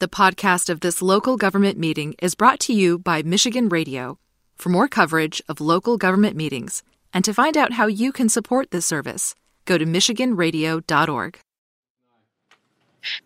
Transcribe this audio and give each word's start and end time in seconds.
The 0.00 0.08
podcast 0.08 0.70
of 0.70 0.80
this 0.80 1.02
local 1.02 1.36
government 1.36 1.76
meeting 1.76 2.14
is 2.22 2.34
brought 2.34 2.58
to 2.60 2.72
you 2.72 2.98
by 2.98 3.20
Michigan 3.22 3.68
Radio. 3.68 4.18
For 4.56 4.70
more 4.70 4.88
coverage 4.88 5.42
of 5.46 5.60
local 5.60 5.98
government 5.98 6.36
meetings 6.36 6.82
and 7.12 7.22
to 7.22 7.34
find 7.34 7.54
out 7.54 7.74
how 7.74 7.86
you 7.86 8.10
can 8.10 8.30
support 8.30 8.70
this 8.70 8.86
service, 8.86 9.34
go 9.66 9.76
to 9.76 9.84
MichiganRadio.org. 9.84 11.38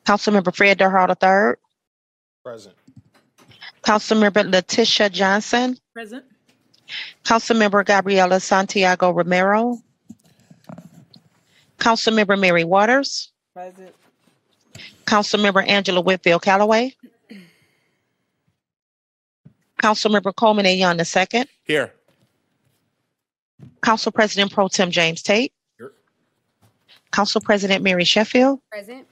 Councilmember 0.04 0.52
Fred 0.52 0.78
Durhal 0.78 1.10
III. 1.10 1.54
Present. 2.44 2.74
Councilmember 3.84 4.50
Latisha 4.50 5.12
Johnson. 5.12 5.78
Present. 5.92 6.24
Councilmember 7.22 7.86
Gabriela 7.86 8.40
Santiago 8.40 9.12
Romero. 9.12 9.78
Councilmember 11.78 12.36
Mary 12.36 12.64
Waters. 12.64 13.30
Present. 13.54 13.94
Councilmember 15.04 15.66
Angela 15.66 16.00
Whitfield 16.00 16.42
Calloway. 16.42 16.94
Councilmember 19.82 20.34
Coleman 20.34 20.66
A. 20.66 20.74
Young 20.74 20.98
II. 20.98 21.44
Here. 21.64 21.92
Council 23.82 24.12
President 24.12 24.50
Pro 24.52 24.68
Tem 24.68 24.90
James 24.90 25.22
Tate. 25.22 25.52
Here. 25.78 25.92
Council 27.12 27.40
President 27.40 27.82
Mary 27.82 28.04
Sheffield. 28.04 28.60
Present. 28.70 29.06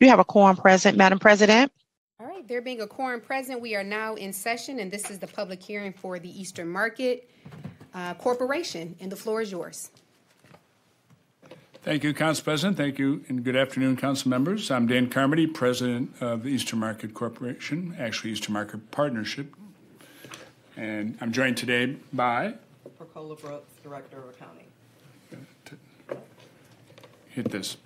You 0.00 0.08
have 0.08 0.18
a 0.18 0.24
quorum 0.24 0.56
present, 0.56 0.96
Madam 0.96 1.18
President. 1.18 1.72
All 2.20 2.26
right, 2.26 2.46
there 2.48 2.60
being 2.60 2.80
a 2.80 2.86
quorum 2.86 3.20
present, 3.20 3.60
we 3.60 3.76
are 3.76 3.84
now 3.84 4.14
in 4.14 4.32
session, 4.32 4.80
and 4.80 4.90
this 4.90 5.10
is 5.10 5.18
the 5.18 5.26
public 5.26 5.62
hearing 5.62 5.92
for 5.92 6.18
the 6.18 6.28
Eastern 6.28 6.68
Market 6.68 7.30
uh, 7.94 8.14
Corporation, 8.14 8.96
and 9.00 9.10
the 9.10 9.16
floor 9.16 9.40
is 9.40 9.52
yours. 9.52 9.90
Thank 11.82 12.02
you, 12.02 12.12
Council 12.12 12.42
President. 12.42 12.76
Thank 12.76 12.98
you, 12.98 13.24
and 13.28 13.44
good 13.44 13.54
afternoon, 13.54 13.96
Council 13.96 14.28
members. 14.28 14.68
I'm 14.68 14.88
Dan 14.88 15.08
Carmody, 15.08 15.46
President 15.46 16.12
of 16.20 16.42
the 16.42 16.48
Eastern 16.48 16.80
Market 16.80 17.14
Corporation, 17.14 17.94
actually 18.00 18.32
Eastern 18.32 18.54
Market 18.54 18.90
Partnership. 18.90 19.54
And 20.76 21.16
I'm 21.20 21.30
joined 21.30 21.56
today 21.56 21.96
by, 22.12 22.54
Percola 22.98 23.36
Brooks, 23.36 23.72
Director 23.84 24.18
of 24.18 24.30
Accounting. 24.30 24.66
hit 27.28 27.48
this. 27.48 27.76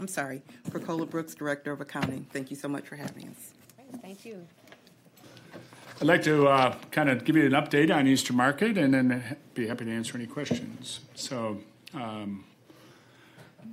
I'm 0.00 0.08
sorry, 0.08 0.42
Percola 0.68 1.06
Brooks, 1.06 1.32
Director 1.32 1.70
of 1.70 1.80
Accounting. 1.80 2.26
Thank 2.32 2.50
you 2.50 2.56
so 2.56 2.66
much 2.66 2.88
for 2.88 2.96
having 2.96 3.28
us. 3.28 3.52
Great, 3.76 4.02
Thank 4.02 4.24
you. 4.24 4.44
I'd 6.00 6.08
like 6.08 6.24
to 6.24 6.48
uh, 6.48 6.74
kind 6.90 7.08
of 7.08 7.24
give 7.24 7.36
you 7.36 7.46
an 7.46 7.52
update 7.52 7.94
on 7.94 8.08
Eastern 8.08 8.36
Market 8.36 8.76
and 8.76 8.92
then 8.92 9.36
be 9.54 9.68
happy 9.68 9.84
to 9.84 9.92
answer 9.92 10.18
any 10.18 10.26
questions. 10.26 11.00
So, 11.14 11.60
um, 11.94 12.44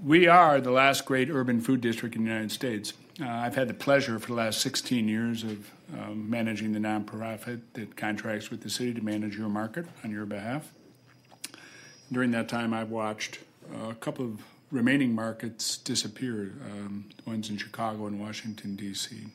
we 0.04 0.28
are 0.28 0.60
the 0.60 0.72
last 0.72 1.06
great 1.06 1.30
urban 1.30 1.62
food 1.62 1.82
district 1.82 2.16
in 2.16 2.24
the 2.24 2.30
United 2.30 2.52
States. 2.52 2.94
Uh, 3.22 3.28
I've 3.28 3.56
had 3.56 3.68
the 3.68 3.74
pleasure 3.74 4.18
for 4.20 4.28
the 4.28 4.34
last 4.34 4.62
16 4.62 5.08
years 5.08 5.44
of 5.44 5.72
um, 5.94 6.30
managing 6.30 6.74
the 6.74 6.80
nonprofit 6.80 7.62
that 7.74 7.96
contracts 7.96 8.50
with 8.50 8.62
the 8.62 8.70
city 8.70 8.94
to 8.94 9.02
manage 9.02 9.38
your 9.38 9.50
market 9.50 9.86
on 10.04 10.12
your 10.12 10.26
behalf. 10.26 10.72
During 12.12 12.32
that 12.32 12.50
time, 12.50 12.74
I've 12.74 12.90
watched 12.90 13.40
a 13.90 13.94
couple 13.96 14.26
of 14.26 14.42
remaining 14.72 15.14
markets 15.14 15.78
disappear, 15.78 16.54
um, 16.72 17.06
ones 17.26 17.50
in 17.50 17.58
Chicago 17.58 18.08
and 18.08 18.20
Washington, 18.20 18.76
D.C. 18.76 19.28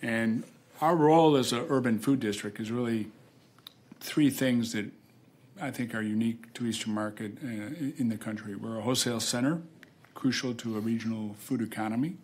And 0.00 0.44
our 0.80 0.94
role 0.94 1.36
as 1.36 1.52
an 1.52 1.66
urban 1.68 1.98
food 1.98 2.20
district 2.20 2.60
is 2.60 2.70
really 2.70 3.08
three 3.98 4.30
things 4.30 4.72
that 4.72 4.86
I 5.60 5.70
think 5.70 5.94
are 5.94 6.00
unique 6.00 6.52
to 6.54 6.66
Eastern 6.66 6.94
Market 6.94 7.32
uh, 7.44 7.48
in 7.98 8.08
the 8.08 8.16
country. 8.16 8.54
We're 8.54 8.78
a 8.78 8.80
wholesale 8.80 9.20
center, 9.20 9.60
crucial 10.14 10.54
to 10.54 10.78
a 10.78 10.80
regional 10.80 11.36
food 11.38 11.60
economy. 11.60 12.16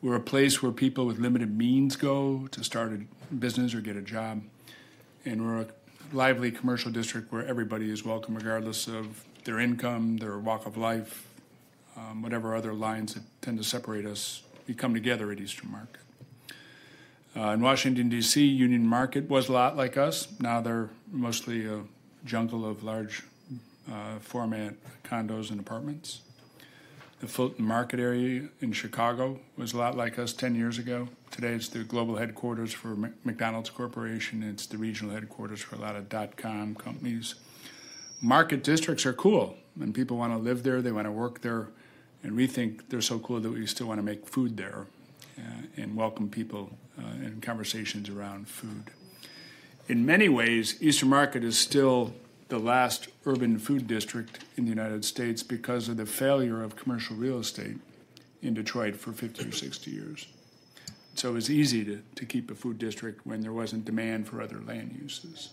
We're 0.00 0.14
a 0.14 0.20
place 0.20 0.62
where 0.62 0.70
people 0.70 1.04
with 1.06 1.18
limited 1.18 1.56
means 1.56 1.96
go 1.96 2.46
to 2.52 2.62
start 2.62 2.92
a 2.92 3.34
business 3.34 3.74
or 3.74 3.80
get 3.80 3.96
a 3.96 4.02
job. 4.02 4.42
And 5.24 5.44
we're 5.44 5.62
a 5.62 5.66
lively 6.12 6.52
commercial 6.52 6.92
district 6.92 7.32
where 7.32 7.44
everybody 7.44 7.90
is 7.90 8.04
welcome, 8.04 8.36
regardless 8.36 8.86
of 8.86 9.24
their 9.44 9.58
income, 9.58 10.18
their 10.18 10.38
walk 10.38 10.66
of 10.66 10.76
life, 10.76 11.26
um, 11.96 12.22
whatever 12.22 12.54
other 12.54 12.72
lines 12.72 13.14
that 13.14 13.22
tend 13.42 13.58
to 13.58 13.64
separate 13.64 14.06
us. 14.06 14.42
We 14.68 14.74
come 14.74 14.94
together 14.94 15.32
at 15.32 15.40
Eastern 15.40 15.72
Market. 15.72 16.00
Uh, 17.36 17.52
in 17.52 17.60
Washington, 17.62 18.08
D.C., 18.08 18.44
Union 18.44 18.86
Market 18.86 19.28
was 19.28 19.48
a 19.48 19.52
lot 19.52 19.76
like 19.76 19.96
us. 19.96 20.28
Now 20.38 20.60
they're 20.60 20.90
mostly 21.10 21.66
a 21.66 21.80
jungle 22.24 22.68
of 22.68 22.82
large 22.82 23.22
uh, 23.90 24.18
format 24.20 24.74
condos 25.04 25.50
and 25.50 25.60
apartments. 25.60 26.20
The 27.20 27.28
Fulton 27.28 27.64
Market 27.64 28.00
area 28.00 28.48
in 28.60 28.72
Chicago 28.72 29.38
was 29.56 29.72
a 29.72 29.78
lot 29.78 29.96
like 29.96 30.18
us 30.18 30.32
10 30.32 30.54
years 30.54 30.78
ago. 30.78 31.08
Today 31.30 31.54
it's 31.54 31.68
the 31.68 31.84
global 31.84 32.16
headquarters 32.16 32.72
for 32.72 32.96
McDonald's 33.24 33.70
Corporation. 33.70 34.42
It's 34.42 34.66
the 34.66 34.76
regional 34.76 35.14
headquarters 35.14 35.62
for 35.62 35.76
a 35.76 35.78
lot 35.78 35.96
of 35.96 36.08
dot 36.08 36.36
com 36.36 36.74
companies. 36.74 37.34
Market 38.20 38.62
districts 38.62 39.06
are 39.06 39.12
cool, 39.12 39.56
and 39.80 39.94
people 39.94 40.16
want 40.16 40.32
to 40.32 40.38
live 40.38 40.62
there, 40.62 40.80
they 40.80 40.92
want 40.92 41.06
to 41.06 41.12
work 41.12 41.42
there, 41.42 41.68
and 42.22 42.36
we 42.36 42.46
think 42.46 42.88
they're 42.88 43.00
so 43.00 43.18
cool 43.18 43.40
that 43.40 43.50
we 43.50 43.66
still 43.66 43.86
want 43.86 43.98
to 43.98 44.02
make 44.02 44.26
food 44.26 44.56
there 44.56 44.86
uh, 45.38 45.62
and 45.76 45.96
welcome 45.96 46.28
people 46.28 46.70
uh, 46.98 47.24
in 47.24 47.40
conversations 47.40 48.08
around 48.08 48.48
food. 48.48 48.90
In 49.86 50.06
many 50.06 50.30
ways, 50.30 50.76
Eastern 50.80 51.10
Market 51.10 51.44
is 51.44 51.58
still 51.58 52.14
the 52.48 52.58
last 52.58 53.08
urban 53.26 53.58
food 53.58 53.86
district 53.86 54.38
in 54.56 54.64
the 54.64 54.70
United 54.70 55.04
States 55.04 55.42
because 55.42 55.88
of 55.88 55.98
the 55.98 56.06
failure 56.06 56.62
of 56.62 56.74
commercial 56.74 57.16
real 57.16 57.38
estate 57.38 57.76
in 58.40 58.54
Detroit 58.54 58.96
for 58.96 59.12
50 59.12 59.48
or 59.48 59.52
60 59.52 59.90
years. 59.90 60.26
So 61.14 61.30
it 61.30 61.32
was 61.34 61.50
easy 61.50 61.84
to, 61.84 62.00
to 62.14 62.24
keep 62.24 62.50
a 62.50 62.54
food 62.54 62.78
district 62.78 63.26
when 63.26 63.42
there 63.42 63.52
wasn't 63.52 63.84
demand 63.84 64.26
for 64.26 64.40
other 64.40 64.60
land 64.66 64.98
uses. 65.00 65.50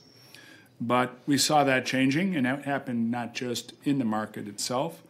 But 0.79 1.13
we 1.27 1.37
saw 1.37 1.63
that 1.65 1.85
changing, 1.85 2.35
and 2.35 2.45
that 2.45 2.63
happened 2.63 3.11
not 3.11 3.35
just 3.35 3.73
in 3.83 3.99
the 3.99 4.05
market 4.05 4.47
itself, 4.47 5.03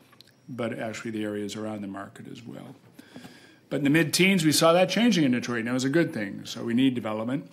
but 0.50 0.78
actually 0.78 1.12
the 1.12 1.24
areas 1.24 1.56
around 1.56 1.82
the 1.82 1.88
market 1.88 2.26
as 2.30 2.44
well. 2.44 2.76
But 3.70 3.78
in 3.78 3.84
the 3.86 3.90
mid 3.90 4.14
teens, 4.14 4.44
we 4.44 4.52
saw 4.52 4.74
that 4.74 4.90
changing 4.90 5.24
in 5.24 5.32
Detroit, 5.32 5.59
and 5.59 5.70
it 5.70 5.74
was 5.74 5.86
a 5.86 5.90
good 5.90 6.14
thing. 6.14 6.42
So 6.44 6.64
we 6.64 6.74
need 6.74 6.94
development. 6.94 7.50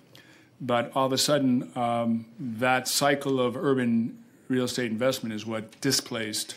But 0.61 0.91
all 0.95 1.05
of 1.05 1.13
a 1.13 1.17
sudden, 1.17 1.71
um, 1.75 2.25
that 2.39 2.87
cycle 2.87 3.39
of 3.39 3.55
urban 3.55 4.23
real 4.49 4.65
estate 4.65 4.91
investment 4.91 5.33
is 5.33 5.45
what 5.45 5.79
displaced 5.79 6.55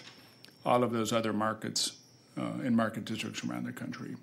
all 0.65 0.83
of 0.83 0.93
those 0.93 1.13
other 1.13 1.33
markets 1.33 1.93
uh, 2.37 2.63
in 2.65 2.75
market 2.75 3.05
districts 3.05 3.45
around 3.45 3.65
the 3.65 3.73
country. 3.73 4.17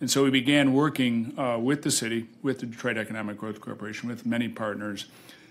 And 0.00 0.10
so 0.10 0.24
we 0.24 0.30
began 0.30 0.74
working 0.74 1.32
uh, 1.38 1.58
with 1.58 1.82
the 1.82 1.90
city, 1.90 2.26
with 2.42 2.60
the 2.60 2.66
Detroit 2.66 2.98
Economic 2.98 3.38
Growth 3.38 3.60
Corporation, 3.60 4.08
with 4.08 4.26
many 4.26 4.48
partners 4.48 5.06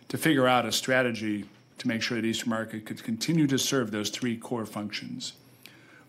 to 0.09 0.17
figure 0.17 0.47
out 0.47 0.65
a 0.65 0.71
strategy 0.71 1.45
to 1.79 1.87
make 1.87 2.01
sure 2.01 2.21
that 2.21 2.27
Eastern 2.27 2.51
Market 2.51 2.85
could 2.85 3.03
continue 3.03 3.47
to 3.47 3.57
serve 3.57 3.91
those 3.91 4.09
three 4.09 4.37
core 4.37 4.65
functions. 4.65 5.33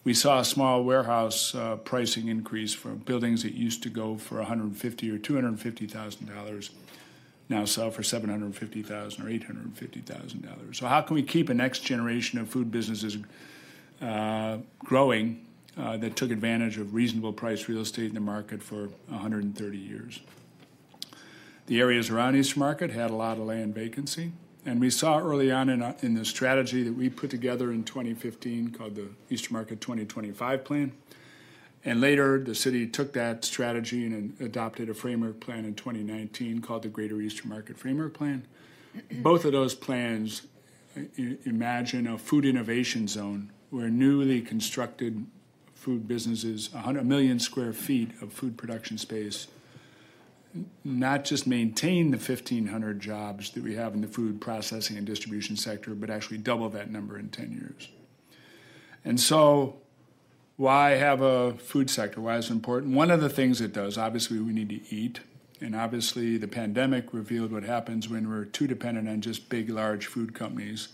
We 0.05 0.15
saw 0.15 0.39
a 0.39 0.45
small 0.45 0.85
warehouse 0.85 1.55
uh, 1.55 1.77
pricing 1.77 2.29
increase 2.29 2.73
for 2.73 2.91
buildings 2.91 3.43
that 3.43 3.55
used 3.55 3.83
to 3.83 3.89
go 3.89 4.17
for 4.17 4.37
150 4.37 5.11
or 5.11 5.19
250 5.19 5.87
thousand 5.87 6.29
dollars, 6.29 6.71
now 7.49 7.65
sell 7.65 7.91
for 7.91 8.03
750 8.03 8.83
thousand 8.83 9.25
or 9.25 9.29
850 9.29 10.01
thousand 10.01 10.43
dollars. 10.43 10.79
So 10.79 10.87
how 10.87 11.01
can 11.01 11.15
we 11.15 11.23
keep 11.23 11.49
a 11.49 11.55
next 11.55 11.81
generation 11.81 12.39
of 12.39 12.49
food 12.49 12.71
businesses 12.71 13.19
uh, 14.01 14.59
growing 14.81 15.47
uh, 15.79 15.97
that 15.99 16.17
took 16.17 16.31
advantage 16.31 16.79
of 16.79 16.95
reasonable 16.95 17.33
price 17.33 17.69
real 17.69 17.81
estate 17.81 18.09
in 18.09 18.15
the 18.15 18.21
market 18.21 18.63
for 18.63 18.89
130 19.09 19.79
years? 19.79 20.21
The 21.67 21.81
areas 21.81 22.11
around 22.11 22.37
Eastern 22.37 22.61
Market 22.61 22.91
had 22.91 23.11
a 23.11 23.15
lot 23.15 23.39
of 23.39 23.45
land 23.45 23.75
vacancy. 23.75 24.33
And 24.65 24.81
we 24.81 24.91
saw 24.91 25.21
early 25.21 25.53
on 25.53 25.69
in, 25.69 25.95
in 26.03 26.15
the 26.15 26.25
strategy 26.25 26.83
that 26.83 26.93
we 26.93 27.09
put 27.09 27.31
together 27.31 27.71
in 27.71 27.85
2015 27.85 28.71
called 28.71 28.97
the 28.97 29.09
Eastern 29.31 29.55
Market 29.55 29.81
2025 29.81 30.65
Plan. 30.65 30.93
And 31.87 32.01
later, 32.01 32.41
the 32.41 32.57
city 32.57 32.89
took 32.89 33.13
that 33.13 33.45
strategy 33.45 34.05
and 34.07 34.39
adopted 34.41 34.91
a 34.91 34.95
framework 34.95 35.39
plan 35.39 35.65
in 35.65 35.77
2019 35.77 36.61
called 36.61 36.83
the 36.83 36.89
Greater 36.89 37.21
Eastern 37.21 37.49
Market 37.49 37.79
Framework 37.79 38.13
Plan. 38.13 38.45
Both 39.13 39.45
of 39.45 39.53
those 39.53 39.77
plans 39.77 40.43
imagine 41.45 42.09
a 42.09 42.19
food 42.19 42.45
innovation 42.45 43.07
zone 43.07 43.53
where 43.71 43.89
newly 43.89 44.41
constructed 44.41 45.27
food 45.77 46.09
businesses, 46.09 46.73
100 46.73 47.07
million 47.07 47.39
square 47.39 47.73
feet 47.73 48.11
of 48.21 48.33
food 48.33 48.59
production 48.59 48.99
space, 48.99 49.47
not 50.83 51.25
just 51.25 51.47
maintain 51.47 52.11
the 52.11 52.17
1,500 52.17 52.99
jobs 52.99 53.51
that 53.51 53.63
we 53.63 53.77
have 53.77 53.95
in 53.95 54.01
the 54.01 54.09
food 54.09 54.41
processing 54.41 54.97
and 54.97 55.07
distribution 55.07 55.55
sector, 55.55 55.95
but 55.95 56.11
actually 56.11 56.39
double 56.39 56.69
that 56.69 56.91
number 56.91 57.17
in 57.17 57.29
10 57.29 57.53
years. 57.53 57.89
And 59.05 59.21
so, 59.21 59.77
why 60.57 60.91
have 60.91 61.21
a 61.21 61.53
food 61.55 61.91
sector? 61.91 62.21
Why 62.21 62.37
is 62.37 62.47
it 62.47 62.53
important? 62.53 62.95
One 62.95 63.11
of 63.11 63.21
the 63.21 63.29
things 63.29 63.61
it 63.61 63.73
does, 63.73 63.99
obviously, 63.99 64.39
we 64.39 64.53
need 64.53 64.71
to 64.71 64.95
eat. 64.95 65.21
And 65.61 65.75
obviously, 65.75 66.37
the 66.37 66.49
pandemic 66.49 67.13
revealed 67.13 67.53
what 67.53 67.63
happens 67.63 68.09
when 68.09 68.29
we're 68.29 68.45
too 68.45 68.67
dependent 68.67 69.09
on 69.09 69.21
just 69.21 69.49
big, 69.49 69.71
large 69.71 70.07
food 70.07 70.35
companies. 70.35 70.89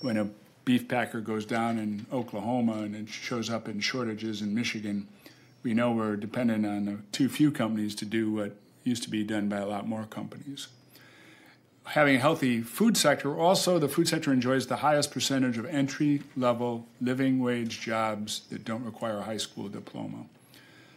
When 0.00 0.16
a 0.16 0.30
beef 0.64 0.88
packer 0.88 1.20
goes 1.20 1.44
down 1.44 1.78
in 1.78 2.06
Oklahoma 2.12 2.82
and 2.82 2.94
it 2.94 3.08
shows 3.08 3.50
up 3.50 3.68
in 3.68 3.80
shortages 3.80 4.40
in 4.42 4.54
Michigan, 4.54 5.08
we 5.62 5.74
know 5.74 5.92
we're 5.92 6.16
dependent 6.16 6.66
on 6.66 7.04
too 7.12 7.28
few 7.28 7.50
companies 7.50 7.94
to 7.96 8.04
do 8.04 8.32
what 8.32 8.56
used 8.84 9.02
to 9.02 9.10
be 9.10 9.24
done 9.24 9.48
by 9.48 9.58
a 9.58 9.66
lot 9.66 9.86
more 9.86 10.04
companies. 10.04 10.68
Having 11.84 12.16
a 12.16 12.18
healthy 12.20 12.60
food 12.60 12.96
sector, 12.96 13.36
also, 13.36 13.78
the 13.78 13.88
food 13.88 14.06
sector 14.06 14.32
enjoys 14.32 14.66
the 14.66 14.76
highest 14.76 15.10
percentage 15.10 15.58
of 15.58 15.66
entry 15.66 16.22
level 16.36 16.86
living 17.00 17.40
wage 17.40 17.80
jobs 17.80 18.42
that 18.50 18.64
don't 18.64 18.84
require 18.84 19.18
a 19.18 19.22
high 19.22 19.38
school 19.38 19.68
diploma. 19.68 20.26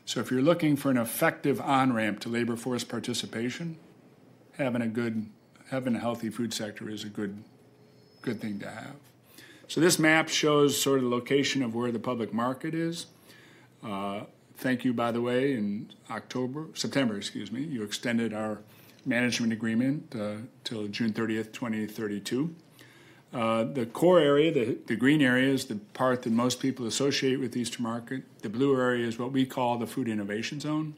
So, 0.05 0.19
if 0.19 0.29
you're 0.29 0.41
looking 0.41 0.75
for 0.75 0.91
an 0.91 0.97
effective 0.97 1.59
on 1.61 1.93
ramp 1.93 2.19
to 2.21 2.29
labor 2.29 2.55
force 2.55 2.83
participation, 2.83 3.77
having 4.57 4.81
a 4.81 4.87
good, 4.87 5.25
having 5.71 5.95
a 5.95 5.99
healthy 5.99 6.29
food 6.29 6.53
sector 6.53 6.89
is 6.89 7.03
a 7.03 7.09
good, 7.09 7.43
good 8.21 8.39
thing 8.39 8.59
to 8.59 8.69
have. 8.69 8.95
So, 9.67 9.81
this 9.81 9.97
map 9.97 10.29
shows 10.29 10.79
sort 10.79 10.99
of 10.99 11.05
the 11.05 11.09
location 11.09 11.63
of 11.63 11.73
where 11.73 11.91
the 11.91 11.99
public 11.99 12.33
market 12.33 12.75
is. 12.75 13.07
Uh, 13.83 14.21
thank 14.57 14.85
you, 14.85 14.93
by 14.93 15.11
the 15.11 15.21
way, 15.21 15.53
in 15.53 15.91
October, 16.11 16.67
September, 16.73 17.17
excuse 17.17 17.51
me, 17.51 17.63
you 17.63 17.83
extended 17.83 18.33
our 18.33 18.59
management 19.05 19.53
agreement 19.53 20.13
uh, 20.15 20.35
till 20.63 20.87
June 20.87 21.13
30th, 21.13 21.51
2032. 21.53 22.55
Uh, 23.33 23.63
the 23.63 23.85
core 23.87 24.19
area, 24.19 24.53
the, 24.53 24.77
the 24.85 24.95
green 24.95 25.21
area, 25.21 25.51
is 25.51 25.65
the 25.65 25.75
part 25.93 26.21
that 26.21 26.31
most 26.31 26.59
people 26.59 26.85
associate 26.85 27.39
with 27.39 27.57
Eastern 27.57 27.83
Market. 27.83 28.23
The 28.41 28.49
blue 28.49 28.79
area 28.79 29.07
is 29.07 29.17
what 29.17 29.31
we 29.31 29.45
call 29.45 29.77
the 29.77 29.87
Food 29.87 30.07
Innovation 30.07 30.59
Zone. 30.59 30.93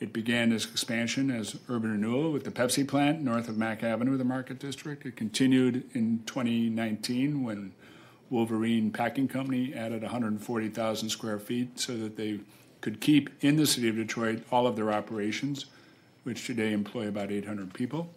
It 0.00 0.12
began 0.12 0.52
as 0.52 0.64
expansion 0.64 1.30
as 1.30 1.56
urban 1.68 1.92
renewal 1.92 2.32
with 2.32 2.44
the 2.44 2.50
Pepsi 2.50 2.86
plant 2.86 3.20
north 3.20 3.48
of 3.48 3.56
Mack 3.56 3.82
Avenue, 3.82 4.16
the 4.16 4.24
Market 4.24 4.58
District. 4.58 5.04
It 5.06 5.16
continued 5.16 5.88
in 5.94 6.22
2019 6.26 7.42
when 7.42 7.72
Wolverine 8.30 8.90
Packing 8.90 9.28
Company 9.28 9.74
added 9.74 10.02
140,000 10.02 11.08
square 11.08 11.38
feet 11.38 11.80
so 11.80 11.96
that 11.96 12.16
they 12.16 12.40
could 12.80 13.00
keep 13.00 13.30
in 13.42 13.56
the 13.56 13.66
city 13.66 13.88
of 13.88 13.96
Detroit 13.96 14.42
all 14.52 14.66
of 14.66 14.76
their 14.76 14.92
operations, 14.92 15.66
which 16.28 16.44
today 16.44 16.74
employ 16.74 17.08
about 17.08 17.32
800 17.32 17.72
people. 17.72 18.10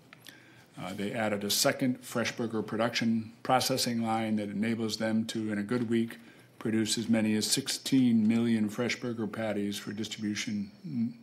Uh, 0.77 0.91
they 0.93 1.13
added 1.13 1.45
a 1.45 1.49
second 1.49 2.03
fresh 2.03 2.33
burger 2.33 2.61
production 2.61 3.31
processing 3.41 4.05
line 4.05 4.35
that 4.35 4.49
enables 4.49 4.97
them 4.97 5.23
to, 5.23 5.49
in 5.49 5.57
a 5.57 5.63
good 5.63 5.89
week, 5.89 6.17
produce 6.59 6.97
as 6.97 7.07
many 7.07 7.35
as 7.35 7.49
16 7.49 8.27
million 8.27 8.67
fresh 8.67 8.99
burger 8.99 9.27
patties 9.27 9.77
for 9.77 9.93
distribution 9.93 10.69
mm, 10.85 11.13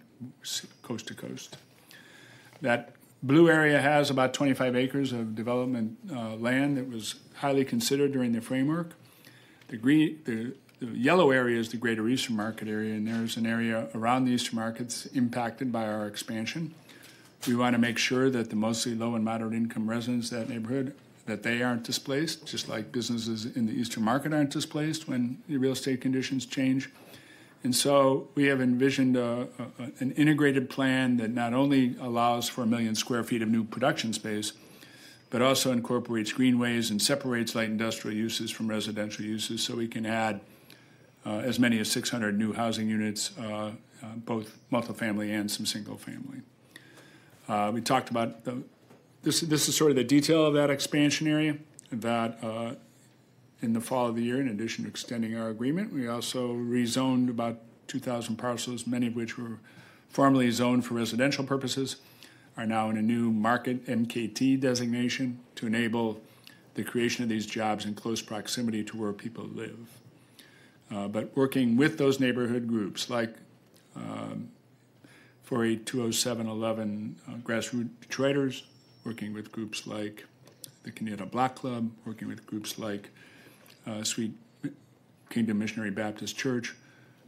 coast 0.81 1.06
to 1.06 1.14
coast. 1.14 1.58
That 2.62 2.94
blue 3.23 3.50
area 3.50 3.82
has 3.82 4.08
about 4.08 4.32
25 4.32 4.75
acres 4.75 5.12
of 5.12 5.35
development 5.35 5.99
uh, 6.11 6.37
land 6.37 6.79
that 6.79 6.88
was 6.88 7.17
highly 7.35 7.67
considered 7.67 8.12
during 8.12 8.32
the 8.32 8.40
framework. 8.40 8.94
The, 9.69 9.76
green, 9.76 10.20
the, 10.25 10.55
the 10.81 10.87
yellow 10.87 11.31
area 11.31 11.59
is 11.59 11.71
the 11.71 11.77
greater 11.77 12.09
eastern 12.09 12.37
market 12.37 12.69
area, 12.69 12.95
and 12.95 13.07
there's 13.07 13.37
an 13.37 13.47
area 13.47 13.89
around 13.95 14.25
the 14.25 14.33
eastern 14.33 14.57
markets 14.57 15.07
impacted 15.07 15.73
by 15.73 15.87
our 15.87 16.07
expansion. 16.07 16.75
We 17.47 17.57
want 17.57 17.75
to 17.75 17.79
make 17.79 17.99
sure 17.99 18.31
that 18.31 18.51
the 18.51 18.57
mostly 18.57 18.95
low 18.95 19.15
and 19.15 19.25
moderate 19.25 19.55
income 19.55 19.89
residents 19.89 20.31
of 20.33 20.39
that 20.39 20.49
neighborhood 20.49 20.95
that 21.27 21.43
they 21.43 21.63
aren't 21.63 21.85
displaced, 21.85 22.47
just 22.47 22.69
like 22.69 22.91
businesses 22.91 23.45
in 23.45 23.67
the 23.67 23.73
eastern 23.73 24.03
market 24.03 24.33
aren't 24.33 24.51
displaced 24.51 25.09
when 25.09 25.43
the 25.49 25.57
real 25.57 25.73
estate 25.73 26.01
conditions 26.01 26.47
change. 26.47 26.91
And 27.65 27.75
so 27.75 28.29
we 28.35 28.47
have 28.47 28.61
envisioned 28.61 29.17
a, 29.17 29.49
a, 29.59 29.85
an 29.99 30.13
integrated 30.13 30.71
plan 30.71 31.17
that 31.19 31.31
not 31.31 31.53
only 31.53 31.97
allows 32.01 32.49
for 32.49 32.63
a 32.63 32.67
million 32.67 32.95
square 32.95 33.25
feet 33.25 33.43
of 33.43 33.49
new 33.49 33.65
production 33.65 34.13
space, 34.13 34.53
but 35.31 35.43
also 35.43 35.73
incorporates 35.73 36.33
greenways 36.33 36.91
and 36.91 37.03
separates 37.03 37.55
light 37.55 37.69
industrial 37.69 38.17
uses 38.17 38.51
from 38.51 38.69
residential 38.69 39.25
uses 39.25 39.63
so 39.63 39.77
we 39.77 39.89
can 39.89 40.07
add 40.07 40.41
as 41.45 41.59
many 41.59 41.79
as 41.79 41.91
600 41.91 42.39
new 42.39 42.53
housing 42.53 42.89
units, 42.89 43.37
uh, 43.39 43.73
uh, 44.03 44.07
both 44.25 44.59
multifamily 44.73 45.39
and 45.39 45.51
some 45.51 45.67
single 45.67 45.97
family. 45.97 46.43
Uh, 47.49 47.71
we 47.73 47.81
talked 47.81 48.11
about 48.11 48.45
the, 48.45 48.63
this. 49.23 49.41
This 49.41 49.69
is 49.69 49.77
sort 49.77 49.91
of 49.91 49.97
the 49.97 50.05
detail 50.05 50.45
of 50.45 50.55
that 50.55 50.71
expansion 50.71 51.27
area. 51.27 51.57
That 51.91 52.39
uh, 52.43 52.75
in 53.63 53.73
the 53.73 53.81
fall 53.81 54.07
of 54.07 54.15
the 54.15 54.23
year, 54.23 54.41
in 54.41 54.49
addition 54.49 54.85
to 54.85 54.91
extending 54.91 55.37
our 55.37 55.49
agreement, 55.49 55.93
we 55.93 56.07
also 56.07 56.53
rezoned 56.53 57.31
about 57.31 57.59
2,000 57.89 58.37
parcels, 58.37 58.87
many 58.87 59.07
of 59.07 59.17
which 59.17 59.39
were 59.39 59.59
formerly 60.09 60.51
zoned 60.51 60.85
for 60.85 60.95
residential 60.95 61.45
purposes, 61.45 61.97
are 62.57 62.67
now 62.67 62.91
in 62.91 62.97
a 62.97 63.03
new 63.03 63.31
market 63.31 63.87
MKT 63.87 64.61
designation 64.61 65.41
to 65.57 65.67
enable 65.67 66.21
the 66.75 66.85
creation 66.85 67.23
of 67.23 67.29
these 67.29 67.47
jobs 67.47 67.85
in 67.85 67.95
close 67.95 68.23
proximity 68.23 68.85
to 68.85 68.97
where 68.97 69.13
people 69.13 69.45
live. 69.45 69.89
Uh, 70.90 71.08
but 71.08 71.37
working 71.37 71.76
with 71.76 71.99
those 71.99 72.19
neighborhood 72.19 72.67
groups 72.67 73.11
like 73.11 73.35
um, 73.94 74.49
4820711 75.49 77.14
uh, 77.26 77.32
grassroots 77.37 77.90
Detroiters, 78.06 78.62
working 79.05 79.32
with 79.32 79.50
groups 79.52 79.87
like 79.87 80.25
the 80.85 80.90
Canada 80.90 81.26
Black 81.26 81.55
Club, 81.55 81.90
working 82.05 82.29
with 82.29 82.46
groups 82.46 82.79
like 82.79 83.11
uh, 83.87 84.02
Sweet 84.02 84.32
Kingdom 85.31 85.58
Missionary 85.58 85.90
Baptist 85.90 86.37
Church, 86.37 86.75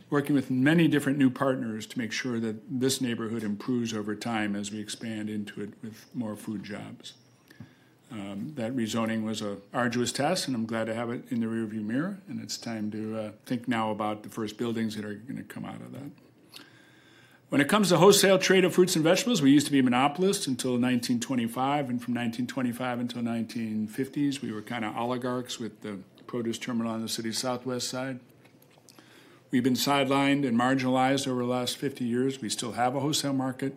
working 0.09 0.35
with 0.35 0.51
many 0.51 0.89
different 0.89 1.19
new 1.19 1.31
partners 1.31 1.87
to 1.87 1.99
make 1.99 2.13
sure 2.13 2.41
that 2.41 2.57
this 2.69 3.01
neighborhood 3.01 3.43
improves 3.43 3.95
over 3.95 4.15
time 4.15 4.57
as 4.57 4.71
we 4.71 4.81
expand 4.81 5.31
into 5.31 5.63
it 5.63 5.71
with 5.83 6.07
more 6.15 6.37
food 6.37 6.65
jobs. 6.65 7.15
Um, 8.13 8.53
that 8.57 8.75
rezoning 8.75 9.25
was 9.25 9.41
a 9.41 9.59
arduous 9.73 10.11
task, 10.11 10.49
and 10.49 10.57
I'm 10.57 10.67
glad 10.67 10.87
to 10.87 10.95
have 10.95 11.11
it 11.11 11.23
in 11.31 11.41
the 11.41 11.47
rearview 11.47 11.85
mirror. 11.85 12.19
And 12.29 12.43
it's 12.43 12.59
time 12.59 12.91
to 12.91 13.19
uh, 13.19 13.31
think 13.47 13.69
now 13.69 13.91
about 13.91 14.25
the 14.25 14.29
first 14.29 14.59
buildings 14.59 14.97
that 14.97 15.05
are 15.05 15.15
going 15.15 15.37
to 15.37 15.45
come 15.45 15.65
out 15.65 15.81
of 15.81 15.93
that. 15.93 16.11
When 17.51 17.61
it 17.61 17.69
comes 17.69 17.89
to 17.89 17.99
wholesale 17.99 18.39
trade 18.39 18.65
of 18.65 18.75
fruits 18.75 18.95
and 18.95 19.05
vegetables, 19.05 19.43
we 19.43 19.51
used 19.51 19.67
to 19.67 19.73
be 19.73 19.83
monopolists 19.83 20.47
until 20.47 20.73
1925, 20.73 21.91
and 21.91 22.03
from 22.03 22.15
1925 22.15 23.01
until 23.01 23.23
1950s, 23.23 24.41
we 24.41 24.53
were 24.53 24.63
kind 24.63 24.85
of 24.85 24.97
oligarchs 24.97 25.59
with 25.59 25.81
the 25.83 25.99
produce 26.29 26.59
terminal 26.59 26.93
on 26.93 27.03
the 27.03 27.09
city's 27.09 27.39
southwest 27.39 27.89
side. 27.89 28.21
We've 29.51 29.65
been 29.65 29.75
sidelined 29.75 30.47
and 30.47 30.57
marginalized 30.57 31.27
over 31.27 31.43
the 31.43 31.49
last 31.49 31.77
50 31.77 32.05
years. 32.05 32.41
We 32.41 32.49
still 32.49 32.73
have 32.73 32.95
a 32.95 33.01
wholesale 33.01 33.33
market, 33.33 33.77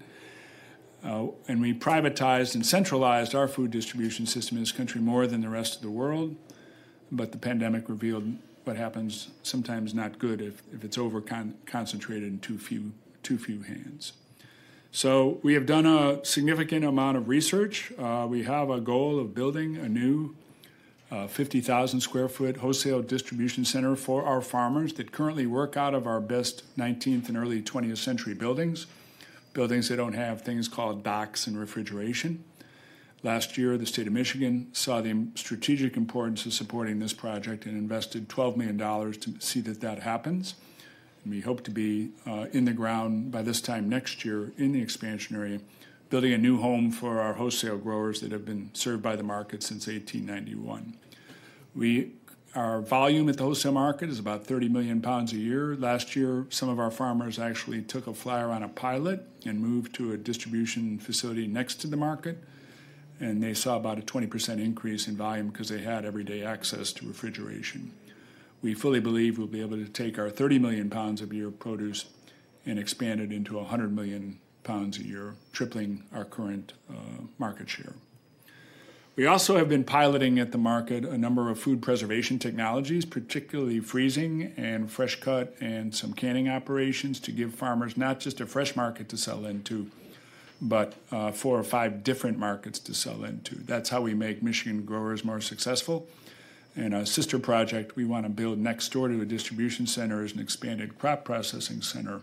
uh, 1.03 1.27
and 1.47 1.61
we 1.61 1.73
privatized 1.73 2.55
and 2.55 2.65
centralized 2.65 3.35
our 3.35 3.47
food 3.47 3.71
distribution 3.71 4.25
system 4.25 4.57
in 4.57 4.63
this 4.63 4.71
country 4.71 5.01
more 5.01 5.27
than 5.27 5.41
the 5.41 5.49
rest 5.49 5.75
of 5.77 5.81
the 5.81 5.89
world. 5.89 6.35
But 7.11 7.31
the 7.31 7.37
pandemic 7.37 7.89
revealed 7.89 8.37
what 8.63 8.77
happens 8.77 9.29
sometimes 9.43 9.93
not 9.93 10.19
good 10.19 10.41
if, 10.41 10.63
if 10.73 10.83
it's 10.83 10.97
over 10.97 11.21
concentrated 11.65 12.23
in 12.23 12.39
too 12.39 12.57
few 12.57 12.93
too 13.21 13.37
few 13.37 13.61
hands. 13.61 14.13
So 14.91 15.39
we 15.41 15.53
have 15.55 15.65
done 15.65 15.85
a 15.85 16.23
significant 16.23 16.85
amount 16.85 17.17
of 17.17 17.27
research. 17.27 17.91
Uh, 17.97 18.27
we 18.29 18.43
have 18.43 18.69
a 18.69 18.79
goal 18.79 19.19
of 19.19 19.33
building 19.33 19.77
a 19.77 19.89
new 19.89 20.35
uh, 21.09 21.27
50,000 21.27 21.99
square 21.99 22.27
foot 22.27 22.57
wholesale 22.57 23.01
distribution 23.01 23.65
center 23.65 23.95
for 23.95 24.25
our 24.25 24.41
farmers 24.41 24.93
that 24.93 25.11
currently 25.11 25.45
work 25.45 25.77
out 25.77 25.93
of 25.93 26.05
our 26.05 26.19
best 26.19 26.63
19th 26.77 27.27
and 27.27 27.37
early 27.37 27.61
20th 27.61 27.97
century 27.97 28.33
buildings, 28.33 28.85
buildings 29.53 29.89
that 29.89 29.97
don't 29.97 30.13
have 30.13 30.41
things 30.41 30.67
called 30.67 31.03
docks 31.03 31.47
and 31.47 31.59
refrigeration. 31.59 32.43
Last 33.23 33.57
year, 33.57 33.77
the 33.77 33.85
state 33.85 34.07
of 34.07 34.13
Michigan 34.13 34.67
saw 34.73 34.99
the 34.99 35.27
strategic 35.35 35.95
importance 35.95 36.45
of 36.45 36.53
supporting 36.53 36.99
this 36.99 37.13
project 37.13 37.65
and 37.65 37.77
invested 37.77 38.27
$12 38.27 38.57
million 38.57 38.77
to 39.13 39.35
see 39.39 39.61
that 39.61 39.79
that 39.79 39.99
happens. 39.99 40.55
We 41.25 41.39
hope 41.39 41.63
to 41.63 41.71
be 41.71 42.09
uh, 42.27 42.47
in 42.51 42.65
the 42.65 42.73
ground 42.73 43.31
by 43.31 43.41
this 43.41 43.61
time 43.61 43.87
next 43.87 44.25
year 44.25 44.51
in 44.57 44.73
the 44.73 44.81
expansion 44.81 45.37
area, 45.37 45.61
building 46.09 46.33
a 46.33 46.37
new 46.37 46.59
home 46.59 46.91
for 46.91 47.21
our 47.21 47.33
wholesale 47.33 47.77
growers 47.77 48.19
that 48.19 48.33
have 48.33 48.43
been 48.43 48.71
served 48.73 49.01
by 49.01 49.15
the 49.15 49.23
market 49.23 49.63
since 49.63 49.87
1891. 49.87 50.97
We, 51.73 52.11
our 52.55 52.81
volume 52.81 53.29
at 53.29 53.37
the 53.37 53.43
wholesale 53.43 53.71
market 53.71 54.09
is 54.09 54.19
about 54.19 54.45
30 54.45 54.69
million 54.69 55.01
pounds 55.01 55.33
a 55.33 55.37
year. 55.37 55.75
Last 55.75 56.15
year, 56.15 56.45
some 56.49 56.69
of 56.69 56.79
our 56.79 56.91
farmers 56.91 57.39
actually 57.39 57.81
took 57.81 58.07
a 58.07 58.13
flyer 58.13 58.49
on 58.49 58.63
a 58.63 58.69
pilot 58.69 59.27
and 59.45 59.59
moved 59.59 59.95
to 59.95 60.11
a 60.13 60.17
distribution 60.17 60.99
facility 60.99 61.47
next 61.47 61.75
to 61.81 61.87
the 61.87 61.97
market. 61.97 62.37
And 63.19 63.41
they 63.41 63.53
saw 63.53 63.77
about 63.77 63.99
a 63.99 64.01
20% 64.01 64.63
increase 64.63 65.07
in 65.07 65.15
volume 65.15 65.47
because 65.47 65.69
they 65.69 65.81
had 65.81 66.05
everyday 66.05 66.43
access 66.43 66.91
to 66.93 67.07
refrigeration 67.07 67.91
we 68.63 68.73
fully 68.73 69.01
believe 69.01 69.37
we'll 69.37 69.45
be 69.45 69.61
able 69.61 69.77
to 69.77 69.89
take 69.89 70.17
our 70.17 70.29
30 70.29 70.57
million 70.57 70.89
pounds 70.89 71.21
of 71.21 71.33
year 71.33 71.51
produce 71.51 72.05
and 72.65 72.79
expand 72.79 73.19
it 73.19 73.31
into 73.31 73.55
100 73.57 73.93
million 73.93 74.39
pounds 74.63 74.97
a 74.97 75.03
year, 75.03 75.35
tripling 75.51 76.03
our 76.13 76.23
current 76.23 76.71
uh, 76.89 76.93
market 77.37 77.69
share. 77.69 77.93
We 79.15 79.27
also 79.27 79.57
have 79.57 79.69
been 79.69 79.83
piloting 79.83 80.39
at 80.39 80.51
the 80.51 80.57
market 80.57 81.05
a 81.05 81.17
number 81.17 81.51
of 81.51 81.59
food 81.59 81.83
preservation 81.83 82.39
technologies, 82.39 83.05
particularly 83.05 83.79
freezing 83.79 84.53
and 84.57 84.91
fresh 84.91 85.19
cut 85.19 85.55
and 85.61 85.93
some 85.93 86.13
canning 86.13 86.49
operations 86.49 87.19
to 87.21 87.31
give 87.31 87.53
farmers 87.53 87.95
not 87.95 88.19
just 88.19 88.41
a 88.41 88.47
fresh 88.47 88.75
market 88.75 89.09
to 89.09 89.17
sell 89.17 89.45
into, 89.45 89.91
but 90.59 90.95
uh, 91.11 91.31
four 91.31 91.59
or 91.59 91.63
five 91.63 92.03
different 92.03 92.39
markets 92.39 92.79
to 92.79 92.93
sell 92.95 93.23
into. 93.23 93.55
That's 93.55 93.89
how 93.89 94.01
we 94.01 94.15
make 94.15 94.41
Michigan 94.41 94.83
growers 94.83 95.23
more 95.23 95.41
successful 95.41 96.07
And 96.75 96.93
a 96.93 97.05
sister 97.05 97.37
project 97.37 97.95
we 97.95 98.05
want 98.05 98.25
to 98.25 98.29
build 98.29 98.57
next 98.57 98.91
door 98.91 99.07
to 99.07 99.21
a 99.21 99.25
distribution 99.25 99.85
center 99.85 100.23
is 100.23 100.33
an 100.33 100.39
expanded 100.39 100.97
crop 100.97 101.23
processing 101.23 101.81
center 101.81 102.21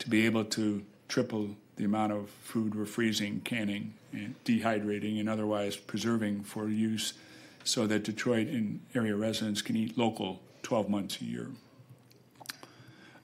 to 0.00 0.10
be 0.10 0.26
able 0.26 0.44
to 0.44 0.84
triple 1.08 1.56
the 1.76 1.84
amount 1.84 2.12
of 2.12 2.30
food 2.42 2.74
we're 2.74 2.86
freezing, 2.86 3.40
canning, 3.44 3.94
and 4.12 4.34
dehydrating, 4.44 5.20
and 5.20 5.28
otherwise 5.28 5.76
preserving 5.76 6.42
for 6.42 6.68
use 6.68 7.12
so 7.64 7.86
that 7.86 8.04
Detroit 8.04 8.48
and 8.48 8.80
area 8.94 9.14
residents 9.14 9.60
can 9.62 9.76
eat 9.76 9.98
local 9.98 10.40
12 10.62 10.88
months 10.88 11.20
a 11.20 11.24
year. 11.24 11.48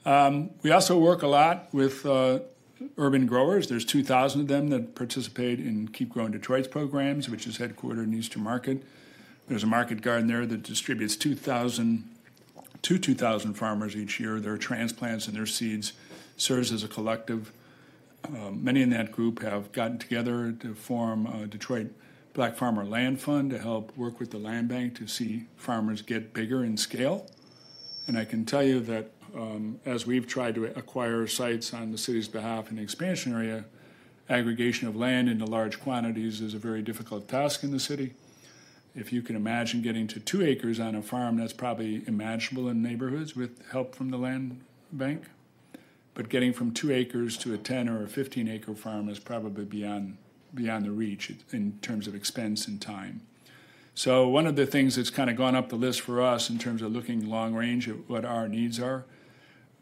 Um, 0.04 0.50
we 0.62 0.70
also 0.70 0.98
work 0.98 1.22
a 1.22 1.28
lot 1.28 1.68
with 1.72 2.04
uh, 2.04 2.40
urban 2.98 3.26
growers. 3.26 3.68
There's 3.68 3.84
2,000 3.84 4.42
of 4.42 4.48
them 4.48 4.68
that 4.68 4.94
participate 4.94 5.60
in 5.60 5.88
Keep 5.88 6.10
Growing 6.10 6.32
Detroit's 6.32 6.68
programs, 6.68 7.28
which 7.28 7.46
is 7.46 7.58
headquartered 7.58 8.04
in 8.04 8.14
Eastern 8.14 8.42
Market. 8.42 8.82
There's 9.48 9.62
a 9.62 9.68
market 9.68 10.02
garden 10.02 10.26
there 10.26 10.44
that 10.46 10.62
distributes 10.62 11.16
2,000 11.16 12.08
to 12.82 12.98
2,000 12.98 13.54
farmers 13.54 13.94
each 13.94 14.18
year. 14.18 14.40
Their 14.40 14.56
transplants 14.56 15.28
and 15.28 15.36
their 15.36 15.46
seeds 15.46 15.92
serves 16.36 16.72
as 16.72 16.82
a 16.82 16.88
collective. 16.88 17.52
Um, 18.24 18.62
many 18.62 18.82
in 18.82 18.90
that 18.90 19.12
group 19.12 19.42
have 19.42 19.72
gotten 19.72 19.98
together 19.98 20.52
to 20.52 20.74
form 20.74 21.26
a 21.26 21.46
Detroit 21.46 21.92
Black 22.34 22.56
Farmer 22.56 22.84
Land 22.84 23.20
Fund 23.20 23.50
to 23.50 23.58
help 23.58 23.96
work 23.96 24.18
with 24.18 24.30
the 24.30 24.38
land 24.38 24.68
bank 24.68 24.96
to 24.96 25.06
see 25.06 25.46
farmers 25.56 26.02
get 26.02 26.32
bigger 26.32 26.64
in 26.64 26.76
scale. 26.76 27.26
And 28.06 28.16
I 28.16 28.24
can 28.24 28.44
tell 28.44 28.62
you 28.62 28.80
that 28.80 29.10
um, 29.34 29.80
as 29.84 30.06
we've 30.06 30.26
tried 30.26 30.54
to 30.54 30.64
acquire 30.64 31.26
sites 31.26 31.74
on 31.74 31.92
the 31.92 31.98
city's 31.98 32.28
behalf 32.28 32.70
in 32.70 32.76
the 32.76 32.82
expansion 32.82 33.34
area, 33.34 33.64
aggregation 34.28 34.88
of 34.88 34.96
land 34.96 35.28
into 35.28 35.44
large 35.44 35.80
quantities 35.80 36.40
is 36.40 36.54
a 36.54 36.58
very 36.58 36.82
difficult 36.82 37.28
task 37.28 37.62
in 37.62 37.70
the 37.70 37.80
city. 37.80 38.14
If 38.94 39.12
you 39.12 39.22
can 39.22 39.36
imagine 39.36 39.82
getting 39.82 40.06
to 40.08 40.20
two 40.20 40.42
acres 40.42 40.78
on 40.78 40.94
a 40.94 41.02
farm, 41.02 41.38
that's 41.38 41.52
probably 41.52 42.02
imaginable 42.06 42.68
in 42.68 42.82
neighborhoods 42.82 43.34
with 43.34 43.62
help 43.70 43.94
from 43.94 44.10
the 44.10 44.18
land 44.18 44.60
bank. 44.92 45.24
But 46.14 46.28
getting 46.28 46.52
from 46.52 46.72
two 46.72 46.92
acres 46.92 47.36
to 47.38 47.54
a 47.54 47.58
10 47.58 47.88
or 47.88 48.04
a 48.04 48.08
15 48.08 48.48
acre 48.48 48.74
farm 48.74 49.08
is 49.08 49.18
probably 49.18 49.64
beyond, 49.64 50.18
beyond 50.54 50.84
the 50.84 50.90
reach 50.90 51.32
in 51.52 51.78
terms 51.80 52.06
of 52.06 52.14
expense 52.14 52.66
and 52.66 52.80
time. 52.80 53.22
So, 53.94 54.26
one 54.26 54.46
of 54.46 54.56
the 54.56 54.66
things 54.66 54.96
that's 54.96 55.10
kind 55.10 55.28
of 55.28 55.36
gone 55.36 55.54
up 55.54 55.68
the 55.68 55.76
list 55.76 56.00
for 56.00 56.22
us 56.22 56.48
in 56.48 56.58
terms 56.58 56.80
of 56.80 56.92
looking 56.92 57.28
long 57.28 57.54
range 57.54 57.88
at 57.88 58.08
what 58.08 58.24
our 58.24 58.48
needs 58.48 58.80
are 58.80 59.04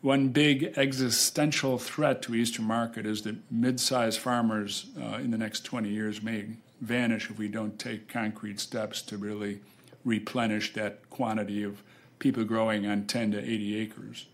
one 0.01 0.29
big 0.29 0.73
existential 0.77 1.79
threat 1.79 2.23
to 2.23 2.35
Eastern 2.35 2.65
Market 2.65 3.05
is 3.05 3.23
that 3.23 3.37
mid-sized 3.51 4.19
farmers 4.19 4.87
uh, 4.99 5.17
in 5.17 5.31
the 5.31 5.39
next 5.39 5.61
20 5.65 5.89
years 5.91 6.23
may 6.23 6.47
vanish 6.81 7.31
if 7.31 7.39
we 7.39 7.49
don't 7.49 7.79
take 7.79 8.09
concrete 8.09 8.59
steps 8.59 9.03
to 9.03 9.19
really 9.19 9.61
replenish 10.05 10.73
that 10.73 11.09
quantity 11.11 11.63
of 11.63 11.83
people 12.19 12.45
growing 12.45 12.87
on 12.87 13.05
10 13.05 13.33
to 13.33 13.39
80 13.39 13.77
acres. 13.79 14.27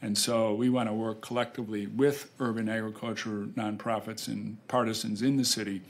And 0.00 0.16
so 0.16 0.54
we 0.54 0.68
want 0.68 0.88
to 0.88 0.92
work 0.92 1.20
collectively 1.20 1.86
with 1.86 2.30
urban 2.38 2.68
agriculture 2.68 3.48
nonprofits 3.56 4.28
and 4.28 4.56
partisans 4.68 5.22
in 5.22 5.36
the 5.36 5.44
city 5.44 5.82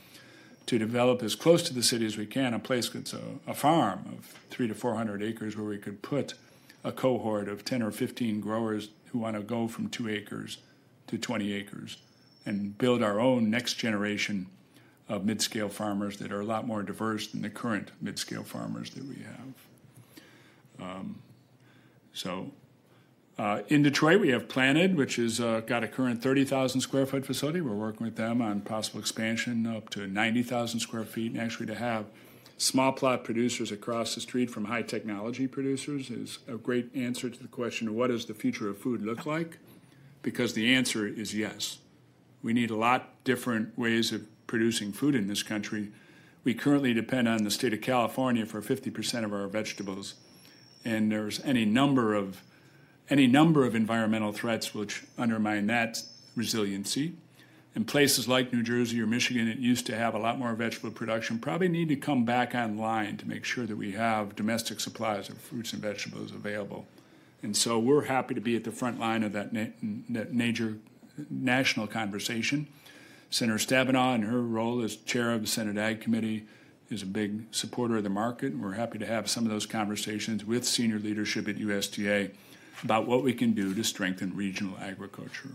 to 0.66 0.78
develop 0.78 1.22
as 1.22 1.34
close 1.34 1.62
to 1.62 1.74
the 1.74 1.82
city 1.82 2.06
as 2.06 2.16
we 2.16 2.26
can 2.26 2.54
a 2.54 2.58
place 2.58 2.88
that's 2.90 3.12
a, 3.12 3.20
a 3.46 3.54
farm 3.54 4.04
of 4.12 4.34
three 4.50 4.68
to 4.68 4.74
400 4.74 5.22
acres 5.22 5.56
where 5.56 5.66
we 5.66 5.78
could 5.78 6.02
put 6.02 6.34
a 6.84 6.92
cohort 6.92 7.48
of 7.48 7.64
10 7.64 7.82
or 7.82 7.90
15 7.90 8.40
growers 8.40 8.88
who 9.06 9.18
want 9.18 9.36
to 9.36 9.42
go 9.42 9.68
from 9.68 9.88
two 9.88 10.08
acres 10.08 10.58
to 11.06 11.18
20 11.18 11.52
acres 11.52 11.96
and 12.46 12.76
build 12.78 13.02
our 13.02 13.20
own 13.20 13.50
next 13.50 13.74
generation 13.74 14.46
of 15.08 15.24
mid 15.24 15.40
scale 15.40 15.68
farmers 15.68 16.18
that 16.18 16.32
are 16.32 16.40
a 16.40 16.44
lot 16.44 16.66
more 16.66 16.82
diverse 16.82 17.28
than 17.28 17.42
the 17.42 17.50
current 17.50 17.90
mid 18.00 18.18
scale 18.18 18.42
farmers 18.42 18.90
that 18.90 19.04
we 19.04 19.16
have. 19.16 20.86
Um, 20.86 21.16
so, 22.12 22.50
uh, 23.38 23.62
in 23.68 23.82
Detroit, 23.82 24.20
we 24.20 24.30
have 24.30 24.48
Planted, 24.48 24.96
which 24.96 25.16
has 25.16 25.40
uh, 25.40 25.60
got 25.60 25.84
a 25.84 25.88
current 25.88 26.20
30,000 26.20 26.80
square 26.80 27.06
foot 27.06 27.24
facility. 27.24 27.60
We're 27.60 27.72
working 27.72 28.04
with 28.04 28.16
them 28.16 28.42
on 28.42 28.62
possible 28.62 28.98
expansion 28.98 29.64
up 29.64 29.90
to 29.90 30.08
90,000 30.08 30.80
square 30.80 31.04
feet, 31.04 31.32
and 31.32 31.40
actually 31.40 31.66
to 31.66 31.76
have 31.76 32.06
small 32.56 32.90
plot 32.90 33.22
producers 33.22 33.70
across 33.70 34.16
the 34.16 34.20
street 34.20 34.50
from 34.50 34.64
high 34.64 34.82
technology 34.82 35.46
producers 35.46 36.10
is 36.10 36.40
a 36.48 36.56
great 36.56 36.90
answer 36.96 37.30
to 37.30 37.40
the 37.40 37.46
question 37.46 37.94
what 37.94 38.08
does 38.08 38.26
the 38.26 38.34
future 38.34 38.68
of 38.68 38.78
food 38.78 39.02
look 39.02 39.24
like? 39.24 39.58
Because 40.22 40.54
the 40.54 40.74
answer 40.74 41.06
is 41.06 41.32
yes. 41.32 41.78
We 42.42 42.52
need 42.52 42.70
a 42.70 42.76
lot 42.76 43.22
different 43.22 43.78
ways 43.78 44.10
of 44.10 44.26
producing 44.48 44.92
food 44.92 45.14
in 45.14 45.28
this 45.28 45.44
country. 45.44 45.92
We 46.42 46.54
currently 46.54 46.92
depend 46.92 47.28
on 47.28 47.44
the 47.44 47.50
state 47.52 47.72
of 47.72 47.80
California 47.82 48.46
for 48.46 48.60
50% 48.60 49.24
of 49.24 49.32
our 49.32 49.46
vegetables, 49.46 50.14
and 50.84 51.12
there's 51.12 51.40
any 51.44 51.64
number 51.64 52.14
of 52.14 52.42
any 53.10 53.26
number 53.26 53.64
of 53.64 53.74
environmental 53.74 54.32
threats 54.32 54.74
which 54.74 55.04
undermine 55.16 55.66
that 55.66 56.02
resiliency 56.36 57.14
in 57.74 57.84
places 57.84 58.26
like 58.26 58.52
New 58.52 58.62
Jersey 58.62 59.00
or 59.00 59.06
Michigan 59.06 59.48
that 59.48 59.58
used 59.58 59.86
to 59.86 59.96
have 59.96 60.14
a 60.14 60.18
lot 60.18 60.38
more 60.38 60.52
vegetable 60.54 60.90
production 60.90 61.38
probably 61.38 61.68
need 61.68 61.88
to 61.88 61.96
come 61.96 62.24
back 62.24 62.54
online 62.54 63.16
to 63.18 63.28
make 63.28 63.44
sure 63.44 63.66
that 63.66 63.76
we 63.76 63.92
have 63.92 64.34
domestic 64.34 64.80
supplies 64.80 65.28
of 65.28 65.38
fruits 65.38 65.72
and 65.72 65.80
vegetables 65.80 66.32
available. 66.32 66.86
And 67.42 67.56
so 67.56 67.78
we're 67.78 68.06
happy 68.06 68.34
to 68.34 68.40
be 68.40 68.56
at 68.56 68.64
the 68.64 68.72
front 68.72 68.98
line 68.98 69.22
of 69.22 69.32
that, 69.32 69.52
na- 69.52 69.66
that 70.08 70.32
major 70.32 70.78
national 71.30 71.86
conversation. 71.86 72.66
Senator 73.30 73.58
Stabenow, 73.58 74.14
in 74.14 74.22
her 74.22 74.40
role 74.40 74.82
as 74.82 74.96
chair 74.96 75.32
of 75.32 75.42
the 75.42 75.46
Senate 75.46 75.76
Ag 75.76 76.00
Committee, 76.00 76.46
is 76.90 77.02
a 77.02 77.06
big 77.06 77.44
supporter 77.52 77.98
of 77.98 78.02
the 78.02 78.10
market. 78.10 78.52
And 78.54 78.62
we're 78.62 78.72
happy 78.72 78.98
to 78.98 79.06
have 79.06 79.28
some 79.28 79.44
of 79.44 79.52
those 79.52 79.66
conversations 79.66 80.44
with 80.44 80.64
senior 80.64 80.98
leadership 80.98 81.46
at 81.46 81.58
USDA 81.58 82.32
about 82.82 83.06
what 83.06 83.22
we 83.22 83.32
can 83.32 83.52
do 83.52 83.74
to 83.74 83.82
strengthen 83.84 84.34
regional 84.36 84.76
agriculture. 84.80 85.50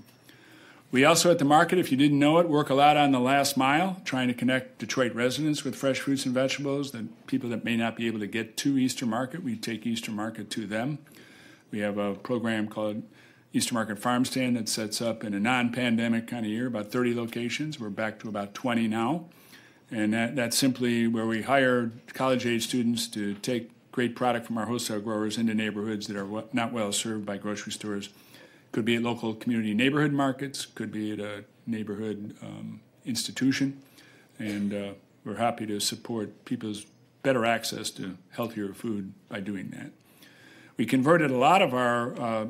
We 0.94 1.06
also 1.06 1.32
at 1.32 1.40
the 1.40 1.46
market, 1.46 1.80
if 1.80 1.90
you 1.90 1.98
didn't 1.98 2.20
know 2.20 2.38
it, 2.38 2.48
work 2.48 2.70
a 2.70 2.76
lot 2.76 2.98
on 2.98 3.12
the 3.12 3.20
last 3.20 3.58
mile, 3.58 4.00
trying 4.06 4.28
to 4.28 4.34
connect 4.34 4.78
Detroit 4.78 5.16
residents 5.16 5.64
with 5.64 5.76
fresh 5.76 6.00
fruits 6.00 6.24
and 6.26 6.36
vegetables. 6.36 6.92
The 6.92 7.08
people 7.26 7.50
that 7.50 7.64
may 7.64 7.76
not 7.76 7.96
be 7.96 8.06
able 8.06 8.20
to 8.20 8.28
get 8.28 8.58
to 8.58 8.78
Eastern 8.78 9.10
Market, 9.10 9.44
we 9.44 9.56
take 9.56 9.88
Eastern 9.88 10.16
Market 10.16 10.52
to 10.52 10.68
them. 10.68 11.00
We 11.72 11.80
have 11.80 11.98
a 11.98 12.14
program 12.14 12.68
called 12.68 13.02
Eastern 13.54 13.74
Market 13.74 13.98
Farm 13.98 14.24
Stand 14.24 14.56
that 14.56 14.70
sets 14.70 15.02
up 15.02 15.24
in 15.24 15.34
a 15.34 15.40
non-pandemic 15.40 16.28
kind 16.28 16.46
of 16.46 16.52
year, 16.52 16.68
about 16.68 16.92
30 16.92 17.16
locations. 17.16 17.80
We're 17.80 17.90
back 17.90 18.20
to 18.20 18.30
about 18.30 18.54
20 18.54 18.88
now. 18.88 19.26
And 19.90 20.14
that, 20.14 20.36
that's 20.36 20.56
simply 20.56 21.08
where 21.08 21.26
we 21.26 21.42
hire 21.42 21.92
college-age 22.14 22.68
students 22.68 23.08
to 23.08 23.34
take 23.36 23.72
great 23.94 24.16
product 24.16 24.48
from 24.48 24.58
our 24.58 24.66
wholesale 24.66 25.00
growers 25.00 25.38
into 25.38 25.54
neighborhoods 25.54 26.08
that 26.08 26.18
are 26.18 26.44
not 26.52 26.74
well 26.74 26.92
served 26.92 27.26
by 27.26 27.38
grocery 27.38 27.72
stores 27.72 28.10
could 28.74 28.84
be 28.84 28.96
at 28.96 29.04
local 29.04 29.36
community 29.36 29.74
neighborhood 29.74 30.12
markets, 30.12 30.66
could 30.66 30.92
be 30.92 31.12
at 31.12 31.20
a 31.20 31.46
neighborhood 31.68 32.36
um, 32.42 32.82
institution, 33.06 33.80
and 34.40 34.74
uh, 34.74 34.94
we're 35.24 35.38
happy 35.38 35.66
to 35.68 35.80
support 35.80 36.44
people's 36.44 36.86
better 37.22 37.46
access 37.46 37.92
to 37.92 38.18
healthier 38.32 38.74
food 38.74 39.14
by 39.30 39.40
doing 39.40 39.70
that. 39.70 39.92
We 40.76 40.88
converted 40.88 41.30
a 41.30 41.38
lot 41.38 41.62
of 41.62 41.74
our 41.74 42.20
uh, 42.20 42.46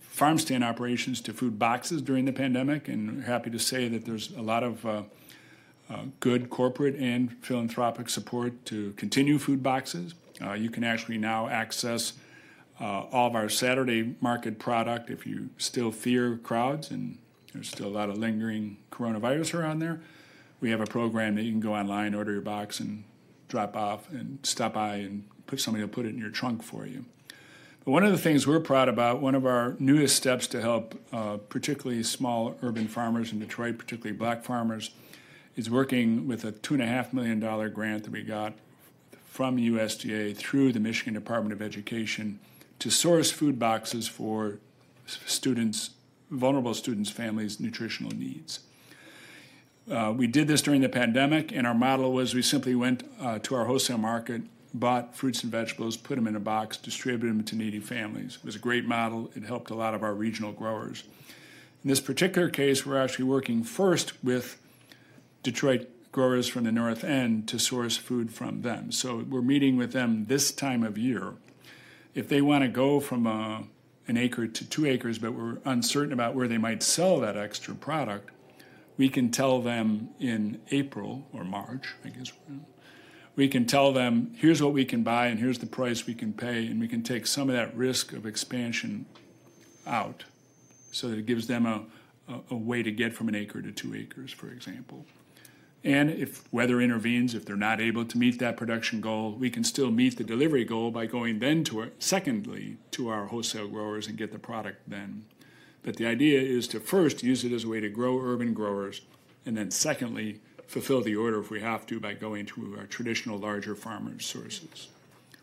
farm 0.00 0.38
stand 0.38 0.64
operations 0.64 1.20
to 1.22 1.32
food 1.32 1.60
boxes 1.60 2.02
during 2.02 2.24
the 2.24 2.32
pandemic, 2.32 2.88
and 2.88 3.18
we're 3.18 3.22
happy 3.22 3.50
to 3.50 3.58
say 3.58 3.86
that 3.88 4.04
there's 4.04 4.32
a 4.32 4.42
lot 4.42 4.64
of 4.64 4.84
uh, 4.84 5.02
uh, 5.88 6.02
good 6.18 6.50
corporate 6.50 6.96
and 6.96 7.32
philanthropic 7.40 8.08
support 8.08 8.64
to 8.66 8.92
continue 8.94 9.38
food 9.38 9.62
boxes. 9.62 10.14
Uh, 10.42 10.52
you 10.54 10.70
can 10.70 10.84
actually 10.84 11.18
now 11.18 11.48
access 11.48 12.14
uh, 12.80 13.04
all 13.12 13.28
of 13.28 13.34
our 13.34 13.48
Saturday 13.48 14.16
market 14.20 14.58
product, 14.58 15.10
if 15.10 15.26
you 15.26 15.50
still 15.58 15.92
fear 15.92 16.36
crowds 16.38 16.90
and 16.90 17.18
there's 17.52 17.68
still 17.68 17.86
a 17.86 17.90
lot 17.90 18.08
of 18.08 18.18
lingering 18.18 18.78
coronavirus 18.90 19.58
around 19.58 19.78
there, 19.78 20.00
we 20.60 20.70
have 20.70 20.80
a 20.80 20.86
program 20.86 21.34
that 21.36 21.42
you 21.42 21.50
can 21.50 21.60
go 21.60 21.74
online, 21.74 22.14
order 22.14 22.32
your 22.32 22.40
box, 22.40 22.80
and 22.80 23.04
drop 23.48 23.76
off 23.76 24.10
and 24.10 24.38
stop 24.42 24.74
by 24.74 24.96
and 24.96 25.24
put 25.46 25.60
somebody 25.60 25.84
to 25.84 25.88
put 25.88 26.06
it 26.06 26.10
in 26.10 26.18
your 26.18 26.30
trunk 26.30 26.62
for 26.62 26.86
you. 26.86 27.04
But 27.84 27.90
one 27.90 28.04
of 28.04 28.12
the 28.12 28.18
things 28.18 28.46
we're 28.46 28.60
proud 28.60 28.88
about, 28.88 29.20
one 29.20 29.34
of 29.34 29.44
our 29.44 29.76
newest 29.78 30.16
steps 30.16 30.46
to 30.48 30.60
help 30.60 30.94
uh, 31.12 31.36
particularly 31.36 32.02
small 32.04 32.56
urban 32.62 32.88
farmers 32.88 33.32
in 33.32 33.40
Detroit, 33.40 33.76
particularly 33.76 34.16
black 34.16 34.44
farmers, 34.44 34.90
is 35.56 35.68
working 35.68 36.26
with 36.26 36.44
a 36.44 36.52
$2.5 36.52 37.12
million 37.12 37.40
grant 37.72 38.04
that 38.04 38.12
we 38.12 38.22
got 38.22 38.54
from 39.32 39.56
USDA 39.56 40.36
through 40.36 40.74
the 40.74 40.78
Michigan 40.78 41.14
Department 41.14 41.54
of 41.54 41.62
Education 41.62 42.38
to 42.78 42.90
source 42.90 43.30
food 43.30 43.58
boxes 43.58 44.06
for 44.06 44.58
students, 45.06 45.88
vulnerable 46.30 46.74
students' 46.74 47.08
families' 47.08 47.58
nutritional 47.58 48.12
needs. 48.12 48.60
Uh, 49.90 50.12
we 50.14 50.26
did 50.26 50.48
this 50.48 50.60
during 50.60 50.82
the 50.82 50.88
pandemic, 50.90 51.50
and 51.50 51.66
our 51.66 51.72
model 51.72 52.12
was 52.12 52.34
we 52.34 52.42
simply 52.42 52.74
went 52.74 53.04
uh, 53.22 53.38
to 53.38 53.54
our 53.54 53.64
wholesale 53.64 53.96
market, 53.96 54.42
bought 54.74 55.16
fruits 55.16 55.42
and 55.42 55.50
vegetables, 55.50 55.96
put 55.96 56.16
them 56.16 56.26
in 56.26 56.36
a 56.36 56.40
box, 56.40 56.76
distributed 56.76 57.30
them 57.30 57.42
to 57.42 57.56
needy 57.56 57.80
families. 57.80 58.36
It 58.36 58.44
was 58.44 58.56
a 58.56 58.58
great 58.58 58.84
model. 58.84 59.30
It 59.34 59.44
helped 59.44 59.70
a 59.70 59.74
lot 59.74 59.94
of 59.94 60.02
our 60.02 60.12
regional 60.12 60.52
growers. 60.52 61.04
In 61.82 61.88
this 61.88 62.00
particular 62.00 62.50
case, 62.50 62.84
we're 62.84 63.02
actually 63.02 63.24
working 63.24 63.64
first 63.64 64.12
with 64.22 64.60
Detroit 65.42 65.88
growers 66.12 66.46
from 66.46 66.64
the 66.64 66.72
north 66.72 67.02
end 67.02 67.48
to 67.48 67.58
source 67.58 67.96
food 67.96 68.30
from 68.30 68.60
them. 68.60 68.92
So 68.92 69.24
we're 69.28 69.42
meeting 69.42 69.76
with 69.76 69.92
them 69.92 70.26
this 70.26 70.52
time 70.52 70.84
of 70.84 70.98
year. 70.98 71.32
If 72.14 72.28
they 72.28 72.42
want 72.42 72.62
to 72.62 72.68
go 72.68 73.00
from 73.00 73.26
a, 73.26 73.64
an 74.06 74.18
acre 74.18 74.46
to 74.46 74.68
two 74.68 74.84
acres, 74.84 75.18
but 75.18 75.32
we're 75.32 75.58
uncertain 75.64 76.12
about 76.12 76.34
where 76.34 76.46
they 76.46 76.58
might 76.58 76.82
sell 76.82 77.18
that 77.20 77.38
extra 77.38 77.74
product, 77.74 78.30
we 78.98 79.08
can 79.08 79.30
tell 79.30 79.62
them 79.62 80.10
in 80.20 80.60
April 80.70 81.26
or 81.32 81.44
March, 81.44 81.94
I 82.04 82.10
guess. 82.10 82.30
We 83.34 83.48
can 83.48 83.64
tell 83.64 83.92
them, 83.92 84.34
here's 84.36 84.62
what 84.62 84.74
we 84.74 84.84
can 84.84 85.02
buy 85.02 85.28
and 85.28 85.40
here's 85.40 85.58
the 85.58 85.66
price 85.66 86.06
we 86.06 86.14
can 86.14 86.34
pay, 86.34 86.66
and 86.66 86.78
we 86.78 86.88
can 86.88 87.02
take 87.02 87.26
some 87.26 87.48
of 87.48 87.54
that 87.54 87.74
risk 87.74 88.12
of 88.12 88.26
expansion 88.26 89.06
out 89.86 90.24
so 90.90 91.08
that 91.08 91.18
it 91.18 91.24
gives 91.24 91.46
them 91.46 91.64
a, 91.64 91.86
a, 92.28 92.40
a 92.50 92.54
way 92.54 92.82
to 92.82 92.92
get 92.92 93.14
from 93.14 93.28
an 93.28 93.34
acre 93.34 93.62
to 93.62 93.72
two 93.72 93.94
acres, 93.94 94.30
for 94.30 94.48
example. 94.48 95.06
And 95.84 96.10
if 96.10 96.50
weather 96.52 96.80
intervenes, 96.80 97.34
if 97.34 97.44
they're 97.44 97.56
not 97.56 97.80
able 97.80 98.04
to 98.04 98.18
meet 98.18 98.38
that 98.38 98.56
production 98.56 99.00
goal, 99.00 99.32
we 99.32 99.50
can 99.50 99.64
still 99.64 99.90
meet 99.90 100.16
the 100.16 100.24
delivery 100.24 100.64
goal 100.64 100.92
by 100.92 101.06
going 101.06 101.40
then 101.40 101.64
to, 101.64 101.80
our, 101.80 101.88
secondly, 101.98 102.76
to 102.92 103.08
our 103.08 103.26
wholesale 103.26 103.66
growers 103.66 104.06
and 104.06 104.16
get 104.16 104.30
the 104.30 104.38
product 104.38 104.78
then. 104.86 105.24
But 105.82 105.96
the 105.96 106.06
idea 106.06 106.40
is 106.40 106.68
to 106.68 106.80
first 106.80 107.24
use 107.24 107.44
it 107.44 107.52
as 107.52 107.64
a 107.64 107.68
way 107.68 107.80
to 107.80 107.88
grow 107.88 108.20
urban 108.20 108.54
growers, 108.54 109.00
and 109.44 109.56
then 109.56 109.72
secondly, 109.72 110.40
fulfill 110.68 111.02
the 111.02 111.16
order 111.16 111.40
if 111.40 111.50
we 111.50 111.60
have 111.60 111.84
to 111.86 111.98
by 111.98 112.14
going 112.14 112.46
to 112.46 112.76
our 112.78 112.86
traditional 112.86 113.38
larger 113.38 113.74
farmers' 113.74 114.24
sources. 114.24 114.88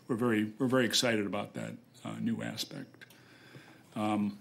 We're 0.08 0.16
very, 0.16 0.52
we're 0.58 0.66
very 0.66 0.86
excited 0.86 1.26
about 1.26 1.52
that 1.54 1.74
uh, 2.04 2.14
new 2.18 2.42
aspect. 2.42 3.04
Um, 3.94 4.38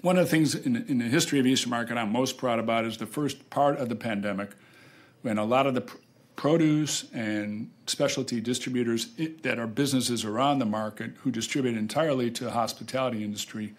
one 0.00 0.16
of 0.16 0.24
the 0.24 0.30
things 0.30 0.54
in, 0.54 0.76
in, 0.88 0.98
the 0.98 1.06
history 1.06 1.40
of 1.40 1.46
Eastern 1.46 1.70
Market 1.70 1.96
I'm 1.96 2.12
most 2.12 2.38
proud 2.38 2.60
about 2.60 2.84
is 2.84 2.98
the 2.98 3.06
first 3.06 3.50
part 3.50 3.78
of 3.78 3.88
the 3.88 3.96
pandemic 3.96 4.50
when 5.22 5.38
a 5.38 5.44
lot 5.44 5.66
of 5.66 5.74
the 5.74 5.80
pr- 5.82 5.96
produce 6.36 7.10
and 7.12 7.70
specialty 7.86 8.40
distributors 8.40 9.08
it, 9.16 9.42
that 9.42 9.58
are 9.58 9.66
businesses 9.66 10.24
around 10.24 10.60
the 10.60 10.66
market 10.66 11.10
who 11.22 11.30
distribute 11.30 11.76
entirely 11.76 12.30
to 12.30 12.44
the 12.44 12.52
hospitality 12.52 13.24
industry 13.24 13.74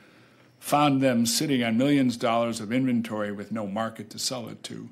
found 0.60 1.02
them 1.02 1.26
sitting 1.26 1.64
on 1.64 1.78
millions 1.78 2.16
of 2.16 2.22
dollars 2.22 2.60
of 2.60 2.72
inventory 2.72 3.32
with 3.32 3.52
no 3.52 3.66
market 3.66 4.10
to 4.10 4.20
sell 4.20 4.50
it 4.50 4.62
to. 4.64 4.90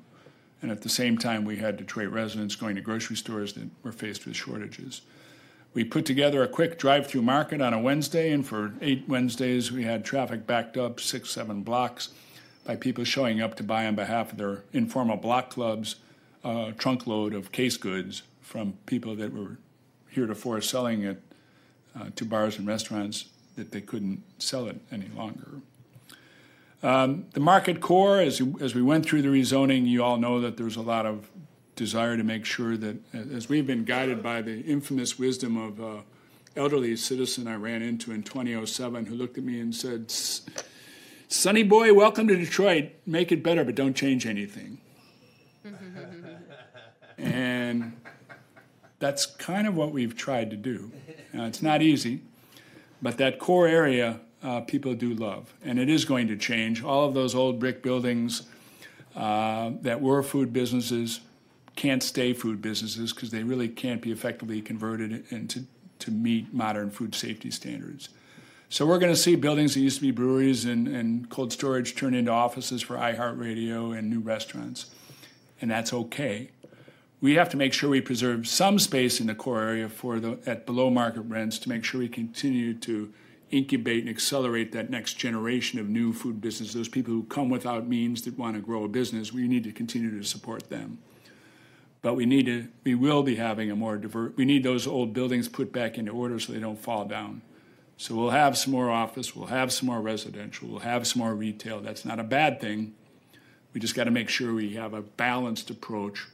And 0.62 0.70
at 0.70 0.80
the 0.80 0.88
same 0.88 1.18
time, 1.18 1.44
we 1.44 1.56
had 1.56 1.76
Detroit 1.76 2.08
residents 2.08 2.56
going 2.56 2.74
to 2.74 2.80
grocery 2.80 3.16
stores 3.16 3.52
that 3.52 3.68
were 3.82 3.92
faced 3.92 4.26
with 4.26 4.34
shortages. 4.34 5.02
We 5.74 5.84
put 5.84 6.06
together 6.06 6.42
a 6.42 6.48
quick 6.48 6.78
drive 6.78 7.06
through 7.06 7.22
market 7.22 7.60
on 7.60 7.74
a 7.74 7.78
Wednesday, 7.78 8.32
and 8.32 8.44
for 8.44 8.72
eight 8.80 9.04
Wednesdays, 9.06 9.70
we 9.70 9.84
had 9.84 10.04
traffic 10.04 10.46
backed 10.46 10.76
up 10.76 10.98
six, 10.98 11.30
seven 11.30 11.62
blocks 11.62 12.08
by 12.64 12.74
people 12.74 13.04
showing 13.04 13.40
up 13.40 13.54
to 13.56 13.62
buy 13.62 13.86
on 13.86 13.94
behalf 13.94 14.32
of 14.32 14.38
their 14.38 14.64
informal 14.72 15.16
block 15.16 15.50
clubs 15.50 15.96
a 16.44 16.72
trunk 16.76 17.06
load 17.06 17.34
of 17.34 17.52
case 17.52 17.76
goods 17.76 18.22
from 18.40 18.74
people 18.86 19.14
that 19.16 19.32
were 19.32 19.58
heretofore 20.08 20.60
selling 20.60 21.02
it 21.02 21.22
uh, 21.98 22.06
to 22.16 22.24
bars 22.24 22.58
and 22.58 22.66
restaurants 22.66 23.26
that 23.56 23.72
they 23.72 23.80
couldn't 23.80 24.22
sell 24.38 24.66
it 24.66 24.80
any 24.90 25.08
longer. 25.08 25.60
Um, 26.82 27.26
the 27.32 27.40
market 27.40 27.80
core, 27.80 28.20
as, 28.20 28.40
as 28.60 28.74
we 28.74 28.82
went 28.82 29.04
through 29.04 29.22
the 29.22 29.28
rezoning, 29.28 29.86
you 29.86 30.04
all 30.04 30.16
know 30.16 30.40
that 30.40 30.56
there's 30.56 30.76
a 30.76 30.82
lot 30.82 31.06
of 31.06 31.28
desire 31.74 32.16
to 32.16 32.22
make 32.22 32.44
sure 32.44 32.76
that, 32.76 32.96
as 33.12 33.48
we've 33.48 33.66
been 33.66 33.84
guided 33.84 34.22
by 34.22 34.42
the 34.42 34.60
infamous 34.60 35.18
wisdom 35.18 35.56
of 35.56 35.80
an 35.80 36.02
elderly 36.56 36.94
citizen 36.96 37.48
I 37.48 37.54
ran 37.54 37.82
into 37.82 38.12
in 38.12 38.22
2007 38.22 39.06
who 39.06 39.14
looked 39.14 39.38
at 39.38 39.44
me 39.44 39.60
and 39.60 39.74
said, 39.74 40.12
Sonny 41.28 41.62
boy, 41.62 41.92
welcome 41.94 42.28
to 42.28 42.36
Detroit. 42.36 42.90
Make 43.06 43.32
it 43.32 43.42
better, 43.42 43.64
but 43.64 43.74
don't 43.74 43.94
change 43.94 44.24
anything. 44.24 44.78
And 47.18 47.92
that's 48.98 49.26
kind 49.26 49.66
of 49.66 49.76
what 49.76 49.92
we've 49.92 50.16
tried 50.16 50.50
to 50.50 50.56
do. 50.56 50.90
Now, 51.32 51.46
it's 51.46 51.62
not 51.62 51.82
easy, 51.82 52.22
but 53.02 53.18
that 53.18 53.38
core 53.38 53.68
area 53.68 54.20
uh, 54.42 54.60
people 54.60 54.94
do 54.94 55.14
love, 55.14 55.52
and 55.64 55.78
it 55.78 55.88
is 55.88 56.04
going 56.04 56.28
to 56.28 56.36
change. 56.36 56.82
All 56.82 57.06
of 57.06 57.14
those 57.14 57.34
old 57.34 57.58
brick 57.58 57.82
buildings 57.82 58.42
uh, 59.16 59.72
that 59.82 60.00
were 60.00 60.22
food 60.22 60.52
businesses 60.52 61.20
can't 61.76 62.02
stay 62.02 62.32
food 62.32 62.60
businesses 62.60 63.12
because 63.12 63.30
they 63.30 63.42
really 63.42 63.68
can't 63.68 64.02
be 64.02 64.10
effectively 64.10 64.60
converted 64.60 65.24
into 65.30 65.64
to 66.00 66.10
meet 66.12 66.54
modern 66.54 66.90
food 66.90 67.14
safety 67.14 67.50
standards. 67.50 68.08
So 68.68 68.86
we're 68.86 68.98
going 68.98 69.12
to 69.12 69.18
see 69.18 69.34
buildings 69.34 69.74
that 69.74 69.80
used 69.80 69.96
to 69.96 70.02
be 70.02 70.10
breweries 70.10 70.64
and, 70.64 70.86
and 70.86 71.28
cold 71.30 71.52
storage 71.52 71.96
turn 71.96 72.14
into 72.14 72.30
offices 72.30 72.82
for 72.82 72.96
iHeartRadio 72.96 73.96
and 73.96 74.10
new 74.10 74.20
restaurants, 74.20 74.86
and 75.60 75.70
that's 75.70 75.92
okay. 75.92 76.50
We 77.20 77.34
have 77.34 77.48
to 77.48 77.56
make 77.56 77.72
sure 77.72 77.90
we 77.90 78.00
preserve 78.00 78.46
some 78.46 78.78
space 78.78 79.20
in 79.20 79.26
the 79.26 79.34
core 79.34 79.60
area 79.60 79.88
for 79.88 80.20
the 80.20 80.38
at 80.46 80.66
below 80.66 80.88
market 80.88 81.22
rents 81.22 81.58
to 81.60 81.68
make 81.68 81.84
sure 81.84 82.00
we 82.00 82.08
continue 82.08 82.74
to 82.74 83.12
incubate 83.50 84.00
and 84.00 84.08
accelerate 84.08 84.72
that 84.72 84.90
next 84.90 85.14
generation 85.14 85.80
of 85.80 85.88
new 85.88 86.12
food 86.12 86.40
business. 86.40 86.74
Those 86.74 86.88
people 86.88 87.12
who 87.12 87.24
come 87.24 87.48
without 87.48 87.88
means 87.88 88.22
that 88.22 88.38
want 88.38 88.54
to 88.54 88.62
grow 88.62 88.84
a 88.84 88.88
business, 88.88 89.32
we 89.32 89.48
need 89.48 89.64
to 89.64 89.72
continue 89.72 90.16
to 90.16 90.24
support 90.24 90.70
them. 90.70 90.98
But 92.02 92.14
we 92.14 92.26
need 92.26 92.46
to, 92.46 92.68
we 92.84 92.94
will 92.94 93.24
be 93.24 93.34
having 93.34 93.70
a 93.70 93.76
more 93.76 93.96
diverse. 93.96 94.32
We 94.36 94.44
need 94.44 94.62
those 94.62 94.86
old 94.86 95.12
buildings 95.12 95.48
put 95.48 95.72
back 95.72 95.98
into 95.98 96.12
order 96.12 96.38
so 96.38 96.52
they 96.52 96.60
don't 96.60 96.78
fall 96.78 97.04
down. 97.04 97.42
So 97.96 98.14
we'll 98.14 98.30
have 98.30 98.56
some 98.56 98.72
more 98.72 98.90
office, 98.90 99.34
we'll 99.34 99.48
have 99.48 99.72
some 99.72 99.88
more 99.88 100.00
residential, 100.00 100.68
we'll 100.68 100.80
have 100.80 101.04
some 101.04 101.20
more 101.20 101.34
retail. 101.34 101.80
That's 101.80 102.04
not 102.04 102.20
a 102.20 102.24
bad 102.24 102.60
thing. 102.60 102.94
We 103.72 103.80
just 103.80 103.96
got 103.96 104.04
to 104.04 104.12
make 104.12 104.28
sure 104.28 104.54
we 104.54 104.74
have 104.74 104.94
a 104.94 105.02
balanced 105.02 105.68
approach 105.68 106.28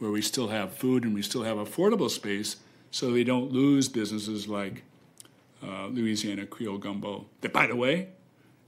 where 0.00 0.10
we 0.10 0.20
still 0.20 0.48
have 0.48 0.72
food 0.74 1.04
and 1.04 1.14
we 1.14 1.22
still 1.22 1.44
have 1.44 1.58
affordable 1.58 2.10
space 2.10 2.56
so 2.90 3.12
they 3.12 3.22
don't 3.22 3.52
lose 3.52 3.88
businesses 3.88 4.48
like 4.48 4.82
uh, 5.62 5.86
Louisiana 5.86 6.46
Creole 6.46 6.78
Gumbo, 6.78 7.26
that, 7.42 7.52
by 7.52 7.66
the 7.66 7.76
way, 7.76 8.08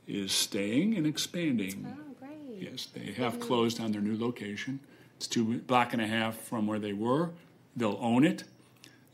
is 0.06 0.30
staying 0.30 0.94
and 0.96 1.06
expanding. 1.06 1.86
Oh, 1.88 2.14
great. 2.20 2.70
Yes, 2.70 2.86
they 2.86 3.12
have 3.12 3.40
closed 3.40 3.80
on 3.80 3.92
their 3.92 4.02
new 4.02 4.16
location. 4.16 4.78
It's 5.16 5.26
two 5.26 5.58
block 5.60 5.92
and 5.94 6.02
a 6.02 6.06
half 6.06 6.36
from 6.36 6.66
where 6.66 6.78
they 6.78 6.92
were. 6.92 7.30
They'll 7.74 7.98
own 8.00 8.24
it, 8.24 8.44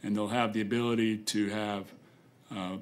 and 0.03 0.17
they'll 0.17 0.29
have 0.29 0.53
the 0.53 0.61
ability 0.61 1.19
to 1.19 1.49
have 1.51 1.93
uh, 2.55 2.77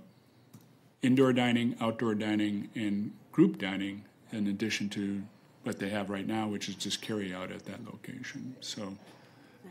indoor 1.03 1.33
dining, 1.33 1.77
outdoor 1.81 2.15
dining, 2.15 2.71
and 2.75 3.13
group 3.33 3.59
dining 3.59 4.05
in 4.33 4.47
addition 4.47 4.89
to 4.91 5.23
what 5.65 5.79
they 5.79 5.91
have 5.91 6.09
right 6.09 6.27
now, 6.27 6.49
which 6.49 6.69
is 6.69 6.75
just 6.77 7.03
carry 7.03 7.35
out 7.35 7.51
at 7.51 7.65
that 7.67 7.85
location. 7.85 8.57
So, 8.61 8.97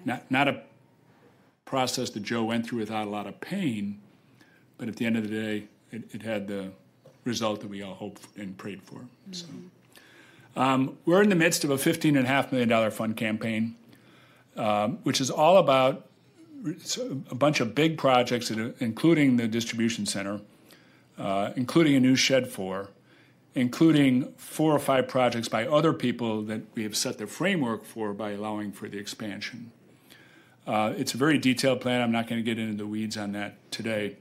not 0.05 0.29
not 0.29 0.47
a 0.47 0.61
process 1.65 2.11
that 2.11 2.23
Joe 2.23 2.43
went 2.43 2.67
through 2.67 2.79
without 2.79 3.07
a 3.07 3.09
lot 3.09 3.27
of 3.27 3.41
pain, 3.41 3.99
but 4.77 4.87
at 4.87 4.95
the 4.95 5.05
end 5.05 5.17
of 5.17 5.23
the 5.23 5.29
day, 5.29 5.63
it, 5.91 6.03
it 6.13 6.21
had 6.21 6.47
the 6.47 6.71
result 7.23 7.61
that 7.61 7.67
we 7.67 7.81
all 7.81 7.95
hoped 7.95 8.21
and 8.37 8.55
prayed 8.57 8.81
for. 8.83 9.01
So, 9.31 9.47
um, 10.55 10.97
we're 11.05 11.21
in 11.21 11.29
the 11.29 11.35
midst 11.35 11.63
of 11.63 11.71
a 11.71 11.75
$15.5 11.75 12.51
million 12.51 12.91
fund 12.91 13.17
campaign, 13.17 13.75
um, 14.55 14.99
which 15.03 15.19
is 15.19 15.29
all 15.29 15.57
about 15.57 16.07
a 17.29 17.35
bunch 17.35 17.59
of 17.59 17.75
big 17.75 17.97
projects, 17.97 18.49
including 18.51 19.37
the 19.37 19.47
distribution 19.47 20.05
center, 20.05 20.39
uh, 21.17 21.51
including 21.55 21.95
a 21.95 21.99
new 21.99 22.15
shed 22.15 22.47
for, 22.47 22.89
including 23.53 24.33
four 24.37 24.73
or 24.73 24.79
five 24.79 25.07
projects 25.07 25.47
by 25.47 25.67
other 25.67 25.93
people 25.93 26.41
that 26.43 26.61
we 26.73 26.83
have 26.83 26.95
set 26.95 27.17
the 27.17 27.27
framework 27.27 27.85
for 27.85 28.13
by 28.13 28.31
allowing 28.31 28.71
for 28.71 28.87
the 28.87 28.97
expansion. 28.97 29.71
Uh, 30.67 30.93
it's 30.97 31.13
a 31.13 31.17
very 31.17 31.37
detailed 31.37 31.81
plan. 31.81 32.01
I'm 32.01 32.11
not 32.11 32.27
going 32.27 32.43
to 32.43 32.45
get 32.45 32.59
into 32.59 32.75
the 32.75 32.87
weeds 32.87 33.17
on 33.17 33.33
that 33.33 33.71
today. 33.71 34.17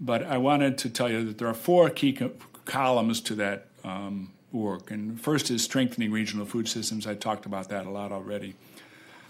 But 0.00 0.22
I 0.24 0.38
wanted 0.38 0.78
to 0.78 0.90
tell 0.90 1.10
you 1.10 1.24
that 1.24 1.38
there 1.38 1.48
are 1.48 1.54
four 1.54 1.90
key 1.90 2.12
co- 2.12 2.32
columns 2.64 3.20
to 3.22 3.34
that 3.36 3.66
um, 3.84 4.32
work. 4.52 4.90
And 4.90 5.20
first 5.20 5.50
is 5.50 5.62
strengthening 5.62 6.12
regional 6.12 6.46
food 6.46 6.68
systems. 6.68 7.06
I 7.06 7.14
talked 7.14 7.46
about 7.46 7.68
that 7.70 7.86
a 7.86 7.90
lot 7.90 8.12
already. 8.12 8.54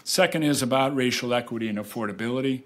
Second 0.03 0.43
is 0.43 0.61
about 0.61 0.95
racial 0.95 1.33
equity 1.33 1.67
and 1.67 1.77
affordability. 1.77 2.63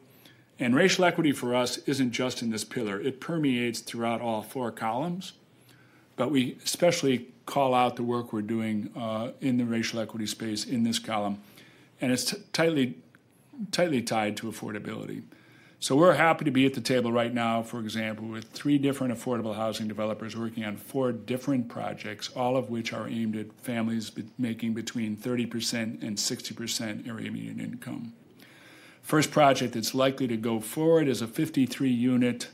And 0.59 0.75
racial 0.75 1.05
equity 1.05 1.31
for 1.31 1.55
us 1.55 1.77
isn't 1.79 2.11
just 2.11 2.41
in 2.41 2.51
this 2.51 2.63
pillar, 2.63 2.99
it 2.99 3.19
permeates 3.19 3.79
throughout 3.79 4.21
all 4.21 4.41
four 4.41 4.71
columns. 4.71 5.33
But 6.15 6.31
we 6.31 6.57
especially 6.63 7.27
call 7.45 7.73
out 7.73 7.95
the 7.95 8.03
work 8.03 8.31
we're 8.31 8.41
doing 8.41 8.91
uh, 8.95 9.31
in 9.41 9.57
the 9.57 9.65
racial 9.65 9.99
equity 9.99 10.27
space 10.27 10.63
in 10.65 10.83
this 10.83 10.99
column. 10.99 11.41
And 11.99 12.11
it's 12.11 12.25
t- 12.25 12.37
tightly, 12.53 12.97
tightly 13.71 14.01
tied 14.01 14.37
to 14.37 14.51
affordability. 14.51 15.23
So 15.83 15.97
we're 15.97 16.13
happy 16.13 16.45
to 16.45 16.51
be 16.51 16.65
at 16.65 16.75
the 16.75 16.79
table 16.79 17.11
right 17.11 17.33
now, 17.33 17.61
for 17.61 17.81
example, 17.81 18.25
with 18.25 18.45
three 18.45 18.77
different 18.77 19.13
affordable 19.13 19.57
housing 19.57 19.89
developers 19.89 20.33
working 20.33 20.63
on 20.63 20.77
four 20.77 21.11
different 21.11 21.67
projects, 21.67 22.29
all 22.37 22.55
of 22.55 22.69
which 22.69 22.93
are 22.93 23.05
aimed 23.09 23.35
at 23.35 23.51
families 23.61 24.09
be- 24.09 24.23
making 24.37 24.73
between 24.73 25.17
30% 25.17 26.01
and 26.01 26.15
60% 26.15 27.05
area 27.05 27.29
median 27.29 27.59
income. 27.59 28.13
First 29.01 29.31
project 29.31 29.73
that's 29.73 29.93
likely 29.93 30.25
to 30.29 30.37
go 30.37 30.61
forward 30.61 31.09
is 31.09 31.21
a 31.21 31.27
53 31.27 31.89
unit 31.89 32.47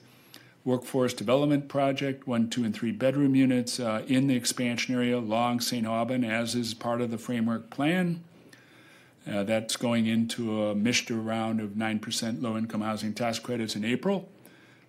workforce 0.66 1.14
development 1.14 1.68
project, 1.68 2.28
one, 2.28 2.50
two, 2.50 2.64
and 2.64 2.74
three 2.74 2.92
bedroom 2.92 3.36
units 3.36 3.80
uh, 3.80 4.04
in 4.08 4.26
the 4.26 4.36
expansion 4.36 4.96
area 4.96 5.16
along 5.16 5.60
St. 5.60 5.86
Aubin, 5.86 6.24
as 6.24 6.56
is 6.56 6.74
part 6.74 7.00
of 7.00 7.12
the 7.12 7.18
framework 7.20 7.70
plan. 7.70 8.24
Uh, 9.30 9.44
that's 9.44 9.76
going 9.78 10.08
into 10.08 10.64
a 10.64 10.76
MSHDA 10.76 11.24
round 11.24 11.60
of 11.60 11.72
9% 11.72 12.42
low 12.42 12.58
income 12.58 12.82
housing 12.82 13.14
tax 13.14 13.38
credits 13.38 13.76
in 13.76 13.86
April, 13.86 14.28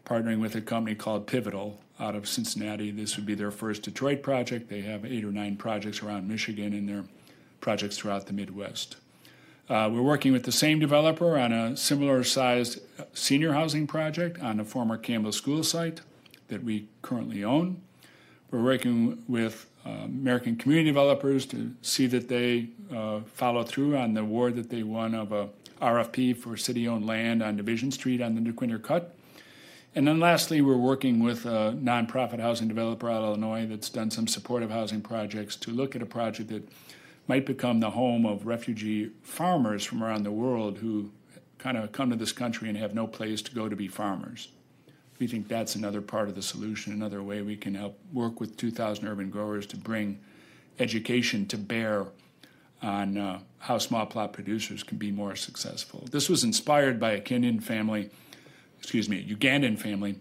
partnering 0.06 0.40
with 0.40 0.54
a 0.54 0.60
company 0.60 0.94
called 0.94 1.26
Pivotal 1.26 1.78
out 1.98 2.14
of 2.14 2.26
Cincinnati. 2.26 2.90
This 2.90 3.16
would 3.16 3.26
be 3.26 3.34
their 3.34 3.50
first 3.50 3.82
Detroit 3.82 4.22
project. 4.22 4.70
They 4.70 4.80
have 4.80 5.04
eight 5.04 5.24
or 5.24 5.32
nine 5.32 5.56
projects 5.56 6.02
around 6.02 6.26
Michigan 6.26 6.72
and 6.72 6.88
their 6.88 7.04
projects 7.60 7.98
throughout 7.98 8.26
the 8.26 8.32
Midwest. 8.32 8.96
Uh, 9.68 9.88
we're 9.92 10.02
working 10.02 10.32
with 10.32 10.44
the 10.44 10.52
same 10.52 10.80
developer 10.80 11.38
on 11.38 11.52
a 11.52 11.76
similar 11.76 12.24
sized 12.24 12.80
senior 13.12 13.52
housing 13.52 13.86
project 13.86 14.40
on 14.40 14.58
a 14.58 14.64
former 14.64 14.96
Campbell 14.96 15.32
School 15.32 15.62
site 15.62 16.00
that 16.48 16.64
we 16.64 16.88
currently 17.02 17.44
own. 17.44 17.80
We're 18.50 18.62
working 18.62 19.22
with 19.28 19.66
uh, 19.66 19.69
American 19.84 20.56
community 20.56 20.88
developers 20.88 21.46
to 21.46 21.72
see 21.82 22.06
that 22.06 22.28
they 22.28 22.68
uh, 22.94 23.20
follow 23.34 23.62
through 23.62 23.96
on 23.96 24.14
the 24.14 24.20
award 24.20 24.56
that 24.56 24.70
they 24.70 24.82
won 24.82 25.14
of 25.14 25.32
a 25.32 25.48
RFP 25.80 26.36
for 26.36 26.56
city-owned 26.56 27.06
land 27.06 27.42
on 27.42 27.56
Division 27.56 27.90
Street 27.90 28.20
on 28.20 28.34
the 28.34 28.40
Dequindre 28.40 28.82
Cut. 28.82 29.16
And 29.94 30.06
then 30.06 30.20
lastly, 30.20 30.60
we're 30.60 30.76
working 30.76 31.20
with 31.20 31.46
a 31.46 31.76
nonprofit 31.80 32.38
housing 32.38 32.68
developer 32.68 33.10
out 33.10 33.22
of 33.22 33.28
Illinois 33.30 33.66
that's 33.66 33.88
done 33.88 34.10
some 34.10 34.26
supportive 34.26 34.70
housing 34.70 35.00
projects 35.00 35.56
to 35.56 35.70
look 35.70 35.96
at 35.96 36.02
a 36.02 36.06
project 36.06 36.50
that 36.50 36.68
might 37.26 37.46
become 37.46 37.80
the 37.80 37.90
home 37.90 38.26
of 38.26 38.46
refugee 38.46 39.10
farmers 39.22 39.84
from 39.84 40.04
around 40.04 40.22
the 40.22 40.30
world 40.30 40.78
who 40.78 41.10
kind 41.58 41.76
of 41.76 41.90
come 41.92 42.10
to 42.10 42.16
this 42.16 42.32
country 42.32 42.68
and 42.68 42.78
have 42.78 42.94
no 42.94 43.06
place 43.06 43.42
to 43.42 43.54
go 43.54 43.68
to 43.68 43.76
be 43.76 43.88
farmers 43.88 44.48
we 45.20 45.26
think 45.26 45.46
that's 45.46 45.76
another 45.76 46.00
part 46.00 46.28
of 46.28 46.34
the 46.34 46.42
solution, 46.42 46.94
another 46.94 47.22
way 47.22 47.42
we 47.42 47.56
can 47.56 47.74
help 47.74 47.98
work 48.12 48.40
with 48.40 48.56
2,000 48.56 49.06
urban 49.06 49.28
growers 49.30 49.66
to 49.66 49.76
bring 49.76 50.18
education 50.78 51.46
to 51.46 51.58
bear 51.58 52.06
on 52.82 53.18
uh, 53.18 53.38
how 53.58 53.76
small 53.76 54.06
plot 54.06 54.32
producers 54.32 54.82
can 54.82 54.96
be 54.96 55.12
more 55.12 55.36
successful. 55.36 56.08
This 56.10 56.30
was 56.30 56.42
inspired 56.42 56.98
by 56.98 57.10
a 57.12 57.20
Kenyan 57.20 57.62
family, 57.62 58.08
excuse 58.78 59.10
me, 59.10 59.22
Ugandan 59.22 59.78
family 59.78 60.18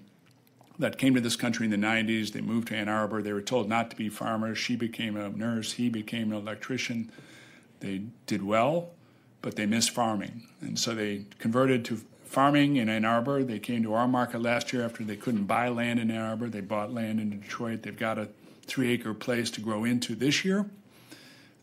that 0.80 0.98
came 0.98 1.16
to 1.16 1.22
this 1.22 1.38
country 1.38 1.66
in 1.66 1.72
the 1.72 1.78
90s. 1.78 2.34
They 2.34 2.42
moved 2.42 2.68
to 2.68 2.76
Ann 2.76 2.90
Arbor. 2.90 3.22
They 3.22 3.32
were 3.32 3.42
told 3.42 3.70
not 3.70 3.90
to 3.92 3.96
be 3.96 4.10
farmers. 4.10 4.58
She 4.58 4.76
became 4.76 5.16
a 5.16 5.30
nurse, 5.30 5.74
he 5.74 5.88
became 5.88 6.34
an 6.34 6.38
electrician. 6.38 7.10
They 7.80 8.02
did 8.26 8.44
well, 8.44 8.90
but 9.42 9.56
they 9.56 9.66
missed 9.66 9.92
farming. 9.92 10.44
And 10.60 10.78
so 10.78 10.94
they 10.94 11.24
converted 11.40 11.86
to 11.86 12.02
farming 12.30 12.76
in 12.76 12.90
Ann 12.90 13.06
Arbor. 13.06 13.44
They 13.44 13.58
came 13.58 13.82
to 13.84 13.96
our 13.96 14.08
market 14.08 14.40
last 14.40 14.72
year 14.72 14.86
after 14.86 15.04
they 15.04 15.16
couldn't 15.16 15.46
buy 15.46 15.70
land 15.70 16.00
in 16.00 16.12
Ann 16.12 16.22
Arbor. 16.22 16.48
They 16.48 16.62
bought 16.62 16.94
land 16.94 17.20
in 17.20 17.32
Detroit. 17.32 17.82
They've 17.82 17.98
got 17.98 18.20
a 18.20 18.30
three 18.68 18.92
acre 18.92 19.16
place 19.16 19.50
to 19.52 19.62
grow 19.62 19.84
into 19.84 20.14
this 20.14 20.46
year. 20.46 20.70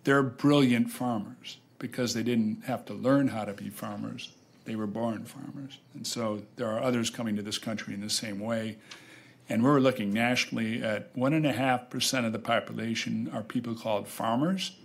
They're 0.02 0.24
brilliant 0.24 0.90
farmers 0.90 1.58
because 1.78 2.14
they 2.14 2.24
didn't 2.24 2.64
have 2.64 2.84
to 2.86 2.94
learn 2.94 3.28
how 3.28 3.44
to 3.44 3.52
be 3.52 3.70
farmers. 3.70 4.32
They 4.64 4.74
were 4.74 4.88
born 4.88 5.24
farmers. 5.24 5.78
And 5.94 6.04
so 6.04 6.42
there 6.56 6.68
are 6.68 6.82
others 6.82 7.10
coming 7.10 7.36
to 7.36 7.42
this 7.42 7.58
country 7.58 7.94
in 7.94 8.00
the 8.00 8.10
same 8.10 8.40
way. 8.40 8.78
And 9.48 9.62
we're 9.62 9.78
looking 9.78 10.12
nationally 10.12 10.82
at 10.82 11.14
1.5% 11.14 12.26
of 12.26 12.32
the 12.32 12.40
population 12.40 13.30
are 13.32 13.42
people 13.44 13.76
called 13.76 14.08
farmers, 14.08 14.76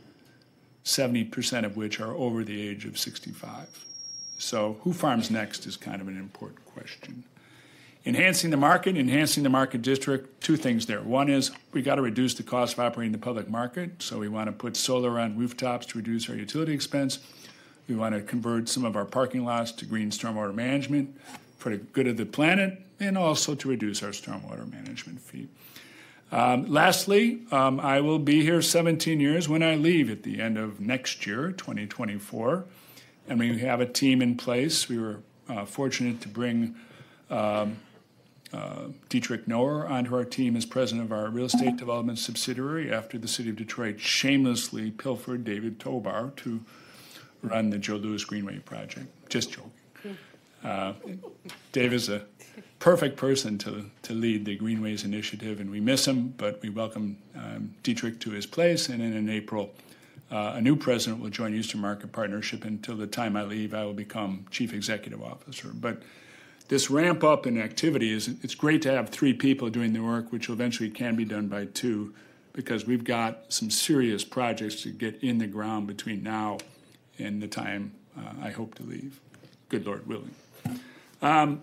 70% 0.86 1.66
of 1.66 1.76
which 1.76 2.00
are 2.00 2.14
over 2.14 2.44
the 2.44 2.62
age 2.62 2.86
of 2.86 3.00
65. 3.00 3.86
So, 4.42 4.78
who 4.82 4.92
farms 4.92 5.30
next 5.30 5.68
is 5.68 5.78
kind 5.78 6.02
of 6.02 6.08
an 6.08 6.18
important 6.18 6.66
question. 6.66 7.24
Enhancing 8.08 8.50
the 8.50 8.58
market, 8.58 8.98
enhancing 8.98 9.44
the 9.44 9.50
market 9.50 9.84
district, 9.84 10.42
two 10.42 10.58
things 10.58 10.88
there. 10.88 11.02
One 11.02 11.30
is 11.30 11.52
we 11.74 11.84
got 11.84 11.96
to 11.96 12.02
reduce 12.02 12.34
the 12.34 12.42
cost 12.42 12.74
of 12.74 12.80
operating 12.80 13.12
the 13.12 13.20
public 13.20 13.48
market. 13.48 14.02
So, 14.02 14.18
we 14.18 14.28
want 14.28 14.48
to 14.48 14.52
put 14.52 14.76
solar 14.76 15.20
on 15.20 15.38
rooftops 15.38 15.86
to 15.88 16.00
reduce 16.00 16.28
our 16.28 16.36
utility 16.36 16.74
expense. 16.74 17.20
We 17.88 17.94
want 17.94 18.16
to 18.16 18.22
convert 18.22 18.68
some 18.68 18.84
of 18.84 18.96
our 18.96 19.06
parking 19.06 19.46
lots 19.46 19.72
to 19.74 19.86
green 19.86 20.10
stormwater 20.10 20.56
management 20.56 21.16
for 21.60 21.70
the 21.70 21.78
good 21.78 22.08
of 22.08 22.18
the 22.18 22.26
planet 22.26 22.82
and 23.00 23.20
also 23.20 23.54
to 23.54 23.70
reduce 23.70 24.02
our 24.02 24.10
stormwater 24.10 24.70
management 24.72 25.22
fee. 25.22 25.50
Um, 26.32 26.66
lastly, 26.66 27.42
um, 27.52 27.80
I 27.80 28.02
will 28.02 28.20
be 28.20 28.42
here 28.42 28.64
17 28.64 29.20
years 29.20 29.48
when 29.48 29.62
I 29.62 29.76
leave 29.76 30.10
at 30.10 30.24
the 30.24 30.42
end 30.42 30.58
of 30.58 30.80
next 30.80 31.28
year, 31.28 31.52
2024 31.52 32.66
and 33.28 33.40
we 33.40 33.60
have 33.60 33.82
a 33.82 33.86
team 33.86 34.22
in 34.22 34.36
place. 34.36 34.90
We 34.90 34.98
were 34.98 35.20
uh, 35.50 35.66
fortunate 35.66 36.22
to 36.22 36.28
bring 36.28 36.76
um, 37.30 37.78
uh, 38.54 38.88
Dietrich 39.10 39.48
Knoer 39.48 39.90
onto 39.90 40.16
our 40.16 40.26
team 40.26 40.56
as 40.56 40.66
president 40.66 41.06
of 41.06 41.12
our 41.12 41.30
real 41.30 41.46
estate 41.46 41.78
development 41.78 42.20
subsidiary 42.20 42.92
after 42.92 43.18
the 43.18 43.28
city 43.28 43.50
of 43.50 43.56
Detroit 43.56 44.00
shamelessly 44.00 44.92
pilfered 44.92 45.44
David 45.44 45.80
Tobar 45.80 46.32
to 46.38 46.62
run 47.42 47.70
the 47.70 47.78
Joe 47.78 47.96
Louis 47.96 48.24
Greenway 48.24 48.60
project. 48.60 49.08
Just 49.30 49.52
joking. 49.52 49.72
Uh, 50.64 50.94
Dave 51.72 51.94
is 51.94 52.10
a 52.10 52.24
perfect 52.80 53.18
person 53.18 53.58
to, 53.60 53.86
to 54.04 54.14
lead 54.14 54.46
the 54.46 54.56
Greenways 54.56 55.04
initiative, 55.04 55.60
and 55.60 55.72
we 55.72 55.80
miss 55.80 56.08
him, 56.08 56.34
but 56.38 56.62
we 56.62 56.70
welcome 56.70 57.18
um, 57.36 57.74
Dietrich 57.84 58.20
to 58.20 58.32
his 58.32 58.46
place. 58.46 58.90
And 58.90 59.02
then 59.02 59.14
in 59.14 59.30
April, 59.30 59.72
uh, 60.32 60.54
a 60.56 60.62
new 60.62 60.76
president 60.76 61.22
will 61.22 61.30
join 61.30 61.54
Eastern 61.54 61.82
Market 61.82 62.12
Partnership. 62.12 62.64
Until 62.64 62.96
the 62.96 63.08
time 63.08 63.36
I 63.36 63.44
leave, 63.44 63.74
I 63.74 63.84
will 63.84 63.94
become 63.94 64.46
chief 64.50 64.74
executive 64.74 65.22
officer. 65.22 65.72
But 65.74 66.02
this 66.70 66.90
ramp 66.90 67.24
up 67.24 67.46
in 67.46 67.62
activity 67.62 68.12
is 68.12 68.30
it's 68.42 68.56
great 68.56 68.82
to 68.84 68.92
have 68.92 69.10
three 69.10 69.34
people 69.34 69.70
doing 69.70 69.92
the 69.92 70.00
work, 70.00 70.32
which 70.32 70.50
eventually 70.50 70.90
can 70.90 71.18
be 71.18 71.26
done 71.26 71.48
by 71.48 71.66
two, 71.66 72.14
because 72.54 72.86
we've 72.86 73.04
got 73.04 73.52
some 73.52 73.70
serious 73.70 74.24
projects 74.24 74.82
to 74.84 74.90
get 74.90 75.22
in 75.22 75.38
the 75.38 75.48
ground 75.48 75.88
between 75.88 76.24
now 76.24 76.60
and 77.20 77.42
the 77.42 77.48
time 77.48 77.92
uh, 78.18 78.34
I 78.42 78.52
hope 78.52 78.76
to 78.76 78.84
leave. 78.84 79.20
Good 79.70 79.86
Lord 79.86 80.08
willing. 80.08 80.36
Um, 81.22 81.62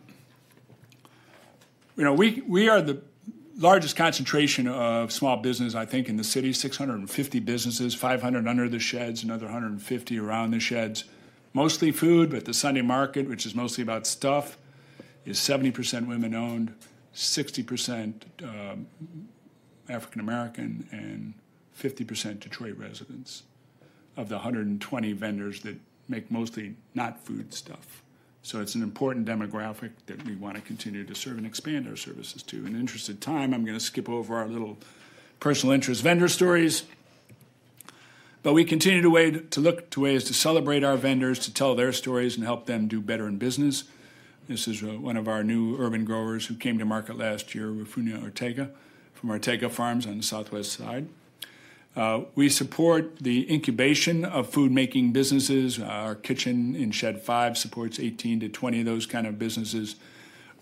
you 1.96 2.04
know, 2.04 2.14
we, 2.14 2.42
we 2.46 2.68
are 2.68 2.80
the 2.80 3.02
largest 3.58 3.96
concentration 3.96 4.68
of 4.68 5.12
small 5.12 5.36
business, 5.36 5.74
I 5.74 5.84
think, 5.84 6.08
in 6.08 6.16
the 6.16 6.24
city 6.24 6.52
650 6.52 7.40
businesses, 7.40 7.94
500 7.94 8.46
under 8.46 8.68
the 8.68 8.78
sheds, 8.78 9.22
another 9.22 9.46
150 9.46 10.18
around 10.18 10.52
the 10.52 10.60
sheds. 10.60 11.04
Mostly 11.52 11.90
food, 11.90 12.30
but 12.30 12.44
the 12.44 12.54
Sunday 12.54 12.82
market, 12.82 13.28
which 13.28 13.44
is 13.44 13.54
mostly 13.54 13.82
about 13.82 14.06
stuff, 14.06 14.56
is 15.24 15.38
70% 15.38 16.06
women 16.06 16.34
owned, 16.34 16.74
60% 17.14 18.14
um, 18.42 18.86
African 19.88 20.20
American, 20.20 20.86
and 20.92 21.34
50% 21.76 22.40
Detroit 22.40 22.76
residents 22.76 23.42
of 24.16 24.28
the 24.28 24.36
120 24.36 25.12
vendors 25.12 25.62
that 25.62 25.76
make 26.08 26.30
mostly 26.30 26.76
not 26.94 27.24
food 27.24 27.52
stuff. 27.52 28.02
So 28.42 28.60
it's 28.60 28.74
an 28.74 28.82
important 28.82 29.26
demographic 29.26 29.90
that 30.06 30.24
we 30.24 30.34
want 30.34 30.56
to 30.56 30.62
continue 30.62 31.04
to 31.04 31.14
serve 31.14 31.38
and 31.38 31.46
expand 31.46 31.88
our 31.88 31.96
services 31.96 32.42
to. 32.44 32.64
In 32.64 32.72
the 32.72 32.78
interest 32.78 33.08
of 33.08 33.20
time, 33.20 33.52
I'm 33.52 33.64
going 33.64 33.76
to 33.76 33.84
skip 33.84 34.08
over 34.08 34.36
our 34.36 34.48
little 34.48 34.78
personal 35.40 35.74
interest 35.74 36.02
vendor 36.02 36.28
stories. 36.28 36.84
But 38.42 38.52
we 38.52 38.64
continue 38.64 39.02
to, 39.02 39.40
to 39.40 39.60
look 39.60 39.90
to 39.90 40.00
ways 40.00 40.24
to 40.24 40.34
celebrate 40.34 40.84
our 40.84 40.96
vendors, 40.96 41.38
to 41.40 41.52
tell 41.52 41.74
their 41.74 41.92
stories, 41.92 42.36
and 42.36 42.44
help 42.44 42.66
them 42.66 42.88
do 42.88 43.00
better 43.00 43.26
in 43.26 43.36
business. 43.36 43.84
This 44.48 44.66
is 44.66 44.82
uh, 44.82 44.86
one 44.86 45.16
of 45.18 45.28
our 45.28 45.44
new 45.44 45.76
urban 45.78 46.04
growers 46.06 46.46
who 46.46 46.54
came 46.54 46.78
to 46.78 46.84
market 46.84 47.18
last 47.18 47.54
year, 47.54 47.66
Rufunia 47.66 48.22
Ortega, 48.22 48.70
from 49.12 49.30
Ortega 49.30 49.68
Farms 49.68 50.06
on 50.06 50.16
the 50.16 50.22
southwest 50.22 50.72
side. 50.72 51.08
Uh, 51.98 52.22
we 52.36 52.48
support 52.48 53.18
the 53.18 53.52
incubation 53.52 54.24
of 54.24 54.48
food 54.48 54.70
making 54.70 55.10
businesses. 55.10 55.80
Our 55.80 56.14
kitchen 56.14 56.76
in 56.76 56.92
Shed 56.92 57.20
5 57.20 57.58
supports 57.58 57.98
18 57.98 58.38
to 58.38 58.48
20 58.48 58.80
of 58.80 58.86
those 58.86 59.04
kind 59.04 59.26
of 59.26 59.36
businesses. 59.36 59.96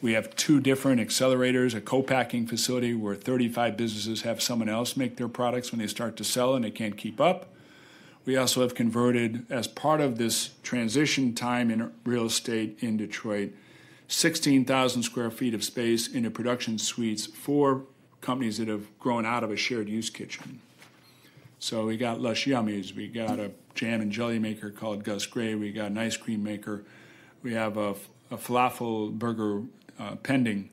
We 0.00 0.14
have 0.14 0.34
two 0.34 0.60
different 0.60 0.98
accelerators, 0.98 1.74
a 1.74 1.82
co 1.82 2.02
packing 2.02 2.46
facility 2.46 2.94
where 2.94 3.14
35 3.14 3.76
businesses 3.76 4.22
have 4.22 4.40
someone 4.40 4.70
else 4.70 4.96
make 4.96 5.18
their 5.18 5.28
products 5.28 5.72
when 5.72 5.78
they 5.78 5.88
start 5.88 6.16
to 6.16 6.24
sell 6.24 6.54
and 6.54 6.64
they 6.64 6.70
can't 6.70 6.96
keep 6.96 7.20
up. 7.20 7.52
We 8.24 8.38
also 8.38 8.62
have 8.62 8.74
converted, 8.74 9.44
as 9.50 9.68
part 9.68 10.00
of 10.00 10.16
this 10.16 10.52
transition 10.62 11.34
time 11.34 11.70
in 11.70 11.92
real 12.06 12.24
estate 12.24 12.78
in 12.80 12.96
Detroit, 12.96 13.52
16,000 14.08 15.02
square 15.02 15.30
feet 15.30 15.52
of 15.52 15.62
space 15.62 16.08
into 16.08 16.30
production 16.30 16.78
suites 16.78 17.26
for 17.26 17.82
companies 18.22 18.56
that 18.56 18.68
have 18.68 18.98
grown 18.98 19.26
out 19.26 19.44
of 19.44 19.50
a 19.50 19.56
shared 19.56 19.90
use 19.90 20.08
kitchen. 20.08 20.60
So 21.58 21.86
we 21.86 21.96
got 21.96 22.20
Lush 22.20 22.46
Yummies. 22.46 22.94
We 22.94 23.08
got 23.08 23.38
a 23.38 23.50
jam 23.74 24.00
and 24.00 24.12
jelly 24.12 24.38
maker 24.38 24.70
called 24.70 25.04
Gus 25.04 25.26
Gray. 25.26 25.54
We 25.54 25.72
got 25.72 25.90
an 25.90 25.98
ice 25.98 26.16
cream 26.16 26.42
maker. 26.42 26.84
We 27.42 27.54
have 27.54 27.76
a, 27.76 27.94
a 28.30 28.36
falafel 28.36 29.12
burger 29.12 29.62
uh, 29.98 30.16
pending. 30.16 30.70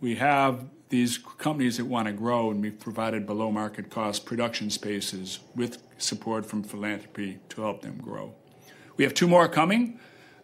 We 0.00 0.16
have 0.16 0.64
these 0.88 1.18
companies 1.18 1.76
that 1.76 1.86
want 1.86 2.06
to 2.06 2.12
grow, 2.12 2.50
and 2.50 2.60
we've 2.60 2.78
provided 2.78 3.26
below 3.26 3.50
market 3.50 3.90
cost 3.90 4.24
production 4.24 4.70
spaces 4.70 5.40
with 5.54 5.78
support 5.98 6.46
from 6.46 6.62
philanthropy 6.62 7.38
to 7.50 7.62
help 7.62 7.82
them 7.82 7.98
grow. 7.98 8.34
We 8.96 9.04
have 9.04 9.14
two 9.14 9.28
more 9.28 9.48
coming. 9.48 9.98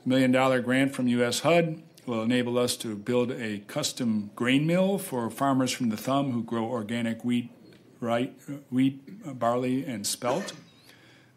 A 0.05 0.09
million 0.09 0.31
dollar 0.33 0.61
grant 0.61 0.95
from 0.95 1.09
US 1.09 1.41
HUD 1.41 1.83
will 2.07 2.23
enable 2.23 2.59
us 2.59 2.77
to 2.77 2.95
build 2.95 3.33
a 3.33 3.59
custom 3.67 4.31
grain 4.37 4.67
mill 4.67 4.99
for 4.99 5.29
farmers 5.31 5.73
from 5.73 5.89
the 5.89 5.97
thumb 5.97 6.31
who 6.31 6.43
grow 6.43 6.65
organic 6.65 7.25
wheat 7.25 7.51
right, 8.01 8.33
wheat, 8.71 9.39
barley, 9.39 9.85
and 9.85 10.07
spelt. 10.07 10.53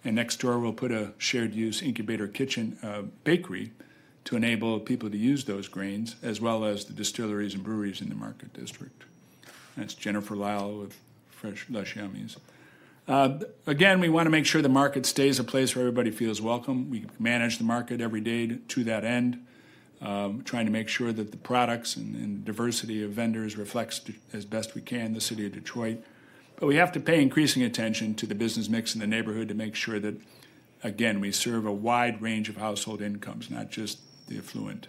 And 0.03 0.15
next 0.15 0.37
door, 0.37 0.59
we'll 0.59 0.73
put 0.73 0.91
a 0.91 1.13
shared 1.17 1.53
use 1.53 1.81
incubator 1.81 2.27
kitchen 2.27 2.77
uh, 2.81 3.03
bakery 3.23 3.71
to 4.25 4.35
enable 4.35 4.79
people 4.79 5.09
to 5.09 5.17
use 5.17 5.45
those 5.45 5.67
grains, 5.67 6.15
as 6.21 6.39
well 6.39 6.63
as 6.63 6.85
the 6.85 6.93
distilleries 6.93 7.53
and 7.53 7.63
breweries 7.63 8.01
in 8.01 8.09
the 8.09 8.15
market 8.15 8.53
district. 8.53 9.03
That's 9.75 9.93
Jennifer 9.93 10.35
Lyle 10.35 10.77
with 10.77 10.95
Fresh 11.29 11.67
Lush 11.69 11.95
Yummies. 11.95 12.37
Uh, 13.07 13.39
again, 13.65 13.99
we 13.99 14.07
want 14.07 14.27
to 14.27 14.29
make 14.29 14.45
sure 14.45 14.61
the 14.61 14.69
market 14.69 15.05
stays 15.05 15.39
a 15.39 15.43
place 15.43 15.75
where 15.75 15.83
everybody 15.83 16.11
feels 16.11 16.41
welcome. 16.41 16.91
We 16.91 17.07
manage 17.17 17.57
the 17.57 17.63
market 17.63 18.01
every 18.01 18.21
day 18.21 18.45
to, 18.45 18.55
to 18.57 18.83
that 18.83 19.03
end, 19.03 19.43
um, 19.99 20.43
trying 20.43 20.65
to 20.67 20.71
make 20.71 20.89
sure 20.89 21.11
that 21.11 21.31
the 21.31 21.37
products 21.37 21.95
and, 21.95 22.13
and 22.15 22.45
diversity 22.45 23.03
of 23.03 23.11
vendors 23.11 23.57
reflects 23.57 24.01
as 24.31 24.45
best 24.45 24.75
we 24.75 24.81
can 24.81 25.13
the 25.13 25.21
city 25.21 25.47
of 25.47 25.53
Detroit. 25.53 26.03
But 26.59 26.67
we 26.67 26.75
have 26.75 26.91
to 26.91 26.99
pay 26.99 27.21
increasing 27.21 27.63
attention 27.63 28.15
to 28.15 28.25
the 28.25 28.35
business 28.35 28.67
mix 28.67 28.93
in 28.93 28.99
the 28.99 29.07
neighborhood 29.07 29.47
to 29.47 29.53
make 29.53 29.75
sure 29.75 29.97
that, 29.99 30.19
again, 30.83 31.21
we 31.21 31.31
serve 31.31 31.65
a 31.65 31.71
wide 31.71 32.21
range 32.21 32.49
of 32.49 32.57
household 32.57 33.01
incomes, 33.01 33.49
not 33.49 33.69
just 33.69 33.99
the 34.27 34.37
affluent. 34.37 34.87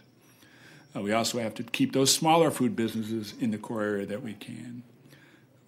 Uh, 0.94 1.00
we 1.00 1.12
also 1.12 1.38
have 1.38 1.54
to 1.54 1.62
keep 1.62 1.92
those 1.92 2.12
smaller 2.12 2.50
food 2.50 2.74
businesses 2.74 3.34
in 3.38 3.52
the 3.52 3.58
core 3.58 3.82
area 3.82 4.04
that 4.04 4.20
we 4.20 4.34
can. 4.34 4.82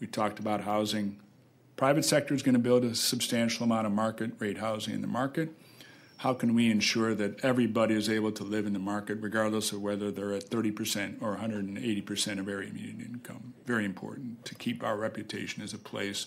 We 0.01 0.09
talked 0.09 0.41
about 0.41 0.63
housing. 0.63 1.21
Private 1.77 2.05
sector 2.05 2.35
is 2.35 2.43
going 2.43 2.55
to 2.55 2.59
build 2.59 2.85
a 2.85 2.97
substantial 2.97 3.63
amount 3.63 3.87
of 3.87 3.93
market 3.93 4.33
rate 4.41 4.59
housing 4.59 4.95
in 4.95 5.03
the 5.03 5.07
market. 5.07 5.51
How 6.23 6.35
can 6.35 6.55
we 6.55 6.71
ensure 6.71 7.17
that 7.17 7.45
everybody 7.45 7.97
is 7.97 8.09
able 8.09 8.31
to 8.31 8.45
live 8.45 8.65
in 8.65 8.75
the 8.75 8.79
market, 8.79 9.19
regardless 9.21 9.73
of 9.73 9.83
whether 9.83 10.13
they're 10.13 10.35
at 10.35 10.49
30% 10.49 11.21
or 11.21 11.37
180% 11.37 12.39
of 12.39 12.49
area 12.49 12.73
median 12.73 13.01
income? 13.01 13.55
Very 13.67 13.85
important 13.85 14.45
to 14.45 14.55
keep 14.55 14.85
our 14.85 14.97
reputation 14.97 15.65
as 15.65 15.75
a 15.75 15.79
place 15.79 16.27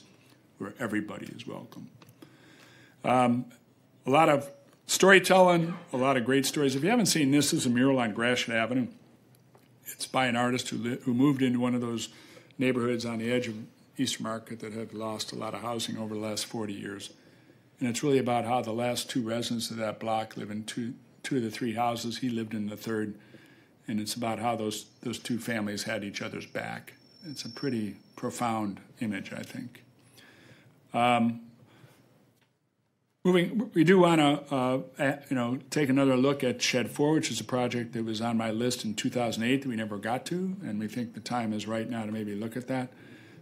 where 0.57 0.73
everybody 0.79 1.27
is 1.27 1.47
welcome. 1.47 1.89
Um, 3.05 3.45
a 4.05 4.09
lot 4.09 4.27
of 4.27 4.51
storytelling, 4.85 5.77
a 5.93 5.97
lot 5.97 6.17
of 6.17 6.25
great 6.25 6.45
stories. 6.45 6.75
If 6.75 6.83
you 6.83 6.89
haven't 6.89 7.05
seen 7.05 7.31
this, 7.31 7.51
this 7.51 7.61
is 7.61 7.65
a 7.65 7.69
mural 7.69 7.97
on 7.97 8.11
Gratiot 8.11 8.53
Avenue. 8.53 8.87
It's 9.85 10.07
by 10.07 10.25
an 10.25 10.35
artist 10.35 10.67
who, 10.67 10.77
li- 10.77 10.99
who 11.03 11.13
moved 11.13 11.41
into 11.41 11.61
one 11.61 11.73
of 11.73 11.79
those 11.79 12.09
neighborhoods 12.57 13.05
on 13.05 13.19
the 13.19 13.31
edge 13.31 13.47
of 13.47 13.55
East 13.95 14.19
Market 14.19 14.59
that 14.59 14.73
had 14.73 14.93
lost 14.93 15.31
a 15.31 15.35
lot 15.35 15.53
of 15.53 15.61
housing 15.61 15.97
over 15.97 16.15
the 16.15 16.19
last 16.19 16.47
40 16.47 16.73
years. 16.73 17.11
And 17.79 17.89
it's 17.89 18.03
really 18.03 18.19
about 18.19 18.45
how 18.45 18.61
the 18.61 18.71
last 18.71 19.09
two 19.09 19.21
residents 19.21 19.69
of 19.69 19.77
that 19.77 19.99
block 19.99 20.37
live 20.37 20.49
in 20.49 20.63
two, 20.63 20.93
two 21.23 21.37
of 21.37 21.43
the 21.43 21.51
three 21.51 21.73
houses. 21.73 22.19
He 22.19 22.29
lived 22.29 22.53
in 22.53 22.67
the 22.67 22.77
third. 22.77 23.15
And 23.87 23.99
it's 23.99 24.15
about 24.15 24.39
how 24.39 24.55
those, 24.55 24.85
those 25.01 25.19
two 25.19 25.37
families 25.37 25.83
had 25.83 26.03
each 26.03 26.21
other's 26.21 26.45
back. 26.45 26.93
It's 27.29 27.43
a 27.43 27.49
pretty 27.49 27.97
profound 28.15 28.79
image, 28.99 29.33
I 29.33 29.43
think. 29.43 29.83
Um, 30.93 31.41
moving, 33.23 33.69
we 33.73 33.83
do 33.83 33.99
want 33.99 34.21
to, 34.21 34.55
uh, 34.55 35.17
you 35.29 35.35
know, 35.35 35.59
take 35.69 35.89
another 35.89 36.15
look 36.15 36.43
at 36.43 36.61
Shed 36.61 36.89
4, 36.89 37.13
which 37.13 37.29
is 37.29 37.39
a 37.41 37.43
project 37.43 37.93
that 37.93 38.05
was 38.05 38.21
on 38.21 38.37
my 38.37 38.51
list 38.51 38.85
in 38.85 38.93
2008 38.93 39.63
that 39.63 39.67
we 39.67 39.75
never 39.75 39.97
got 39.97 40.25
to, 40.27 40.55
and 40.63 40.79
we 40.79 40.87
think 40.87 41.13
the 41.13 41.19
time 41.19 41.51
is 41.51 41.67
right 41.67 41.89
now 41.89 42.05
to 42.05 42.11
maybe 42.11 42.35
look 42.35 42.55
at 42.55 42.67
that. 42.67 42.89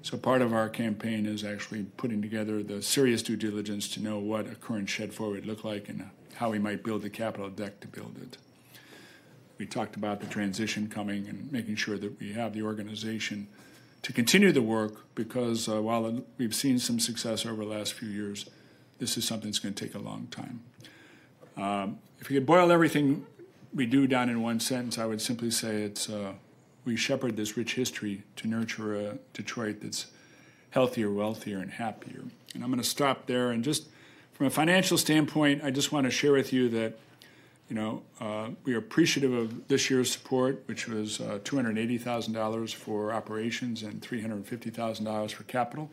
So 0.03 0.17
part 0.17 0.41
of 0.41 0.53
our 0.53 0.67
campaign 0.67 1.25
is 1.25 1.45
actually 1.45 1.83
putting 1.95 2.21
together 2.21 2.61
the 2.61 2.81
serious 2.81 3.23
due 3.23 3.37
diligence 3.37 3.87
to 3.93 4.03
know 4.03 4.19
what 4.19 4.47
a 4.47 4.55
current 4.55 4.89
Shed 4.89 5.13
4 5.13 5.29
would 5.29 5.45
look 5.45 5.63
like 5.63 5.87
and 5.87 6.09
how 6.35 6.49
we 6.49 6.59
might 6.59 6.83
build 6.83 7.03
the 7.03 7.09
capital 7.09 7.49
deck 7.49 7.79
to 7.79 7.87
build 7.87 8.17
it. 8.21 8.37
We 9.57 9.65
talked 9.65 9.95
about 9.95 10.19
the 10.19 10.27
transition 10.27 10.89
coming 10.89 11.29
and 11.29 11.49
making 11.53 11.77
sure 11.77 11.97
that 11.97 12.19
we 12.19 12.33
have 12.33 12.53
the 12.53 12.63
organization 12.63 13.47
to 14.01 14.11
continue 14.11 14.51
the 14.51 14.61
work 14.61 15.05
because 15.15 15.69
uh, 15.69 15.81
while 15.81 16.21
we've 16.37 16.53
seen 16.53 16.79
some 16.79 16.99
success 16.99 17.45
over 17.45 17.63
the 17.63 17.71
last 17.71 17.93
few 17.93 18.09
years, 18.09 18.49
this 18.99 19.15
is 19.17 19.25
something 19.25 19.49
that's 19.49 19.59
going 19.59 19.73
to 19.73 19.85
take 19.85 19.95
a 19.95 19.99
long 19.99 20.27
time. 20.29 20.63
Um, 21.55 21.99
if 22.19 22.29
you 22.29 22.37
could 22.37 22.45
boil 22.45 22.73
everything 22.73 23.25
we 23.73 23.85
do 23.85 24.05
down 24.05 24.27
in 24.27 24.41
one 24.41 24.59
sentence, 24.59 24.97
I 24.97 25.05
would 25.05 25.21
simply 25.21 25.49
say 25.49 25.83
it's 25.83 26.09
uh, 26.09 26.33
we 26.85 26.95
shepherd 26.95 27.37
this 27.37 27.55
rich 27.57 27.75
history 27.75 28.23
to 28.37 28.47
nurture 28.47 28.95
a 28.95 29.17
Detroit 29.33 29.77
that's 29.81 30.07
healthier, 30.71 31.11
wealthier, 31.11 31.59
and 31.59 31.71
happier. 31.71 32.23
And 32.53 32.63
I'm 32.63 32.69
going 32.69 32.81
to 32.81 32.87
stop 32.87 33.27
there. 33.27 33.51
And 33.51 33.63
just 33.63 33.87
from 34.33 34.47
a 34.47 34.49
financial 34.49 34.97
standpoint, 34.97 35.63
I 35.63 35.71
just 35.71 35.91
want 35.91 36.05
to 36.05 36.11
share 36.11 36.33
with 36.33 36.51
you 36.51 36.69
that 36.69 36.97
you 37.69 37.75
know, 37.75 38.01
uh, 38.19 38.49
we 38.65 38.73
are 38.73 38.77
appreciative 38.77 39.33
of 39.33 39.67
this 39.67 39.89
year's 39.89 40.11
support, 40.11 40.63
which 40.67 40.87
was 40.87 41.19
uh, 41.19 41.39
$280,000 41.43 42.73
for 42.75 43.13
operations 43.13 43.83
and 43.83 44.01
$350,000 44.01 45.31
for 45.31 45.43
capital. 45.43 45.89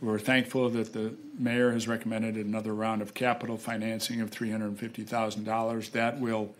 We're 0.00 0.18
thankful 0.18 0.68
that 0.70 0.92
the 0.92 1.14
mayor 1.38 1.72
has 1.72 1.88
recommended 1.88 2.36
another 2.36 2.74
round 2.74 3.02
of 3.02 3.14
capital 3.14 3.56
financing 3.56 4.20
of 4.20 4.30
$350,000. 4.30 5.90
That 5.92 6.20
will 6.20 6.54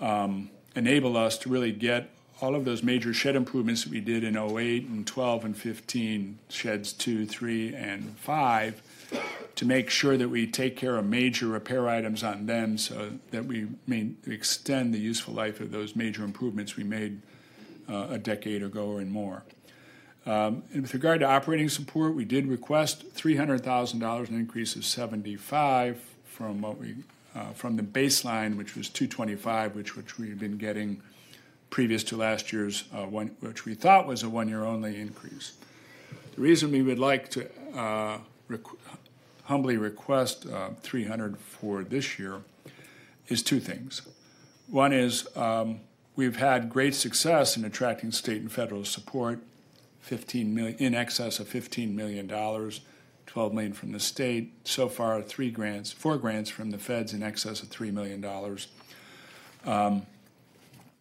um, 0.00 0.50
enable 0.74 1.16
us 1.16 1.38
to 1.38 1.48
really 1.48 1.72
get 1.72 2.10
all 2.40 2.54
of 2.54 2.64
those 2.64 2.82
major 2.82 3.12
shed 3.12 3.36
improvements 3.36 3.84
that 3.84 3.92
we 3.92 4.00
did 4.00 4.24
in 4.24 4.36
08 4.36 4.86
and 4.88 5.06
12 5.06 5.44
and 5.44 5.56
15, 5.56 6.38
sheds 6.48 6.92
2, 6.92 7.26
3, 7.26 7.74
and 7.74 8.16
5, 8.16 8.82
to 9.56 9.64
make 9.66 9.90
sure 9.90 10.16
that 10.16 10.28
we 10.28 10.46
take 10.46 10.76
care 10.76 10.96
of 10.96 11.04
major 11.04 11.48
repair 11.48 11.88
items 11.88 12.24
on 12.24 12.46
them 12.46 12.78
so 12.78 13.12
that 13.30 13.44
we 13.44 13.68
may 13.86 14.10
extend 14.26 14.94
the 14.94 14.98
useful 14.98 15.34
life 15.34 15.60
of 15.60 15.70
those 15.70 15.94
major 15.94 16.24
improvements 16.24 16.76
we 16.76 16.84
made 16.84 17.20
uh, 17.88 18.06
a 18.10 18.18
decade 18.18 18.62
ago 18.62 18.96
and 18.96 19.10
more. 19.10 19.42
Um, 20.26 20.62
and 20.72 20.82
with 20.82 20.94
regard 20.94 21.20
to 21.20 21.26
operating 21.26 21.68
support, 21.68 22.14
we 22.14 22.24
did 22.24 22.46
request 22.46 23.14
$300,000, 23.14 24.28
an 24.28 24.34
increase 24.34 24.76
of 24.76 24.84
75 24.84 26.00
from 26.24 26.60
what 26.62 26.78
we 26.78 26.94
uh, 27.32 27.52
from 27.52 27.76
the 27.76 27.82
baseline, 27.82 28.56
which 28.56 28.74
was 28.74 28.88
225, 28.88 29.76
which 29.76 29.96
which 29.96 30.18
we've 30.18 30.38
been 30.38 30.58
getting 30.58 31.00
previous 31.70 32.04
to 32.04 32.16
last 32.16 32.52
year's 32.52 32.84
uh, 32.92 33.04
one, 33.04 33.28
which 33.40 33.64
we 33.64 33.74
thought 33.74 34.06
was 34.06 34.22
a 34.22 34.28
one-year 34.28 34.64
only 34.64 35.00
increase. 35.00 35.52
The 36.34 36.40
reason 36.40 36.72
we 36.72 36.82
would 36.82 36.98
like 36.98 37.30
to 37.30 37.48
uh, 37.76 38.18
humbly 39.44 39.76
request 39.76 40.46
uh, 40.46 40.70
300 40.82 41.38
for 41.38 41.84
this 41.84 42.18
year 42.18 42.42
is 43.28 43.42
two 43.42 43.60
things. 43.60 44.02
One 44.68 44.92
is 44.92 45.26
um, 45.36 45.80
we've 46.16 46.36
had 46.36 46.70
great 46.70 46.94
success 46.94 47.56
in 47.56 47.64
attracting 47.64 48.12
state 48.12 48.40
and 48.40 48.50
federal 48.50 48.84
support, 48.84 49.40
15 50.00 50.54
million 50.54 50.76
in 50.78 50.94
excess 50.94 51.38
of 51.38 51.48
15 51.48 51.94
million 51.94 52.26
dollars. 52.26 52.80
12 53.30 53.54
million 53.54 53.72
from 53.72 53.92
the 53.92 54.00
state. 54.00 54.52
So 54.64 54.88
far, 54.88 55.22
three 55.22 55.52
grants, 55.52 55.92
four 55.92 56.16
grants 56.16 56.50
from 56.50 56.72
the 56.72 56.78
feds 56.78 57.12
in 57.12 57.22
excess 57.22 57.62
of 57.62 57.68
$3 57.68 57.92
million. 57.92 58.24
Um, 59.64 60.04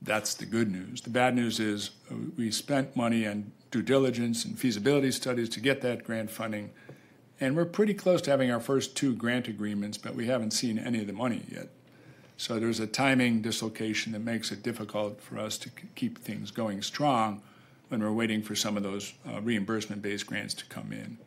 that's 0.02 0.34
the 0.34 0.46
good 0.46 0.72
news. 0.72 1.02
The 1.02 1.10
bad 1.10 1.36
news 1.36 1.60
is 1.60 1.92
uh, 2.12 2.16
we 2.38 2.52
spent 2.52 2.96
money 2.96 3.28
on 3.28 3.52
due 3.72 3.82
diligence 3.82 4.46
and 4.46 4.58
feasibility 4.58 5.12
studies 5.12 5.50
to 5.50 5.60
get 5.60 5.82
that 5.82 6.04
grant 6.04 6.32
funding, 6.32 6.72
and 7.40 7.56
we're 7.56 7.66
pretty 7.66 7.94
close 7.94 8.22
to 8.24 8.32
having 8.32 8.52
our 8.52 8.60
first 8.60 8.96
two 8.96 9.14
grant 9.14 9.48
agreements, 9.48 9.98
but 9.98 10.16
we 10.16 10.28
haven't 10.28 10.52
seen 10.52 10.80
any 10.80 11.02
of 11.02 11.08
the 11.08 11.14
money 11.14 11.44
yet. 11.50 11.70
So 12.38 12.58
there's 12.58 12.80
a 12.80 12.88
timing 12.88 13.42
dislocation 13.42 14.14
that 14.14 14.20
makes 14.20 14.52
it 14.52 14.64
difficult 14.64 15.20
for 15.22 15.38
us 15.38 15.58
to 15.58 15.70
keep 15.96 16.20
things 16.20 16.52
going 16.52 16.82
strong 16.82 17.42
when 17.90 18.02
we're 18.02 18.14
waiting 18.14 18.42
for 18.42 18.56
some 18.56 18.78
of 18.78 18.84
those 18.84 19.14
uh, 19.28 19.42
reimbursement 19.42 20.02
based 20.02 20.26
grants 20.26 20.54
to 20.54 20.66
come 20.66 20.94
in. 20.94 21.18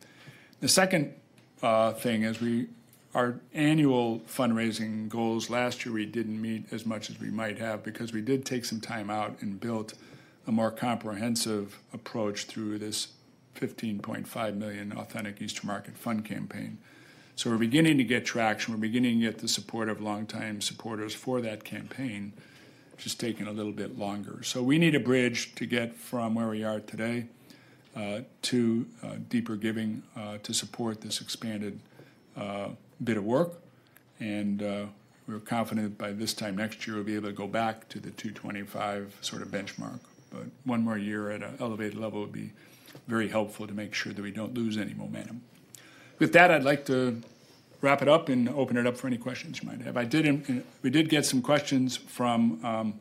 The 0.59 0.67
second 0.67 1.13
uh, 1.61 1.93
thing 1.93 2.23
is 2.23 2.41
we 2.41 2.67
our 3.13 3.39
annual 3.53 4.19
fundraising 4.21 5.07
goals 5.07 5.49
last 5.49 5.85
year 5.85 5.93
we 5.93 6.05
didn't 6.05 6.41
meet 6.41 6.71
as 6.71 6.85
much 6.85 7.09
as 7.09 7.19
we 7.19 7.29
might 7.29 7.59
have 7.59 7.83
because 7.83 8.11
we 8.11 8.21
did 8.21 8.45
take 8.45 8.65
some 8.65 8.81
time 8.81 9.09
out 9.09 9.37
and 9.41 9.59
built 9.59 9.93
a 10.47 10.51
more 10.51 10.71
comprehensive 10.71 11.79
approach 11.93 12.45
through 12.45 12.79
this 12.79 13.09
15.5 13.55 14.55
million 14.55 14.91
authentic 14.93 15.41
Eastern 15.41 15.67
Market 15.67 15.95
Fund 15.95 16.25
campaign. 16.25 16.77
So 17.35 17.49
we're 17.49 17.57
beginning 17.57 17.97
to 17.97 18.03
get 18.03 18.25
traction. 18.25 18.73
We're 18.73 18.79
beginning 18.79 19.19
to 19.19 19.25
get 19.25 19.39
the 19.39 19.47
support 19.47 19.89
of 19.89 20.01
longtime 20.01 20.61
supporters 20.61 21.13
for 21.13 21.39
that 21.41 21.63
campaign. 21.63 22.33
It's 22.93 23.03
just 23.03 23.19
taking 23.19 23.47
a 23.47 23.51
little 23.51 23.71
bit 23.71 23.97
longer. 23.97 24.43
So 24.43 24.61
we 24.61 24.77
need 24.77 24.95
a 24.95 24.99
bridge 24.99 25.55
to 25.55 25.65
get 25.65 25.95
from 25.95 26.35
where 26.35 26.47
we 26.47 26.63
are 26.63 26.79
today 26.79 27.25
uh, 27.95 28.21
to 28.43 28.85
uh, 29.03 29.15
deeper 29.29 29.55
giving 29.55 30.03
uh, 30.15 30.39
to 30.43 30.53
support 30.53 31.01
this 31.01 31.21
expanded 31.21 31.79
bit 33.03 33.17
of 33.17 33.23
work. 33.23 33.53
And 34.19 34.61
we're 35.27 35.39
confident 35.39 35.97
by 35.97 36.11
this 36.11 36.33
time 36.33 36.57
next 36.57 36.85
year 36.85 36.97
we'll 36.97 37.05
be 37.05 37.15
able 37.15 37.29
to 37.29 37.33
go 37.33 37.47
back 37.47 37.87
to 37.89 37.99
the 37.99 38.11
225 38.11 39.17
sort 39.21 39.41
of 39.41 39.49
benchmark. 39.49 39.99
But 40.29 40.45
one 40.65 40.81
more 40.81 40.97
year 40.97 41.31
at 41.31 41.43
an 41.43 41.55
elevated 41.59 41.97
level 41.97 42.21
would 42.21 42.31
be 42.31 42.51
very 43.07 43.27
helpful 43.27 43.67
to 43.67 43.73
make 43.73 43.93
sure 43.93 44.13
that 44.13 44.21
we 44.21 44.31
don't 44.31 44.53
lose 44.53 44.77
any 44.77 44.93
momentum. 44.93 45.41
With 46.19 46.33
that, 46.33 46.51
I'd 46.51 46.63
like 46.63 46.85
to 46.85 47.21
wrap 47.81 48.01
it 48.01 48.07
up 48.07 48.29
and 48.29 48.49
open 48.49 48.77
it 48.77 48.87
up 48.87 48.97
for 48.97 49.07
any 49.07 49.17
questions 49.17 49.61
you 49.61 49.67
might 49.67 49.81
have. 49.81 49.97
I 49.97 50.05
did. 50.05 50.63
We 50.81 50.89
did 50.89 51.09
get 51.09 51.25
some 51.25 51.41
questions 51.41 51.97
from 51.97 52.63
um, 52.65 52.99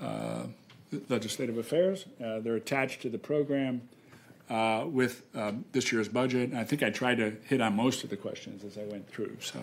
uh, 0.00 0.46
Legislative 1.08 1.56
Affairs. 1.56 2.06
Uh, 2.22 2.40
they're 2.40 2.56
attached 2.56 3.02
to 3.02 3.08
the 3.08 3.18
program. 3.18 3.82
Uh, 4.50 4.84
with 4.86 5.22
um, 5.34 5.64
this 5.72 5.92
year's 5.92 6.08
budget. 6.08 6.50
And 6.50 6.58
I 6.58 6.64
think 6.64 6.82
I 6.82 6.90
tried 6.90 7.16
to 7.18 7.36
hit 7.46 7.60
on 7.60 7.74
most 7.74 8.04
of 8.04 8.10
the 8.10 8.16
questions 8.16 8.64
as 8.64 8.78
I 8.78 8.84
went 8.84 9.08
through, 9.08 9.36
so 9.40 9.60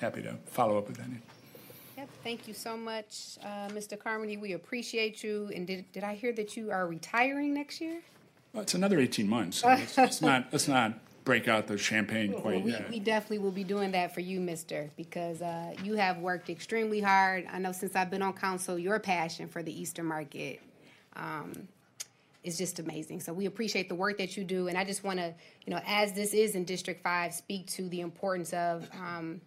happy 0.00 0.22
to 0.22 0.36
follow 0.46 0.78
up 0.78 0.88
with 0.88 1.00
any. 1.00 1.18
Yep, 1.96 2.08
thank 2.24 2.48
you 2.48 2.54
so 2.54 2.76
much, 2.76 3.38
uh, 3.42 3.68
Mr. 3.68 3.98
Carmody. 3.98 4.36
We 4.36 4.52
appreciate 4.52 5.22
you. 5.22 5.50
And 5.54 5.66
did, 5.66 5.90
did 5.92 6.04
I 6.04 6.14
hear 6.14 6.32
that 6.32 6.56
you 6.56 6.70
are 6.70 6.86
retiring 6.86 7.54
next 7.54 7.80
year? 7.80 8.00
Well, 8.52 8.62
it's 8.62 8.74
another 8.74 8.98
18 8.98 9.28
months. 9.28 9.58
So 9.58 9.70
it's, 9.70 9.96
it's 9.98 10.22
not, 10.22 10.48
let's 10.52 10.68
not 10.68 10.94
break 11.24 11.48
out 11.48 11.66
the 11.66 11.78
champagne 11.78 12.32
Well, 12.32 12.40
quite 12.40 12.64
we, 12.64 12.72
yet. 12.72 12.90
we 12.90 13.00
definitely 13.00 13.38
will 13.38 13.52
be 13.52 13.64
doing 13.64 13.92
that 13.92 14.12
for 14.12 14.20
you, 14.20 14.40
Mister, 14.40 14.90
because 14.96 15.40
uh, 15.40 15.74
you 15.82 15.94
have 15.94 16.18
worked 16.18 16.50
extremely 16.50 17.00
hard. 17.00 17.46
I 17.50 17.58
know 17.58 17.72
since 17.72 17.94
I've 17.94 18.10
been 18.10 18.22
on 18.22 18.32
council, 18.32 18.78
your 18.78 18.98
passion 18.98 19.48
for 19.48 19.62
the 19.62 19.80
Eastern 19.80 20.06
Market 20.06 20.60
um, 21.16 21.68
is 22.44 22.58
just 22.58 22.78
amazing. 22.78 23.20
So 23.20 23.32
we 23.32 23.46
appreciate 23.46 23.88
the 23.88 23.94
work 23.94 24.18
that 24.18 24.36
you 24.36 24.44
do, 24.44 24.68
and 24.68 24.76
I 24.76 24.84
just 24.84 25.04
want 25.04 25.18
to, 25.18 25.34
you 25.66 25.72
know, 25.72 25.80
as 25.86 26.12
this 26.12 26.34
is 26.34 26.54
in 26.54 26.64
District 26.64 27.02
Five, 27.02 27.34
speak 27.34 27.66
to 27.68 27.88
the 27.88 28.00
importance 28.00 28.52
of. 28.52 28.88
Um, 28.92 29.40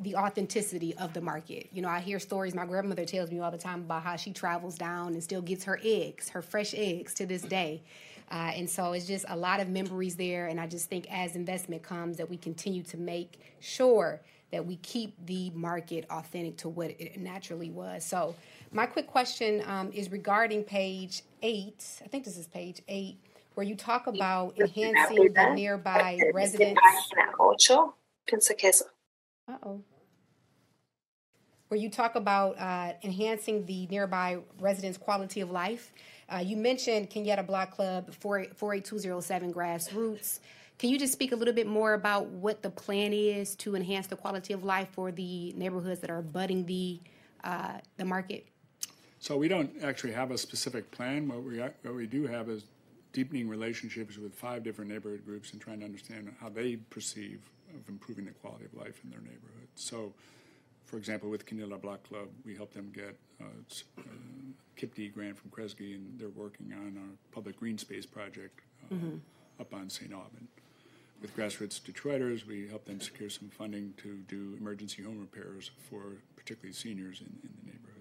the 0.00 0.16
authenticity 0.16 0.94
of 0.96 1.14
the 1.14 1.20
market. 1.20 1.68
You 1.72 1.80
know, 1.80 1.88
I 1.88 2.00
hear 2.00 2.18
stories 2.18 2.54
my 2.54 2.66
grandmother 2.66 3.04
tells 3.04 3.30
me 3.30 3.38
all 3.38 3.52
the 3.52 3.58
time 3.58 3.82
about 3.82 4.02
how 4.02 4.16
she 4.16 4.32
travels 4.32 4.76
down 4.76 5.12
and 5.14 5.22
still 5.22 5.40
gets 5.40 5.64
her 5.64 5.78
eggs, 5.84 6.28
her 6.30 6.42
fresh 6.42 6.74
eggs 6.74 7.14
to 7.14 7.26
this 7.26 7.42
day. 7.42 7.82
Uh, 8.30 8.52
and 8.54 8.68
so 8.68 8.92
it's 8.92 9.06
just 9.06 9.24
a 9.28 9.36
lot 9.36 9.60
of 9.60 9.68
memories 9.68 10.16
there. 10.16 10.46
And 10.46 10.60
I 10.60 10.66
just 10.66 10.88
think 10.88 11.06
as 11.10 11.36
investment 11.36 11.82
comes, 11.82 12.16
that 12.16 12.28
we 12.28 12.36
continue 12.36 12.82
to 12.84 12.96
make 12.96 13.38
sure 13.60 14.20
that 14.50 14.64
we 14.66 14.76
keep 14.76 15.14
the 15.26 15.50
market 15.50 16.06
authentic 16.10 16.56
to 16.58 16.68
what 16.68 16.90
it 16.90 17.18
naturally 17.18 17.70
was. 17.70 18.04
So, 18.04 18.34
my 18.74 18.86
quick 18.86 19.06
question 19.06 19.62
um, 19.66 19.90
is 19.92 20.10
regarding 20.10 20.64
page 20.64 21.22
eight. 21.42 22.02
I 22.04 22.08
think 22.08 22.24
this 22.24 22.36
is 22.36 22.48
page 22.48 22.82
eight, 22.88 23.18
where 23.54 23.64
you 23.64 23.76
talk 23.76 24.08
about 24.08 24.58
enhancing 24.58 25.32
the 25.32 25.54
nearby 25.54 26.20
residents. 26.34 26.80
Página 27.38 27.92
8, 28.28 28.36
pienso. 28.56 28.82
Uh 29.48 29.56
oh. 29.64 29.80
Where 31.68 31.78
you 31.78 31.88
talk 31.88 32.16
about 32.16 32.58
uh, 32.58 32.94
enhancing 33.04 33.64
the 33.64 33.86
nearby 33.86 34.38
residents' 34.60 34.98
quality 34.98 35.40
of 35.40 35.50
life. 35.50 35.92
Uh, 36.28 36.38
you 36.38 36.56
mentioned 36.56 37.10
Kenyatta 37.10 37.46
Block 37.46 37.70
Club 37.70 38.12
4 38.12 38.46
48207 38.56 39.54
grassroots. 39.54 40.40
Can 40.78 40.90
you 40.90 40.98
just 40.98 41.12
speak 41.12 41.30
a 41.30 41.36
little 41.36 41.54
bit 41.54 41.68
more 41.68 41.94
about 41.94 42.26
what 42.26 42.62
the 42.62 42.70
plan 42.70 43.12
is 43.12 43.54
to 43.56 43.76
enhance 43.76 44.08
the 44.08 44.16
quality 44.16 44.52
of 44.52 44.64
life 44.64 44.88
for 44.90 45.12
the 45.12 45.52
neighborhoods 45.52 46.00
that 46.00 46.10
are 46.10 46.22
budding 46.22 46.66
the 46.66 47.00
uh, 47.44 47.78
the 47.98 48.04
market? 48.04 48.48
So 49.24 49.38
we 49.38 49.48
don't 49.48 49.70
actually 49.82 50.12
have 50.12 50.32
a 50.32 50.36
specific 50.36 50.90
plan. 50.90 51.28
What 51.28 51.44
we, 51.44 51.58
what 51.58 51.94
we 51.94 52.06
do 52.06 52.26
have 52.26 52.50
is 52.50 52.64
deepening 53.14 53.48
relationships 53.48 54.18
with 54.18 54.34
five 54.34 54.62
different 54.62 54.90
neighborhood 54.90 55.24
groups 55.24 55.54
and 55.54 55.62
trying 55.62 55.78
to 55.78 55.86
understand 55.86 56.30
how 56.42 56.50
they 56.50 56.76
perceive 56.76 57.40
of 57.74 57.88
improving 57.88 58.26
the 58.26 58.32
quality 58.32 58.66
of 58.66 58.74
life 58.74 59.00
in 59.02 59.08
their 59.08 59.22
neighborhood. 59.22 59.68
So, 59.76 60.12
for 60.84 60.98
example, 60.98 61.30
with 61.30 61.46
Canilla 61.46 61.80
Block 61.80 62.06
Club, 62.06 62.28
we 62.44 62.54
help 62.54 62.74
them 62.74 62.92
get 62.94 63.16
uh, 63.40 63.44
a, 63.46 64.00
a 64.00 64.02
uh, 64.02 64.06
KIPD 64.78 65.14
grant 65.14 65.38
from 65.38 65.50
Kresge, 65.50 65.94
and 65.94 66.20
they're 66.20 66.28
working 66.28 66.74
on 66.74 66.94
a 66.98 67.34
public 67.34 67.58
green 67.58 67.78
space 67.78 68.04
project 68.04 68.60
uh, 68.90 68.94
mm-hmm. 68.94 69.16
up 69.58 69.72
on 69.72 69.88
St. 69.88 70.12
Aubin. 70.12 70.48
With 71.22 71.34
Grassroots 71.34 71.80
Detroiters, 71.80 72.46
we 72.46 72.68
help 72.68 72.84
them 72.84 73.00
secure 73.00 73.30
some 73.30 73.48
funding 73.48 73.94
to 74.02 74.18
do 74.28 74.54
emergency 74.60 75.02
home 75.02 75.18
repairs 75.18 75.70
for 75.88 76.02
particularly 76.36 76.74
seniors 76.74 77.20
in, 77.20 77.28
in 77.42 77.54
the 77.62 77.72
neighborhood. 77.72 77.93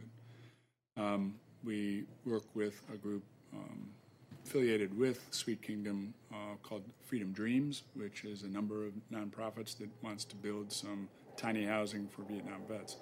Um, 0.98 1.36
we 1.64 2.04
work 2.26 2.44
with 2.54 2.82
a 2.94 2.98
group 2.98 3.24
um, 3.54 3.88
affiliated 4.46 4.98
with 4.98 5.26
Sweet 5.32 5.62
Kingdom 5.62 6.14
uh, 6.32 6.56
called 6.62 6.84
Freedom 7.06 7.32
Dreams, 7.32 7.84
which 7.96 8.26
is 8.26 8.44
a 8.44 8.48
number 8.48 8.86
of 8.86 8.94
nonprofits 9.12 9.78
that 9.78 9.90
wants 10.02 10.26
to 10.26 10.36
build 10.36 10.72
some 10.72 11.08
tiny 11.38 11.66
housing 11.66 12.08
for 12.08 12.22
Vietnam 12.24 12.62
vets. 12.70 12.98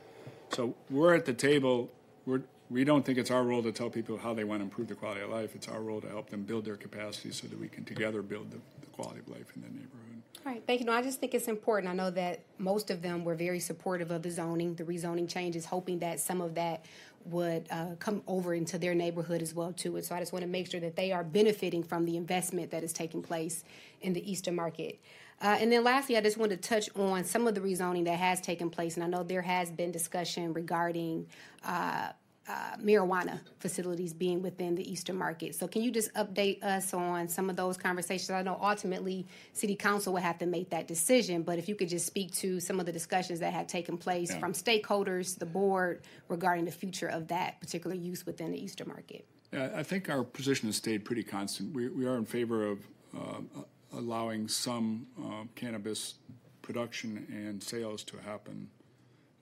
So 0.49 0.75
we're 0.89 1.13
at 1.15 1.25
the 1.25 1.34
table. 1.34 1.89
We're, 2.25 2.43
we 2.69 2.84
don't 2.84 3.06
think 3.06 3.17
it's 3.17 3.32
our 3.32 3.43
role 3.43 3.63
to 3.63 3.71
tell 3.71 3.89
people 3.89 4.17
how 4.17 4.34
they 4.34 4.43
want 4.43 4.62
to 4.62 4.63
improve 4.63 4.88
the 4.88 4.95
quality 4.95 5.21
of 5.21 5.30
life. 5.30 5.56
It's 5.56 5.67
our 5.67 5.82
role 5.82 5.99
to 6.01 6.08
help 6.08 6.30
them 6.30 6.43
build 6.43 6.65
their 6.65 6.77
capacity 6.77 7.32
so 7.32 7.47
that 7.47 7.60
we 7.60 7.67
can 7.67 7.84
together 7.84 8.21
build 8.21 8.51
the, 8.51 8.60
the 8.80 8.88
quality 8.88 9.19
of 9.19 9.27
life 9.30 9.51
in 9.56 9.62
their 9.62 9.71
neighborhood. 9.71 10.21
All 10.44 10.52
right, 10.52 10.63
thank 10.65 10.80
you. 10.80 10.88
No, 10.88 10.94
I 10.94 11.04
just 11.04 11.20
think 11.20 11.36
it's 11.36 11.48
important. 11.48 11.91
I 11.91 11.96
know 11.96 12.10
that 12.12 12.41
most 12.58 12.89
of 12.89 13.04
them 13.04 13.24
were 13.24 13.36
very 13.36 13.60
supportive 13.60 14.10
of 14.10 14.24
the 14.24 14.32
zoning, 14.32 14.74
the 14.74 14.84
rezoning 14.84 15.30
changes, 15.30 15.65
hoping 15.65 16.00
that 16.00 16.20
some 16.20 16.41
of 16.41 16.56
that 16.56 16.86
would 17.26 17.67
uh, 17.70 17.96
come 18.00 18.24
over 18.26 18.56
into 18.56 18.80
their 18.80 18.96
neighborhood 18.96 19.44
as 19.44 19.54
well 19.54 19.72
too. 19.72 19.96
And 19.96 20.04
so 20.04 20.15
I 20.15 20.20
just 20.20 20.34
want 20.34 20.41
to 20.41 20.50
make 20.50 20.72
sure 20.72 20.80
that 20.80 20.96
they 20.96 21.12
are 21.12 21.24
benefiting 21.24 21.84
from 21.84 22.06
the 22.06 22.17
investment 22.17 22.72
that 22.72 22.84
is 22.84 22.91
taking 22.91 23.22
place 23.22 23.63
in 24.02 24.13
the 24.13 24.32
Eastern 24.32 24.56
market. 24.56 25.00
Uh, 25.41 25.58
and 25.60 25.72
then 25.72 25.84
lastly, 25.84 26.17
I 26.17 26.22
just 26.22 26.38
want 26.38 26.52
to 26.52 26.58
touch 26.58 26.89
on 26.96 27.24
some 27.24 27.48
of 27.48 27.56
the 27.56 27.62
rezoning 27.62 28.06
that 28.06 28.17
has 28.17 28.41
taken 28.41 28.70
place. 28.70 28.96
And 28.96 29.04
I 29.04 29.08
know 29.08 29.24
there 29.24 29.41
has 29.41 29.72
been 29.72 29.91
discussion 29.91 30.54
regarding 30.54 31.28
uh, 31.65 32.10
uh, 32.47 32.75
marijuana 32.77 33.39
facilities 33.60 34.13
being 34.13 34.41
within 34.41 34.75
the 34.75 34.91
Eastern 34.91 35.15
market. 35.15 35.56
So, 35.56 35.67
can 35.67 35.84
you 35.84 35.91
just 35.91 36.13
update 36.15 36.63
us 36.63 36.93
on 36.93 37.27
some 37.27 37.49
of 37.49 37.56
those 37.56 37.77
conversations? 37.77 38.30
I 38.32 38.41
know 38.41 38.58
ultimately 38.62 39.27
City 39.54 39.75
Council 39.75 40.13
will 40.13 40.21
have 40.21 40.38
to 40.39 40.45
make 40.45 40.69
that 40.71 40.88
decision, 40.88 41.43
but 41.43 41.60
if 41.60 41.69
you 41.69 41.75
could 41.75 41.89
just 41.89 42.06
speak 42.06 42.34
to 42.36 42.60
some 42.60 42.80
of 42.80 42.86
the 42.86 42.91
discussions 42.91 43.39
that 43.39 43.54
have 43.54 43.67
taken 43.67 43.97
place 43.97 44.32
Yeah. 44.32 44.39
from 44.39 44.54
stakeholders, 44.54 45.38
the 45.38 45.45
board, 45.45 46.01
regarding 46.27 46.65
the 46.65 46.71
future 46.71 47.08
of 47.08 47.27
that 47.27 47.60
particular 47.62 47.95
use 47.95 48.25
within 48.25 48.51
the 48.51 48.63
Eastern 48.63 48.88
market. 48.88 49.25
Yeah, 49.54 49.69
I 49.75 49.84
think 49.84 50.10
our 50.10 50.23
position 50.23 50.67
has 50.69 50.77
stayed 50.77 51.06
pretty 51.06 51.23
constant. 51.23 51.73
We, 51.73 51.89
we 51.89 52.06
are 52.06 52.15
in 52.15 52.25
favor 52.25 52.65
of 52.67 52.80
uh, 53.15 53.62
allowing 53.93 54.47
some 54.47 55.08
uh, 55.21 55.43
cannabis 55.56 56.15
production 56.62 57.27
and 57.30 57.62
sales 57.62 58.04
to 58.06 58.17
happen 58.17 58.69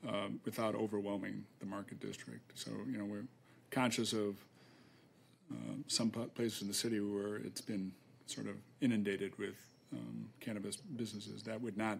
um, 0.07 0.39
without 0.45 0.75
overwhelming 0.75 1.43
the 1.59 1.65
market 1.65 1.99
district. 1.99 2.57
So, 2.57 2.71
you 2.89 2.97
know, 2.97 3.05
we're 3.05 3.25
conscious 3.71 4.13
of 4.13 4.35
uh, 5.51 5.73
some 5.88 6.09
places 6.09 6.62
in 6.62 6.67
the 6.67 6.73
city 6.73 6.99
where 6.99 7.35
it's 7.38 7.62
been 7.62 7.91
sort 8.27 8.47
of 8.47 8.55
inundated 8.81 9.38
with 9.38 9.55
um, 9.93 10.27
cannabis 10.39 10.75
businesses. 10.77 11.43
That 11.43 11.59
would 11.62 11.77
not 11.77 11.97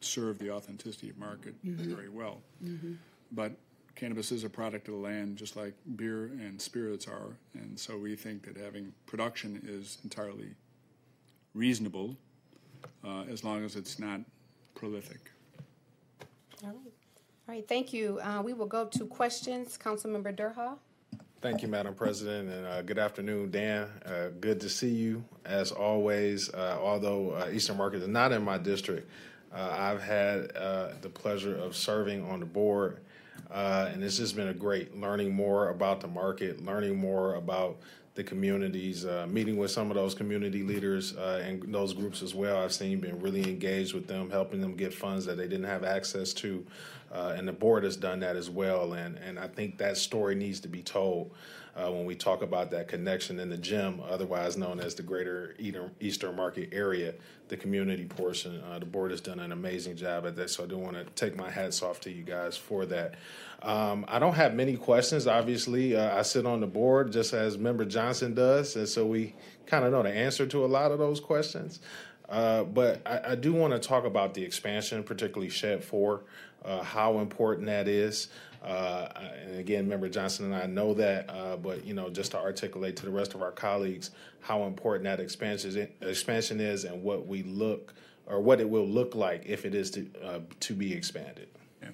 serve 0.00 0.38
the 0.38 0.50
authenticity 0.50 1.10
of 1.10 1.18
market 1.18 1.54
very 1.62 2.08
well. 2.08 2.40
But 3.32 3.52
cannabis 3.94 4.32
is 4.32 4.44
a 4.44 4.50
product 4.50 4.88
of 4.88 4.94
the 4.94 5.00
land, 5.00 5.36
just 5.36 5.56
like 5.56 5.74
beer 5.96 6.26
and 6.26 6.60
spirits 6.60 7.06
are. 7.08 7.36
And 7.54 7.78
so 7.78 7.96
we 7.96 8.16
think 8.16 8.44
that 8.44 8.56
having 8.56 8.92
production 9.06 9.60
is 9.66 9.98
entirely 10.04 10.50
reasonable 11.54 12.16
uh, 13.04 13.22
as 13.30 13.44
long 13.44 13.64
as 13.64 13.76
it's 13.76 13.98
not 13.98 14.20
prolific. 14.74 15.30
All 16.64 16.70
right. 16.70 16.93
All 17.46 17.54
right, 17.54 17.68
thank 17.68 17.92
you. 17.92 18.18
Uh, 18.20 18.40
we 18.42 18.54
will 18.54 18.64
go 18.64 18.86
to 18.86 19.04
questions. 19.04 19.76
Councilmember 19.76 20.34
Durhal. 20.34 20.78
Thank 21.42 21.60
you, 21.60 21.68
Madam 21.68 21.94
President, 21.94 22.48
and 22.48 22.66
uh, 22.66 22.80
good 22.80 22.98
afternoon, 22.98 23.50
Dan. 23.50 23.86
Uh, 24.06 24.28
good 24.40 24.58
to 24.62 24.70
see 24.70 24.88
you 24.88 25.22
as 25.44 25.70
always. 25.70 26.48
Uh, 26.48 26.78
although 26.80 27.32
uh, 27.32 27.50
Eastern 27.52 27.76
Market 27.76 28.00
is 28.00 28.08
not 28.08 28.32
in 28.32 28.42
my 28.42 28.56
district, 28.56 29.10
uh, 29.54 29.76
I've 29.78 30.02
had 30.02 30.54
the 31.02 31.10
pleasure 31.12 31.54
of 31.54 31.76
serving 31.76 32.24
on 32.30 32.40
the 32.40 32.46
board, 32.46 33.00
and 33.52 34.02
it's 34.02 34.16
just 34.16 34.36
been 34.36 34.48
a 34.48 34.54
great 34.54 34.98
learning 34.98 35.34
more 35.34 35.68
about 35.68 36.00
the 36.00 36.08
market, 36.08 36.64
learning 36.64 36.96
more 36.96 37.34
about 37.34 37.76
the 38.14 38.22
communities, 38.22 39.04
uh, 39.04 39.26
meeting 39.28 39.56
with 39.56 39.70
some 39.70 39.90
of 39.90 39.96
those 39.96 40.14
community 40.14 40.62
leaders 40.62 41.16
uh, 41.16 41.42
and 41.44 41.62
those 41.74 41.92
groups 41.92 42.22
as 42.22 42.34
well. 42.34 42.62
I've 42.62 42.72
seen 42.72 43.00
been 43.00 43.18
really 43.20 43.42
engaged 43.42 43.92
with 43.92 44.06
them, 44.06 44.30
helping 44.30 44.60
them 44.60 44.74
get 44.76 44.94
funds 44.94 45.26
that 45.26 45.36
they 45.36 45.48
didn't 45.48 45.64
have 45.66 45.82
access 45.82 46.32
to, 46.34 46.64
uh, 47.12 47.34
and 47.36 47.46
the 47.46 47.52
board 47.52 47.82
has 47.82 47.96
done 47.96 48.20
that 48.20 48.36
as 48.36 48.48
well. 48.48 48.92
And 48.92 49.18
and 49.18 49.38
I 49.38 49.48
think 49.48 49.78
that 49.78 49.96
story 49.96 50.34
needs 50.36 50.60
to 50.60 50.68
be 50.68 50.82
told 50.82 51.32
uh, 51.76 51.90
when 51.90 52.04
we 52.04 52.14
talk 52.14 52.42
about 52.42 52.70
that 52.70 52.86
connection 52.86 53.40
in 53.40 53.50
the 53.50 53.56
GEM, 53.56 54.00
otherwise 54.08 54.56
known 54.56 54.78
as 54.78 54.94
the 54.94 55.02
Greater 55.02 55.56
Eastern, 56.00 56.36
Market 56.36 56.68
Area, 56.72 57.14
the 57.48 57.56
community 57.56 58.04
portion. 58.04 58.62
Uh, 58.70 58.78
the 58.78 58.86
board 58.86 59.10
has 59.10 59.20
done 59.20 59.40
an 59.40 59.50
amazing 59.50 59.96
job 59.96 60.24
at 60.26 60.36
that, 60.36 60.50
so 60.50 60.64
I 60.64 60.66
do 60.66 60.78
want 60.78 60.96
to 60.96 61.04
take 61.14 61.36
my 61.36 61.50
hats 61.50 61.82
off 61.82 62.00
to 62.02 62.10
you 62.10 62.22
guys 62.22 62.56
for 62.56 62.86
that. 62.86 63.16
Um, 63.62 64.04
I 64.08 64.18
don't 64.18 64.34
have 64.34 64.54
many 64.54 64.76
questions. 64.76 65.26
Obviously, 65.26 65.96
uh, 65.96 66.16
I 66.16 66.22
sit 66.22 66.46
on 66.46 66.60
the 66.60 66.66
board 66.66 67.12
just 67.12 67.32
as 67.32 67.58
Member 67.58 67.84
Johnson 67.84 68.34
does, 68.34 68.76
and 68.76 68.88
so 68.88 69.06
we 69.06 69.34
kind 69.66 69.84
of 69.84 69.92
know 69.92 70.02
the 70.02 70.12
answer 70.12 70.46
to 70.46 70.64
a 70.64 70.68
lot 70.68 70.92
of 70.92 70.98
those 70.98 71.18
questions. 71.18 71.80
Uh, 72.28 72.64
but 72.64 73.02
I, 73.06 73.32
I 73.32 73.34
do 73.34 73.52
want 73.52 73.72
to 73.72 73.78
talk 73.78 74.04
about 74.04 74.34
the 74.34 74.42
expansion, 74.42 75.02
particularly 75.02 75.50
Shed 75.50 75.84
4, 75.84 76.22
uh, 76.64 76.82
how 76.82 77.18
important 77.18 77.66
that 77.66 77.88
is. 77.88 78.28
Uh, 78.64 79.08
and 79.44 79.58
again, 79.58 79.86
Member 79.86 80.08
Johnson 80.08 80.46
and 80.46 80.54
I 80.54 80.66
know 80.66 80.94
that, 80.94 81.28
uh, 81.28 81.56
but 81.56 81.84
you 81.84 81.92
know, 81.92 82.08
just 82.08 82.30
to 82.30 82.38
articulate 82.38 82.96
to 82.96 83.04
the 83.04 83.10
rest 83.10 83.34
of 83.34 83.42
our 83.42 83.52
colleagues 83.52 84.10
how 84.40 84.64
important 84.64 85.04
that 85.04 85.20
expansion 85.20 85.88
expansion 86.00 86.60
is 86.60 86.84
and 86.84 87.02
what 87.02 87.26
we 87.26 87.42
look 87.42 87.94
or 88.26 88.40
what 88.40 88.60
it 88.60 88.68
will 88.68 88.86
look 88.86 89.14
like 89.14 89.44
if 89.46 89.64
it 89.64 89.74
is 89.74 89.90
to 89.92 90.06
uh, 90.22 90.40
to 90.60 90.74
be 90.74 90.92
expanded. 90.92 91.48
Yeah. 91.82 91.90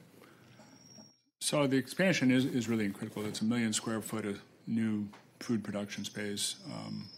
So 1.41 1.67
the 1.67 1.77
expansion 1.77 2.31
is, 2.31 2.45
is 2.45 2.69
really 2.69 2.89
critical. 2.91 3.25
It's 3.27 3.41
a 3.41 3.45
million 3.45 3.73
square 3.73 4.01
foot 4.01 4.25
of 4.25 4.41
new 4.67 5.09
food 5.41 5.65
production 5.65 6.05
space. 6.05 6.57
Um, 6.67 7.09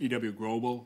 EW 0.00 0.32
Grobbel, 0.32 0.84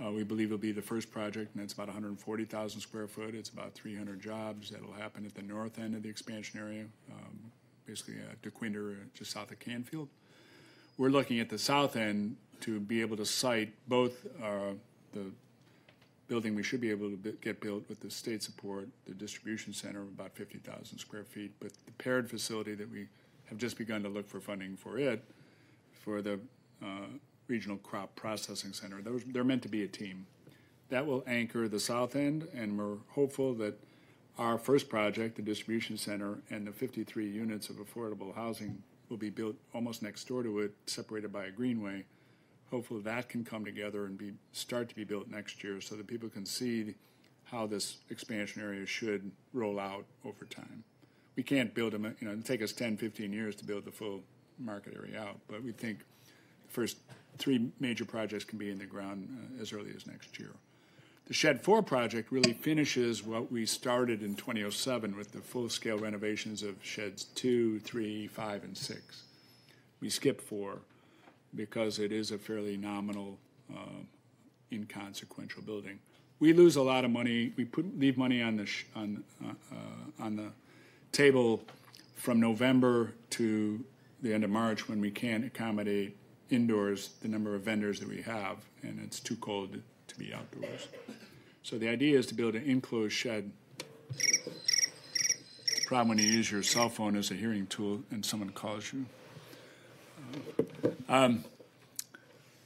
uh, 0.00 0.10
we 0.10 0.24
believe 0.24 0.50
it 0.50 0.54
will 0.54 0.58
be 0.58 0.72
the 0.72 0.82
first 0.82 1.10
project, 1.10 1.54
and 1.54 1.62
it's 1.62 1.74
about 1.74 1.88
140,000 1.88 2.80
square 2.80 3.06
foot. 3.06 3.34
It's 3.34 3.50
about 3.50 3.74
300 3.74 4.20
jobs. 4.20 4.70
That'll 4.70 4.92
happen 4.92 5.24
at 5.26 5.34
the 5.34 5.42
north 5.42 5.78
end 5.78 5.94
of 5.94 6.02
the 6.02 6.08
expansion 6.08 6.60
area, 6.60 6.84
um, 7.10 7.38
basically 7.86 8.14
at 8.30 8.40
Dequindre, 8.42 8.92
uh, 8.92 9.04
just 9.14 9.32
south 9.32 9.50
of 9.50 9.58
Canfield. 9.58 10.08
We're 10.98 11.10
looking 11.10 11.40
at 11.40 11.48
the 11.48 11.58
south 11.58 11.96
end 11.96 12.36
to 12.60 12.80
be 12.80 13.00
able 13.00 13.16
to 13.16 13.26
site 13.26 13.72
both 13.88 14.26
uh, 14.42 14.74
the 15.12 15.30
building 16.28 16.54
we 16.54 16.62
should 16.62 16.80
be 16.80 16.90
able 16.90 17.10
to 17.10 17.16
bi- 17.16 17.32
get 17.40 17.60
built 17.60 17.86
with 17.88 18.00
the 18.00 18.10
state 18.10 18.42
support, 18.42 18.88
the 19.06 19.14
distribution 19.14 19.72
center 19.72 20.00
of 20.00 20.08
about 20.08 20.32
50,000 20.34 20.98
square 20.98 21.24
feet, 21.24 21.52
but 21.60 21.72
the 21.84 21.92
paired 21.98 22.30
facility 22.30 22.74
that 22.74 22.90
we 22.90 23.06
have 23.46 23.58
just 23.58 23.76
begun 23.76 24.02
to 24.02 24.08
look 24.08 24.28
for 24.28 24.40
funding 24.40 24.76
for 24.76 24.98
it, 24.98 25.22
for 25.92 26.22
the 26.22 26.40
uh, 26.82 27.06
regional 27.52 27.76
crop 27.76 28.16
processing 28.16 28.72
center. 28.72 29.02
Those, 29.02 29.24
they're 29.26 29.44
meant 29.44 29.60
to 29.62 29.68
be 29.68 29.82
a 29.84 29.86
team. 29.86 30.26
That 30.88 31.06
will 31.06 31.22
anchor 31.26 31.68
the 31.68 31.78
south 31.78 32.16
end, 32.16 32.48
and 32.54 32.78
we're 32.78 32.96
hopeful 33.08 33.52
that 33.56 33.78
our 34.38 34.56
first 34.56 34.88
project, 34.88 35.36
the 35.36 35.42
distribution 35.42 35.98
center, 35.98 36.38
and 36.48 36.66
the 36.66 36.72
53 36.72 37.28
units 37.28 37.68
of 37.68 37.76
affordable 37.76 38.34
housing 38.34 38.82
will 39.10 39.18
be 39.18 39.28
built 39.28 39.54
almost 39.74 40.02
next 40.02 40.26
door 40.26 40.42
to 40.42 40.60
it, 40.60 40.72
separated 40.86 41.30
by 41.30 41.44
a 41.44 41.50
greenway. 41.50 42.04
Hopefully, 42.70 43.02
that 43.02 43.28
can 43.28 43.44
come 43.44 43.66
together 43.66 44.06
and 44.06 44.16
be 44.16 44.32
start 44.52 44.88
to 44.88 44.94
be 44.94 45.04
built 45.04 45.28
next 45.28 45.62
year, 45.62 45.82
so 45.82 45.94
that 45.94 46.06
people 46.06 46.30
can 46.30 46.46
see 46.46 46.94
how 47.44 47.66
this 47.66 47.98
expansion 48.08 48.62
area 48.62 48.86
should 48.86 49.30
roll 49.52 49.78
out 49.78 50.06
over 50.24 50.46
time. 50.46 50.84
We 51.36 51.42
can't 51.42 51.74
build 51.74 51.92
them, 51.92 52.04
you 52.18 52.26
know, 52.26 52.32
it'll 52.32 52.44
take 52.44 52.62
us 52.62 52.72
10, 52.72 52.96
15 52.96 53.30
years 53.30 53.54
to 53.56 53.66
build 53.66 53.84
the 53.84 53.92
full 53.92 54.22
market 54.58 54.94
area 54.96 55.20
out, 55.20 55.38
but 55.48 55.62
we 55.62 55.72
think 55.72 55.98
the 55.98 56.72
first 56.72 56.96
three 57.38 57.70
major 57.80 58.04
projects 58.04 58.44
can 58.44 58.58
be 58.58 58.70
in 58.70 58.78
the 58.78 58.86
ground 58.86 59.28
uh, 59.58 59.62
as 59.62 59.72
early 59.72 59.92
as 59.94 60.06
next 60.06 60.38
year. 60.38 60.50
The 61.26 61.34
Shed 61.34 61.62
4 61.62 61.82
project 61.82 62.32
really 62.32 62.52
finishes 62.52 63.24
what 63.24 63.50
we 63.50 63.64
started 63.64 64.22
in 64.22 64.34
2007 64.34 65.16
with 65.16 65.32
the 65.32 65.40
full-scale 65.40 65.98
renovations 65.98 66.62
of 66.62 66.74
Sheds 66.82 67.24
2, 67.24 67.80
3, 67.80 68.26
5, 68.26 68.64
and 68.64 68.76
6. 68.76 69.22
We 70.00 70.10
skip 70.10 70.40
4 70.40 70.78
because 71.54 71.98
it 71.98 72.12
is 72.12 72.32
a 72.32 72.38
fairly 72.38 72.76
nominal, 72.76 73.38
um, 73.70 74.08
inconsequential 74.72 75.62
building. 75.62 76.00
We 76.40 76.52
lose 76.52 76.74
a 76.74 76.82
lot 76.82 77.04
of 77.04 77.10
money, 77.10 77.52
we 77.56 77.64
put, 77.64 77.98
leave 77.98 78.18
money 78.18 78.42
on 78.42 78.56
the, 78.56 78.68
on, 78.96 79.22
uh, 79.44 79.52
uh, 79.72 80.24
on 80.24 80.36
the 80.36 80.50
table 81.12 81.62
from 82.16 82.40
November 82.40 83.12
to 83.30 83.84
the 84.22 84.34
end 84.34 84.42
of 84.42 84.50
March 84.50 84.88
when 84.88 85.00
we 85.00 85.10
can't 85.10 85.44
accommodate 85.44 86.16
indoors 86.52 87.10
the 87.22 87.28
number 87.28 87.54
of 87.54 87.62
vendors 87.62 87.98
that 88.00 88.08
we 88.08 88.22
have, 88.22 88.58
and 88.82 89.00
it's 89.02 89.18
too 89.20 89.36
cold 89.36 89.80
to 90.08 90.18
be 90.18 90.32
outdoors. 90.34 90.88
So 91.62 91.78
the 91.78 91.88
idea 91.88 92.18
is 92.18 92.26
to 92.26 92.34
build 92.34 92.54
an 92.54 92.64
enclosed 92.64 93.14
shed. 93.14 93.50
The 94.16 95.84
problem 95.86 96.08
when 96.08 96.18
you 96.18 96.26
use 96.26 96.50
your 96.50 96.62
cell 96.62 96.88
phone 96.88 97.16
as 97.16 97.30
a 97.30 97.34
hearing 97.34 97.66
tool 97.66 98.02
and 98.10 98.24
someone 98.24 98.50
calls 98.50 98.92
you. 98.92 99.06
Um, 101.08 101.44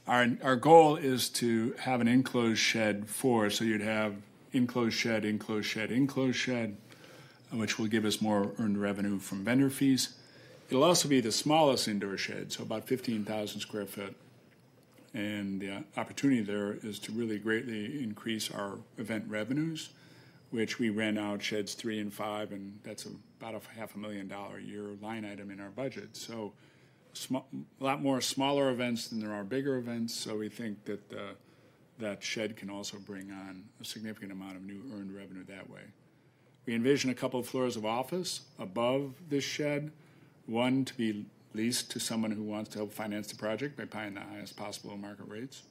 our, 0.07 0.27
our 0.41 0.55
goal 0.55 0.95
is 0.95 1.29
to 1.29 1.75
have 1.79 2.01
an 2.01 2.07
enclosed 2.07 2.59
shed 2.59 3.07
for, 3.07 3.49
so 3.49 3.65
you'd 3.65 3.81
have 3.81 4.15
enclosed 4.53 4.95
shed, 4.95 5.25
enclosed 5.25 5.67
shed, 5.67 5.91
enclosed 5.91 6.37
shed, 6.37 6.77
which 7.51 7.77
will 7.77 7.87
give 7.87 8.05
us 8.05 8.21
more 8.21 8.51
earned 8.57 8.81
revenue 8.81 9.19
from 9.19 9.43
vendor 9.43 9.69
fees. 9.69 10.15
It'll 10.69 10.83
also 10.83 11.07
be 11.07 11.21
the 11.21 11.31
smallest 11.31 11.87
indoor 11.87 12.17
shed, 12.17 12.51
so 12.51 12.63
about 12.63 12.87
15,000 12.87 13.59
square 13.61 13.85
foot. 13.85 14.15
And 15.13 15.61
the 15.61 15.83
opportunity 15.95 16.41
there 16.41 16.77
is 16.83 16.99
to 16.99 17.11
really 17.11 17.39
greatly 17.39 18.03
increase 18.03 18.51
our 18.51 18.77
event 18.97 19.25
revenues, 19.27 19.89
which 20.51 20.77
we 20.79 20.89
rent 20.89 21.17
out 21.17 21.41
sheds 21.41 21.73
three 21.73 21.99
and 21.99 22.13
five, 22.13 22.51
and 22.51 22.79
that's 22.83 23.07
about 23.39 23.55
a 23.55 23.79
half 23.79 23.95
a 23.95 23.97
million 23.97 24.27
dollar 24.27 24.57
a 24.57 24.61
year 24.61 24.89
line 25.01 25.25
item 25.25 25.49
in 25.49 25.59
our 25.59 25.69
budget. 25.69 26.15
So 26.17 26.53
sm- 27.13 27.37
a 27.37 27.83
lot 27.83 28.01
more 28.01 28.19
smaller 28.21 28.69
events 28.69 29.07
than 29.07 29.19
there 29.19 29.33
are 29.33 29.43
bigger 29.43 29.77
events. 29.77 30.13
So 30.13 30.37
we 30.37 30.49
think 30.49 30.83
that 30.85 31.13
uh, 31.13 31.33
that 31.99 32.23
shed 32.23 32.55
can 32.55 32.69
also 32.69 32.97
bring 32.99 33.31
on 33.31 33.63
a 33.81 33.85
significant 33.85 34.31
amount 34.31 34.55
of 34.55 34.63
new 34.63 34.81
earned 34.93 35.15
revenue 35.15 35.43
that 35.45 35.69
way. 35.69 35.81
We 36.65 36.75
envision 36.75 37.09
a 37.09 37.15
couple 37.15 37.39
of 37.39 37.47
floors 37.47 37.75
of 37.75 37.85
office 37.85 38.41
above 38.59 39.15
this 39.29 39.43
shed, 39.43 39.91
one 40.47 40.85
to 40.85 40.93
be 40.95 41.25
leased 41.53 41.91
to 41.91 41.99
someone 41.99 42.31
who 42.31 42.43
wants 42.43 42.69
to 42.71 42.79
help 42.79 42.93
finance 42.93 43.27
the 43.27 43.35
project 43.35 43.77
by 43.77 43.85
paying 43.85 44.15
the 44.15 44.21
highest 44.21 44.55
possible 44.55 44.97
market 44.97 45.27
rates. 45.27 45.63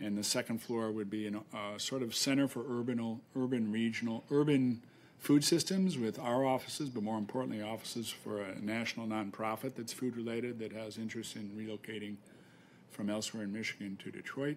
And 0.00 0.16
the 0.16 0.24
second 0.24 0.62
floor 0.62 0.90
would 0.92 1.10
be 1.10 1.26
a 1.26 1.56
uh, 1.56 1.78
sort 1.78 2.02
of 2.02 2.14
center 2.14 2.46
for 2.46 2.64
urban, 2.68 3.20
urban 3.36 3.72
regional, 3.72 4.24
urban 4.30 4.82
food 5.18 5.42
systems 5.42 5.98
with 5.98 6.18
our 6.18 6.44
offices, 6.44 6.88
but 6.88 7.02
more 7.02 7.18
importantly, 7.18 7.62
offices 7.62 8.08
for 8.08 8.40
a 8.40 8.60
national 8.60 9.06
nonprofit 9.06 9.74
that's 9.74 9.92
food 9.92 10.16
related 10.16 10.60
that 10.60 10.72
has 10.72 10.98
interest 10.98 11.34
in 11.34 11.50
relocating 11.50 12.14
from 12.90 13.10
elsewhere 13.10 13.42
in 13.42 13.52
Michigan 13.52 13.98
to 14.02 14.10
Detroit, 14.10 14.56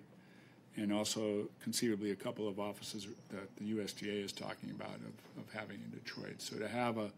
and 0.77 0.93
also 0.93 1.49
conceivably 1.63 2.11
a 2.11 2.15
couple 2.15 2.47
of 2.47 2.59
offices 2.59 3.07
that 3.29 3.55
the 3.57 3.73
USDA 3.73 4.23
is 4.23 4.31
talking 4.31 4.69
about 4.69 4.95
of, 4.95 5.43
of 5.43 5.51
having 5.53 5.77
in 5.77 5.91
Detroit. 5.91 6.39
So 6.39 6.57
to 6.57 6.67
have 6.67 6.97
a, 6.97 7.11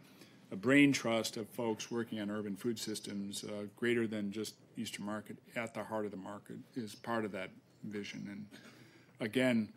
a 0.53 0.55
brain 0.55 0.93
trust 0.93 1.35
of 1.35 1.49
folks 1.49 1.89
working 1.89 2.21
on 2.21 2.29
urban 2.29 2.55
food 2.55 2.77
systems 2.77 3.43
uh, 3.43 3.63
greater 3.75 4.05
than 4.05 4.31
just 4.31 4.53
Eastern 4.77 5.03
Market 5.03 5.35
at 5.55 5.73
the 5.73 5.83
heart 5.83 6.05
of 6.05 6.11
the 6.11 6.17
market 6.17 6.57
is 6.75 6.93
part 6.93 7.25
of 7.25 7.31
that 7.31 7.49
vision. 7.83 8.27
And 8.29 8.45
again, 9.19 9.69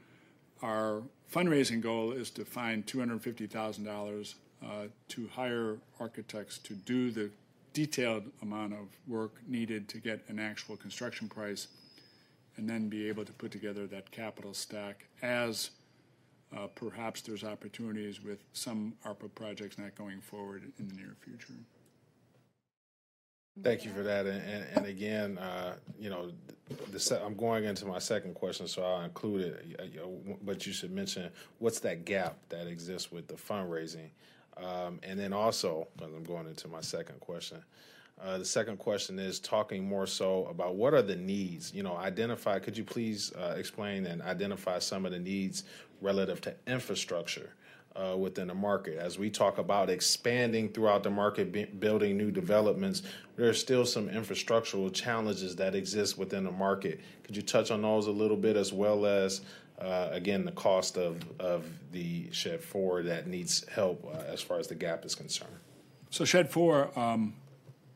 our 0.63 1.03
fundraising 1.33 1.81
goal 1.81 2.13
is 2.13 2.29
to 2.31 2.45
find 2.45 2.87
$250,000 2.87 4.35
uh, 4.63 4.69
to 5.09 5.29
hire 5.29 5.79
architects 5.99 6.59
to 6.59 6.75
do 6.75 7.11
the 7.11 7.31
detailed 7.73 8.25
amount 8.43 8.75
of 8.75 8.89
work 9.09 9.33
needed 9.49 9.89
to 9.89 9.99
get 9.99 10.21
an 10.29 10.39
actual 10.39 10.77
construction 10.77 11.27
price 11.27 11.69
and 12.59 12.69
then 12.69 12.91
be 12.91 13.09
able 13.09 13.25
to 13.25 13.33
put 13.33 13.51
together 13.51 13.87
that 13.87 14.11
capital 14.11 14.53
stack 14.53 15.07
as 15.23 15.71
uh, 16.57 16.67
perhaps 16.75 17.21
there's 17.21 17.45
opportunities 17.45 18.23
with 18.23 18.39
some 18.53 18.95
ARPA 19.05 19.35
projects 19.35 19.79
not 19.79 19.95
going 19.95 20.21
forward 20.21 20.73
in 20.79 20.89
the 20.89 20.95
near 20.95 21.15
future. 21.21 21.55
Thank 23.63 23.85
you 23.85 23.93
for 23.93 24.03
that. 24.03 24.27
And, 24.27 24.43
and, 24.43 24.67
and 24.75 24.87
again, 24.87 25.39
uh, 25.39 25.77
you 25.99 26.11
know, 26.11 26.31
the, 26.91 27.21
I'm 27.25 27.35
going 27.35 27.65
into 27.65 27.87
my 27.87 27.99
second 27.99 28.35
question, 28.35 28.69
so 28.69 28.83
I'll 28.83 29.03
include 29.03 29.43
it. 29.43 30.45
But 30.45 30.67
you 30.67 30.73
should 30.73 30.91
mention 30.91 31.31
what's 31.59 31.81
that 31.81 32.05
gap 32.05 32.37
that 32.51 32.67
exists 32.67 33.11
with 33.11 33.29
the 33.29 33.35
fundraising, 33.35 34.11
um, 34.59 35.01
and 35.03 35.19
then 35.19 35.33
also, 35.33 35.89
because 35.97 36.13
I'm 36.15 36.25
going 36.25 36.47
into 36.47 36.69
my 36.69 36.83
second 36.83 37.21
question. 37.21 37.63
Uh, 38.23 38.39
the 38.39 38.45
second 38.45 38.79
question 38.79 39.19
is 39.19 39.39
talking 39.39 39.87
more 39.87 40.07
so 40.07 40.47
about 40.47 40.75
what 40.75 40.95
are 40.95 41.03
the 41.03 41.17
needs. 41.17 41.75
You 41.75 41.83
know, 41.83 41.97
identify. 41.97 42.59
Could 42.59 42.77
you 42.77 42.85
please 42.85 43.33
uh, 43.35 43.55
explain 43.59 44.07
and 44.07 44.23
identify 44.23 44.79
some 44.79 45.05
of 45.05 45.13
the 45.13 45.19
needs 45.19 45.65
relative 46.01 46.41
to 46.43 46.55
infrastructure? 46.67 47.53
uh, 47.97 48.17
within 48.17 48.49
the 48.49 48.55
market. 48.55 48.99
As 48.99 49.19
we 49.19 49.31
talk 49.31 49.59
about 49.59 49.89
expanding 49.91 50.69
throughout 50.69 51.03
the 51.03 51.11
market, 51.11 51.81
building 51.81 52.17
new 52.17 52.31
developments, 52.31 53.03
there 53.37 53.49
are 53.49 53.55
still 53.55 53.87
some 53.87 54.09
infrastructural 54.09 54.93
challenges 54.93 55.57
that 55.57 55.75
exist 55.75 56.19
within 56.19 56.45
the 56.45 56.51
market. 56.51 57.01
Could 57.25 57.37
you 57.37 57.43
touch 57.43 57.71
on 57.71 57.83
those 57.83 58.07
a 58.07 58.13
little 58.13 58.37
bit, 58.37 58.57
as 58.57 58.73
well 58.73 59.07
as 59.07 59.41
uh, 59.81 60.09
again 60.11 60.45
the 60.45 60.53
cost 60.53 60.97
of 60.97 61.23
of 61.39 61.67
the 61.93 62.31
Shed 62.33 62.63
Four 62.63 63.03
that 63.05 63.27
needs 63.27 63.67
help 63.69 64.07
uh, 64.07 64.19
as 64.33 64.41
far 64.43 64.59
as 64.59 64.69
the 64.69 64.75
gap 64.75 65.05
is 65.05 65.15
concerned? 65.15 65.57
So 66.11 66.25
Shed 66.25 66.49
4, 66.51 66.99
um, 66.99 67.35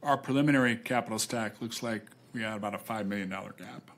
our 0.02 0.16
preliminary 0.16 0.76
capital 0.76 1.18
stack 1.18 1.62
looks 1.62 1.82
like 1.82 2.02
we 2.32 2.42
had 2.42 2.56
about 2.56 2.74
a 2.74 2.78
$5 2.78 3.06
million 3.06 3.30
gap. 3.30 3.90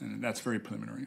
And 0.00 0.24
that's 0.24 0.40
very 0.40 0.58
preliminary. 0.58 1.06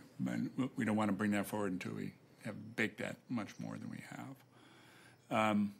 We 0.75 0.85
don't 0.85 0.95
want 0.95 1.09
to 1.09 1.13
bring 1.13 1.31
that 1.31 1.47
forward 1.47 1.73
until 1.73 1.93
we 1.93 2.13
have 2.45 2.75
baked 2.75 2.99
that 2.99 3.17
much 3.29 3.49
more 3.59 3.77
than 3.77 3.89
we 3.89 3.99
have. 4.09 5.49
Um, 5.51 5.73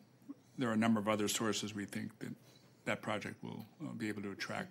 there 0.57 0.69
are 0.69 0.73
a 0.73 0.77
number 0.77 0.99
of 0.99 1.07
other 1.07 1.27
sources 1.27 1.73
we 1.73 1.85
think 1.85 2.17
that 2.19 2.33
that 2.85 3.01
project 3.01 3.43
will 3.43 3.65
uh, 3.81 3.91
be 3.97 4.07
able 4.09 4.21
to 4.21 4.31
attract 4.31 4.69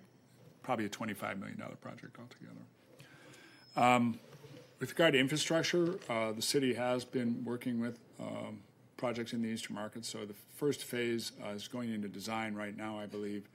probably 0.61 0.85
a 0.85 0.89
$25 0.89 1.39
million 1.39 1.61
project 1.81 2.17
altogether. 2.19 2.61
Um, 3.75 4.19
with 4.79 4.89
regard 4.91 5.13
to 5.13 5.19
infrastructure, 5.19 5.99
uh, 6.09 6.31
the 6.31 6.41
city 6.41 6.73
has 6.73 7.05
been 7.05 7.43
working 7.43 7.79
with 7.79 7.99
um, 8.19 8.59
projects 8.97 9.33
in 9.33 9.41
the 9.41 9.49
eastern 9.49 9.75
market. 9.75 10.05
So 10.05 10.25
the 10.25 10.35
first 10.55 10.83
phase 10.83 11.31
uh, 11.43 11.49
is 11.49 11.67
going 11.67 11.93
into 11.93 12.07
design 12.07 12.53
right 12.53 12.75
now, 12.75 12.99
I 12.99 13.05
believe, 13.05 13.49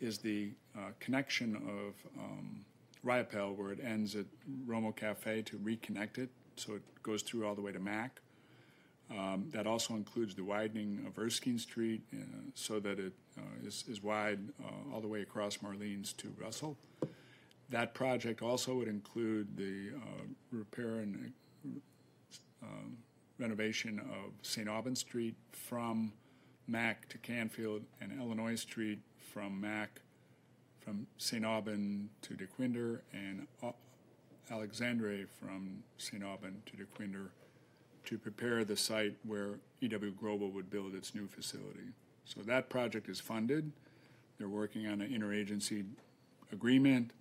is 0.00 0.18
the 0.18 0.50
uh, 0.76 0.90
connection 0.98 1.56
of 1.56 1.94
um, 2.18 2.64
Riopelle, 3.04 3.56
where 3.56 3.72
it 3.72 3.80
ends 3.82 4.16
at 4.16 4.26
Roma 4.66 4.92
Cafe, 4.92 5.42
to 5.42 5.56
reconnect 5.58 6.18
it 6.18 6.30
so 6.56 6.74
it 6.74 6.82
goes 7.02 7.22
through 7.22 7.46
all 7.46 7.54
the 7.54 7.62
way 7.62 7.72
to 7.72 7.80
Mack. 7.80 8.20
Um, 9.10 9.46
that 9.50 9.66
also 9.66 9.94
includes 9.94 10.34
the 10.34 10.44
widening 10.44 11.04
of 11.06 11.18
Erskine 11.18 11.58
Street 11.58 12.02
uh, 12.14 12.24
so 12.54 12.80
that 12.80 12.98
it 12.98 13.12
uh, 13.36 13.66
is, 13.66 13.84
is 13.86 14.02
wide 14.02 14.40
uh, 14.64 14.94
all 14.94 15.00
the 15.00 15.08
way 15.08 15.20
across 15.20 15.58
Marlene's 15.58 16.12
to 16.14 16.32
Russell. 16.40 16.78
That 17.68 17.94
project 17.94 18.42
also 18.42 18.74
would 18.74 18.88
include 18.88 19.56
the 19.56 19.90
uh, 19.96 20.22
repair 20.50 21.00
and 21.00 21.32
uh, 22.62 22.66
renovation 23.38 23.98
of 23.98 24.32
St. 24.42 24.68
Albans 24.68 25.00
Street 25.00 25.34
from 25.50 26.12
Mack 26.66 27.08
to 27.08 27.18
Canfield 27.18 27.82
and 28.00 28.18
Illinois 28.18 28.54
Street 28.54 29.00
from 29.32 29.60
Mack, 29.60 30.00
from 30.80 31.06
St. 31.18 31.44
Aubin 31.44 32.08
to 32.22 32.34
Dequindre 32.34 33.00
and 33.12 33.46
Alexandre 34.52 35.26
from 35.40 35.82
St. 35.96 36.22
Aubin 36.22 36.62
to 36.66 36.76
Dequindre 36.76 37.28
to 38.04 38.18
prepare 38.18 38.64
the 38.64 38.76
site 38.76 39.16
where 39.24 39.54
EW 39.80 40.12
Grobbel 40.20 40.52
would 40.52 40.70
build 40.70 40.94
its 40.94 41.14
new 41.14 41.26
facility. 41.26 41.88
So 42.26 42.40
that 42.42 42.68
project 42.68 43.08
is 43.08 43.18
funded. 43.18 43.72
They're 44.38 44.48
working 44.48 44.86
on 44.86 45.00
an 45.00 45.10
interagency 45.10 45.84
agreement 46.52 47.12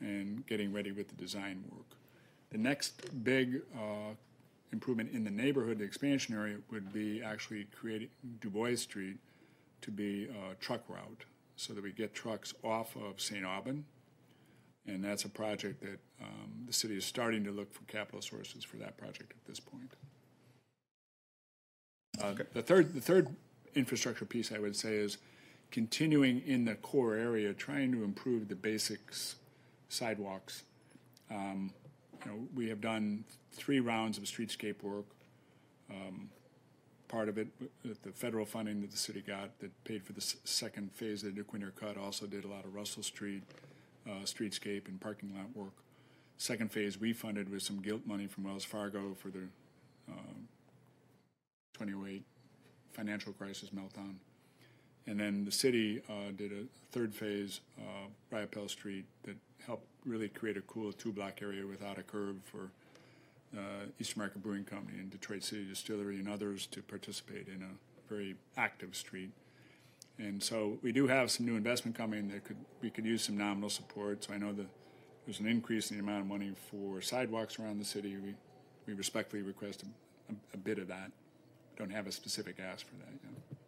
and 0.00 0.46
getting 0.46 0.72
ready 0.72 0.92
with 0.92 1.08
the 1.08 1.14
design 1.14 1.64
work. 1.72 1.86
The 2.50 2.58
next 2.58 3.24
big 3.24 3.62
uh, 3.74 4.14
improvement 4.72 5.10
in 5.12 5.24
the 5.24 5.30
neighborhood, 5.30 5.78
the 5.78 5.84
expansion 5.84 6.34
area, 6.34 6.58
would 6.70 6.92
be 6.92 7.22
actually 7.22 7.66
creating 7.78 8.10
Du 8.40 8.48
Bois 8.50 8.76
Street 8.76 9.16
to 9.80 9.90
be 9.90 10.28
a 10.28 10.54
truck 10.56 10.82
route 10.88 11.24
so 11.56 11.72
that 11.72 11.82
we 11.82 11.92
get 11.92 12.14
trucks 12.14 12.54
off 12.62 12.94
of 12.96 13.20
St. 13.20 13.44
Aubin. 13.44 13.84
And 14.88 15.02
that's 15.02 15.24
a 15.24 15.28
project 15.28 15.82
that 15.82 15.98
um, 16.22 16.64
the 16.66 16.72
city 16.72 16.96
is 16.96 17.04
starting 17.04 17.42
to 17.44 17.50
look 17.50 17.72
for 17.72 17.82
capital 17.84 18.22
sources 18.22 18.62
for 18.64 18.76
that 18.76 18.96
project 18.96 19.32
at 19.32 19.44
this 19.46 19.58
point. 19.58 19.92
Uh, 22.22 22.34
The 22.52 22.62
third, 22.62 22.94
the 22.94 23.00
third 23.00 23.28
infrastructure 23.74 24.24
piece 24.24 24.52
I 24.52 24.58
would 24.58 24.76
say 24.76 24.94
is 24.94 25.18
continuing 25.70 26.40
in 26.46 26.64
the 26.64 26.76
core 26.76 27.16
area, 27.16 27.52
trying 27.52 27.90
to 27.92 28.04
improve 28.04 28.48
the 28.48 28.54
basics 28.54 29.36
sidewalks. 29.88 30.62
Um, 31.30 31.72
You 32.24 32.30
know, 32.30 32.48
we 32.54 32.68
have 32.68 32.80
done 32.80 33.24
three 33.52 33.80
rounds 33.80 34.18
of 34.18 34.24
streetscape 34.24 34.82
work. 34.82 35.06
Um, 35.90 36.30
Part 37.08 37.28
of 37.28 37.38
it, 37.38 37.46
the 37.84 38.10
federal 38.10 38.44
funding 38.44 38.80
that 38.80 38.90
the 38.90 38.96
city 38.96 39.20
got 39.20 39.60
that 39.60 39.70
paid 39.84 40.02
for 40.02 40.12
the 40.12 40.20
second 40.20 40.90
phase 40.92 41.22
of 41.22 41.36
the 41.36 41.40
Dequindre 41.40 41.72
Cut, 41.76 41.96
also 41.96 42.26
did 42.26 42.44
a 42.44 42.48
lot 42.48 42.64
of 42.64 42.74
Russell 42.74 43.04
Street, 43.04 43.44
uh, 44.08 44.24
streetscape 44.24 44.88
and 44.88 45.00
parking 45.00 45.32
lot 45.34 45.54
work. 45.54 45.72
Second 46.38 46.70
phase, 46.70 47.00
we 47.00 47.12
funded 47.12 47.50
with 47.50 47.62
some 47.62 47.80
guilt 47.80 48.02
money 48.04 48.26
from 48.26 48.44
Wells 48.44 48.64
Fargo 48.64 49.14
for 49.14 49.28
the 49.28 49.48
um, 50.08 50.48
2008 51.74 52.22
financial 52.92 53.32
crisis 53.32 53.70
meltdown. 53.70 54.14
And 55.06 55.20
then 55.20 55.44
the 55.44 55.52
city 55.52 56.02
uh, 56.08 56.32
did 56.36 56.52
a 56.52 56.64
third 56.90 57.14
phase, 57.14 57.60
uh, 57.78 58.08
Riopelle 58.34 58.68
Street, 58.68 59.04
that 59.22 59.36
helped 59.64 59.86
really 60.04 60.28
create 60.28 60.56
a 60.56 60.62
cool 60.62 60.92
two-block 60.92 61.42
area 61.42 61.66
without 61.66 61.98
a 61.98 62.02
curb 62.02 62.40
for 62.44 62.70
uh, 63.56 63.86
Market 64.16 64.42
Brewing 64.42 64.64
Company 64.64 64.98
and 64.98 65.10
Detroit 65.10 65.42
City 65.42 65.64
Distillery 65.64 66.16
and 66.16 66.28
others 66.28 66.66
to 66.66 66.82
participate 66.82 67.46
in 67.48 67.62
a 67.62 68.12
very 68.12 68.34
active 68.56 68.94
street. 68.96 69.30
And 70.18 70.42
so 70.42 70.78
we 70.82 70.92
do 70.92 71.06
have 71.06 71.30
some 71.30 71.46
new 71.46 71.56
investment 71.56 71.96
coming 71.96 72.28
that 72.28 72.44
could, 72.44 72.56
we 72.80 72.90
could 72.90 73.04
use 73.04 73.24
some 73.24 73.36
nominal 73.36 73.68
support. 73.68 74.24
So 74.24 74.32
I 74.32 74.38
know 74.38 74.52
that 74.52 74.66
there's 75.26 75.40
an 75.40 75.46
increase 75.46 75.90
in 75.90 75.98
the 75.98 76.02
amount 76.02 76.22
of 76.22 76.26
money 76.26 76.52
for 76.70 77.00
sidewalks 77.00 77.58
around 77.58 77.78
the 77.78 77.84
city. 77.84 78.16
We, 78.16 78.34
we 78.86 78.94
respectfully 78.94 79.42
request 79.42 79.82
a, 79.82 80.32
a, 80.32 80.36
a 80.54 80.56
bit 80.56 80.78
of 80.78 80.88
that. 80.88 81.10
We 81.72 81.84
Don't 81.84 81.90
have 81.90 82.06
a 82.06 82.12
specific 82.12 82.56
ask 82.60 82.86
for 82.86 82.94
that 82.94 83.12
yet. 83.22 83.58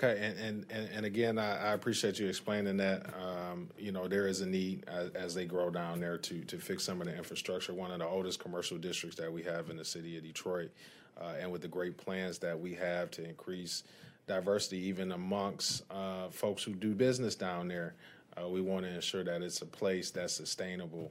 Okay, 0.00 0.24
and, 0.38 0.64
and, 0.70 0.88
and, 0.90 1.06
again, 1.06 1.38
I, 1.40 1.70
I 1.70 1.72
appreciate 1.72 2.20
you 2.20 2.28
explaining 2.28 2.76
that. 2.76 3.06
Um, 3.20 3.68
you 3.76 3.90
know, 3.90 4.06
there 4.06 4.28
is 4.28 4.42
a 4.42 4.46
need 4.46 4.84
as, 4.86 5.10
as 5.10 5.34
they 5.34 5.44
grow 5.44 5.70
down 5.70 5.98
there 5.98 6.16
to, 6.16 6.44
to 6.44 6.58
fix 6.58 6.84
some 6.84 7.00
of 7.00 7.08
the 7.08 7.16
infrastructure. 7.16 7.74
One 7.74 7.90
of 7.90 7.98
the 7.98 8.06
oldest 8.06 8.38
commercial 8.38 8.78
districts 8.78 9.18
that 9.18 9.32
we 9.32 9.42
have 9.42 9.70
in 9.70 9.76
the 9.76 9.84
city 9.84 10.16
of 10.16 10.22
Detroit, 10.22 10.70
uh, 11.20 11.32
and 11.40 11.50
with 11.50 11.62
the 11.62 11.68
great 11.68 11.96
plans 11.96 12.38
that 12.38 12.56
we 12.56 12.74
have 12.74 13.10
to 13.12 13.28
increase 13.28 13.82
diversity 14.28 14.78
even 14.86 15.12
amongst 15.12 15.82
uh, 15.90 16.28
folks 16.30 16.62
who 16.62 16.74
do 16.74 16.94
business 16.94 17.34
down 17.34 17.66
there, 17.68 17.94
uh, 18.36 18.48
we 18.48 18.60
want 18.60 18.84
to 18.84 18.94
ensure 18.94 19.24
that 19.24 19.42
it's 19.42 19.62
a 19.62 19.66
place 19.66 20.10
that's 20.10 20.32
sustainable 20.32 21.10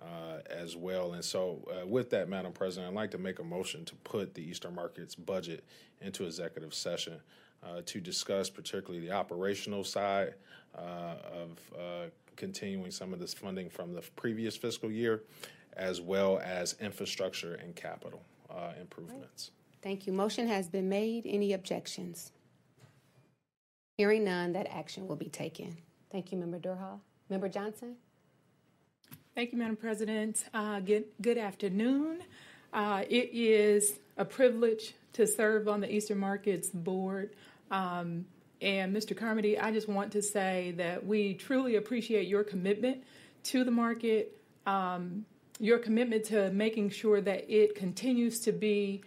uh, 0.00 0.38
as 0.48 0.76
well. 0.76 1.12
And 1.14 1.24
so, 1.24 1.66
uh, 1.70 1.86
with 1.86 2.10
that, 2.10 2.28
Madam 2.28 2.52
President, 2.52 2.90
I'd 2.90 2.94
like 2.94 3.10
to 3.10 3.18
make 3.18 3.38
a 3.38 3.44
motion 3.44 3.84
to 3.86 3.94
put 3.96 4.34
the 4.34 4.42
Eastern 4.42 4.74
Markets 4.74 5.14
budget 5.14 5.64
into 6.00 6.24
executive 6.24 6.72
session 6.72 7.20
uh, 7.62 7.82
to 7.86 8.00
discuss 8.00 8.48
particularly 8.48 9.04
the 9.04 9.12
operational 9.12 9.84
side 9.84 10.34
uh, 10.74 11.16
of 11.32 12.10
continuing 12.36 12.90
some 12.90 13.12
of 13.12 13.18
this 13.18 13.34
funding 13.34 13.68
from 13.68 13.92
the 13.92 14.00
previous 14.16 14.56
fiscal 14.56 14.90
year, 14.90 15.22
as 15.76 16.00
well 16.00 16.38
as 16.38 16.74
infrastructure 16.80 17.54
and 17.56 17.76
capital 17.76 18.22
improvements. 18.80 19.50
Thank 19.82 20.06
you. 20.06 20.12
Motion 20.12 20.48
has 20.48 20.68
been 20.68 20.88
made. 20.88 21.26
Any 21.26 21.52
objections? 21.52 22.32
Hearing 24.00 24.24
none, 24.24 24.54
that 24.54 24.66
action 24.74 25.06
will 25.06 25.16
be 25.16 25.28
taken. 25.28 25.76
Thank 26.10 26.32
you, 26.32 26.38
Member 26.38 26.58
Durhal. 26.58 27.02
Member 27.28 27.50
Johnson? 27.50 27.96
Thank 29.34 29.52
you, 29.52 29.58
Madam 29.58 29.76
President. 29.76 30.42
Uh, 30.54 30.80
good, 30.80 31.04
good 31.20 31.36
afternoon. 31.36 32.22
Uh, 32.72 33.02
it 33.10 33.28
is 33.34 33.98
a 34.16 34.24
privilege 34.24 34.94
to 35.12 35.26
serve 35.26 35.68
on 35.68 35.82
the 35.82 35.94
Eastern 35.94 36.16
Markets 36.16 36.70
Board. 36.70 37.34
Um, 37.70 38.24
and 38.62 38.96
Mr. 38.96 39.14
Carmody, 39.14 39.58
I 39.58 39.70
just 39.70 39.86
want 39.86 40.12
to 40.12 40.22
say 40.22 40.72
that 40.78 41.04
we 41.04 41.34
truly 41.34 41.76
appreciate 41.76 42.26
your 42.26 42.42
commitment 42.42 43.04
to 43.42 43.64
the 43.64 43.70
market, 43.70 44.34
um, 44.64 45.26
your 45.58 45.78
commitment 45.78 46.24
to 46.24 46.50
making 46.52 46.88
sure 46.88 47.20
that 47.20 47.54
it 47.54 47.74
continues 47.74 48.40
to 48.40 48.52
be 48.52 49.02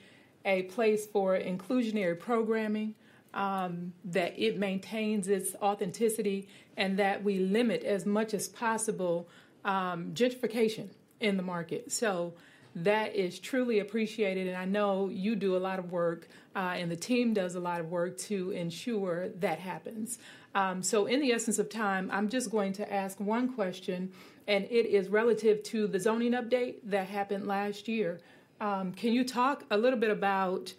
a 0.45 0.61
place 0.61 1.07
for 1.07 1.35
inclusionary 1.35 2.19
programming, 2.19 2.93
um, 3.33 3.93
that 4.05 4.37
it 4.37 4.57
maintains 4.57 5.27
its 5.27 5.55
authenticity, 5.61 6.47
and 6.77 6.97
that 6.99 7.23
we 7.23 7.39
limit 7.39 7.83
as 7.83 8.05
much 8.05 8.33
as 8.33 8.47
possible 8.47 9.27
um, 9.65 10.11
gentrification 10.13 10.89
in 11.19 11.37
the 11.37 11.43
market. 11.43 11.91
So 11.91 12.33
that 12.75 13.15
is 13.15 13.39
truly 13.39 13.79
appreciated, 13.79 14.47
and 14.47 14.57
I 14.57 14.65
know 14.65 15.09
you 15.09 15.35
do 15.35 15.55
a 15.55 15.59
lot 15.59 15.77
of 15.77 15.91
work, 15.91 16.27
uh, 16.55 16.73
and 16.75 16.89
the 16.89 16.95
team 16.95 17.33
does 17.33 17.55
a 17.55 17.59
lot 17.59 17.79
of 17.79 17.91
work 17.91 18.17
to 18.19 18.51
ensure 18.51 19.29
that 19.29 19.59
happens. 19.59 20.17
Um, 20.55 20.81
so, 20.81 21.05
in 21.05 21.19
the 21.19 21.31
essence 21.31 21.59
of 21.59 21.69
time, 21.69 22.09
I'm 22.11 22.29
just 22.29 22.49
going 22.49 22.73
to 22.73 22.93
ask 22.93 23.19
one 23.19 23.53
question, 23.53 24.11
and 24.47 24.65
it 24.65 24.87
is 24.87 25.07
relative 25.09 25.61
to 25.63 25.87
the 25.87 25.99
zoning 25.99 26.31
update 26.31 26.77
that 26.85 27.07
happened 27.07 27.45
last 27.45 27.87
year. 27.87 28.21
Um, 28.59 28.91
can 28.91 29.13
you 29.13 29.23
talk 29.23 29.65
a 29.69 29.77
little 29.77 29.99
bit 29.99 30.09
about 30.09 30.73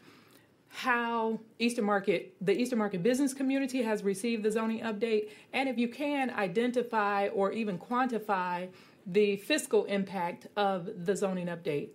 how 0.75 1.39
Eastern 1.61 1.85
Market, 1.85 2.35
the 2.41 2.53
Eastern 2.53 2.81
Market 2.81 3.01
business 3.01 3.33
community 3.33 3.83
has 3.83 4.03
received 4.03 4.43
the 4.43 4.51
zoning 4.51 4.81
update, 4.81 5.29
and 5.53 5.68
if 5.68 5.79
you 5.79 5.87
can 5.87 6.31
identify 6.31 7.29
or 7.29 7.53
even 7.53 7.79
quantify 7.79 8.68
the 9.07 9.37
fiscal 9.37 9.85
impact 9.85 10.49
of 10.57 11.07
the 11.07 11.14
zoning 11.14 11.47
update? 11.47 11.91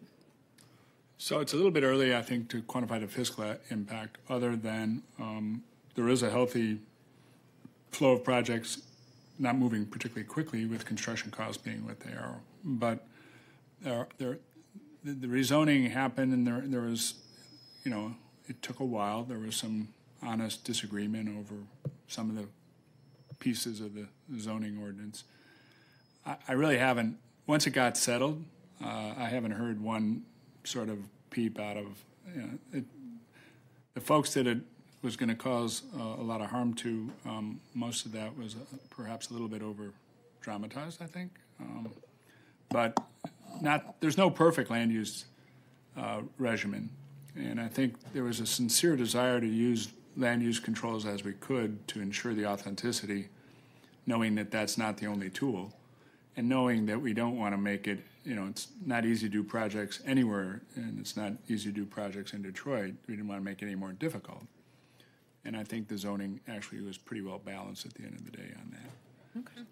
So 1.18 1.42
it's 1.42 1.52
a 1.52 1.58
little 1.58 1.72
bit 1.72 1.84
early, 1.84 2.16
I 2.16 2.22
think, 2.22 2.50
to 2.52 2.62
quantify 2.62 3.02
the 3.02 3.08
fiscal 3.08 3.58
impact, 3.70 4.18
other 4.30 4.56
than 4.56 5.04
um, 5.20 5.62
there 5.96 6.08
is 6.08 6.24
a 6.24 6.30
healthy 6.30 6.80
flow 7.92 8.14
of 8.14 8.24
projects 8.24 8.84
not 9.38 9.58
moving 9.58 9.86
particularly 9.86 10.26
quickly 10.26 10.66
with 10.66 10.86
construction 10.86 11.32
costs 11.32 11.58
being 11.58 11.86
what 11.86 12.00
they 12.00 12.12
are. 12.12 12.40
But 12.64 13.06
there, 13.82 14.08
there, 14.18 14.40
the, 15.04 15.12
the 15.12 15.28
rezoning 15.28 15.92
happened, 15.92 16.32
and 16.32 16.48
there, 16.48 16.64
there 16.66 16.82
was, 16.82 17.16
you 17.84 17.92
know, 17.92 18.16
it 18.50 18.62
took 18.62 18.80
a 18.80 18.86
while. 18.86 19.24
There 19.24 19.39
was 19.39 19.56
some 19.56 19.89
honest 20.22 20.66
disagreement 20.66 21.30
over 21.38 21.56
some 22.08 22.30
of 22.30 22.36
the 22.36 22.45
pieces 23.39 23.80
of 23.80 23.93
the 23.93 24.08
zoning 24.38 24.78
ordinance. 24.82 25.24
I, 26.26 26.36
I 26.47 26.54
really 26.54 26.78
haven't. 26.78 27.18
Once 27.47 27.66
it 27.68 27.72
got 27.72 27.97
settled, 27.97 28.43
uh, 28.84 29.14
I 29.18 29.30
haven't 29.30 29.52
heard 29.52 29.82
one 29.82 30.24
sort 30.64 30.89
of 30.89 31.00
peep 31.30 31.60
out 31.60 31.78
of 31.78 31.86
you 32.34 32.41
know, 32.41 32.50
it, 32.74 32.84
the 33.93 34.02
folks 34.02 34.34
that 34.34 34.47
it 34.47 34.60
was 35.02 35.16
going 35.16 35.30
to 35.30 35.36
cause 35.36 35.84
uh, 35.97 36.04
a 36.04 36.24
lot 36.24 36.41
of 36.41 36.50
harm 36.50 36.74
to. 36.74 37.10
Um, 37.26 37.60
most 37.74 38.06
of 38.06 38.12
that 38.12 38.38
was 38.38 38.56
uh, 38.56 38.78
perhaps 38.89 39.30
a 39.30 39.34
little 39.34 39.47
bit 39.47 39.62
over 39.62 39.93
dramatized, 40.41 41.02
I 41.02 41.06
think. 41.06 41.32
Um, 41.60 41.89
but 42.70 43.00
not 43.62 44.00
there's 44.00 44.18
no 44.18 44.30
perfect 44.30 44.70
land 44.70 44.91
use 44.91 45.26
uh, 45.97 46.22
regimen, 46.38 46.89
and 47.40 47.60
I 47.60 47.68
think 47.68 47.96
there 48.14 48.24
was 48.24 48.40
a 48.40 48.46
sincere 48.46 48.96
desire 48.96 49.40
to 49.40 49.48
use 49.48 49.90
land 50.18 50.44
use 50.44 50.60
controls 50.60 51.06
as 51.06 51.24
we 51.24 51.34
could 51.34 51.88
to 51.88 52.02
ensure 52.02 52.34
the 52.34 52.46
authenticity, 52.46 53.30
knowing 54.06 54.36
that 54.36 54.52
that's 54.52 54.78
not 54.78 54.98
the 54.98 55.06
only 55.06 55.30
tool 55.30 55.74
and 56.40 56.48
knowing 56.48 56.86
that 56.86 57.02
we 57.02 57.14
don't 57.14 57.38
want 57.38 57.54
to 57.54 57.58
make 57.58 57.86
it, 57.86 58.00
you 58.24 58.34
know, 58.34 58.48
it's 58.48 58.70
not 58.86 59.06
easy 59.06 59.28
to 59.28 59.32
do 59.32 59.44
projects 59.44 60.00
anywhere, 60.06 60.62
and 60.76 60.98
it's 60.98 61.18
not 61.18 61.34
easy 61.50 61.70
to 61.70 61.76
do 61.76 61.86
projects 61.86 62.32
in 62.32 62.42
Detroit. 62.42 62.94
We 63.08 63.16
didn't 63.16 63.28
want 63.28 63.42
to 63.42 63.44
make 63.44 63.62
it 63.62 63.66
any 63.66 63.76
more 63.76 63.92
difficult. 63.92 64.44
And 65.44 65.58
I 65.58 65.66
think 65.66 65.90
the 65.90 65.98
zoning 65.98 66.40
actually 66.48 66.80
was 66.80 66.98
pretty 66.98 67.22
well 67.22 67.40
balanced 67.40 67.86
at 67.86 67.94
the 67.94 68.04
end 68.04 68.14
of 68.14 68.24
the 68.24 68.32
day 68.32 68.54
on 68.58 68.72
that. 68.72 69.40
Okay. 69.40 69.68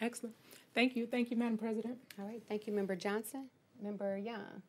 Excellent. 0.00 0.36
Thank 0.72 0.94
you. 0.94 1.04
Thank 1.04 1.32
you, 1.32 1.36
Madam 1.36 1.58
President. 1.58 1.96
All 2.20 2.26
right, 2.26 2.42
thank 2.48 2.68
you, 2.68 2.72
Member 2.72 2.94
Johnson. 2.94 3.48
Member 3.82 4.16
Young. 4.16 4.62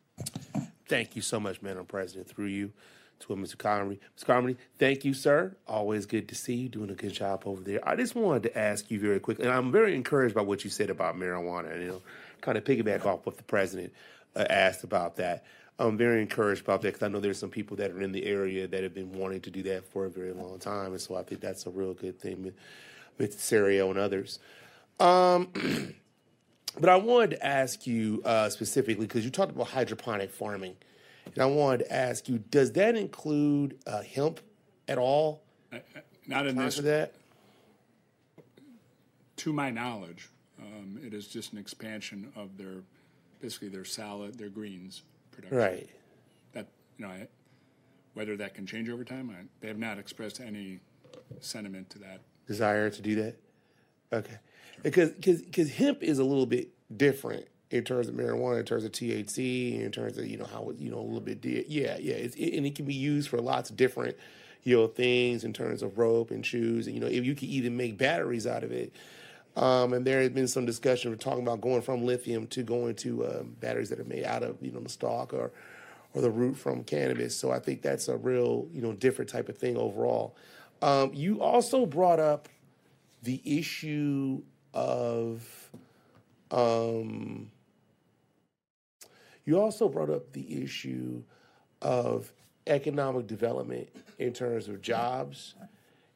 Thank 0.87 1.15
you 1.15 1.21
so 1.21 1.39
much, 1.39 1.61
Madam 1.61 1.85
President. 1.85 2.27
Through 2.27 2.47
you 2.47 2.71
to 3.19 3.27
Mr. 3.35 3.57
Connery. 3.57 3.99
Mr. 4.17 4.25
Connery, 4.25 4.57
thank 4.77 5.05
you, 5.05 5.13
sir. 5.13 5.55
Always 5.67 6.05
good 6.05 6.27
to 6.29 6.35
see 6.35 6.55
you 6.55 6.69
doing 6.69 6.89
a 6.89 6.95
good 6.95 7.13
job 7.13 7.43
over 7.45 7.61
there. 7.61 7.87
I 7.87 7.95
just 7.95 8.15
wanted 8.15 8.43
to 8.43 8.57
ask 8.57 8.91
you 8.91 8.99
very 8.99 9.19
quickly, 9.19 9.45
and 9.45 9.53
I'm 9.53 9.71
very 9.71 9.95
encouraged 9.95 10.35
by 10.35 10.41
what 10.41 10.63
you 10.63 10.69
said 10.69 10.89
about 10.89 11.15
marijuana, 11.15 11.73
and 11.73 11.81
you 11.81 11.87
know, 11.87 12.01
kind 12.41 12.57
of 12.57 12.63
piggyback 12.63 13.05
off 13.05 13.25
what 13.25 13.37
the 13.37 13.43
president 13.43 13.93
uh, 14.35 14.45
asked 14.49 14.83
about 14.83 15.15
that. 15.17 15.45
I'm 15.77 15.97
very 15.97 16.21
encouraged 16.21 16.61
about 16.61 16.81
that 16.83 16.93
because 16.93 17.03
I 17.03 17.09
know 17.09 17.19
there's 17.19 17.39
some 17.39 17.49
people 17.49 17.77
that 17.77 17.91
are 17.91 18.01
in 18.01 18.13
the 18.13 18.25
area 18.25 18.65
that 18.67 18.83
have 18.83 18.93
been 18.93 19.11
wanting 19.11 19.41
to 19.41 19.49
do 19.49 19.63
that 19.63 19.85
for 19.91 20.05
a 20.05 20.09
very 20.09 20.31
long 20.31 20.59
time, 20.59 20.91
and 20.91 21.01
so 21.01 21.15
I 21.15 21.23
think 21.23 21.41
that's 21.41 21.65
a 21.65 21.69
real 21.69 21.93
good 21.93 22.19
thing, 22.19 22.53
with 23.17 23.39
Serio 23.39 23.89
and 23.89 23.99
others. 23.99 24.39
Um, 24.99 25.51
but 26.79 26.89
I 26.89 26.95
wanted 26.95 27.31
to 27.31 27.45
ask 27.45 27.85
you 27.87 28.21
uh, 28.25 28.49
specifically 28.49 29.05
because 29.05 29.23
you 29.25 29.31
talked 29.31 29.51
about 29.51 29.67
hydroponic 29.67 30.31
farming, 30.31 30.75
and 31.25 31.41
I 31.41 31.45
wanted 31.45 31.85
to 31.85 31.93
ask 31.93 32.27
you: 32.29 32.37
Does 32.39 32.71
that 32.73 32.95
include 32.95 33.77
uh, 33.87 34.01
hemp 34.03 34.39
at 34.87 34.97
all? 34.97 35.41
Not 36.27 36.47
in 36.47 36.55
this, 36.57 36.77
that? 36.77 37.13
to 39.37 39.53
my 39.53 39.69
knowledge, 39.69 40.29
um, 40.59 40.99
it 41.05 41.13
is 41.13 41.27
just 41.27 41.53
an 41.53 41.59
expansion 41.59 42.31
of 42.35 42.57
their, 42.57 42.81
basically 43.41 43.67
their 43.67 43.85
salad, 43.85 44.37
their 44.37 44.49
greens 44.49 45.03
production. 45.31 45.57
Right. 45.57 45.89
That, 46.53 46.67
you 46.97 47.05
know, 47.05 47.11
I- 47.11 47.27
whether 48.13 48.37
that 48.37 48.53
can 48.53 48.65
change 48.65 48.89
over 48.89 49.03
time, 49.03 49.29
I, 49.29 49.43
they 49.59 49.67
have 49.67 49.77
not 49.77 49.99
expressed 49.99 50.39
any 50.39 50.79
sentiment 51.41 51.89
to 51.91 51.99
that. 51.99 52.21
desire 52.47 52.89
to 52.89 53.01
do 53.01 53.15
that? 53.15 53.35
Okay, 54.13 54.37
because 54.83 55.11
because 55.11 55.41
because 55.41 55.71
hemp 55.71 56.03
is 56.03 56.19
a 56.19 56.23
little 56.23 56.45
bit 56.45 56.69
different 56.95 57.47
in 57.71 57.83
terms 57.83 58.07
of 58.07 58.15
marijuana, 58.15 58.59
in 58.59 58.65
terms 58.65 58.83
of 58.83 58.91
THC, 58.91 59.81
in 59.81 59.91
terms 59.91 60.17
of 60.17 60.27
you 60.27 60.37
know 60.37 60.45
how 60.45 60.71
you 60.77 60.89
know 60.89 60.99
a 60.99 61.01
little 61.01 61.21
bit. 61.21 61.43
Yeah, 61.43 61.97
yeah, 61.99 62.13
it's, 62.15 62.35
it, 62.35 62.55
and 62.55 62.65
it 62.65 62.75
can 62.75 62.85
be 62.85 62.93
used 62.93 63.29
for 63.29 63.39
lots 63.39 63.69
of 63.69 63.75
different 63.75 64.15
you 64.63 64.75
know 64.75 64.87
things 64.87 65.43
in 65.43 65.53
terms 65.53 65.81
of 65.81 65.97
rope 65.97 66.31
and 66.31 66.45
shoes, 66.45 66.87
and 66.87 66.95
you 66.95 67.01
know 67.01 67.07
if 67.07 67.25
you 67.25 67.35
can 67.35 67.49
even 67.49 67.75
make 67.77 67.97
batteries 67.97 68.47
out 68.47 68.63
of 68.63 68.71
it. 68.71 68.93
Um, 69.55 69.93
and 69.93 70.05
there 70.05 70.19
has 70.19 70.31
been 70.31 70.49
some 70.49 70.65
discussion 70.65 71.13
of 71.13 71.19
talking 71.19 71.41
about 71.41 71.61
going 71.61 71.81
from 71.81 72.03
lithium 72.05 72.45
to 72.47 72.61
going 72.61 72.95
to 72.95 73.25
um, 73.25 73.55
batteries 73.61 73.87
that 73.89 74.01
are 74.01 74.05
made 74.05 74.25
out 74.25 74.43
of 74.43 74.57
you 74.61 74.71
know 74.71 74.81
the 74.81 74.89
stalk 74.89 75.33
or 75.33 75.51
or 76.13 76.21
the 76.21 76.31
root 76.31 76.57
from 76.57 76.83
cannabis. 76.83 77.35
So 77.35 77.51
I 77.51 77.59
think 77.59 77.81
that's 77.81 78.07
a 78.07 78.17
real 78.17 78.67
you 78.73 78.81
know 78.81 78.93
different 78.93 79.29
type 79.29 79.49
of 79.49 79.57
thing 79.57 79.77
overall. 79.77 80.35
Um, 80.81 81.11
you 81.13 81.41
also 81.41 81.85
brought 81.85 82.19
up 82.19 82.49
the 83.23 83.41
issue 83.43 84.43
of 84.75 85.69
um, 86.51 87.49
you 89.45 89.59
also 89.59 89.89
brought 89.89 90.09
up 90.09 90.33
the 90.33 90.63
issue 90.63 91.23
of 91.81 92.31
economic 92.67 93.27
development 93.27 93.87
in 94.19 94.33
terms 94.33 94.67
of 94.67 94.81
jobs 94.81 95.55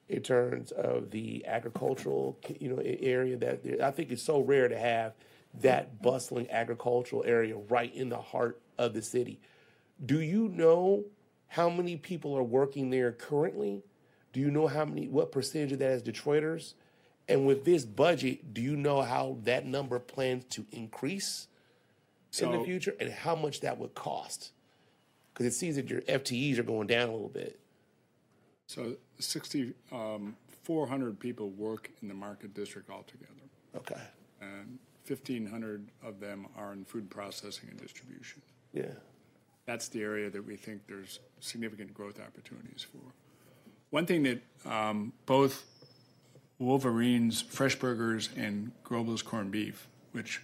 in 0.10 0.24
terms 0.24 0.72
of 0.72 1.12
the 1.12 1.46
agricultural 1.46 2.38
you 2.60 2.70
know 2.70 2.82
area 2.84 3.38
that 3.38 3.82
I 3.82 3.92
think 3.92 4.12
it's 4.12 4.24
so 4.24 4.42
rare 4.42 4.68
to 4.68 4.78
have 4.78 5.14
that 5.62 6.02
bustling 6.02 6.50
agricultural 6.50 7.24
area 7.26 7.56
right 7.56 7.94
in 7.94 8.10
the 8.10 8.18
heart 8.18 8.60
of 8.78 8.94
the 8.94 9.02
city. 9.02 9.40
Do 10.04 10.22
you 10.22 10.50
know 10.50 11.06
how 11.48 11.70
many 11.70 11.98
people 11.98 12.36
are 12.38 12.44
working 12.44 12.90
there 12.90 13.12
currently? 13.12 13.84
Do 14.34 14.40
you 14.40 14.52
know 14.52 14.68
how 14.68 14.86
many 14.86 15.08
what 15.08 15.32
percentage 15.32 15.72
of 15.72 15.80
that 15.80 15.92
is 15.92 16.04
Detroiters? 16.04 16.74
And 17.30 17.46
with 17.46 17.64
this 17.64 17.86
budget, 17.86 18.56
do 18.56 18.62
you 18.62 18.76
know 18.76 19.04
how 19.04 19.38
that 19.44 19.64
number 19.66 20.00
plans 20.00 20.46
to 20.50 20.66
increase 20.72 21.48
in 22.42 22.52
the 22.52 22.60
future 22.64 22.96
and 23.00 23.12
how 23.12 23.36
much 23.36 23.62
that 23.62 23.78
would 23.78 23.94
cost? 23.94 24.52
Because 25.32 25.46
it 25.46 25.54
seems 25.54 25.76
that 25.76 25.90
your 25.90 26.02
FTEs 26.02 26.58
are 26.58 26.64
going 26.64 26.88
down 26.88 27.08
a 27.08 27.12
little 27.12 27.30
bit. 27.30 27.60
So 28.66 28.96
6,400 29.20 31.08
um, 31.08 31.16
people 31.18 31.52
work 31.52 31.92
in 32.02 32.08
the 32.08 32.14
market 32.16 32.56
district 32.56 32.90
altogether, 32.90 33.32
Okay. 33.76 34.02
and 34.42 34.80
1,500 35.08 35.88
of 36.04 36.20
them 36.20 36.48
are 36.58 36.74
in 36.74 36.84
food 36.84 37.12
processing 37.12 37.70
and 37.70 37.80
distribution. 37.80 38.42
Yeah. 38.74 38.92
That's 39.66 39.88
the 39.88 40.02
area 40.02 40.32
that 40.32 40.46
we 40.46 40.56
think 40.56 40.82
there's 40.88 41.20
significant 41.40 41.94
growth 41.94 42.20
opportunities 42.20 42.84
for. 42.84 43.00
One 43.92 44.06
thing 44.08 44.24
that 44.24 44.42
um, 44.72 45.14
both 45.26 45.64
Wolverines, 46.60 47.42
Fresh 47.42 47.76
Burgers, 47.76 48.30
and 48.36 48.72
Grobbel's 48.84 49.22
corned 49.22 49.52
beef, 49.52 49.88
which 50.12 50.42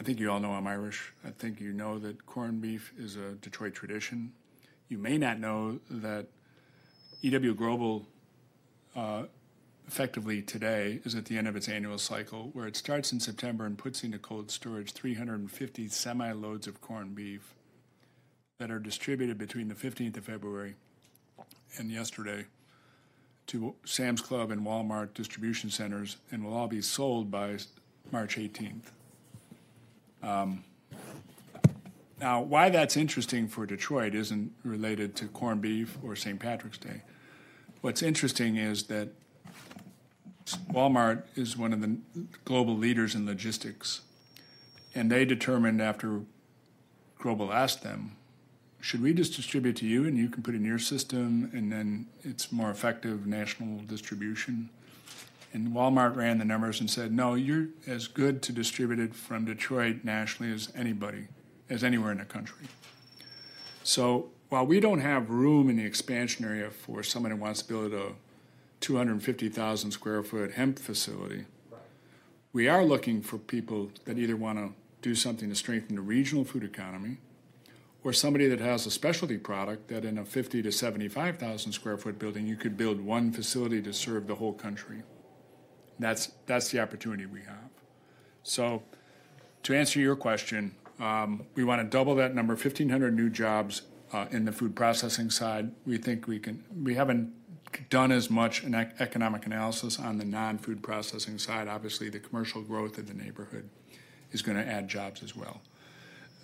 I 0.00 0.04
think 0.04 0.18
you 0.18 0.30
all 0.30 0.40
know 0.40 0.52
I'm 0.52 0.66
Irish. 0.66 1.12
I 1.24 1.30
think 1.30 1.60
you 1.60 1.72
know 1.72 1.98
that 1.98 2.24
corned 2.24 2.62
beef 2.62 2.92
is 2.98 3.16
a 3.16 3.32
Detroit 3.32 3.74
tradition. 3.74 4.32
You 4.88 4.96
may 4.96 5.18
not 5.18 5.38
know 5.38 5.80
that 5.90 6.26
E.W. 7.20 7.54
Grobbel 7.54 8.06
uh, 8.96 9.24
effectively 9.86 10.40
today 10.40 11.00
is 11.04 11.14
at 11.14 11.26
the 11.26 11.36
end 11.36 11.46
of 11.46 11.54
its 11.54 11.68
annual 11.68 11.98
cycle, 11.98 12.48
where 12.54 12.66
it 12.66 12.76
starts 12.76 13.12
in 13.12 13.20
September 13.20 13.66
and 13.66 13.76
puts 13.76 14.02
into 14.02 14.18
cold 14.18 14.50
storage 14.50 14.92
350 14.92 15.88
semi 15.88 16.32
loads 16.32 16.66
of 16.66 16.80
corned 16.80 17.14
beef 17.14 17.54
that 18.58 18.70
are 18.70 18.78
distributed 18.78 19.36
between 19.36 19.68
the 19.68 19.74
15th 19.74 20.16
of 20.16 20.24
February 20.24 20.74
and 21.76 21.90
yesterday 21.90 22.46
to 23.48 23.74
Sam's 23.84 24.20
Club 24.20 24.50
and 24.50 24.64
Walmart 24.64 25.14
distribution 25.14 25.70
centers 25.70 26.18
and 26.30 26.44
will 26.44 26.54
all 26.54 26.68
be 26.68 26.82
sold 26.82 27.30
by 27.30 27.56
March 28.12 28.36
18th. 28.36 28.90
Um, 30.22 30.64
now, 32.20 32.42
why 32.42 32.68
that's 32.68 32.96
interesting 32.96 33.48
for 33.48 33.64
Detroit 33.64 34.14
isn't 34.14 34.52
related 34.64 35.14
to 35.16 35.26
corned 35.26 35.62
beef 35.62 35.96
or 36.02 36.16
St. 36.16 36.38
Patrick's 36.38 36.78
Day. 36.78 37.02
What's 37.80 38.02
interesting 38.02 38.56
is 38.56 38.84
that 38.84 39.08
Walmart 40.72 41.22
is 41.36 41.56
one 41.56 41.72
of 41.72 41.80
the 41.80 41.96
global 42.44 42.76
leaders 42.76 43.14
in 43.14 43.24
logistics, 43.24 44.00
and 44.94 45.10
they 45.10 45.24
determined 45.24 45.80
after 45.80 46.22
Grobbel 47.20 47.52
asked 47.52 47.82
them, 47.82 48.16
should 48.80 49.02
we 49.02 49.12
just 49.12 49.34
distribute 49.34 49.76
to 49.76 49.86
you 49.86 50.06
and 50.06 50.16
you 50.16 50.28
can 50.28 50.42
put 50.42 50.54
in 50.54 50.64
your 50.64 50.78
system 50.78 51.50
and 51.52 51.72
then 51.72 52.06
it's 52.22 52.52
more 52.52 52.70
effective 52.70 53.26
national 53.26 53.80
distribution? 53.82 54.70
And 55.52 55.68
Walmart 55.68 56.14
ran 56.14 56.38
the 56.38 56.44
numbers 56.44 56.80
and 56.80 56.90
said, 56.90 57.12
no, 57.12 57.34
you're 57.34 57.68
as 57.86 58.06
good 58.06 58.42
to 58.42 58.52
distribute 58.52 59.00
it 59.00 59.14
from 59.14 59.46
Detroit 59.46 60.04
nationally 60.04 60.52
as 60.52 60.70
anybody, 60.76 61.28
as 61.70 61.82
anywhere 61.82 62.12
in 62.12 62.18
the 62.18 62.24
country. 62.24 62.66
So 63.82 64.28
while 64.50 64.66
we 64.66 64.78
don't 64.78 65.00
have 65.00 65.30
room 65.30 65.70
in 65.70 65.76
the 65.76 65.84
expansion 65.84 66.44
area 66.44 66.70
for 66.70 67.02
someone 67.02 67.32
who 67.32 67.38
wants 67.38 67.62
to 67.62 67.68
build 67.68 67.92
a 67.94 68.12
250,000 68.80 69.90
square 69.90 70.22
foot 70.22 70.52
hemp 70.52 70.78
facility, 70.78 71.46
we 72.52 72.68
are 72.68 72.84
looking 72.84 73.22
for 73.22 73.38
people 73.38 73.90
that 74.04 74.18
either 74.18 74.36
want 74.36 74.58
to 74.58 74.72
do 75.00 75.14
something 75.14 75.48
to 75.48 75.54
strengthen 75.54 75.96
the 75.96 76.02
regional 76.02 76.44
food 76.44 76.62
economy 76.62 77.18
or 78.04 78.12
somebody 78.12 78.46
that 78.48 78.60
has 78.60 78.86
a 78.86 78.90
specialty 78.90 79.38
product 79.38 79.88
that 79.88 80.04
in 80.04 80.18
a 80.18 80.24
50 80.24 80.62
to 80.62 80.72
75,000 80.72 81.72
square 81.72 81.98
foot 81.98 82.18
building, 82.18 82.46
you 82.46 82.56
could 82.56 82.76
build 82.76 83.00
one 83.00 83.32
facility 83.32 83.82
to 83.82 83.92
serve 83.92 84.26
the 84.26 84.36
whole 84.36 84.52
country. 84.52 85.02
That's, 85.98 86.32
that's 86.46 86.70
the 86.70 86.80
opportunity 86.80 87.26
we 87.26 87.40
have. 87.40 87.70
So 88.44 88.82
to 89.64 89.74
answer 89.74 89.98
your 89.98 90.16
question, 90.16 90.74
um, 91.00 91.44
we 91.54 91.64
want 91.64 91.80
to 91.80 91.88
double 91.88 92.14
that 92.16 92.34
number, 92.34 92.54
1,500 92.54 93.14
new 93.14 93.30
jobs 93.30 93.82
uh, 94.12 94.26
in 94.30 94.44
the 94.44 94.52
food 94.52 94.74
processing 94.74 95.30
side. 95.30 95.72
We 95.86 95.98
think 95.98 96.26
we 96.26 96.38
can, 96.38 96.64
we 96.82 96.94
haven't 96.94 97.32
done 97.90 98.12
as 98.12 98.30
much 98.30 98.62
an 98.62 98.74
ec- 98.74 98.94
economic 99.00 99.46
analysis 99.46 99.98
on 99.98 100.18
the 100.18 100.24
non-food 100.24 100.82
processing 100.82 101.38
side. 101.38 101.68
Obviously, 101.68 102.08
the 102.08 102.18
commercial 102.18 102.62
growth 102.62 102.98
in 102.98 103.06
the 103.06 103.14
neighborhood 103.14 103.68
is 104.32 104.42
going 104.42 104.56
to 104.56 104.66
add 104.66 104.88
jobs 104.88 105.22
as 105.22 105.36
well. 105.36 105.60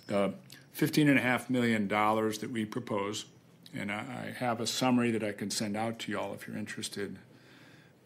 The 0.07 0.33
$15.5 0.77 1.49
million 1.49 1.87
that 1.87 2.49
we 2.51 2.65
propose, 2.65 3.25
and 3.73 3.91
I, 3.91 4.33
have 4.37 4.59
a 4.59 4.67
summary 4.67 5.11
that 5.11 5.23
I 5.23 5.31
can 5.31 5.49
send 5.49 5.77
out 5.77 5.99
to 5.99 6.11
y'all 6.11 6.33
if 6.33 6.47
you're 6.47 6.57
interested, 6.57 7.17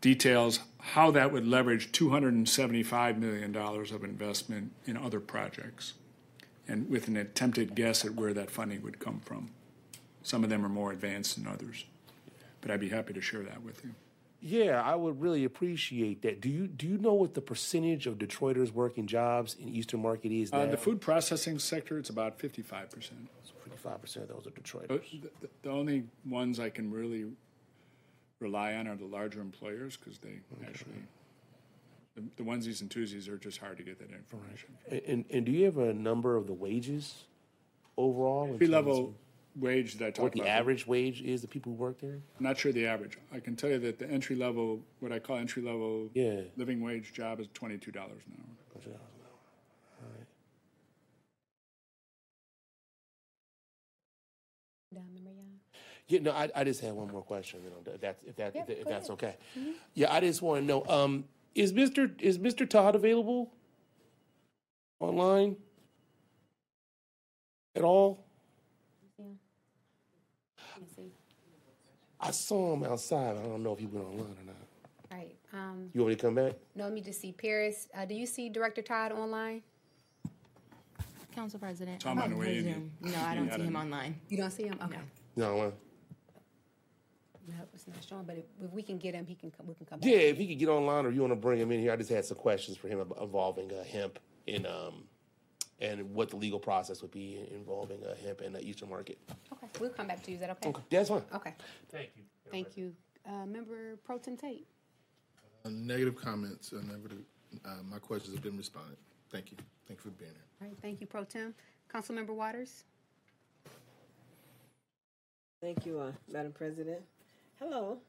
details 0.01 0.59
how 0.79 1.11
that 1.11 1.31
would 1.31 1.47
leverage 1.47 1.91
$275 1.91 3.17
million 3.17 3.55
of 3.55 4.03
investment 4.03 4.71
in 4.85 4.97
other 4.97 5.19
projects, 5.19 5.93
and 6.67 6.89
with 6.89 7.07
an 7.07 7.17
attempted 7.17 7.73
guess 7.73 8.05
at 8.05 8.13
where 8.13 8.33
that 8.33 8.51
funding 8.51 8.83
would 8.83 8.99
come 8.99 9.19
from. 9.19 9.49
Some 10.21 10.43
of 10.43 10.49
them 10.49 10.63
are 10.63 10.69
more 10.69 10.91
advanced 10.91 11.35
than 11.35 11.47
others, 11.47 11.85
but 12.61 12.69
I'd 12.69 12.79
be 12.79 12.89
happy 12.89 13.13
to 13.13 13.21
share 13.21 13.41
that 13.43 13.63
with 13.63 13.83
you. 13.83 13.95
Yeah, 14.41 14.81
I 14.81 14.95
would 14.95 15.19
really 15.19 15.43
appreciate 15.43 16.21
that. 16.21 16.39
Do 16.39 16.49
you 16.49 16.67
do 16.67 16.87
you 16.87 16.97
know 16.97 17.13
what 17.13 17.33
the 17.33 17.41
percentage 17.41 18.07
of 18.07 18.17
Detroiters 18.17 18.71
working 18.71 19.05
jobs 19.05 19.55
in 19.59 19.67
Eastern 19.67 20.01
Market 20.01 20.31
is? 20.31 20.53
Uh, 20.53 20.65
the 20.65 20.77
food 20.77 21.01
processing 21.01 21.59
sector, 21.59 21.97
it's 21.97 22.09
about 22.09 22.39
55%. 22.39 22.69
Fifty-five 22.89 24.01
percent 24.01 24.29
of 24.29 24.35
those 24.35 24.47
are 24.47 24.51
But 24.51 24.63
Detroiters. 25.03 25.21
the, 25.41 25.49
the 25.63 25.69
only 25.69 26.05
ones 26.25 26.59
I 26.59 26.69
can 26.69 26.89
really 26.91 27.25
rely 28.39 28.73
on 28.75 28.87
are 28.87 28.95
the 28.95 29.05
larger 29.05 29.41
employers 29.41 29.97
because 29.97 30.19
they 30.19 30.39
actually 30.65 31.03
The, 32.15 32.23
the 32.37 32.43
onesies 32.43 32.81
and 32.81 32.89
twosies 32.89 33.27
are 33.27 33.37
just 33.37 33.57
hard 33.57 33.77
to 33.77 33.83
get 33.83 33.99
that 33.99 34.09
information. 34.15 34.69
And, 34.89 35.01
and, 35.05 35.25
and 35.29 35.45
do 35.45 35.51
you 35.51 35.65
have 35.65 35.77
a 35.77 35.93
number 35.93 36.37
of 36.37 36.47
the 36.47 36.53
wages 36.53 37.25
overall? 37.97 38.47
Entry 38.51 38.67
level 38.67 39.13
wage 39.55 39.95
that 39.97 40.17
I 40.19 40.21
What 40.21 40.31
the 40.33 40.41
about. 40.41 40.49
average 40.51 40.87
wage 40.87 41.21
is, 41.21 41.41
the 41.41 41.47
people 41.47 41.71
who 41.73 41.77
work 41.77 41.99
there? 41.99 42.19
I'm 42.37 42.43
not 42.43 42.57
sure 42.57 42.71
the 42.71 42.85
average. 42.85 43.17
I 43.31 43.39
can 43.39 43.55
tell 43.55 43.69
you 43.69 43.79
that 43.79 43.99
the 43.99 44.09
entry 44.09 44.35
level, 44.35 44.81
what 44.99 45.11
I 45.11 45.19
call 45.19 45.37
entry 45.37 45.61
level 45.61 46.09
Yeah. 46.13 46.41
living 46.57 46.81
wage 46.81 47.13
job 47.13 47.39
is 47.39 47.47
twenty-two 47.53 47.91
dollars 47.91 48.21
an 48.27 48.33
hour. 48.41 48.45
Down 54.91 55.03
the 55.13 55.21
Maria. 55.21 55.35
Yeah, 56.07 56.19
no, 56.21 56.31
I, 56.31 56.49
I 56.55 56.63
just 56.63 56.81
had 56.81 56.93
one 56.93 57.11
more 57.11 57.21
question. 57.21 57.59
You 57.63 57.69
know, 57.69 57.93
if 57.93 58.01
that's 58.01 58.23
if 58.23 58.35
that 58.37 58.55
Yeah, 58.55 58.63
if, 58.67 58.83
go 58.85 58.89
that's 58.89 59.09
ahead. 59.09 59.23
okay. 59.23 59.35
Yeah, 59.93 60.11
I 60.11 60.19
just 60.19 60.41
want 60.41 60.61
to 60.61 60.65
know. 60.65 60.83
Um, 60.87 61.25
is 61.53 61.73
Mister 61.73 62.11
is 62.19 62.39
Mister 62.39 62.65
Todd 62.65 62.95
available 62.95 63.53
online 64.99 65.57
at 67.75 67.83
all? 67.83 68.25
Let 69.19 69.27
me 70.81 70.87
see. 70.95 71.11
I 72.19 72.31
saw 72.31 72.73
him 72.73 72.83
outside. 72.83 73.37
I 73.37 73.43
don't 73.43 73.63
know 73.63 73.73
if 73.73 73.79
he 73.79 73.85
went 73.85 74.05
online 74.05 74.35
or 74.41 74.45
not. 74.45 74.55
All 75.11 75.17
right. 75.17 75.35
Um, 75.53 75.89
You 75.93 76.01
want 76.01 76.09
me 76.09 76.15
to 76.15 76.21
come 76.21 76.35
back? 76.35 76.53
no, 76.75 76.83
let 76.85 76.93
me 76.93 77.01
just 77.01 77.21
see. 77.21 77.31
Paris, 77.31 77.87
uh, 77.95 78.05
do 78.05 78.13
you 78.13 78.25
see 78.25 78.49
Director 78.49 78.81
Todd 78.81 79.11
online? 79.11 79.61
Council 81.33 81.59
President. 81.59 82.01
Tom 82.01 82.19
on 82.19 82.31
the 82.31 82.35
way 82.35 82.57
in. 82.57 82.63
Zoom. 82.65 82.91
No, 83.01 83.19
I 83.21 83.35
don't 83.35 83.47
Yeah, 83.47 83.53
I 83.53 83.57
see 83.57 83.63
him 83.63 83.75
online. 83.75 84.19
You 84.29 84.37
don't 84.37 84.51
see 84.51 84.63
him? 84.63 84.77
Okay. 84.83 84.99
No. 85.35 85.59
uh, 85.61 85.71
No, 87.47 87.55
it's 87.73 87.87
not 87.87 87.97
showing, 88.07 88.25
but 88.25 88.37
if, 88.37 88.45
if 88.63 88.71
we 88.73 88.83
can 88.83 88.97
get 88.97 89.13
him, 89.15 89.25
he 89.25 89.35
can 89.35 89.49
come, 89.51 89.65
we 89.67 89.73
can 89.75 89.85
come 89.85 89.99
Yeah, 90.03 90.17
back. 90.17 90.23
if 90.25 90.37
he 90.37 90.47
could 90.47 90.59
get 90.59 90.67
online, 90.69 91.05
or 91.05 91.11
you 91.11 91.21
want 91.21 91.31
to 91.31 91.35
bring 91.37 91.59
him 91.59 91.71
in 91.71 91.79
here, 91.79 91.93
I 91.93 91.95
just 91.95 92.09
had 92.09 92.25
some 92.25 92.37
questions 92.37 92.77
for 92.77 92.87
him 92.89 92.99
involving 93.21 93.71
uh, 93.71 93.83
hemp 93.83 94.19
and 94.47 94.67
um, 94.67 95.03
and 95.81 96.13
what 96.13 96.29
the 96.29 96.35
legal 96.35 96.59
process 96.59 97.01
would 97.01 97.11
be 97.11 97.47
involving 97.53 98.03
uh, 98.03 98.15
hemp 98.23 98.41
and 98.41 98.53
the 98.53 98.61
Eastern 98.61 98.89
Market. 98.89 99.17
Okay, 99.51 99.67
we'll 99.79 99.89
come 99.89 100.07
back 100.07 100.21
to 100.23 100.31
you. 100.31 100.35
Is 100.35 100.41
that 100.41 100.49
okay? 100.51 100.69
Okay, 100.69 100.81
that's 100.89 101.09
fine. 101.09 101.23
Okay. 101.33 101.53
Thank 101.91 102.09
you. 102.15 102.23
Thank 102.51 102.77
you. 102.77 102.93
Uh, 103.25 103.45
Member 103.45 103.97
Pro 104.03 104.17
Tem 104.17 104.35
Tate. 104.35 104.67
Uh, 105.65 105.69
Negative 105.69 106.15
comments, 106.15 106.73
uh, 106.73 106.81
negative, 106.81 107.19
uh, 107.65 107.83
my 107.89 107.99
questions 107.99 108.33
have 108.33 108.43
been 108.43 108.57
responded. 108.57 108.97
Thank 109.29 109.51
you. 109.51 109.57
Thank 109.87 109.99
you 109.99 110.11
for 110.11 110.17
being 110.17 110.31
here. 110.31 110.41
All 110.61 110.67
right, 110.67 110.77
thank 110.81 111.01
you, 111.01 111.07
Pro 111.07 111.23
Tem. 111.23 111.53
Councilmember 111.93 112.33
Waters. 112.33 112.83
Thank 115.61 115.85
you, 115.85 115.99
uh, 115.99 116.11
Madam 116.31 116.53
President. 116.53 117.01
Hello. 117.59 117.99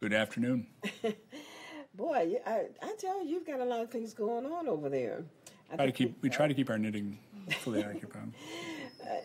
Good 0.00 0.14
afternoon. 0.14 0.66
Boy, 1.94 2.36
I, 2.46 2.66
I 2.82 2.94
tell 2.98 3.22
you, 3.22 3.30
you've 3.30 3.46
got 3.46 3.60
a 3.60 3.64
lot 3.64 3.80
of 3.80 3.90
things 3.90 4.14
going 4.14 4.46
on 4.46 4.66
over 4.68 4.88
there. 4.88 5.24
Try 5.76 5.86
to 5.86 5.92
keep, 5.92 6.22
we 6.22 6.30
try 6.30 6.48
to 6.48 6.54
keep 6.54 6.70
our 6.70 6.78
knitting 6.78 7.18
fully 7.60 7.84
occupied. 7.84 8.32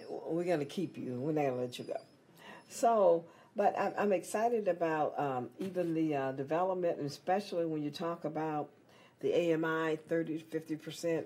we're 0.10 0.43
going 0.43 0.60
to 0.60 0.66
keep 0.66 0.97
you. 0.97 1.14
We're 1.20 1.32
not 1.32 1.41
going 1.41 1.54
to 1.54 1.62
let 1.62 1.80
you 1.80 1.86
go. 1.86 1.97
So, 2.70 3.26
but 3.56 3.78
I'm, 3.78 3.93
I'm 3.97 4.14
excited 4.14 4.68
about 4.68 5.20
um, 5.20 5.50
even 5.60 5.93
the 5.93 6.16
uh, 6.16 6.32
development, 6.34 6.97
and 6.97 7.08
especially 7.08 7.66
when 7.66 7.84
you 7.84 7.91
talk 7.91 8.26
about 8.26 8.70
the 9.22 9.54
AMI 9.54 9.97
30 10.08 10.45
to 10.52 10.60
50% 10.60 11.24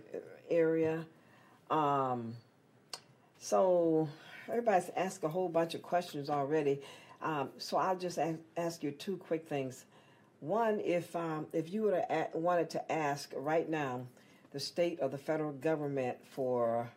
area. 0.49 1.05
Um, 1.69 2.33
so, 3.39 4.07
everybody's 4.47 4.89
asked 4.95 5.23
a 5.23 5.29
whole 5.29 5.49
bunch 5.49 5.75
of 5.75 5.81
questions 5.81 6.29
already. 6.29 6.81
Um, 7.21 7.49
so, 7.57 7.77
I'll 7.77 7.97
just 7.97 8.17
ask, 8.17 8.39
ask 8.57 8.83
you 8.83 8.91
two 8.91 9.17
quick 9.17 9.47
things. 9.47 9.85
One, 10.39 10.81
if 10.81 11.15
um, 11.15 11.47
if 11.53 11.71
you 11.71 11.83
would 11.83 12.03
have 12.09 12.29
wanted 12.33 12.69
to 12.71 12.91
ask 12.91 13.31
right 13.33 13.69
now, 13.69 14.01
the 14.53 14.59
state 14.59 14.99
or 15.01 15.09
the 15.09 15.17
federal 15.17 15.51
government 15.51 16.17
for 16.31 16.89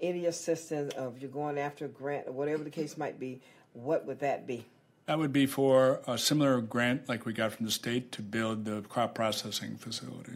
any 0.00 0.26
assistance 0.26 0.92
of 0.94 1.18
you're 1.20 1.30
going 1.30 1.58
after 1.58 1.86
a 1.86 1.88
grant 1.88 2.26
or 2.26 2.32
whatever 2.32 2.62
the 2.62 2.70
case 2.70 2.98
might 2.98 3.18
be, 3.18 3.40
what 3.72 4.04
would 4.04 4.20
that 4.20 4.46
be? 4.46 4.66
That 5.06 5.18
would 5.18 5.32
be 5.32 5.46
for 5.46 6.00
a 6.06 6.18
similar 6.18 6.60
grant 6.60 7.08
like 7.08 7.24
we 7.24 7.32
got 7.32 7.52
from 7.52 7.64
the 7.64 7.72
state 7.72 8.12
to 8.12 8.22
build 8.22 8.64
the 8.64 8.82
crop 8.82 9.14
processing 9.14 9.76
facility. 9.76 10.32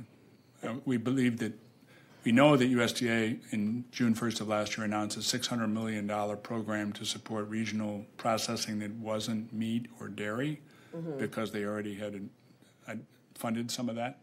Uh, 0.65 0.75
We 0.87 0.97
believe 0.97 1.39
that, 1.41 1.53
we 2.25 2.33
know 2.33 2.57
that 2.57 2.71
USDA 2.71 3.41
in 3.53 3.85
June 3.91 4.15
1st 4.15 4.41
of 4.41 4.49
last 4.49 4.77
year 4.79 4.85
announced 4.87 5.17
a 5.17 5.21
$600 5.21 5.71
million 5.71 6.09
program 6.39 6.93
to 6.93 7.05
support 7.05 7.49
regional 7.49 8.07
processing 8.17 8.79
that 8.79 8.93
wasn't 8.93 9.53
meat 9.53 9.87
or 10.01 10.09
dairy 10.09 10.61
because 11.19 11.51
they 11.51 11.65
already 11.65 11.95
had 11.95 12.29
uh, 12.87 12.95
funded 13.35 13.71
some 13.71 13.89
of 13.89 13.97
that. 13.97 14.22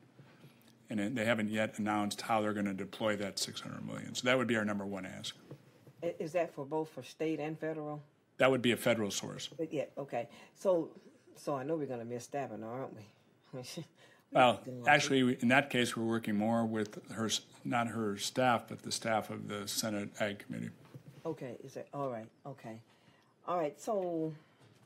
And 0.89 1.15
they 1.15 1.25
haven't 1.25 1.49
yet 1.49 1.77
announced 1.77 2.21
how 2.21 2.41
they're 2.41 2.53
going 2.53 2.65
to 2.65 2.73
deploy 2.73 3.15
that 3.17 3.37
600 3.37 3.85
million. 3.85 4.15
So 4.15 4.25
that 4.27 4.37
would 4.37 4.47
be 4.47 4.55
our 4.55 4.65
number 4.65 4.85
one 4.85 5.05
ask. 5.05 5.35
Is 6.01 6.31
that 6.31 6.53
for 6.53 6.65
both 6.65 6.89
for 6.89 7.03
state 7.03 7.39
and 7.39 7.59
federal? 7.59 8.01
That 8.37 8.49
would 8.49 8.61
be 8.61 8.71
a 8.71 8.77
federal 8.77 9.11
source. 9.11 9.49
But 9.55 9.71
yeah, 9.71 9.83
okay. 9.97 10.29
So, 10.55 10.89
so 11.35 11.55
I 11.55 11.63
know 11.63 11.75
we're 11.75 11.85
going 11.85 11.99
to 11.99 12.05
miss 12.05 12.25
Stabenow, 12.27 12.63
aren't 12.63 12.95
we? 12.95 13.61
Well, 14.31 14.61
actually, 14.85 15.37
in 15.41 15.47
that 15.47 15.71
case, 15.71 15.97
we're 15.97 16.05
working 16.05 16.35
more 16.35 16.63
with 16.63 16.99
her, 17.13 17.31
not 17.65 17.87
her 17.87 18.15
staff, 18.15 18.65
but 18.69 18.83
the 18.83 18.91
staff 18.91 19.31
of 19.31 19.47
the 19.47 19.67
Senate 19.67 20.09
Ag 20.19 20.37
Committee. 20.45 20.69
okay, 21.25 21.55
is 21.63 21.75
it 21.75 21.87
all 21.95 22.11
right? 22.11 22.27
Okay, 22.45 22.79
all 23.47 23.57
right. 23.57 23.81
So, 23.81 24.31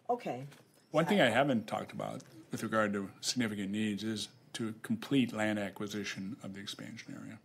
okay, 0.09 0.45
One 0.91 1.05
thing 1.05 1.19
I 1.19 1.29
haven't 1.29 1.67
talked 1.67 1.91
about 1.91 2.21
with 2.53 2.63
regard 2.63 2.93
to 2.93 3.09
significant 3.19 3.69
needs 3.69 4.05
is 4.05 4.29
to 4.53 4.73
complete 4.83 5.33
land 5.33 5.59
acquisition 5.59 6.37
of 6.43 6.53
the 6.53 6.59
expansion 6.61 7.15
area. 7.21 7.39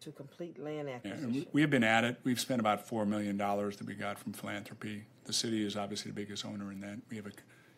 to 0.00 0.10
complete 0.12 0.58
land 0.58 0.88
Yeah, 0.88 0.94
and 1.04 1.12
acquisition. 1.12 1.32
we- 1.34 1.48
we 1.52 1.60
have 1.60 1.68
been 1.68 1.84
at 1.84 2.04
it. 2.04 2.18
We've 2.24 2.40
spent 2.40 2.58
about 2.58 2.88
$4 2.88 3.06
million 3.06 3.36
that 3.36 3.84
we 3.86 3.94
got 3.94 4.18
from 4.18 4.32
philanthropy. 4.32 5.04
The 5.24 5.32
city 5.34 5.62
is 5.62 5.76
obviously 5.76 6.10
the 6.10 6.14
biggest 6.14 6.46
owner 6.46 6.72
in 6.72 6.80
that. 6.80 7.00
We 7.10 7.16
have 7.18 7.26
a, 7.26 7.32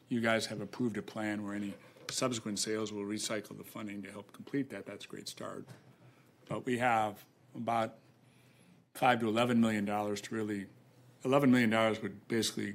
you 0.08 0.20
guys 0.20 0.46
have 0.46 0.60
approved 0.60 0.96
a 0.98 1.02
plan 1.02 1.44
where 1.44 1.52
any 1.56 1.74
subsequent 2.08 2.60
sales 2.60 2.92
will 2.92 3.02
recycle 3.02 3.58
the 3.58 3.64
funding 3.64 4.02
to 4.02 4.10
help 4.12 4.32
complete 4.32 4.70
that. 4.70 4.86
That's 4.86 5.04
a 5.04 5.08
great 5.08 5.26
start. 5.26 5.66
But 6.48 6.64
we 6.64 6.78
have 6.78 7.24
about 7.56 7.94
five 8.94 9.18
to 9.18 9.26
eleven 9.28 9.60
million 9.60 9.84
dollars 9.84 10.20
to 10.20 10.34
really, 10.36 10.66
eleven 11.24 11.50
million 11.50 11.70
dollars 11.70 12.00
would 12.02 12.28
basically 12.28 12.74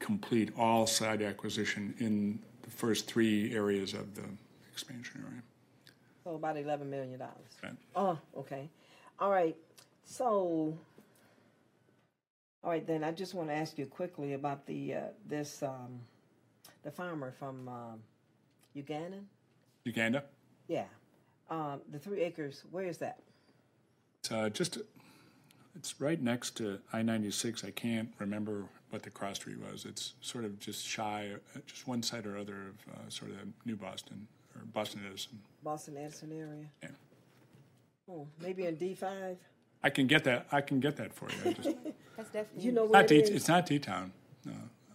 complete 0.00 0.52
all 0.54 0.86
site 0.86 1.22
acquisition 1.22 1.94
in 1.98 2.40
the 2.60 2.70
first 2.70 3.06
three 3.06 3.54
areas 3.54 3.94
of 3.94 4.14
the 4.16 4.24
expansion 4.76 5.24
area. 5.26 5.42
So 6.22 6.34
about 6.34 6.56
eleven 6.58 6.90
million 6.90 7.18
dollars. 7.18 7.52
Right. 7.62 7.72
Oh, 7.94 8.18
okay. 8.36 8.68
All 9.18 9.30
right. 9.30 9.56
So, 10.04 10.76
all 12.62 12.70
right 12.70 12.86
then. 12.86 13.02
I 13.02 13.12
just 13.12 13.32
want 13.34 13.48
to 13.48 13.54
ask 13.54 13.78
you 13.78 13.86
quickly 13.86 14.34
about 14.34 14.66
the 14.66 14.94
uh, 14.94 15.00
this 15.26 15.62
um, 15.62 16.00
the 16.82 16.90
farmer 16.90 17.32
from 17.38 17.68
um, 17.68 18.00
Uganda. 18.74 19.18
Uganda, 19.84 20.24
Yeah, 20.68 20.84
um, 21.48 21.80
the 21.92 21.98
three 21.98 22.20
acres. 22.22 22.64
Where 22.70 22.84
is 22.84 22.98
that? 22.98 23.20
it's 24.18 24.32
uh, 24.32 24.48
just, 24.48 24.78
it's 25.76 26.00
right 26.00 26.20
next 26.20 26.56
to 26.56 26.80
I-96. 26.92 27.64
I 27.64 27.70
can't 27.70 28.08
remember 28.18 28.64
what 28.90 29.04
the 29.04 29.10
cross 29.10 29.36
street 29.36 29.58
was. 29.70 29.84
It's 29.84 30.14
sort 30.20 30.44
of 30.44 30.58
just 30.58 30.84
shy, 30.84 31.30
uh, 31.54 31.60
just 31.68 31.86
one 31.86 32.02
side 32.02 32.26
or 32.26 32.36
other 32.36 32.54
of 32.70 32.92
uh, 32.94 33.08
sort 33.08 33.30
of 33.30 33.36
New 33.64 33.76
Boston 33.76 34.26
or 34.56 34.64
Boston 34.72 35.02
Edison. 35.08 35.38
Boston 35.62 35.96
Edison 35.98 36.32
area. 36.32 36.66
Yeah. 36.82 36.88
Oh, 38.10 38.26
maybe 38.40 38.66
in 38.66 38.76
D 38.76 38.94
five. 38.94 39.36
I 39.82 39.90
can 39.90 40.06
get 40.06 40.24
that, 40.24 40.46
I 40.50 40.60
can 40.62 40.80
get 40.80 40.96
that 40.96 41.12
for 41.14 41.28
you. 41.30 41.50
I 41.50 41.52
just, 41.52 41.68
That's 42.16 42.30
definitely. 42.30 42.64
You 42.64 42.72
know 42.72 42.84
where 42.84 43.02
not 43.02 43.04
it 43.04 43.08
D, 43.08 43.16
is? 43.20 43.30
it's 43.30 43.48
not 43.48 43.66
D-Town, 43.66 44.10
no. 44.44 44.52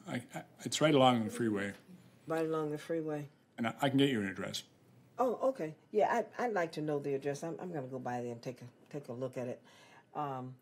I, 0.08 0.22
I, 0.36 0.42
it's 0.64 0.82
right 0.82 0.94
along 0.94 1.24
the 1.26 1.30
freeway, 1.30 1.72
Right 2.28 2.46
along 2.46 2.72
the 2.72 2.78
freeway. 2.78 3.28
and 3.58 3.68
I, 3.68 3.74
I 3.82 3.90
can 3.90 3.98
get 4.00 4.10
you 4.10 4.20
an 4.22 4.28
address. 4.28 4.64
Oh, 5.20 5.38
okay. 5.44 5.76
Yeah, 5.92 6.24
I, 6.38 6.44
I'd 6.46 6.54
like 6.54 6.72
to 6.74 6.82
know 6.82 6.98
the 7.00 7.14
address. 7.14 7.44
I'm, 7.44 7.56
I'm 7.62 7.70
going 7.72 7.84
to 7.84 7.92
go 7.92 8.00
by 8.00 8.22
there 8.22 8.32
and 8.32 8.42
take 8.42 8.60
a 8.62 8.66
take 8.92 9.08
a 9.10 9.14
look 9.14 9.38
at 9.38 9.48
it. 9.48 9.62
Um, 10.16 10.56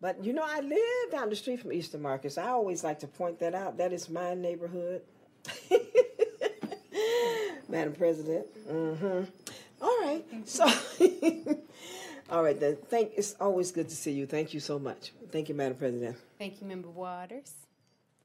but 0.00 0.24
you 0.24 0.32
know, 0.32 0.44
I 0.44 0.60
live 0.60 1.12
down 1.12 1.28
the 1.28 1.36
street 1.36 1.60
from 1.60 1.72
Eastern 1.72 2.00
Markets. 2.02 2.38
I 2.38 2.48
always 2.48 2.82
like 2.82 2.98
to 3.00 3.06
point 3.06 3.38
that 3.40 3.54
out. 3.54 3.76
That 3.76 3.92
is 3.92 4.08
my 4.08 4.32
neighborhood, 4.34 5.02
Madam 7.70 7.92
President. 7.92 8.46
Mm-hmm. 8.68 9.24
All 9.82 9.98
right. 10.02 10.24
So, 10.44 10.64
all 12.30 12.42
right 12.42 12.58
then. 12.58 12.76
Thank. 12.88 13.12
It's 13.16 13.34
always 13.40 13.70
good 13.70 13.88
to 13.88 13.94
see 13.94 14.12
you. 14.12 14.26
Thank 14.26 14.52
you 14.52 14.60
so 14.60 14.78
much. 14.78 15.12
Thank 15.30 15.48
you, 15.48 15.54
Madam 15.54 15.76
President. 15.76 16.16
Thank 16.38 16.60
you, 16.60 16.66
Member 16.66 16.90
Waters. 16.90 17.52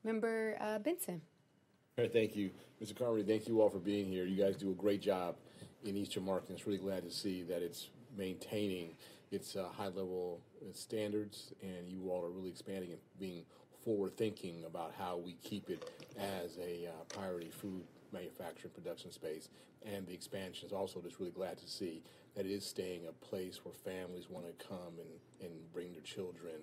Member 0.03 0.57
uh, 0.59 0.79
Benson. 0.79 1.21
All 1.97 2.03
right, 2.03 2.11
thank 2.11 2.35
you. 2.35 2.49
Mr. 2.83 2.97
Carmody, 2.97 3.23
thank 3.23 3.47
you 3.47 3.61
all 3.61 3.69
for 3.69 3.79
being 3.79 4.07
here. 4.07 4.25
You 4.25 4.43
guys 4.43 4.57
do 4.57 4.71
a 4.71 4.73
great 4.73 5.01
job 5.01 5.35
in 5.85 5.95
Eastern 5.95 6.25
Market. 6.25 6.51
It's 6.51 6.67
really 6.67 6.79
glad 6.79 7.03
to 7.03 7.11
see 7.11 7.43
that 7.43 7.61
it's 7.61 7.87
maintaining 8.17 8.89
its 9.31 9.55
uh, 9.55 9.67
high 9.75 9.87
level 9.87 10.41
standards, 10.73 11.53
and 11.61 11.87
you 11.87 12.09
all 12.09 12.23
are 12.25 12.29
really 12.29 12.49
expanding 12.49 12.91
and 12.91 12.99
being 13.19 13.43
forward 13.83 14.17
thinking 14.17 14.65
about 14.65 14.93
how 14.97 15.17
we 15.17 15.33
keep 15.43 15.69
it 15.69 15.89
as 16.17 16.57
a 16.57 16.87
uh, 16.87 17.03
priority 17.07 17.49
food 17.49 17.83
manufacturing 18.15 18.73
production 18.73 19.11
space, 19.11 19.49
and 19.85 20.07
the 20.07 20.13
expansion 20.13 20.65
is 20.65 20.73
also 20.73 21.01
just 21.01 21.19
really 21.19 21.31
glad 21.31 21.57
to 21.57 21.67
see 21.67 22.01
that 22.35 22.45
it 22.45 22.51
is 22.51 22.65
staying 22.65 23.01
a 23.07 23.25
place 23.25 23.59
where 23.63 23.73
families 23.73 24.29
want 24.29 24.45
to 24.47 24.65
come 24.65 24.93
and, 24.99 25.09
and 25.41 25.51
bring 25.73 25.91
their 25.91 26.01
children, 26.01 26.55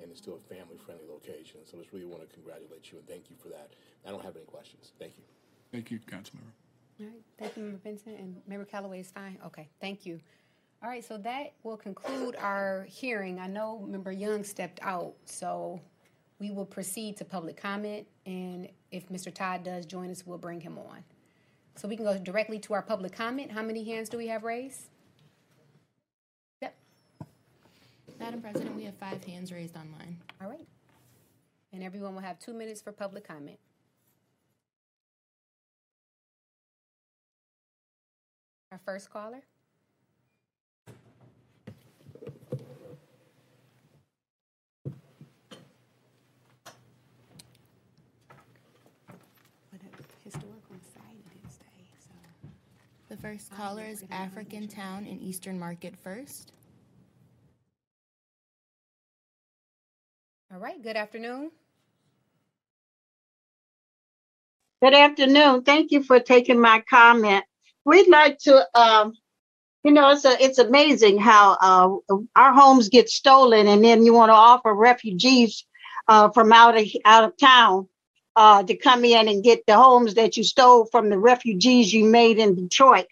and 0.00 0.10
it's 0.10 0.20
still 0.20 0.36
a 0.36 0.54
family-friendly 0.54 1.06
location. 1.08 1.60
So 1.64 1.78
just 1.78 1.92
really 1.92 2.06
want 2.06 2.22
to 2.22 2.34
congratulate 2.34 2.92
you 2.92 2.98
and 2.98 3.08
thank 3.08 3.30
you 3.30 3.36
for 3.36 3.48
that. 3.48 3.72
I 4.06 4.10
don't 4.10 4.24
have 4.24 4.36
any 4.36 4.44
questions. 4.44 4.92
Thank 4.98 5.14
you. 5.16 5.24
Thank 5.72 5.90
you, 5.90 5.98
Councilmember. 5.98 6.52
All 7.00 7.06
right, 7.06 7.22
thank 7.38 7.56
you, 7.56 7.62
Member 7.62 7.78
Benson, 7.78 8.14
and 8.14 8.36
Member 8.46 8.64
Calloway 8.64 9.00
is 9.00 9.10
fine. 9.10 9.38
Okay, 9.46 9.68
thank 9.80 10.04
you. 10.06 10.20
All 10.82 10.88
right, 10.88 11.04
so 11.04 11.18
that 11.18 11.54
will 11.62 11.76
conclude 11.76 12.36
our 12.36 12.86
hearing. 12.88 13.38
I 13.38 13.48
know 13.48 13.80
Member 13.80 14.12
Young 14.12 14.44
stepped 14.44 14.78
out, 14.82 15.14
so 15.24 15.80
we 16.40 16.50
will 16.50 16.66
proceed 16.66 17.16
to 17.18 17.24
public 17.24 17.56
comment, 17.56 18.06
and 18.26 18.68
if 18.90 19.08
Mr. 19.08 19.32
Todd 19.32 19.64
does 19.64 19.86
join 19.86 20.10
us, 20.10 20.24
we'll 20.26 20.38
bring 20.38 20.60
him 20.60 20.78
on. 20.78 21.02
So 21.76 21.88
we 21.88 21.96
can 21.96 22.04
go 22.04 22.16
directly 22.18 22.58
to 22.60 22.74
our 22.74 22.82
public 22.82 23.12
comment. 23.12 23.52
How 23.52 23.62
many 23.62 23.84
hands 23.84 24.08
do 24.08 24.16
we 24.18 24.28
have 24.28 24.42
raised? 24.44 24.88
Yep, 26.60 26.74
Madam 28.18 28.40
President, 28.40 28.74
we 28.74 28.84
have 28.84 28.94
five 28.96 29.22
hands 29.24 29.52
raised 29.52 29.76
online. 29.76 30.18
all 30.40 30.48
right. 30.48 30.66
And 31.72 31.82
everyone 31.82 32.14
will 32.14 32.22
have 32.22 32.38
two 32.38 32.54
minutes 32.54 32.80
for 32.80 32.92
public 32.92 33.26
comment. 33.26 33.58
Our 38.72 38.80
first 38.84 39.10
caller? 39.10 39.42
But 49.70 49.80
a 49.80 50.24
historical 50.24 50.76
site 50.94 51.24
didn't 51.24 51.50
stay, 51.50 51.64
so. 51.98 52.14
The 53.07 53.07
first 53.20 53.50
caller 53.50 53.82
is 53.82 54.04
African 54.10 54.68
Town 54.68 55.04
in 55.06 55.20
Eastern 55.20 55.58
Market 55.58 55.94
First. 55.96 56.52
All 60.52 60.60
right, 60.60 60.80
good 60.82 60.96
afternoon. 60.96 61.50
Good 64.80 64.94
afternoon. 64.94 65.62
Thank 65.62 65.90
you 65.90 66.02
for 66.02 66.20
taking 66.20 66.60
my 66.60 66.82
comment. 66.88 67.44
We'd 67.84 68.08
like 68.08 68.38
to, 68.40 68.66
um, 68.78 69.12
you 69.82 69.90
know, 69.90 70.10
it's 70.10 70.24
a, 70.24 70.42
it's 70.42 70.58
amazing 70.58 71.18
how 71.18 71.56
uh, 71.60 72.14
our 72.36 72.52
homes 72.52 72.88
get 72.88 73.08
stolen, 73.08 73.66
and 73.66 73.84
then 73.84 74.04
you 74.04 74.14
want 74.14 74.30
to 74.30 74.34
offer 74.34 74.72
refugees 74.72 75.66
uh, 76.06 76.30
from 76.30 76.52
out 76.52 76.78
of 76.78 76.86
out 77.04 77.24
of 77.24 77.36
town 77.36 77.88
uh, 78.38 78.62
to 78.62 78.76
come 78.76 79.04
in 79.04 79.26
and 79.26 79.42
get 79.42 79.66
the 79.66 79.76
homes 79.76 80.14
that 80.14 80.36
you 80.36 80.44
stole 80.44 80.86
from 80.86 81.10
the 81.10 81.18
refugees 81.18 81.92
you 81.92 82.04
made 82.04 82.38
in 82.38 82.54
Detroit. 82.54 83.06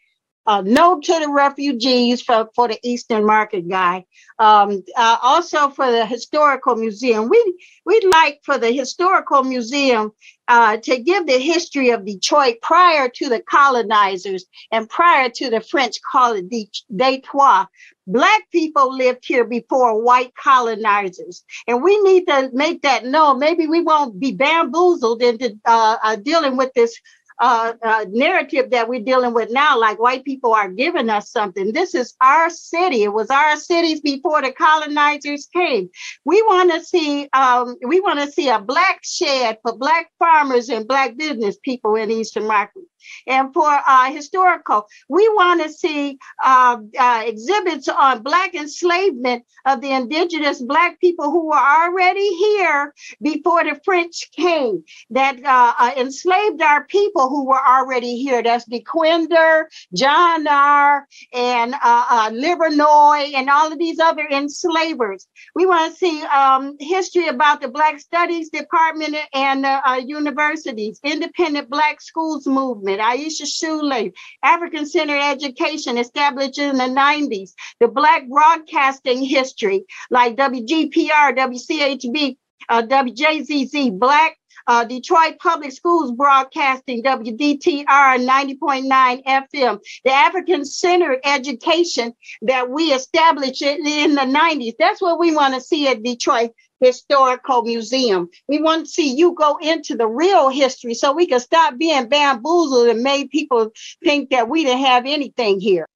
Uh, 0.47 0.63
no 0.65 1.01
to 1.01 1.19
the 1.19 1.29
refugees 1.29 2.23
for, 2.23 2.49
for 2.55 2.69
the 2.69 2.79
Eastern 2.85 3.27
Market 3.27 3.69
guy. 3.69 4.05
Um, 4.39 4.85
uh, 4.97 5.17
also 5.23 5.71
for 5.71 5.91
the 5.91 6.07
historical 6.07 6.77
museum, 6.77 7.29
we 7.29 7.69
we'd 7.85 8.05
like 8.05 8.41
for 8.45 8.59
the 8.59 8.71
historical 8.71 9.43
museum 9.43 10.13
uh, 10.49 10.77
to 10.77 10.99
give 10.99 11.27
the 11.27 11.39
history 11.39 11.91
of 11.91 12.05
Detroit 12.05 12.57
prior 12.63 13.09
to 13.09 13.29
the 13.29 13.41
colonizers 13.41 14.45
and 14.71 14.89
prior 14.89 15.29
to 15.31 15.51
the 15.51 15.61
French 15.61 15.97
call 16.11 16.35
it 16.35 16.49
Detroit. 16.95 17.67
Black 18.07 18.43
people 18.53 18.97
lived 18.97 19.25
here 19.27 19.45
before 19.45 20.01
white 20.01 20.33
colonizers, 20.37 21.45
and 21.67 21.83
we 21.83 22.01
need 22.03 22.27
to 22.27 22.51
make 22.53 22.83
that 22.83 23.05
known. 23.05 23.41
Maybe 23.41 23.67
we 23.67 23.81
won't 23.81 24.21
be 24.21 24.31
bamboozled 24.31 25.23
into 25.23 25.59
uh, 25.65 25.97
uh, 26.03 26.17
dealing 26.17 26.57
with 26.57 26.73
this 26.75 26.97
uh, 27.39 27.74
uh, 27.82 28.07
narrative 28.11 28.70
that 28.70 28.89
we're 28.89 29.01
dealing 29.01 29.34
with 29.34 29.51
now, 29.51 29.78
like 29.78 29.99
white 29.99 30.24
people 30.24 30.55
are 30.55 30.70
giving 30.70 31.11
us 31.11 31.30
something. 31.30 31.72
This 31.72 31.95
is 31.95 32.14
our 32.20 32.51
city. 32.51 33.03
It 33.03 33.12
was 33.12 33.30
our 33.30 33.57
cities 33.57 34.01
before 34.01 34.43
the 34.43 34.53
colonizers 34.53 35.47
came. 35.53 35.91
We 36.24 36.43
want 36.43 36.72
to 36.72 36.82
see, 36.82 37.28
um, 37.32 37.76
we 37.87 38.01
want 38.01 38.20
to 38.20 38.30
see 38.30 38.49
a 38.49 38.61
black 38.61 39.01
shed 39.03 39.59
for 39.62 39.76
black 39.76 40.11
farmers 40.18 40.68
and 40.68 40.89
black 40.89 41.16
business 41.16 41.57
people 41.62 41.95
in 41.97 42.11
Eastern 42.11 42.47
Market. 42.47 42.84
And 43.27 43.53
for 43.53 43.69
uh, 43.69 44.11
historical, 44.13 44.87
we 45.09 45.29
want 45.31 45.63
to 45.63 45.69
see 45.69 46.19
uh, 46.43 46.79
uh, 46.99 47.23
exhibits 47.25 47.89
on 47.89 48.23
Black 48.23 48.55
enslavement 48.55 49.45
of 49.65 49.81
the 49.81 49.91
indigenous 49.91 50.61
Black 50.61 51.01
people 51.01 51.31
who 51.31 51.47
were 51.47 51.55
already 51.55 52.35
here 52.37 52.95
before 53.21 53.65
the 53.65 53.81
French 53.85 54.31
came, 54.33 54.85
that 55.11 55.37
uh, 55.45 55.75
uh, 55.79 55.91
enslaved 55.97 56.63
our 56.63 56.85
people 56.85 57.29
who 57.29 57.47
were 57.47 57.67
already 57.67 58.17
here. 58.17 58.43
That's 58.43 58.65
Dequindre, 58.69 59.65
John 59.95 60.47
R., 60.47 61.07
and 61.33 61.75
uh, 61.83 62.31
Livernois, 62.31 63.35
and 63.35 63.51
all 63.51 63.73
of 63.73 63.79
these 63.79 63.99
other 63.99 64.27
enslavers. 64.31 65.27
We 65.55 65.67
want 65.67 65.93
to 65.93 65.99
see 65.99 66.23
um, 66.23 66.77
history 66.81 67.29
about 67.29 67.61
the 67.61 67.69
Black 67.69 68.01
Studies 68.01 68.51
Department 68.51 69.17
and 69.33 69.67
universities, 70.09 71.01
independent 71.03 71.71
Black 71.71 72.01
schools 72.01 72.47
movement. 72.47 72.96
Aisha 72.99 73.47
Shule, 73.47 74.13
African 74.43 74.87
Centered 74.87 75.21
Education 75.21 75.99
established 75.99 76.59
in 76.59 76.77
the 76.77 76.85
90s, 76.85 77.51
the 77.81 77.89
Black 77.89 78.29
broadcasting 78.29 79.25
history 79.25 79.85
like 80.11 80.37
WGPR, 80.37 81.37
WCHB, 81.37 82.37
uh, 82.69 82.83
WJZZ, 82.83 83.99
Black 83.99 84.37
uh, 84.67 84.85
Detroit 84.85 85.39
Public 85.39 85.73
Schools 85.73 86.13
Broadcasting, 86.13 87.03
WDTR 87.03 87.87
90.9 87.87 89.25
FM, 89.25 89.81
the 90.05 90.13
African 90.13 90.65
Centered 90.65 91.21
Education 91.25 92.13
that 92.43 92.69
we 92.69 92.93
established 92.93 93.63
in 93.63 94.15
the 94.15 94.23
90s. 94.23 94.75
That's 94.79 95.01
what 95.01 95.19
we 95.19 95.35
want 95.35 95.55
to 95.55 95.61
see 95.61 95.89
at 95.89 96.03
Detroit 96.03 96.51
Historical 96.81 97.62
Museum. 97.62 98.29
We 98.49 98.61
want 98.61 98.87
to 98.87 98.91
see 98.91 99.14
you 99.14 99.35
go 99.35 99.59
into 99.61 99.97
the 99.97 100.07
real 100.07 100.49
history 100.49 100.95
so 100.95 101.12
we 101.12 101.27
can 101.27 101.41
stop 101.41 101.79
being 101.79 102.09
bamboozled 102.09 102.89
and 102.89 103.03
made 103.03 103.31
people 103.31 103.70
think 104.05 104.31
that 104.31 104.49
we 104.49 104.64
didn't 104.64 104.85
have 104.85 105.05
anything 105.07 105.61
here. 105.61 105.87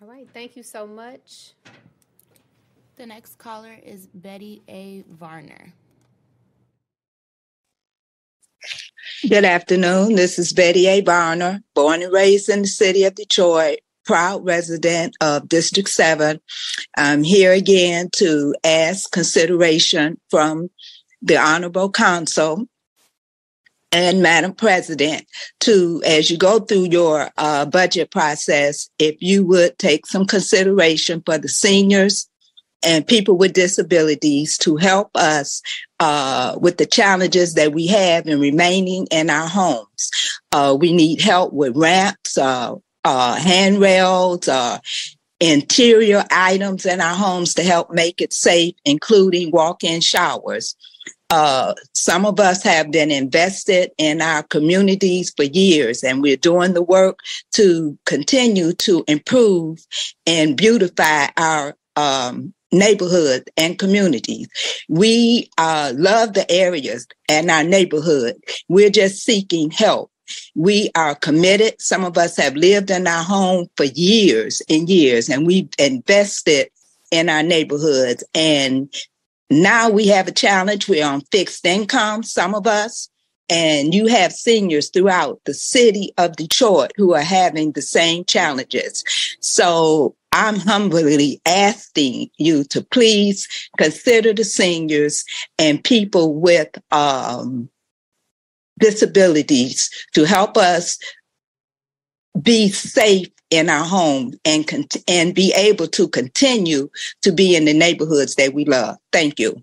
All 0.00 0.08
right, 0.08 0.28
thank 0.32 0.56
you 0.56 0.62
so 0.62 0.86
much. 0.86 1.54
The 2.96 3.06
next 3.06 3.38
caller 3.38 3.76
is 3.84 4.06
Betty 4.06 4.62
A. 4.68 5.04
Varner. 5.08 5.72
Good 9.28 9.44
afternoon. 9.44 10.14
This 10.14 10.38
is 10.38 10.52
Betty 10.52 10.86
A. 10.86 11.00
Varner, 11.00 11.62
born 11.74 12.02
and 12.02 12.12
raised 12.12 12.48
in 12.48 12.62
the 12.62 12.68
city 12.68 13.04
of 13.04 13.14
Detroit, 13.14 13.78
proud 14.08 14.42
resident 14.42 15.14
of 15.20 15.46
District 15.50 15.86
7. 15.86 16.40
I'm 16.96 17.22
here 17.22 17.52
again 17.52 18.08
to 18.14 18.54
ask 18.64 19.12
consideration 19.12 20.18
from 20.30 20.70
the 21.20 21.36
Honorable 21.36 21.90
Council 21.90 22.66
and 23.92 24.22
Madam 24.22 24.54
President 24.54 25.26
to, 25.60 26.02
as 26.06 26.30
you 26.30 26.38
go 26.38 26.58
through 26.58 26.84
your 26.84 27.28
uh, 27.36 27.66
budget 27.66 28.10
process, 28.10 28.88
if 28.98 29.16
you 29.20 29.44
would 29.44 29.78
take 29.78 30.06
some 30.06 30.24
consideration 30.24 31.22
for 31.26 31.36
the 31.36 31.48
seniors 31.48 32.30
and 32.82 33.06
people 33.06 33.36
with 33.36 33.52
disabilities 33.52 34.56
to 34.56 34.76
help 34.76 35.10
us 35.16 35.60
uh, 36.00 36.56
with 36.58 36.78
the 36.78 36.86
challenges 36.86 37.52
that 37.54 37.74
we 37.74 37.86
have 37.88 38.26
in 38.26 38.40
remaining 38.40 39.06
in 39.10 39.28
our 39.28 39.48
homes. 39.48 40.10
Uh, 40.50 40.74
we 40.80 40.94
need 40.94 41.20
help 41.20 41.52
with 41.52 41.76
ramps, 41.76 42.38
uh, 43.08 43.36
handrails, 43.36 44.46
uh, 44.48 44.78
interior 45.40 46.24
items 46.30 46.84
in 46.84 47.00
our 47.00 47.14
homes 47.14 47.54
to 47.54 47.62
help 47.62 47.90
make 47.90 48.20
it 48.20 48.34
safe, 48.34 48.74
including 48.84 49.50
walk-in 49.50 50.02
showers. 50.02 50.76
Uh, 51.30 51.72
some 51.94 52.26
of 52.26 52.38
us 52.38 52.62
have 52.62 52.90
been 52.90 53.10
invested 53.10 53.90
in 53.96 54.20
our 54.20 54.42
communities 54.42 55.32
for 55.34 55.44
years, 55.44 56.04
and 56.04 56.20
we're 56.20 56.36
doing 56.36 56.74
the 56.74 56.82
work 56.82 57.20
to 57.52 57.98
continue 58.04 58.74
to 58.74 59.04
improve 59.08 59.78
and 60.26 60.58
beautify 60.58 61.28
our 61.38 61.74
um, 61.96 62.52
neighborhood 62.72 63.48
and 63.56 63.78
communities. 63.78 64.48
We 64.90 65.48
uh, 65.56 65.94
love 65.96 66.34
the 66.34 66.50
areas 66.50 67.06
and 67.26 67.50
our 67.50 67.64
neighborhood. 67.64 68.36
We're 68.68 68.90
just 68.90 69.24
seeking 69.24 69.70
help. 69.70 70.10
We 70.54 70.90
are 70.94 71.14
committed. 71.14 71.80
Some 71.80 72.04
of 72.04 72.18
us 72.18 72.36
have 72.36 72.56
lived 72.56 72.90
in 72.90 73.06
our 73.06 73.24
home 73.24 73.68
for 73.76 73.84
years 73.84 74.62
and 74.68 74.88
years, 74.88 75.28
and 75.28 75.46
we've 75.46 75.70
invested 75.78 76.70
in 77.10 77.28
our 77.28 77.42
neighborhoods. 77.42 78.24
And 78.34 78.92
now 79.50 79.88
we 79.88 80.06
have 80.08 80.28
a 80.28 80.32
challenge. 80.32 80.88
We're 80.88 81.06
on 81.06 81.22
fixed 81.32 81.64
income, 81.64 82.22
some 82.22 82.54
of 82.54 82.66
us, 82.66 83.08
and 83.48 83.94
you 83.94 84.06
have 84.06 84.32
seniors 84.32 84.90
throughout 84.90 85.40
the 85.44 85.54
city 85.54 86.12
of 86.18 86.36
Detroit 86.36 86.92
who 86.96 87.14
are 87.14 87.22
having 87.22 87.72
the 87.72 87.82
same 87.82 88.24
challenges. 88.24 89.04
So 89.40 90.14
I'm 90.32 90.56
humbly 90.56 91.40
asking 91.46 92.30
you 92.36 92.64
to 92.64 92.82
please 92.82 93.48
consider 93.78 94.34
the 94.34 94.44
seniors 94.44 95.24
and 95.58 95.82
people 95.82 96.34
with 96.34 96.68
um, 96.92 97.70
disabilities 98.78 99.90
to 100.14 100.24
help 100.24 100.56
us 100.56 100.98
be 102.40 102.68
safe 102.68 103.28
in 103.50 103.68
our 103.68 103.84
home 103.84 104.34
and 104.44 104.66
cont- 104.66 104.96
and 105.06 105.34
be 105.34 105.52
able 105.56 105.86
to 105.88 106.08
continue 106.08 106.90
to 107.22 107.32
be 107.32 107.56
in 107.56 107.64
the 107.64 107.74
neighborhoods 107.74 108.34
that 108.36 108.52
we 108.52 108.64
love. 108.64 108.96
Thank 109.12 109.38
you. 109.38 109.62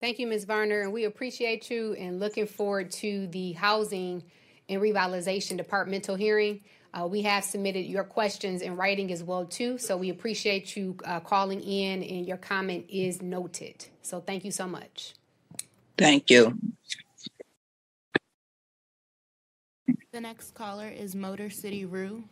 Thank 0.00 0.18
you, 0.18 0.26
Ms. 0.26 0.44
Varner, 0.44 0.82
and 0.82 0.92
we 0.92 1.04
appreciate 1.04 1.70
you 1.70 1.94
and 1.94 2.20
looking 2.20 2.46
forward 2.46 2.90
to 2.92 3.26
the 3.28 3.52
Housing 3.52 4.22
and 4.68 4.80
Revitalization 4.80 5.56
Departmental 5.56 6.16
hearing. 6.16 6.60
Uh, 6.92 7.06
we 7.06 7.22
have 7.22 7.44
submitted 7.44 7.80
your 7.80 8.04
questions 8.04 8.62
in 8.62 8.76
writing 8.76 9.12
as 9.12 9.22
well 9.22 9.44
too, 9.44 9.78
so 9.78 9.96
we 9.96 10.10
appreciate 10.10 10.76
you 10.76 10.96
uh, 11.04 11.20
calling 11.20 11.60
in 11.62 12.02
and 12.02 12.26
your 12.26 12.36
comment 12.36 12.86
is 12.88 13.20
noted. 13.20 13.86
So 14.02 14.20
thank 14.20 14.44
you 14.44 14.50
so 14.50 14.66
much. 14.66 15.14
Thank 15.98 16.30
you. 16.30 16.58
The 20.16 20.22
next 20.22 20.54
caller 20.54 20.88
is 20.88 21.14
Motor 21.14 21.50
City 21.50 21.84
Rue. 21.84 22.24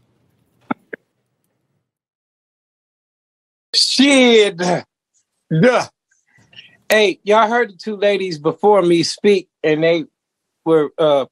Shit. 3.74 4.57
Duh. 4.57 5.87
Hey, 6.89 7.20
y'all 7.24 7.47
heard 7.47 7.68
the 7.68 7.76
two 7.76 7.97
ladies 7.97 8.39
before 8.39 8.80
me 8.80 9.03
speak, 9.03 9.51
and 9.62 9.85
they 9.85 10.07
were 10.64 10.93
uh, 10.97 11.26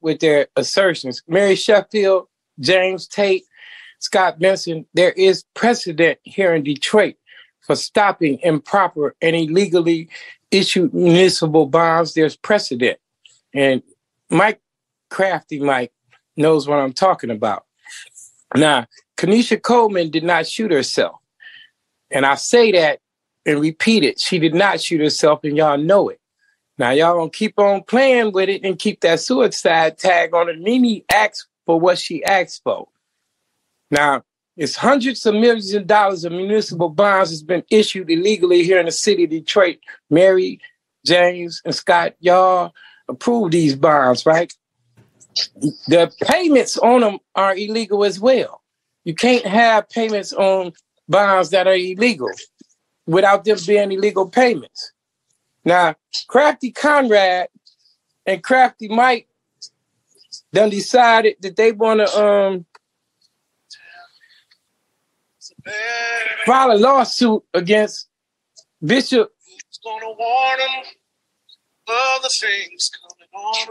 with 0.00 0.20
their 0.20 0.46
assertions. 0.56 1.22
Mary 1.28 1.54
Sheffield, 1.54 2.28
James 2.58 3.06
Tate, 3.06 3.44
Scott 3.98 4.38
Benson. 4.38 4.86
There 4.94 5.12
is 5.12 5.44
precedent 5.52 6.20
here 6.22 6.54
in 6.54 6.62
Detroit 6.62 7.16
for 7.60 7.76
stopping 7.76 8.38
improper 8.42 9.14
and 9.20 9.36
illegally 9.36 10.08
issued 10.50 10.94
municipal 10.94 11.66
bonds. 11.66 12.14
There's 12.14 12.34
precedent, 12.34 12.98
and 13.52 13.82
Mike 14.30 14.62
Crafty 15.10 15.60
Mike 15.60 15.92
knows 16.38 16.66
what 16.66 16.78
I'm 16.78 16.92
talking 16.92 17.30
about. 17.30 17.64
Now, 18.54 18.86
Kanisha 19.16 19.60
Coleman 19.60 20.10
did 20.10 20.24
not 20.24 20.46
shoot 20.46 20.70
herself. 20.70 21.16
And 22.10 22.24
I 22.24 22.36
say 22.36 22.72
that 22.72 23.00
and 23.44 23.60
repeat 23.60 24.04
it. 24.04 24.20
She 24.20 24.38
did 24.38 24.54
not 24.54 24.80
shoot 24.80 25.00
herself, 25.00 25.40
and 25.44 25.56
y'all 25.56 25.76
know 25.76 26.08
it. 26.08 26.20
Now, 26.78 26.90
y'all 26.90 27.16
gonna 27.18 27.30
keep 27.30 27.58
on 27.58 27.82
playing 27.82 28.32
with 28.32 28.48
it 28.48 28.64
and 28.64 28.78
keep 28.78 29.00
that 29.00 29.20
suicide 29.20 29.98
tag 29.98 30.32
on 30.32 30.48
it. 30.48 30.60
Mimi 30.60 31.04
asked 31.12 31.46
for 31.66 31.78
what 31.78 31.98
she 31.98 32.24
asked 32.24 32.62
for. 32.62 32.88
Now, 33.90 34.22
it's 34.56 34.76
hundreds 34.76 35.24
of 35.26 35.34
millions 35.34 35.72
of 35.74 35.86
dollars 35.86 36.24
of 36.24 36.32
municipal 36.32 36.88
bonds 36.88 37.30
has 37.30 37.42
been 37.42 37.62
issued 37.70 38.10
illegally 38.10 38.62
here 38.62 38.80
in 38.80 38.86
the 38.86 38.92
city 38.92 39.24
of 39.24 39.30
Detroit. 39.30 39.78
Mary, 40.10 40.60
James, 41.04 41.60
and 41.64 41.74
Scott, 41.74 42.14
y'all 42.20 42.72
approved 43.08 43.52
these 43.52 43.76
bonds, 43.76 44.26
right? 44.26 44.52
The 45.86 46.12
payments 46.22 46.76
on 46.78 47.00
them 47.00 47.18
are 47.34 47.54
illegal 47.56 48.04
as 48.04 48.20
well. 48.20 48.62
You 49.04 49.14
can't 49.14 49.46
have 49.46 49.88
payments 49.88 50.32
on 50.32 50.72
bonds 51.08 51.50
that 51.50 51.66
are 51.66 51.74
illegal 51.74 52.30
without 53.06 53.44
them 53.44 53.58
being 53.66 53.92
illegal 53.92 54.28
payments. 54.28 54.92
Now, 55.64 55.96
Crafty 56.26 56.70
Conrad 56.70 57.48
and 58.26 58.42
Crafty 58.42 58.88
Mike 58.88 59.28
then 60.52 60.70
decided 60.70 61.36
that 61.40 61.56
they 61.56 61.72
want 61.72 62.00
to 62.00 62.24
um 62.24 62.66
file 66.46 66.72
a 66.72 66.78
lawsuit 66.78 67.42
against 67.54 68.08
Bishop 68.84 69.32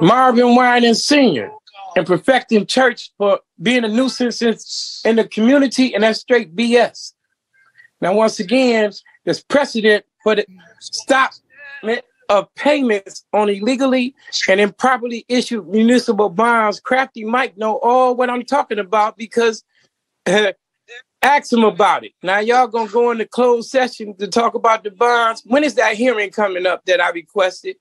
Marvin 0.01 0.55
Winans 0.55 1.05
Sr. 1.05 1.51
and 1.95 2.05
perfecting 2.05 2.65
church 2.65 3.11
for 3.17 3.39
being 3.61 3.83
a 3.83 3.87
nuisance 3.87 5.01
in 5.05 5.15
the 5.15 5.27
community, 5.27 5.93
and 5.93 6.03
that's 6.03 6.19
straight 6.19 6.55
BS. 6.55 7.13
Now, 8.01 8.13
once 8.13 8.39
again, 8.39 8.91
there's 9.25 9.43
precedent 9.43 10.05
for 10.23 10.35
the 10.35 10.45
stop 10.79 11.33
of 12.29 12.53
payments 12.55 13.23
on 13.33 13.49
illegally 13.49 14.13
and 14.49 14.59
improperly 14.59 15.25
issued 15.29 15.67
municipal 15.69 16.29
bonds. 16.29 16.79
Crafty 16.79 17.23
Mike 17.23 17.57
know 17.57 17.77
all 17.77 18.15
what 18.15 18.29
I'm 18.29 18.43
talking 18.43 18.79
about 18.79 19.17
because 19.17 19.63
ask 21.21 21.51
him 21.51 21.63
about 21.63 22.03
it. 22.03 22.11
Now 22.21 22.39
y'all 22.39 22.67
gonna 22.67 22.89
go 22.89 23.11
into 23.11 23.25
closed 23.25 23.69
session 23.69 24.15
to 24.17 24.27
talk 24.27 24.55
about 24.55 24.83
the 24.83 24.91
bonds. 24.91 25.41
When 25.45 25.63
is 25.63 25.75
that 25.75 25.95
hearing 25.95 26.29
coming 26.29 26.65
up 26.65 26.85
that 26.85 27.01
I 27.01 27.09
requested, 27.11 27.77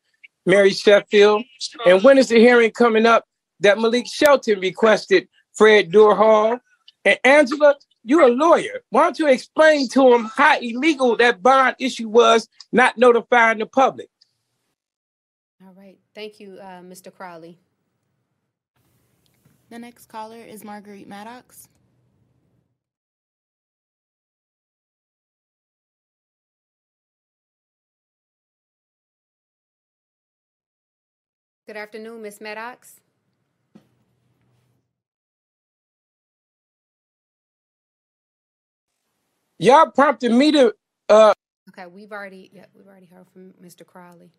Mary 0.46 0.70
Sheffield? 0.70 1.44
And 1.84 2.02
when 2.02 2.16
is 2.16 2.28
the 2.28 2.38
hearing 2.38 2.70
coming 2.70 3.04
up 3.04 3.26
that 3.60 3.78
Malik 3.78 4.06
Shelton 4.06 4.60
requested, 4.60 5.28
Fred 5.52 5.90
Durhal? 5.90 6.58
And 7.04 7.18
Angela, 7.24 7.74
you're 8.04 8.28
a 8.28 8.28
lawyer. 8.28 8.82
Why 8.90 9.02
don't 9.02 9.18
you 9.18 9.26
explain 9.26 9.88
to 9.90 10.14
him 10.14 10.30
how 10.34 10.58
illegal 10.60 11.16
that 11.16 11.42
bond 11.42 11.76
issue 11.78 12.08
was, 12.08 12.48
not 12.72 12.96
notifying 12.96 13.58
the 13.58 13.66
public? 13.66 14.08
All 15.64 15.74
right. 15.74 15.98
Thank 16.14 16.40
you, 16.40 16.58
uh, 16.60 16.80
Mr. 16.80 17.12
Crowley. 17.12 17.58
The 19.68 19.78
next 19.78 20.06
caller 20.06 20.36
is 20.36 20.62
Marguerite 20.62 21.08
Maddox. 21.08 21.68
Good 31.66 31.76
afternoon, 31.76 32.22
Ms. 32.22 32.40
Maddox. 32.40 33.00
Y'all 39.58 39.90
prompted 39.90 40.30
me 40.32 40.52
to 40.52 40.74
uh 41.08 41.34
Okay, 41.70 41.86
we've 41.86 42.12
already 42.12 42.50
yeah, 42.52 42.66
we've 42.72 42.86
already 42.86 43.06
heard 43.06 43.26
from 43.32 43.52
Mr. 43.60 43.84
Crowley. 43.84 44.30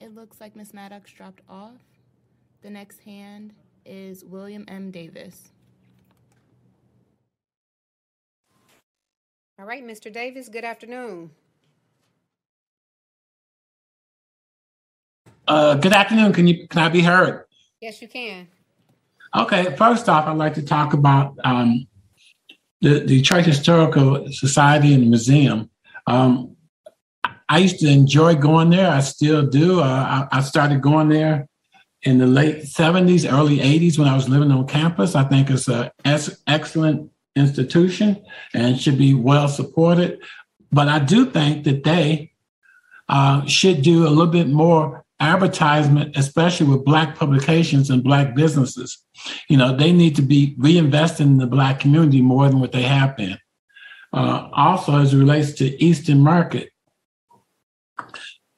It 0.00 0.14
looks 0.14 0.38
like 0.40 0.54
Miss 0.54 0.74
Maddox 0.74 1.10
dropped 1.12 1.40
off. 1.48 1.80
The 2.60 2.68
next 2.68 3.00
hand 3.00 3.54
is 3.86 4.22
William 4.22 4.66
M. 4.68 4.90
Davis. 4.90 5.50
All 9.58 9.64
right, 9.64 9.86
Mr. 9.86 10.12
Davis, 10.12 10.50
good 10.50 10.64
afternoon. 10.64 11.30
Uh, 15.46 15.74
good 15.74 15.92
afternoon. 15.92 16.32
Can 16.32 16.46
you 16.46 16.66
can 16.68 16.82
I 16.82 16.88
be 16.88 17.02
heard? 17.02 17.44
Yes, 17.80 18.00
you 18.00 18.08
can. 18.08 18.48
Okay. 19.36 19.76
First 19.76 20.08
off, 20.08 20.26
I'd 20.26 20.36
like 20.36 20.54
to 20.54 20.62
talk 20.62 20.94
about 20.94 21.36
um, 21.44 21.86
the 22.80 23.00
the 23.00 23.18
Detroit 23.18 23.44
Historical 23.44 24.26
Society 24.32 24.94
and 24.94 25.08
Museum. 25.10 25.70
Um, 26.06 26.56
I 27.48 27.58
used 27.58 27.78
to 27.80 27.88
enjoy 27.88 28.36
going 28.36 28.70
there. 28.70 28.90
I 28.90 29.00
still 29.00 29.46
do. 29.46 29.80
Uh, 29.80 30.26
I, 30.32 30.38
I 30.38 30.40
started 30.40 30.80
going 30.80 31.10
there 31.10 31.46
in 32.02 32.18
the 32.18 32.26
late 32.26 32.62
'70s, 32.62 33.30
early 33.30 33.58
'80s 33.58 33.98
when 33.98 34.08
I 34.08 34.14
was 34.14 34.30
living 34.30 34.50
on 34.50 34.66
campus. 34.66 35.14
I 35.14 35.24
think 35.24 35.50
it's 35.50 35.68
an 35.68 35.90
excellent 36.04 37.10
institution 37.36 38.24
and 38.54 38.80
should 38.80 38.96
be 38.96 39.12
well 39.12 39.48
supported. 39.48 40.20
But 40.72 40.88
I 40.88 41.00
do 41.00 41.30
think 41.30 41.64
that 41.64 41.84
they 41.84 42.32
uh, 43.10 43.44
should 43.44 43.82
do 43.82 44.06
a 44.06 44.08
little 44.08 44.26
bit 44.26 44.48
more 44.48 45.03
advertisement, 45.20 46.16
especially 46.16 46.66
with 46.66 46.84
Black 46.84 47.16
publications 47.16 47.90
and 47.90 48.02
Black 48.02 48.34
businesses. 48.34 48.98
You 49.48 49.56
know, 49.56 49.76
they 49.76 49.92
need 49.92 50.16
to 50.16 50.22
be 50.22 50.56
reinvesting 50.58 51.20
in 51.20 51.38
the 51.38 51.46
Black 51.46 51.80
community 51.80 52.20
more 52.20 52.48
than 52.48 52.60
what 52.60 52.72
they 52.72 52.82
have 52.82 53.16
been. 53.16 53.38
Uh, 54.12 54.48
also, 54.52 55.00
as 55.00 55.12
it 55.12 55.18
relates 55.18 55.52
to 55.52 55.82
Eastern 55.82 56.20
Market, 56.20 56.70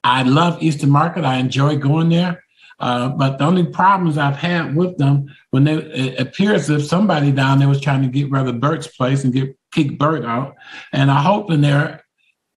I 0.04 0.22
love 0.22 0.62
Eastern 0.62 0.90
Market. 0.90 1.24
I 1.24 1.36
enjoy 1.36 1.76
going 1.76 2.10
there. 2.10 2.42
Uh, 2.78 3.08
but 3.08 3.38
the 3.38 3.44
only 3.44 3.64
problems 3.64 4.18
I've 4.18 4.36
had 4.36 4.76
with 4.76 4.98
them 4.98 5.34
when 5.50 5.64
they 5.64 5.74
it 5.76 6.20
appears 6.20 6.68
as 6.68 6.82
if 6.82 6.86
somebody 6.86 7.32
down 7.32 7.58
there 7.58 7.68
was 7.68 7.80
trying 7.80 8.02
to 8.02 8.08
get 8.08 8.30
rid 8.30 8.46
of 8.46 8.60
Bert's 8.60 8.86
place 8.86 9.24
and 9.24 9.32
get 9.32 9.56
kick 9.72 9.98
Bert 9.98 10.24
out. 10.24 10.56
And 10.92 11.10
I 11.10 11.22
hope 11.22 11.50
in 11.50 11.62
their 11.62 12.04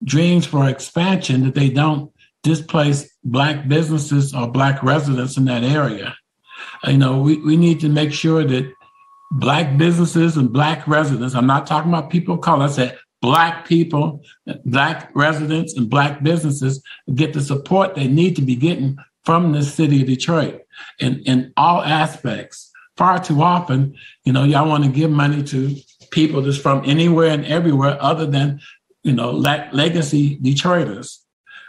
dreams 0.04 0.44
for 0.44 0.68
expansion 0.68 1.44
that 1.44 1.54
they 1.54 1.70
don't 1.70 2.12
displace 2.42 3.08
black 3.30 3.68
businesses 3.68 4.34
or 4.34 4.50
black 4.50 4.82
residents 4.82 5.36
in 5.36 5.44
that 5.46 5.62
area. 5.62 6.16
You 6.84 6.98
know, 6.98 7.20
we, 7.20 7.36
we 7.36 7.56
need 7.56 7.80
to 7.80 7.88
make 7.88 8.12
sure 8.12 8.44
that 8.44 8.72
black 9.32 9.76
businesses 9.76 10.36
and 10.36 10.52
black 10.52 10.86
residents, 10.86 11.34
I'm 11.34 11.46
not 11.46 11.66
talking 11.66 11.90
about 11.90 12.10
people 12.10 12.36
of 12.36 12.40
color, 12.40 12.64
I 12.64 12.68
said 12.68 12.98
black 13.20 13.66
people, 13.66 14.22
black 14.64 15.10
residents 15.14 15.76
and 15.76 15.90
black 15.90 16.22
businesses 16.22 16.82
get 17.14 17.32
the 17.32 17.40
support 17.40 17.94
they 17.94 18.08
need 18.08 18.36
to 18.36 18.42
be 18.42 18.56
getting 18.56 18.96
from 19.24 19.52
the 19.52 19.62
city 19.62 20.00
of 20.00 20.06
Detroit 20.06 20.62
in, 20.98 21.20
in 21.20 21.52
all 21.56 21.82
aspects. 21.82 22.70
Far 22.96 23.22
too 23.22 23.42
often, 23.42 23.94
you 24.24 24.32
know, 24.32 24.44
y'all 24.44 24.68
want 24.68 24.84
to 24.84 24.90
give 24.90 25.10
money 25.10 25.42
to 25.44 25.76
people 26.10 26.42
that's 26.42 26.56
from 26.56 26.82
anywhere 26.84 27.30
and 27.30 27.44
everywhere 27.46 27.96
other 28.00 28.26
than, 28.26 28.60
you 29.02 29.12
know, 29.12 29.30
legacy 29.30 30.38
Detroiters. 30.38 31.18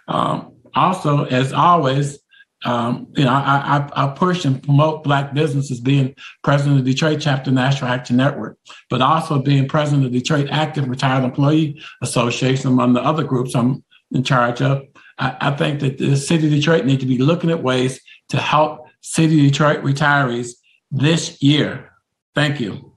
Um, 0.08 0.54
also, 0.76 1.26
as 1.26 1.54
always, 1.54 2.20
um, 2.66 3.08
you 3.16 3.24
know, 3.24 3.32
I, 3.32 3.90
I, 3.96 4.06
I, 4.06 4.08
push 4.14 4.44
and 4.44 4.62
promote 4.62 5.04
Black 5.04 5.34
businesses 5.34 5.80
being 5.80 6.14
president 6.44 6.80
of 6.80 6.86
Detroit 6.86 7.22
Chapter 7.22 7.52
National 7.52 7.90
Action 7.90 8.18
Network, 8.18 8.58
but 8.90 9.02
also 9.02 9.42
being 9.42 9.68
president 9.70 10.06
of 10.06 10.12
the 10.12 10.20
Detroit 10.20 10.50
Active 10.52 10.90
Retired 10.90 11.24
Employee 11.24 11.82
Association, 12.02 12.70
among 12.70 12.94
the 12.94 13.02
other 13.02 13.24
groups 13.24 13.56
I'm 13.56 13.84
in 14.12 14.24
charge 14.24 14.62
of. 14.62 14.84
I, 15.20 15.38
I 15.40 15.52
think 15.52 15.80
that 15.80 16.00
the 16.00 16.18
city 16.18 16.48
of 16.48 16.52
Detroit 16.52 16.86
need 16.86 17.00
to 17.00 17.06
be 17.06 17.18
looking 17.18 17.50
at 17.50 17.64
ways 17.64 18.02
to 18.30 18.38
help 18.38 18.88
city 19.02 19.40
of 19.40 19.52
Detroit 19.52 19.82
retirees 19.82 20.56
this 20.92 21.42
year. 21.42 21.92
Thank 22.36 22.60
you. 22.60 22.94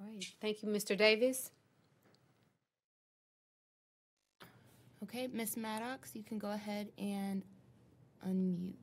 All 0.00 0.06
right. 0.06 0.24
Thank 0.40 0.62
you, 0.62 0.68
Mr. 0.68 0.96
Davis. 0.96 1.50
Okay, 5.08 5.28
Miss 5.32 5.56
Maddox, 5.56 6.16
you 6.16 6.24
can 6.24 6.36
go 6.36 6.50
ahead 6.50 6.88
and 6.98 7.44
unmute. 8.26 8.74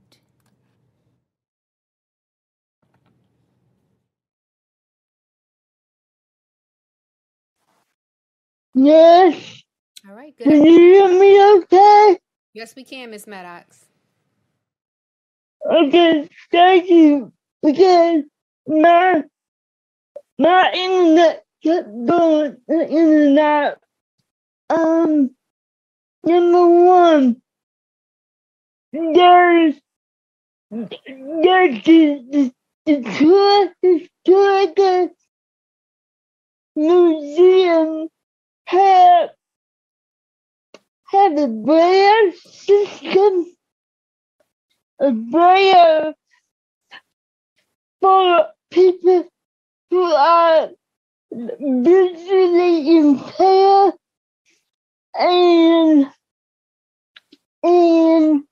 Yes. 8.74 9.64
All 10.08 10.16
right, 10.16 10.34
good. 10.38 10.46
Can 10.46 10.66
you 10.66 10.72
hear 10.72 11.20
me 11.20 11.58
okay? 11.58 12.18
Yes, 12.54 12.74
we 12.74 12.86
can, 12.86 13.12
Miss 13.12 13.28
Maddox. 13.28 13.84
Okay, 15.70 16.30
thank 16.54 16.90
you. 16.90 17.34
Because 17.62 18.24
my 18.66 19.24
my 20.40 20.72
internet 20.74 21.44
kept 21.62 21.90
going 22.06 22.58
in 22.70 23.14
and 23.14 23.40
out. 23.40 23.78
Um, 24.70 25.32
number 26.26 26.68
one, 26.86 27.42
there's 28.94 29.76
there's 30.72 31.84
the, 31.86 32.24
the, 32.32 32.54
the 32.86 33.74
historical 33.82 35.10
museum. 36.76 38.10
Have 38.68 39.30
have 41.12 41.38
a 41.38 41.48
braille 41.48 42.34
system, 42.44 43.48
a 45.02 45.12
braille 45.12 46.14
for 48.02 48.48
people 48.72 49.28
who 49.92 50.04
are 50.04 50.70
visually 51.42 52.98
impaired 52.98 53.94
and 55.20 56.08
and 57.64 58.44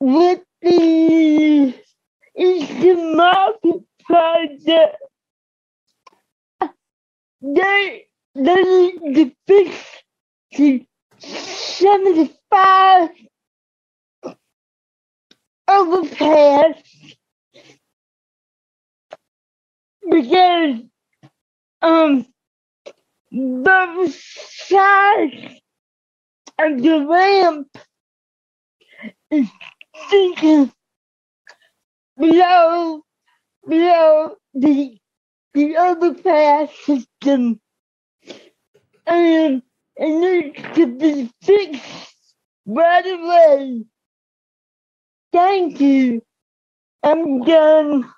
with 0.00 0.40
the 0.62 1.74
Eastern 2.36 3.16
Market 3.16 3.82
Project, 4.04 4.96
they 7.42 8.06
they 8.34 8.92
to 9.14 9.32
fix 9.46 9.76
the 10.56 10.86
75 11.18 13.10
overpass 15.68 16.76
because 20.10 20.80
um 21.82 22.26
both 23.32 24.14
sides 24.14 25.60
of 26.58 26.82
the 26.82 27.06
ramp 27.06 27.68
is 29.30 29.48
sinking 30.08 30.72
below 32.18 33.02
below 33.66 34.36
the 34.54 34.96
the 35.54 35.76
overpass 35.76 36.70
system 36.84 37.60
and 39.06 39.62
it 39.96 40.52
needs 40.56 40.74
to 40.74 40.86
be 40.86 41.30
fixed 41.42 42.24
right 42.66 43.06
away. 43.06 43.84
Thank 45.32 45.80
you. 45.80 46.22
I'm 47.02 47.42
done. 47.42 48.10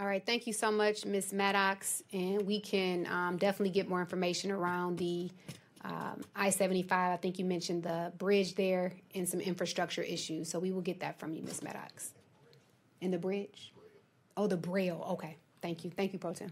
All 0.00 0.06
right, 0.06 0.24
thank 0.24 0.46
you 0.46 0.52
so 0.52 0.70
much, 0.70 1.04
Ms. 1.04 1.32
Maddox. 1.32 2.02
And 2.12 2.42
we 2.42 2.60
can 2.60 3.06
um, 3.06 3.36
definitely 3.36 3.70
get 3.70 3.88
more 3.88 4.00
information 4.00 4.52
around 4.52 4.98
the 4.98 5.30
um, 5.84 6.22
I 6.34 6.50
75. 6.50 7.12
I 7.12 7.16
think 7.16 7.38
you 7.38 7.44
mentioned 7.44 7.82
the 7.82 8.12
bridge 8.18 8.54
there 8.54 8.92
and 9.14 9.28
some 9.28 9.40
infrastructure 9.40 10.02
issues. 10.02 10.50
So 10.50 10.58
we 10.58 10.72
will 10.72 10.80
get 10.82 11.00
that 11.00 11.18
from 11.18 11.34
you, 11.34 11.42
Ms. 11.42 11.62
Maddox. 11.62 12.12
And 13.00 13.12
the 13.12 13.18
bridge? 13.18 13.72
Oh, 14.36 14.46
the 14.46 14.56
Braille. 14.56 15.04
Okay, 15.10 15.36
thank 15.62 15.84
you. 15.84 15.90
Thank 15.90 16.12
you, 16.12 16.18
Pro 16.18 16.32
Tem. 16.32 16.50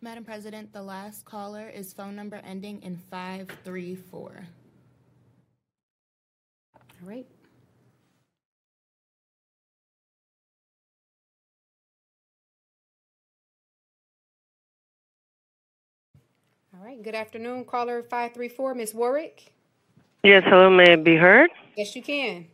Madam 0.00 0.24
President, 0.24 0.72
the 0.72 0.82
last 0.82 1.24
caller 1.24 1.68
is 1.68 1.92
phone 1.92 2.14
number 2.14 2.36
ending 2.44 2.82
in 2.82 2.96
534. 3.10 4.46
All 6.74 7.08
right. 7.08 7.26
All 16.78 16.84
right. 16.84 17.02
Good 17.02 17.14
afternoon, 17.14 17.64
caller 17.64 18.02
534, 18.02 18.74
Ms. 18.74 18.94
Warwick. 18.94 19.52
Yes, 20.22 20.42
hello, 20.46 20.68
may 20.68 20.92
I 20.92 20.96
be 20.96 21.16
heard? 21.16 21.50
Yes, 21.74 21.96
you 21.96 22.02
can. 22.02 22.48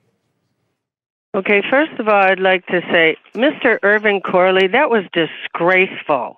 Okay, 1.35 1.63
first 1.69 1.99
of 1.99 2.07
all, 2.07 2.23
I'd 2.23 2.39
like 2.39 2.65
to 2.67 2.83
say, 2.93 3.17
Mr. 3.35 3.79
Irvin 3.83 4.21
Corley, 4.21 4.69
that 4.69 4.91
was 4.91 5.05
disgraceful. 5.13 6.37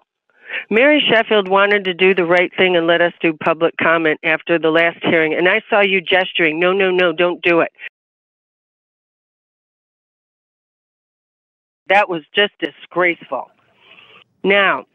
Mary 0.70 1.03
Sheffield 1.11 1.49
wanted 1.49 1.85
to 1.85 1.93
do 1.93 2.14
the 2.14 2.24
right 2.24 2.51
thing 2.57 2.76
and 2.76 2.87
let 2.87 3.03
us 3.03 3.12
do 3.20 3.35
public 3.35 3.74
comment 3.76 4.18
after 4.24 4.59
the 4.59 4.70
last 4.70 4.99
hearing, 5.03 5.35
and 5.35 5.49
I 5.49 5.61
saw 5.68 5.80
you 5.80 6.01
gesturing, 6.01 6.59
no, 6.59 6.72
no, 6.72 6.91
no, 6.91 7.12
don't 7.12 7.43
do 7.43 7.61
it. 7.61 7.72
That 11.89 12.09
was 12.09 12.22
just 12.35 12.53
disgraceful. 12.61 13.51
Now, 14.43 14.87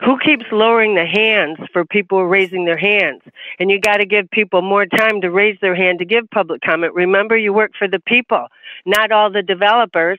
who 0.00 0.18
keeps 0.18 0.44
lowering 0.52 0.94
the 0.94 1.06
hands 1.06 1.58
for 1.72 1.84
people 1.84 2.24
raising 2.26 2.64
their 2.64 2.76
hands? 2.76 3.22
And 3.58 3.70
you 3.70 3.80
got 3.80 3.96
to 3.98 4.06
give 4.06 4.30
people 4.30 4.62
more 4.62 4.86
time 4.86 5.20
to 5.22 5.30
raise 5.30 5.58
their 5.60 5.74
hand 5.74 5.98
to 5.98 6.04
give 6.04 6.30
public 6.30 6.62
comment. 6.62 6.94
Remember, 6.94 7.36
you 7.36 7.52
work 7.52 7.72
for 7.78 7.88
the 7.88 8.00
people, 8.00 8.46
not 8.86 9.12
all 9.12 9.30
the 9.30 9.42
developers. 9.42 10.18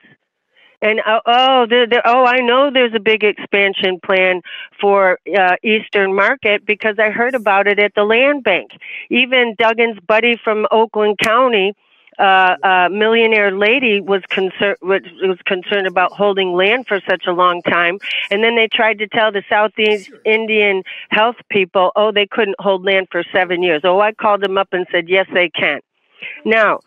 And 0.82 1.00
uh, 1.00 1.20
oh, 1.26 1.66
there, 1.68 1.86
there, 1.86 2.02
oh, 2.06 2.24
I 2.24 2.38
know 2.38 2.70
there's 2.72 2.94
a 2.94 3.00
big 3.00 3.22
expansion 3.22 4.00
plan 4.04 4.40
for 4.80 5.18
uh, 5.38 5.56
Eastern 5.62 6.14
Market 6.14 6.64
because 6.64 6.96
I 6.98 7.10
heard 7.10 7.34
about 7.34 7.66
it 7.66 7.78
at 7.78 7.94
the 7.94 8.04
land 8.04 8.44
bank. 8.44 8.70
Even 9.10 9.54
Duggan's 9.56 10.00
buddy 10.06 10.40
from 10.42 10.66
Oakland 10.70 11.18
County, 11.18 11.74
uh, 12.20 12.56
uh, 12.62 12.88
millionaire 12.90 13.50
lady, 13.56 14.00
was 14.00 14.22
concerned 14.28 14.76
was, 14.82 15.02
was 15.22 15.38
concerned 15.46 15.86
about 15.86 16.12
holding 16.12 16.52
land 16.52 16.86
for 16.86 17.00
such 17.08 17.24
a 17.26 17.32
long 17.32 17.62
time. 17.62 17.98
And 18.30 18.44
then 18.44 18.56
they 18.56 18.68
tried 18.70 18.98
to 18.98 19.08
tell 19.08 19.32
the 19.32 19.42
Southeast 19.48 20.10
Indian 20.24 20.82
health 21.08 21.36
people, 21.50 21.92
oh, 21.96 22.12
they 22.12 22.26
couldn't 22.26 22.56
hold 22.58 22.84
land 22.84 23.08
for 23.10 23.24
seven 23.32 23.62
years. 23.62 23.82
Oh, 23.84 24.00
I 24.00 24.12
called 24.12 24.42
them 24.42 24.58
up 24.58 24.68
and 24.72 24.86
said, 24.92 25.08
yes, 25.08 25.26
they 25.32 25.48
can. 25.48 25.80
Now, 26.44 26.80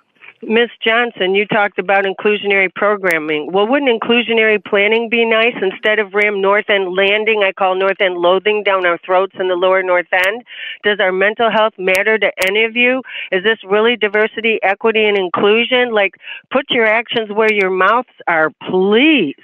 Miss 0.47 0.69
Johnson, 0.83 1.35
you 1.35 1.45
talked 1.45 1.79
about 1.79 2.05
inclusionary 2.05 2.73
programming. 2.73 3.51
Well, 3.51 3.67
wouldn't 3.67 3.89
inclusionary 3.89 4.63
planning 4.63 5.09
be 5.09 5.25
nice 5.25 5.55
instead 5.61 5.99
of 5.99 6.13
Ram 6.13 6.41
North 6.41 6.69
End 6.69 6.93
landing? 6.93 7.43
I 7.43 7.51
call 7.51 7.75
North 7.75 8.01
End 8.01 8.15
loathing 8.15 8.63
down 8.63 8.85
our 8.85 8.97
throats 9.05 9.33
in 9.39 9.47
the 9.47 9.55
lower 9.55 9.83
North 9.83 10.07
End. 10.11 10.43
Does 10.83 10.99
our 10.99 11.11
mental 11.11 11.49
health 11.51 11.73
matter 11.77 12.17
to 12.17 12.31
any 12.45 12.63
of 12.65 12.75
you? 12.75 13.01
Is 13.31 13.43
this 13.43 13.57
really 13.63 13.95
diversity, 13.95 14.59
equity, 14.63 15.05
and 15.05 15.17
inclusion? 15.17 15.93
Like, 15.93 16.15
put 16.51 16.65
your 16.69 16.85
actions 16.85 17.29
where 17.31 17.51
your 17.51 17.71
mouths 17.71 18.09
are, 18.27 18.49
please. 18.69 19.35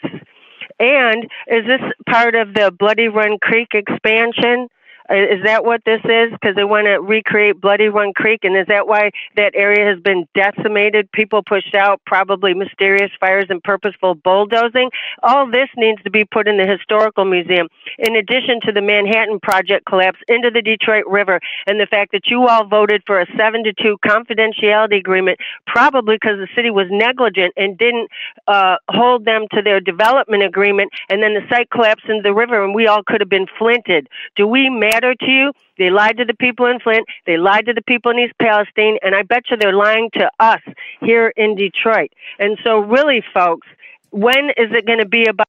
And 0.79 1.25
is 1.47 1.65
this 1.65 1.81
part 2.09 2.35
of 2.35 2.53
the 2.53 2.71
Bloody 2.77 3.07
Run 3.07 3.37
Creek 3.41 3.69
expansion? 3.73 4.69
Uh, 5.09 5.15
is 5.15 5.43
that 5.43 5.65
what 5.65 5.81
this 5.85 6.01
is? 6.03 6.31
Because 6.31 6.55
they 6.55 6.63
want 6.63 6.85
to 6.85 7.01
recreate 7.01 7.59
Bloody 7.59 7.87
Run 7.87 8.13
Creek, 8.13 8.41
and 8.43 8.55
is 8.55 8.67
that 8.67 8.87
why 8.87 9.09
that 9.35 9.53
area 9.55 9.87
has 9.91 9.99
been 10.01 10.27
decimated? 10.35 11.11
People 11.11 11.41
pushed 11.41 11.73
out, 11.73 11.99
probably 12.05 12.53
mysterious 12.53 13.11
fires 13.19 13.45
and 13.49 13.63
purposeful 13.63 14.15
bulldozing. 14.15 14.91
All 15.23 15.49
this 15.49 15.69
needs 15.75 16.01
to 16.03 16.11
be 16.11 16.25
put 16.25 16.47
in 16.47 16.57
the 16.57 16.67
historical 16.67 17.25
museum, 17.25 17.67
in 17.97 18.15
addition 18.15 18.59
to 18.65 18.71
the 18.71 18.81
Manhattan 18.81 19.39
Project 19.39 19.85
collapse 19.87 20.19
into 20.27 20.51
the 20.51 20.61
Detroit 20.61 21.05
River, 21.07 21.39
and 21.65 21.79
the 21.79 21.87
fact 21.87 22.11
that 22.11 22.27
you 22.27 22.47
all 22.47 22.67
voted 22.67 23.01
for 23.07 23.19
a 23.19 23.25
seven 23.35 23.63
to 23.63 23.73
two 23.73 23.97
confidentiality 24.05 24.97
agreement, 24.97 25.39
probably 25.65 26.15
because 26.15 26.37
the 26.37 26.47
city 26.55 26.69
was 26.69 26.87
negligent 26.91 27.53
and 27.57 27.77
didn't 27.77 28.09
uh, 28.47 28.75
hold 28.89 29.25
them 29.25 29.45
to 29.53 29.61
their 29.61 29.79
development 29.79 30.43
agreement, 30.43 30.91
and 31.09 31.23
then 31.23 31.33
the 31.33 31.41
site 31.49 31.69
collapsed 31.71 32.05
into 32.07 32.21
the 32.21 32.33
river, 32.33 32.63
and 32.63 32.75
we 32.75 32.85
all 32.85 33.01
could 33.03 33.21
have 33.21 33.29
been 33.29 33.47
flinted. 33.57 34.07
Do 34.35 34.45
we 34.45 34.69
matter? 34.69 34.98
To 35.01 35.25
you. 35.25 35.51
They 35.77 35.89
lied 35.89 36.17
to 36.17 36.25
the 36.25 36.33
people 36.33 36.65
in 36.65 36.79
Flint. 36.79 37.05
They 37.25 37.37
lied 37.37 37.65
to 37.65 37.73
the 37.73 37.81
people 37.81 38.11
in 38.11 38.19
East 38.19 38.33
Palestine. 38.41 38.97
And 39.01 39.15
I 39.15 39.23
bet 39.23 39.43
you 39.49 39.57
they're 39.57 39.73
lying 39.73 40.09
to 40.13 40.29
us 40.39 40.61
here 41.01 41.33
in 41.35 41.55
Detroit. 41.55 42.11
And 42.37 42.57
so, 42.63 42.79
really, 42.79 43.23
folks, 43.33 43.67
when 44.11 44.49
is 44.57 44.71
it 44.71 44.85
going 44.85 44.99
to 44.99 45.07
be 45.07 45.25
about? 45.25 45.47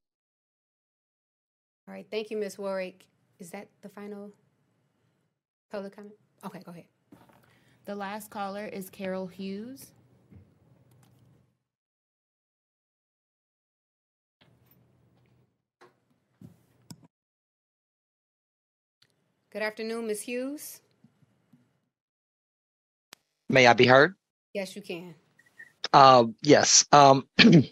All 1.89 1.95
right, 1.95 2.07
thank 2.11 2.31
you, 2.31 2.37
Ms. 2.37 2.59
Warwick. 2.59 3.05
Is 3.39 3.51
that 3.51 3.69
the 3.83 3.89
final 3.89 4.31
public 5.71 5.97
comment? 5.97 6.15
Okay, 6.45 6.61
go 6.65 6.73
ahead. 6.73 6.85
The 7.87 7.95
last 7.95 8.31
caller 8.31 8.67
is 8.67 8.91
Carol 8.91 9.27
Hughes. 9.27 9.93
Good 19.53 19.63
afternoon, 19.63 20.07
Ms. 20.07 20.23
Hughes. 20.23 20.81
May 23.49 23.67
I 23.67 23.73
be 23.73 23.85
heard? 23.85 24.15
Yes, 24.55 24.77
you 24.77 24.83
can. 24.83 25.17
Uh, 25.93 26.27
yes. 26.41 26.87
Um, 26.93 27.27
I, 27.39 27.65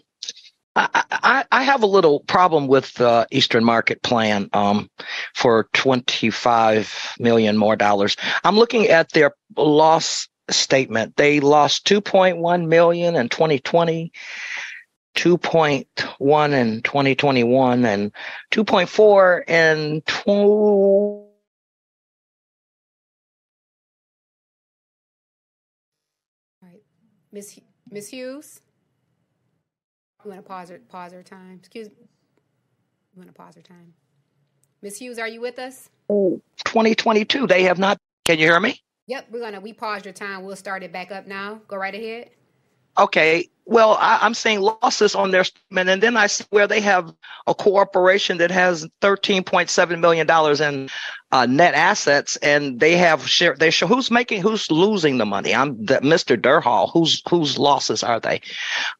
I, 0.75 1.45
I 1.49 1.63
have 1.63 1.81
a 1.83 1.85
little 1.87 2.19
problem 2.21 2.67
with 2.67 2.93
the 2.95 3.25
Eastern 3.31 3.63
Market 3.63 4.03
Plan 4.03 4.49
um, 4.51 4.89
for 5.33 5.69
25 5.71 7.15
million 7.17 7.55
more 7.55 7.77
dollars. 7.77 8.17
I'm 8.43 8.57
looking 8.57 8.87
at 8.87 9.13
their 9.13 9.31
loss 9.55 10.27
statement. 10.49 11.15
They 11.15 11.39
lost 11.39 11.87
2.1 11.87 12.67
million 12.67 13.15
in 13.15 13.29
2020, 13.29 14.11
2.1 15.15 16.51
in 16.51 16.81
2021, 16.81 17.85
and 17.85 18.11
2.4 18.51 19.49
in 19.49 20.01
20. 20.05 21.28
Hu- 27.31 27.61
Ms. 27.91 28.09
Hughes? 28.09 28.61
You 30.23 30.31
want 30.31 30.43
to 30.43 30.47
pause 30.47 30.69
her, 30.69 30.79
pause 30.89 31.13
her 31.13 31.23
time? 31.23 31.57
Excuse 31.59 31.87
me. 31.87 31.95
You 31.99 33.19
want 33.19 33.29
to 33.29 33.33
pause 33.33 33.55
her 33.55 33.61
time? 33.61 33.93
Miss 34.81 34.97
Hughes, 34.97 35.19
are 35.19 35.27
you 35.27 35.41
with 35.41 35.59
us? 35.59 35.89
2022. 36.09 37.47
They 37.47 37.63
have 37.63 37.79
not. 37.79 37.97
Can 38.25 38.37
you 38.39 38.45
hear 38.45 38.59
me? 38.59 38.81
Yep, 39.07 39.27
we're 39.31 39.39
gonna, 39.39 39.59
we 39.59 39.73
paused 39.73 40.05
your 40.05 40.13
time. 40.13 40.43
We'll 40.43 40.55
start 40.55 40.83
it 40.83 40.91
back 40.93 41.11
up 41.11 41.25
now. 41.25 41.61
Go 41.67 41.77
right 41.77 41.93
ahead. 41.95 42.29
Okay. 42.97 43.49
Well, 43.65 43.97
I, 43.99 44.19
I'm 44.21 44.33
seeing 44.33 44.61
losses 44.61 45.15
on 45.15 45.31
their 45.31 45.43
statement, 45.43 45.89
and 45.89 46.01
then 46.01 46.17
I 46.17 46.27
see 46.27 46.43
where 46.49 46.67
they 46.67 46.81
have 46.81 47.13
a 47.47 47.53
corporation 47.53 48.37
that 48.39 48.51
has 48.51 48.87
13.7 49.01 49.99
million 49.99 50.27
dollars 50.27 50.61
in 50.61 50.89
uh, 51.31 51.45
net 51.45 51.75
assets, 51.75 52.35
and 52.37 52.79
they 52.79 52.95
have 52.95 53.27
share. 53.27 53.55
They 53.55 53.69
show 53.69 53.87
who's 53.87 54.09
making, 54.09 54.41
who's 54.41 54.71
losing 54.71 55.17
the 55.17 55.25
money. 55.25 55.53
I'm 55.53 55.83
the, 55.83 55.95
Mr. 55.95 56.39
Durhal. 56.41 56.87
Whose 56.87 57.21
whose 57.29 57.57
losses 57.57 58.03
are 58.03 58.19
they? 58.19 58.41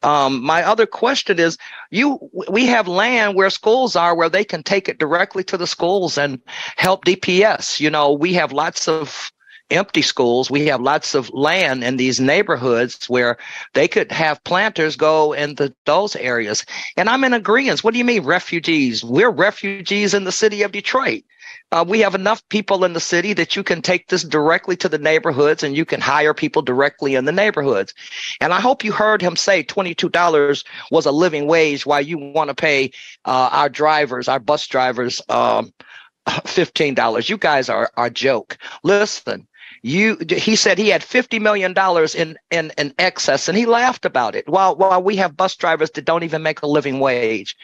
Um, 0.03 0.43
my 0.43 0.63
other 0.63 0.85
question 0.85 1.39
is, 1.39 1.57
you 1.89 2.19
we 2.49 2.65
have 2.67 2.87
land 2.87 3.35
where 3.35 3.49
schools 3.49 3.95
are, 3.95 4.15
where 4.15 4.29
they 4.29 4.43
can 4.43 4.63
take 4.63 4.87
it 4.87 4.99
directly 4.99 5.43
to 5.45 5.57
the 5.57 5.67
schools 5.67 6.17
and 6.17 6.39
help 6.77 7.05
DPS. 7.05 7.79
You 7.79 7.89
know, 7.89 8.11
we 8.13 8.33
have 8.33 8.51
lots 8.51 8.87
of 8.87 9.31
empty 9.71 10.01
schools. 10.01 10.49
We 10.49 10.65
have 10.67 10.81
lots 10.81 11.13
of 11.13 11.29
land 11.31 11.83
in 11.83 11.97
these 11.97 12.19
neighborhoods 12.19 13.07
where 13.09 13.37
they 13.73 13.87
could 13.87 14.11
have 14.11 14.43
planters 14.43 14.95
go 14.95 15.33
into 15.33 15.73
those 15.85 16.15
areas. 16.15 16.65
And 16.97 17.09
I'm 17.09 17.23
in 17.23 17.33
agreement. 17.33 17.83
What 17.83 17.93
do 17.93 17.99
you 17.99 18.05
mean 18.05 18.23
refugees? 18.23 19.03
We're 19.03 19.29
refugees 19.29 20.13
in 20.13 20.23
the 20.23 20.31
city 20.31 20.63
of 20.63 20.71
Detroit. 20.71 21.23
Uh, 21.71 21.85
we 21.87 21.99
have 21.99 22.15
enough 22.15 22.47
people 22.49 22.83
in 22.83 22.93
the 22.93 22.99
city 22.99 23.33
that 23.33 23.55
you 23.55 23.63
can 23.63 23.81
take 23.81 24.07
this 24.07 24.23
directly 24.23 24.75
to 24.75 24.89
the 24.89 24.97
neighborhoods 24.97 25.61
and 25.61 25.75
you 25.75 25.85
can 25.85 26.01
hire 26.01 26.33
people 26.33 26.61
directly 26.61 27.15
in 27.15 27.25
the 27.25 27.31
neighborhoods. 27.31 27.93
And 28.41 28.53
I 28.53 28.59
hope 28.59 28.83
you 28.83 28.91
heard 28.91 29.21
him 29.21 29.35
say 29.35 29.63
$22 29.63 30.63
was 30.89 31.05
a 31.05 31.11
living 31.11 31.45
wage 31.45 31.85
while 31.85 32.01
you 32.01 32.17
want 32.17 32.49
to 32.49 32.55
pay 32.55 32.91
uh, 33.25 33.49
our 33.51 33.69
drivers, 33.69 34.27
our 34.27 34.39
bus 34.39 34.65
drivers, 34.67 35.21
um, 35.29 35.73
$15. 36.27 37.29
You 37.29 37.37
guys 37.37 37.69
are 37.69 37.91
a 37.97 38.09
joke. 38.09 38.57
Listen, 38.83 39.47
you 39.81 40.17
he 40.29 40.55
said 40.55 40.77
he 40.77 40.89
had 40.89 41.03
50 41.03 41.39
million 41.39 41.73
dollars 41.73 42.15
in, 42.15 42.37
in 42.51 42.71
in 42.77 42.93
excess 42.99 43.47
and 43.47 43.57
he 43.57 43.65
laughed 43.65 44.05
about 44.05 44.35
it. 44.35 44.47
While 44.47 44.75
while 44.75 45.01
we 45.01 45.15
have 45.17 45.37
bus 45.37 45.55
drivers 45.55 45.91
that 45.91 46.05
don't 46.05 46.23
even 46.23 46.43
make 46.43 46.61
a 46.61 46.67
living 46.67 46.99
wage 46.99 47.55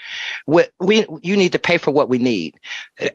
we, 0.48 0.64
we 0.80 1.06
you 1.22 1.36
need 1.38 1.52
to 1.54 1.60
pay 1.60 1.78
for 1.78 1.92
what 1.92 2.10
we 2.10 2.18
need. 2.18 2.56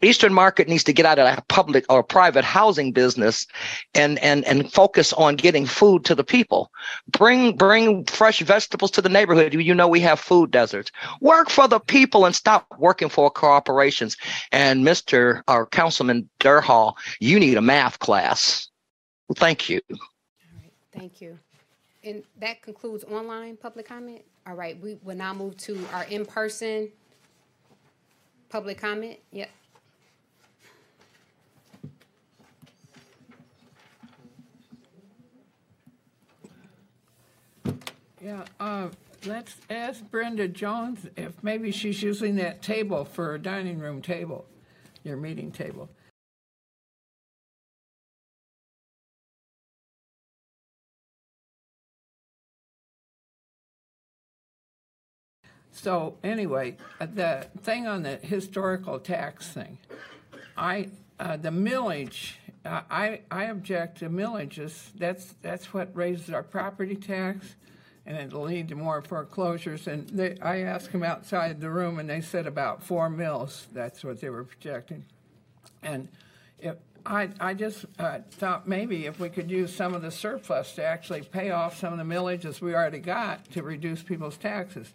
Eastern 0.02 0.32
market 0.32 0.68
needs 0.68 0.84
to 0.84 0.92
get 0.92 1.06
out 1.06 1.18
of 1.18 1.38
a 1.38 1.42
public 1.48 1.84
or 1.88 2.02
private 2.02 2.44
housing 2.44 2.92
business 2.92 3.46
and 3.94 4.18
and 4.20 4.44
and 4.46 4.72
focus 4.72 5.12
on 5.12 5.36
getting 5.36 5.66
food 5.66 6.04
to 6.04 6.14
the 6.14 6.24
people. 6.24 6.70
Bring 7.08 7.56
bring 7.56 8.04
fresh 8.06 8.40
vegetables 8.40 8.90
to 8.92 9.02
the 9.02 9.08
neighborhood. 9.08 9.54
You 9.54 9.74
know 9.74 9.88
we 9.88 10.00
have 10.00 10.20
food 10.20 10.50
deserts. 10.50 10.90
Work 11.20 11.50
for 11.50 11.68
the 11.68 11.80
people 11.80 12.24
and 12.26 12.34
stop 12.34 12.66
working 12.78 13.08
for 13.08 13.30
corporations. 13.30 14.16
And 14.52 14.84
mr 14.84 15.42
or 15.48 15.66
councilman 15.66 16.28
durhal 16.38 16.96
you 17.20 17.38
need 17.38 17.56
a 17.56 17.62
math 17.62 17.98
class 17.98 18.69
well, 19.30 19.36
thank 19.36 19.68
you. 19.68 19.80
All 19.92 19.98
right, 20.60 20.72
Thank 20.90 21.20
you. 21.20 21.38
And 22.02 22.24
that 22.40 22.62
concludes 22.62 23.04
online 23.04 23.56
public 23.56 23.86
comment. 23.86 24.22
All 24.44 24.54
right, 24.54 24.80
we 24.80 24.98
will 25.04 25.14
now 25.14 25.32
move 25.32 25.56
to 25.58 25.78
our 25.92 26.02
in-person 26.04 26.88
public 28.48 28.78
comment. 28.78 29.20
Yep. 29.30 29.50
Yeah, 38.20 38.44
uh, 38.58 38.88
let's 39.26 39.54
ask 39.70 40.02
Brenda 40.10 40.48
Jones 40.48 41.06
if 41.16 41.40
maybe 41.44 41.70
she's 41.70 42.02
using 42.02 42.34
that 42.36 42.62
table 42.62 43.04
for 43.04 43.36
a 43.36 43.38
dining 43.38 43.78
room 43.78 44.02
table, 44.02 44.44
your 45.04 45.16
meeting 45.16 45.52
table. 45.52 45.88
So 55.80 56.18
anyway, 56.22 56.76
uh, 57.00 57.06
the 57.06 57.46
thing 57.62 57.86
on 57.86 58.02
the 58.02 58.16
historical 58.16 58.98
tax 58.98 59.48
thing, 59.48 59.78
I 60.54 60.90
uh, 61.18 61.38
the 61.38 61.48
millage, 61.48 62.32
uh, 62.66 62.82
I 62.90 63.22
I 63.30 63.44
object 63.44 64.00
to 64.00 64.10
millages. 64.10 64.90
That's 64.98 65.34
that's 65.40 65.72
what 65.72 65.96
raises 65.96 66.28
our 66.34 66.42
property 66.42 66.96
tax, 66.96 67.54
and 68.04 68.18
it'll 68.18 68.42
lead 68.42 68.68
to 68.68 68.74
more 68.74 69.00
foreclosures. 69.00 69.86
And 69.86 70.06
they, 70.10 70.36
I 70.42 70.60
asked 70.60 70.92
them 70.92 71.02
outside 71.02 71.62
the 71.62 71.70
room, 71.70 71.98
and 71.98 72.10
they 72.10 72.20
said 72.20 72.46
about 72.46 72.82
four 72.82 73.08
mills. 73.08 73.66
That's 73.72 74.04
what 74.04 74.20
they 74.20 74.28
were 74.28 74.44
projecting, 74.44 75.06
and 75.82 76.08
if 76.58 76.76
I, 77.06 77.30
I 77.40 77.54
just 77.54 77.86
uh, 77.98 78.18
thought 78.32 78.68
maybe 78.68 79.06
if 79.06 79.18
we 79.18 79.30
could 79.30 79.50
use 79.50 79.74
some 79.74 79.94
of 79.94 80.02
the 80.02 80.10
surplus 80.10 80.74
to 80.74 80.84
actually 80.84 81.22
pay 81.22 81.50
off 81.50 81.78
some 81.78 81.94
of 81.94 81.98
the 81.98 82.14
millages 82.14 82.60
we 82.60 82.74
already 82.74 82.98
got 82.98 83.50
to 83.52 83.62
reduce 83.62 84.02
people's 84.02 84.36
taxes. 84.36 84.92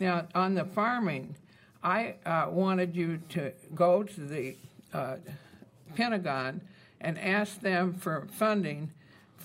Now, 0.00 0.26
on 0.34 0.54
the 0.54 0.64
farming, 0.64 1.34
I 1.84 2.14
uh, 2.24 2.46
wanted 2.50 2.96
you 2.96 3.18
to 3.30 3.52
go 3.74 4.02
to 4.02 4.20
the 4.20 4.56
uh, 4.94 5.16
Pentagon 5.94 6.62
and 7.02 7.18
ask 7.18 7.60
them 7.60 7.92
for 7.92 8.26
funding 8.32 8.90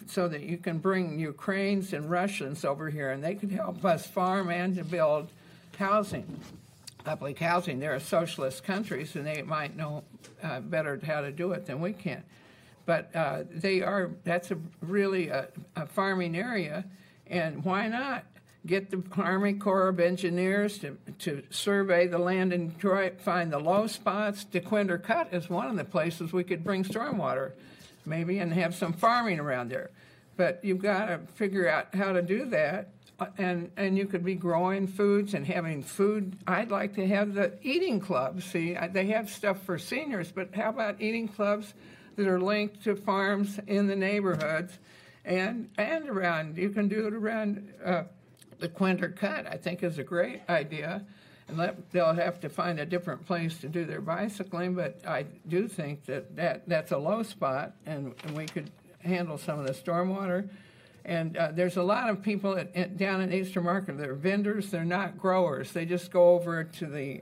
so 0.08 0.30
that 0.30 0.44
you 0.44 0.58
can 0.58 0.78
bring 0.78 1.20
Ukrainians 1.20 1.92
and 1.92 2.10
Russians 2.10 2.64
over 2.64 2.90
here 2.90 3.12
and 3.12 3.22
they 3.22 3.36
could 3.36 3.52
help 3.52 3.84
us 3.84 4.08
farm 4.08 4.50
and 4.50 4.76
to 4.76 4.84
build 4.86 5.30
housing, 5.78 6.40
public 7.04 7.38
housing. 7.40 7.80
They're 7.80 8.00
socialist 8.00 8.64
countries 8.64 9.16
and 9.16 9.28
they 9.28 9.42
might 9.42 9.76
know 9.76 10.04
uh, 10.42 10.62
better 10.62 11.00
how 11.06 11.22
to 11.22 11.32
do 11.32 11.52
it 11.52 11.66
than 11.66 11.82
we 11.82 11.92
can. 11.92 12.24
But 12.86 13.14
uh, 13.14 13.44
they 13.50 13.82
are, 13.82 14.12
that's 14.24 14.52
a 14.52 14.58
really 14.82 15.30
a, 15.30 15.48
a 15.76 15.88
farming 15.88 16.38
area, 16.38 16.86
and 17.28 17.64
why 17.64 17.88
not? 17.88 18.26
Get 18.66 18.90
the 18.90 19.04
Army 19.22 19.54
Corps 19.54 19.90
of 19.90 20.00
Engineers 20.00 20.80
to, 20.80 20.98
to 21.20 21.44
survey 21.52 22.08
the 22.08 22.18
land 22.18 22.52
in 22.52 22.70
Detroit, 22.70 23.22
find 23.22 23.52
the 23.54 23.60
low 23.60 23.86
spots. 23.86 24.44
Dequindre 24.46 25.04
Cut 25.04 25.32
is 25.32 25.50
one 25.50 25.68
of 25.68 25.76
the 25.78 25.84
places 25.84 26.34
we 26.34 26.44
could 26.44 26.64
bring 26.64 26.84
stormwater, 26.84 27.52
maybe, 28.06 28.40
and 28.40 28.52
have 28.54 28.74
some 28.74 28.94
farming 28.94 29.40
around 29.40 29.70
there. 29.70 29.92
But 30.36 30.62
you've 30.64 30.82
got 30.82 31.06
to 31.06 31.20
figure 31.36 31.70
out 31.70 31.94
how 31.94 32.14
to 32.14 32.22
do 32.24 32.46
that. 32.46 32.90
uh, 33.20 33.28
And, 33.38 33.70
and 33.78 33.98
you 33.98 34.08
could 34.08 34.26
be 34.26 34.36
growing 34.36 34.88
foods 34.88 35.36
and 35.36 35.46
having 35.46 35.84
food. 35.84 36.36
I'd 36.48 36.72
like 36.72 36.96
to 36.96 37.08
have 37.08 37.36
the 37.36 37.54
eating 37.62 38.00
clubs. 38.00 38.46
See, 38.46 38.76
they 38.92 39.06
have 39.08 39.30
stuff 39.30 39.62
for 39.62 39.78
seniors, 39.78 40.32
but 40.32 40.56
how 40.56 40.70
about 40.70 41.00
eating 41.00 41.28
clubs 41.28 41.74
that 42.16 42.28
are 42.28 42.42
linked 42.42 42.84
to 42.86 42.96
farms 42.96 43.60
in 43.68 43.88
the 43.88 43.96
neighborhoods 43.96 44.74
and, 45.24 45.70
and 45.78 46.10
around? 46.10 46.58
You 46.58 46.70
can 46.72 46.88
do 46.88 47.08
it 47.08 47.14
around 47.14 47.72
uh, 47.86 48.04
Dequindre 48.60 49.16
Cut, 49.16 49.48
I 49.48 49.58
think, 49.58 49.84
is 49.84 49.98
a 49.98 50.04
great 50.04 50.42
idea. 50.50 51.06
and 51.48 51.58
let, 51.58 51.92
they'll 51.92 52.14
have 52.14 52.40
to 52.42 52.50
find 52.50 52.80
a 52.80 52.86
different 52.86 53.26
place 53.26 53.58
to 53.60 53.70
do 53.70 53.86
their 53.86 54.02
bicycling. 54.02 54.74
But 54.74 55.00
I 55.08 55.26
do 55.48 55.68
think 55.68 56.06
that, 56.06 56.36
that 56.36 56.68
that's 56.68 56.92
a 56.92 56.98
low 56.98 57.24
spot, 57.24 57.74
and, 57.86 58.14
and 58.24 58.36
we 58.36 58.46
could 58.46 58.72
handle 59.00 59.38
some 59.38 59.60
of 59.60 59.68
the 59.68 59.74
stormwater. 59.74 60.50
And 61.04 61.38
uh, 61.38 61.52
there's 61.54 61.78
a 61.78 61.84
lot 61.84 62.10
of 62.10 62.24
people 62.24 62.58
at, 62.58 62.76
at, 62.76 62.98
down 62.98 63.22
in 63.22 63.32
Eastern 63.32 63.64
Market. 63.64 63.98
They're 64.00 64.16
vendors. 64.16 64.72
They're 64.72 64.84
not 64.84 65.20
growers. 65.20 65.72
They 65.72 65.86
just 65.86 66.12
go 66.12 66.32
over 66.34 66.64
to 66.64 66.86
the, 66.88 67.22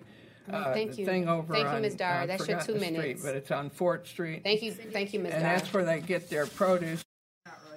uh, 0.49 0.71
Thank 0.73 0.91
the 0.91 0.97
you. 0.99 1.05
thing 1.05 1.27
over 1.27 1.53
Thank 1.53 1.65
you, 1.65 1.71
on. 1.71 1.81
Ms. 1.81 1.95
Dara. 1.95 2.21
I've 2.21 2.27
That's 2.29 2.47
your 2.47 2.61
two 2.61 2.73
the 2.73 2.79
street, 2.79 2.93
minutes. 2.93 3.23
but 3.23 3.35
it's 3.35 3.51
on 3.51 3.69
Fort 3.69 4.07
Street. 4.07 4.41
Thank 4.41 4.61
you, 4.61 4.71
thank 4.71 5.13
you, 5.13 5.19
Ms. 5.19 5.33
And 5.33 5.43
Dara. 5.43 5.57
that's 5.59 5.73
where 5.73 5.83
they 5.83 5.99
get 5.99 6.29
their 6.29 6.45
produce. 6.45 7.03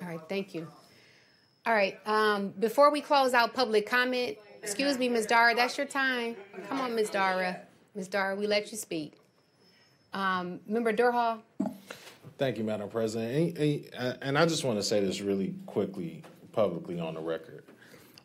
All 0.01 0.09
right, 0.09 0.21
thank 0.29 0.55
you. 0.55 0.69
All 1.67 1.73
right, 1.75 1.99
um, 2.07 2.51
before 2.61 2.93
we 2.93 3.01
close 3.01 3.35
out 3.35 3.53
public 3.53 3.89
comment, 3.89 4.39
excuse 4.63 4.99
me, 4.99 5.09
Ms. 5.09 5.27
Dara, 5.27 5.53
that's 5.53 5.77
your 5.77 5.87
time. 5.87 6.37
Come 6.69 6.81
on, 6.81 6.95
Ms. 6.95 7.11
Dara. 7.11 7.61
Ms. 7.97 8.07
Dara, 8.07 8.37
we 8.37 8.47
let 8.47 8.71
you 8.71 8.79
speak. 8.79 9.15
Um, 10.13 10.61
Member 10.69 10.93
Durhal? 10.93 11.43
Thank 12.39 12.59
you, 12.59 12.63
Madam 12.63 12.89
President. 12.89 13.59
And, 13.59 13.85
and- 13.99 14.19
and 14.23 14.39
I 14.39 14.47
just 14.47 14.63
want 14.63 14.79
to 14.79 14.83
say 14.85 15.01
this 15.01 15.21
really 15.21 15.57
quickly, 15.67 16.23
publicly 16.53 17.01
on 17.01 17.15
the 17.15 17.21
record. 17.21 17.65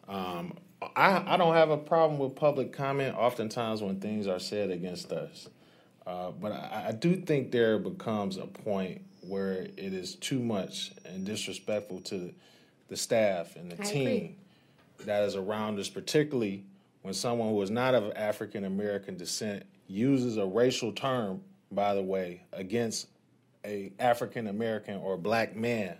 Um, 0.08 0.56
I, 0.96 1.34
I 1.34 1.38
don't 1.38 1.56
have 1.56 1.72
a 1.72 1.78
problem 1.78 2.20
with 2.20 2.36
public 2.36 2.72
comment 2.72 3.16
oftentimes 3.16 3.82
when 3.82 4.00
things 4.00 4.28
are 4.28 4.40
said 4.40 4.70
against 4.70 5.12
us. 5.12 5.50
Uh, 6.06 6.30
but 6.30 6.52
I, 6.52 6.86
I 6.90 6.92
do 6.92 7.16
think 7.16 7.52
there 7.52 7.80
becomes 7.80 8.38
a 8.38 8.46
point 8.46 9.02
where 9.22 9.54
it 9.64 9.94
is 9.94 10.14
too 10.16 10.40
much 10.40 10.92
and 11.06 11.26
disrespectful 11.26 12.02
to 12.02 12.34
the 12.92 12.98
staff 12.98 13.56
and 13.56 13.72
the 13.72 13.82
I 13.82 13.86
team 13.86 14.08
agree. 14.08 14.36
that 15.06 15.24
is 15.24 15.38
around 15.38 15.80
us, 15.80 15.88
particularly 15.88 16.66
when 17.04 17.14
someone 17.14 17.50
who 17.50 17.62
is 17.62 17.72
not 17.72 17.96
of 17.96 18.12
African 18.18 18.66
American 18.66 19.16
descent 19.16 19.64
uses 19.88 20.36
a 20.36 20.46
racial 20.46 20.92
term, 20.92 21.42
by 21.72 21.96
the 21.96 22.04
way, 22.04 22.44
against 22.52 23.08
a 23.66 23.94
African 23.98 24.48
American 24.48 24.98
or 24.98 25.16
black 25.16 25.56
man 25.56 25.96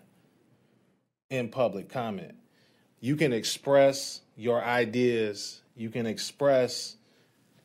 in 1.30 1.48
public 1.48 1.88
comment. 1.88 2.36
You 3.00 3.16
can 3.16 3.32
express 3.32 4.20
your 4.36 4.62
ideas, 4.62 5.62
you 5.78 5.90
can 5.90 6.06
express 6.06 6.98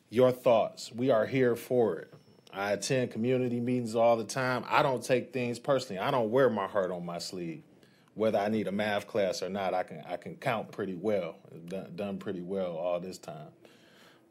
your 0.09 0.31
thoughts. 0.31 0.89
We 0.93 1.11
are 1.11 1.25
here 1.25 1.57
for 1.57 1.97
it. 1.97 2.13
I 2.53 2.71
attend 2.71 3.11
community 3.11 3.59
meetings 3.59 3.93
all 3.93 4.15
the 4.15 4.23
time. 4.23 4.63
I 4.69 4.83
don't 4.83 5.03
take 5.03 5.33
things 5.33 5.59
personally. 5.59 5.99
I 5.99 6.11
don't 6.11 6.31
wear 6.31 6.49
my 6.49 6.65
heart 6.65 6.91
on 6.91 7.05
my 7.05 7.17
sleeve. 7.19 7.63
Whether 8.17 8.39
I 8.39 8.49
need 8.49 8.67
a 8.67 8.71
math 8.71 9.07
class 9.07 9.43
or 9.43 9.49
not, 9.49 9.73
I 9.73 9.83
can 9.83 10.03
I 10.07 10.17
can 10.17 10.35
count 10.35 10.71
pretty 10.71 10.95
well. 10.95 11.35
Done, 11.67 11.91
done 11.95 12.17
pretty 12.17 12.41
well 12.41 12.75
all 12.75 12.99
this 12.99 13.17
time. 13.17 13.49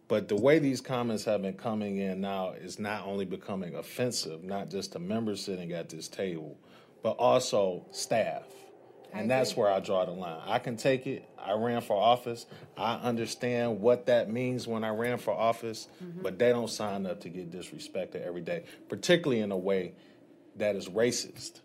But 0.08 0.28
the 0.28 0.36
way 0.36 0.58
these 0.58 0.80
comments 0.80 1.24
have 1.24 1.42
been 1.42 1.54
coming 1.54 1.98
in 1.98 2.20
now 2.20 2.50
is 2.50 2.78
not 2.78 3.06
only 3.06 3.24
becoming 3.24 3.74
offensive, 3.74 4.44
not 4.44 4.70
just 4.70 4.92
to 4.92 4.98
members 4.98 5.44
sitting 5.44 5.72
at 5.72 5.88
this 5.88 6.08
table, 6.08 6.58
but 7.02 7.10
also 7.12 7.86
staff. 7.90 8.44
And 9.12 9.30
that's 9.30 9.56
where 9.56 9.70
I 9.70 9.80
draw 9.80 10.04
the 10.04 10.12
line. 10.12 10.40
I 10.46 10.58
can 10.58 10.76
take 10.76 11.06
it. 11.06 11.28
I 11.38 11.52
ran 11.52 11.80
for 11.80 11.96
office. 11.96 12.44
I 12.76 12.96
understand 12.96 13.80
what 13.80 14.06
that 14.06 14.30
means 14.30 14.66
when 14.66 14.84
I 14.84 14.90
ran 14.90 15.18
for 15.18 15.32
office, 15.32 15.88
mm-hmm. 16.04 16.22
but 16.22 16.38
they 16.38 16.50
don't 16.50 16.68
sign 16.68 17.06
up 17.06 17.20
to 17.20 17.28
get 17.28 17.50
disrespected 17.50 18.26
every 18.26 18.42
day, 18.42 18.64
particularly 18.88 19.40
in 19.40 19.52
a 19.52 19.56
way 19.56 19.94
that 20.56 20.76
is 20.76 20.88
racist. 20.88 21.60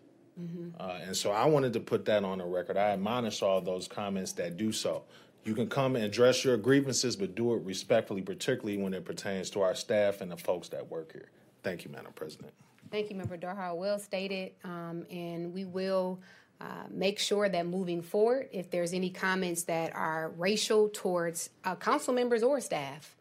Uh, 0.78 0.98
and 1.02 1.16
so 1.16 1.30
I 1.30 1.44
wanted 1.46 1.72
to 1.74 1.80
put 1.80 2.04
that 2.06 2.24
on 2.24 2.38
the 2.38 2.44
record. 2.44 2.76
I 2.76 2.90
admonish 2.90 3.42
all 3.42 3.60
those 3.60 3.86
comments 3.86 4.32
that 4.32 4.56
do 4.56 4.72
so. 4.72 5.04
You 5.44 5.54
can 5.54 5.68
come 5.68 5.96
and 5.96 6.04
address 6.04 6.44
your 6.44 6.56
grievances, 6.56 7.16
but 7.16 7.34
do 7.34 7.54
it 7.54 7.62
respectfully, 7.64 8.22
particularly 8.22 8.80
when 8.80 8.94
it 8.94 9.04
pertains 9.04 9.50
to 9.50 9.62
our 9.62 9.74
staff 9.74 10.20
and 10.20 10.30
the 10.30 10.36
folks 10.36 10.68
that 10.68 10.88
work 10.88 11.12
here. 11.12 11.30
Thank 11.62 11.84
you, 11.84 11.90
Madam 11.90 12.12
President. 12.14 12.52
Thank 12.90 13.10
you, 13.10 13.16
Member 13.16 13.36
Durhal. 13.36 13.78
Well 13.78 13.98
stated, 13.98 14.52
um, 14.64 15.04
and 15.10 15.52
we 15.52 15.64
will 15.64 16.20
uh, 16.60 16.84
make 16.90 17.18
sure 17.18 17.48
that 17.48 17.66
moving 17.66 18.02
forward, 18.02 18.48
if 18.52 18.70
there's 18.70 18.92
any 18.92 19.10
comments 19.10 19.64
that 19.64 19.94
are 19.96 20.30
racial 20.36 20.88
towards 20.88 21.50
uh, 21.64 21.74
council 21.74 22.14
members 22.14 22.42
or 22.42 22.60
staff, 22.60 23.16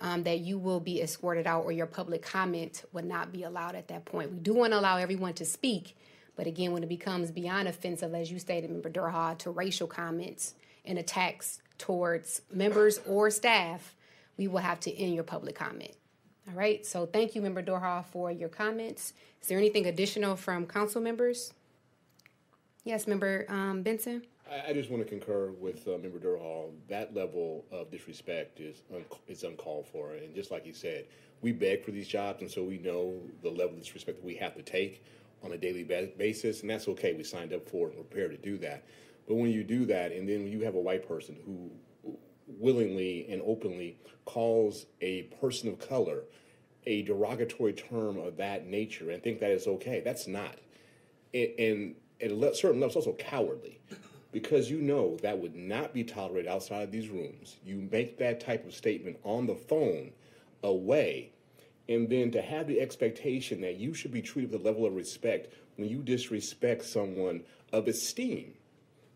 um, 0.00 0.22
that 0.22 0.40
you 0.40 0.58
will 0.58 0.80
be 0.80 1.02
escorted 1.02 1.46
out 1.46 1.64
or 1.64 1.72
your 1.72 1.86
public 1.86 2.22
comment 2.22 2.84
would 2.92 3.04
not 3.04 3.32
be 3.32 3.42
allowed 3.42 3.74
at 3.74 3.88
that 3.88 4.04
point. 4.04 4.30
We 4.32 4.38
do 4.38 4.54
want 4.54 4.72
to 4.72 4.78
allow 4.78 4.96
everyone 4.96 5.34
to 5.34 5.44
speak, 5.44 5.96
but 6.36 6.46
again, 6.46 6.72
when 6.72 6.82
it 6.82 6.88
becomes 6.88 7.30
beyond 7.30 7.66
offensive, 7.66 8.14
as 8.14 8.30
you 8.30 8.38
stated, 8.38 8.70
Member 8.70 8.90
Durhal, 8.90 9.36
to 9.36 9.50
racial 9.50 9.86
comments 9.86 10.54
and 10.84 10.98
attacks 10.98 11.60
towards 11.78 12.42
members 12.52 13.00
or 13.06 13.30
staff, 13.30 13.94
we 14.36 14.46
will 14.46 14.58
have 14.58 14.78
to 14.80 14.94
end 14.94 15.14
your 15.14 15.24
public 15.24 15.54
comment. 15.54 15.92
All 16.48 16.54
right, 16.54 16.86
so 16.86 17.06
thank 17.06 17.34
you, 17.34 17.40
Member 17.40 17.62
Durhal, 17.62 18.04
for 18.04 18.30
your 18.30 18.48
comments. 18.48 19.14
Is 19.42 19.48
there 19.48 19.58
anything 19.58 19.86
additional 19.86 20.36
from 20.36 20.66
council 20.66 21.00
members? 21.00 21.52
Yes, 22.84 23.06
Member 23.08 23.46
um, 23.48 23.82
Benson? 23.82 24.22
I, 24.48 24.70
I 24.70 24.72
just 24.72 24.90
want 24.90 25.02
to 25.02 25.08
concur 25.08 25.50
with 25.58 25.88
uh, 25.88 25.98
Member 25.98 26.18
Durhal. 26.18 26.72
That 26.88 27.14
level 27.14 27.64
of 27.72 27.90
disrespect 27.90 28.60
is 28.60 28.82
un- 28.94 29.04
is 29.26 29.42
uncalled 29.42 29.86
for, 29.88 30.12
and 30.12 30.34
just 30.34 30.52
like 30.52 30.64
he 30.64 30.72
said, 30.72 31.06
we 31.42 31.50
beg 31.52 31.84
for 31.84 31.90
these 31.90 32.06
jobs, 32.06 32.42
and 32.42 32.50
so 32.50 32.62
we 32.62 32.78
know 32.78 33.14
the 33.42 33.50
level 33.50 33.70
of 33.70 33.80
disrespect 33.80 34.18
that 34.18 34.24
we 34.24 34.36
have 34.36 34.54
to 34.54 34.62
take 34.62 35.02
on 35.42 35.52
a 35.52 35.58
daily 35.58 35.84
basis, 35.84 36.62
and 36.62 36.70
that's 36.70 36.88
okay. 36.88 37.14
We 37.14 37.24
signed 37.24 37.52
up 37.52 37.68
for 37.68 37.88
it 37.88 37.90
and 37.90 37.98
we're 37.98 38.04
prepared 38.04 38.30
to 38.32 38.36
do 38.38 38.58
that. 38.58 38.84
But 39.28 39.36
when 39.36 39.50
you 39.50 39.64
do 39.64 39.84
that, 39.86 40.12
and 40.12 40.28
then 40.28 40.46
you 40.46 40.60
have 40.60 40.74
a 40.74 40.80
white 40.80 41.06
person 41.06 41.36
who 41.44 41.70
willingly 42.46 43.26
and 43.28 43.42
openly 43.44 43.98
calls 44.24 44.86
a 45.00 45.22
person 45.40 45.68
of 45.68 45.78
color 45.78 46.24
a 46.86 47.02
derogatory 47.02 47.72
term 47.72 48.16
of 48.18 48.36
that 48.36 48.66
nature 48.66 49.10
and 49.10 49.20
think 49.22 49.40
that 49.40 49.50
is 49.50 49.66
okay, 49.66 50.00
that's 50.04 50.28
not 50.28 50.56
and, 51.36 51.50
and 51.58 51.94
at 52.20 52.30
a 52.30 52.54
certain 52.54 52.80
level, 52.80 52.86
it's 52.86 52.96
also 52.96 53.12
cowardly 53.14 53.78
because 54.32 54.70
you 54.70 54.80
know 54.80 55.16
that 55.22 55.38
would 55.38 55.54
not 55.54 55.92
be 55.92 56.04
tolerated 56.04 56.50
outside 56.50 56.82
of 56.82 56.90
these 56.90 57.08
rooms. 57.08 57.56
You 57.64 57.88
make 57.90 58.18
that 58.18 58.40
type 58.40 58.66
of 58.66 58.74
statement 58.74 59.18
on 59.22 59.46
the 59.46 59.54
phone 59.54 60.12
away, 60.62 61.32
and 61.88 62.08
then 62.08 62.30
to 62.32 62.42
have 62.42 62.66
the 62.66 62.80
expectation 62.80 63.60
that 63.60 63.76
you 63.76 63.94
should 63.94 64.12
be 64.12 64.22
treated 64.22 64.52
with 64.52 64.60
a 64.60 64.64
level 64.64 64.86
of 64.86 64.94
respect 64.94 65.52
when 65.76 65.88
you 65.88 66.02
disrespect 66.02 66.84
someone 66.84 67.42
of 67.72 67.86
esteem. 67.86 68.54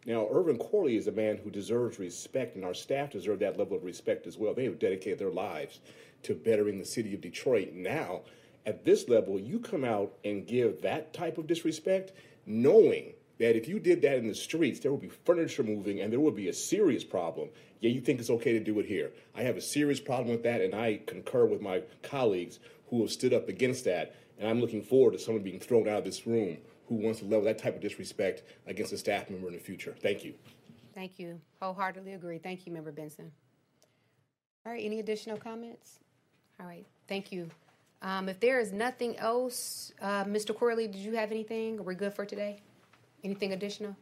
Now, 0.07 0.29
Irvin 0.31 0.57
Corley 0.57 0.97
is 0.97 1.07
a 1.07 1.13
man 1.13 1.37
who 1.37 1.51
deserves 1.51 1.99
respect, 1.99 2.57
and 2.57 2.65
our 2.65 2.75
staff 2.75 3.11
deserve 3.11 3.41
that 3.41 3.59
level 3.59 3.77
of 3.77 3.85
respect 3.85 4.27
as 4.27 4.39
well. 4.39 4.55
They 4.55 4.65
have 4.65 4.79
dedicated 4.79 5.19
their 5.19 5.31
lives 5.31 5.81
to 6.23 6.35
bettering 6.35 6.79
the 6.79 6.85
city 6.85 7.15
of 7.15 7.21
Detroit. 7.21 7.73
Now, 7.75 8.23
at 8.65 8.85
this 8.85 9.09
level, 9.09 9.39
you 9.39 9.59
come 9.59 9.85
out 9.85 10.15
and 10.25 10.47
give 10.47 10.83
that 10.83 11.13
type 11.13 11.39
of 11.39 11.47
disrespect, 11.47 12.13
knowing 12.47 13.13
that 13.41 13.57
if 13.57 13.67
you 13.67 13.81
did 13.81 14.03
that 14.03 14.19
in 14.19 14.29
the 14.29 14.35
streets, 14.35 14.81
there 14.81 14.93
would 14.93 15.01
be 15.01 15.09
furniture 15.09 15.63
moving 15.63 16.01
and 16.01 16.13
there 16.13 16.21
would 16.21 16.37
be 16.37 16.49
a 16.49 16.53
serious 16.53 17.03
problem. 17.03 17.49
Yeah, 17.81 17.91
you 17.91 18.03
think 18.03 18.21
it's 18.21 18.29
okay 18.29 18.53
to 18.53 18.61
do 18.61 18.79
it 18.79 18.87
here. 18.87 19.13
I 19.35 19.43
have 19.43 19.57
a 19.57 19.63
serious 19.63 19.99
problem 19.99 20.29
with 20.29 20.43
that, 20.43 20.61
and 20.61 20.75
I 20.75 21.01
concur 21.07 21.47
with 21.47 21.63
my 21.63 21.83
colleagues 22.03 22.61
who 22.91 23.01
have 23.01 23.11
stood 23.11 23.33
up 23.33 23.49
against 23.49 23.87
that. 23.87 24.15
And 24.39 24.47
I'm 24.47 24.61
looking 24.61 24.83
forward 24.83 25.13
to 25.13 25.19
someone 25.19 25.43
being 25.43 25.59
thrown 25.59 25.89
out 25.89 25.99
of 25.99 26.05
this 26.05 26.27
room 26.27 26.59
who 26.87 26.97
wants 26.97 27.21
to 27.21 27.25
level 27.25 27.45
that 27.45 27.57
type 27.57 27.77
of 27.77 27.81
disrespect 27.81 28.43
against 28.67 28.93
a 28.93 28.99
staff 28.99 29.31
member 29.31 29.49
in 29.49 29.55
the 29.55 29.61
future. 29.61 29.95
Thank 29.99 30.23
you. 30.23 30.35
Thank 30.95 31.19
you. 31.19 31.41
Wholeheartedly 31.63 32.13
agree. 32.13 32.39
Thank 32.39 32.67
you, 32.67 32.73
Member 32.73 32.93
Benson. 32.93 33.33
All 34.67 34.73
right, 34.73 34.85
any 34.85 35.01
additional 35.01 35.39
comments? 35.39 36.01
All 36.61 36.67
right, 36.67 36.85
thank 37.09 37.33
you. 37.33 37.49
Um, 38.03 38.29
if 38.29 38.39
there 38.41 38.61
is 38.61 38.73
nothing 38.73 39.17
else, 39.17 39.93
uh, 40.03 40.25
Mr. 40.25 40.55
Corley, 40.55 40.89
did 40.89 40.97
you 40.97 41.15
have 41.15 41.31
anything? 41.31 41.79
Are 41.79 41.83
we 41.83 41.95
good 41.95 42.13
for 42.13 42.27
today? 42.27 42.61
Anything 43.23 43.53
additional? 43.53 43.97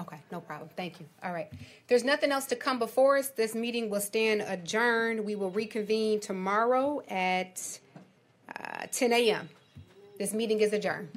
Okay, 0.00 0.18
no 0.32 0.40
problem. 0.40 0.68
Thank 0.76 0.98
you. 0.98 1.06
All 1.22 1.32
right. 1.32 1.48
There's 1.86 2.02
nothing 2.02 2.32
else 2.32 2.46
to 2.46 2.56
come 2.56 2.78
before 2.78 3.16
us. 3.16 3.28
This 3.28 3.54
meeting 3.54 3.90
will 3.90 4.00
stand 4.00 4.42
adjourned. 4.42 5.24
We 5.24 5.36
will 5.36 5.50
reconvene 5.50 6.18
tomorrow 6.18 7.02
at 7.08 7.78
uh, 8.48 8.86
10 8.90 9.12
a.m. 9.12 9.48
This 10.18 10.34
meeting 10.34 10.60
is 10.60 10.72
adjourned. 10.72 11.10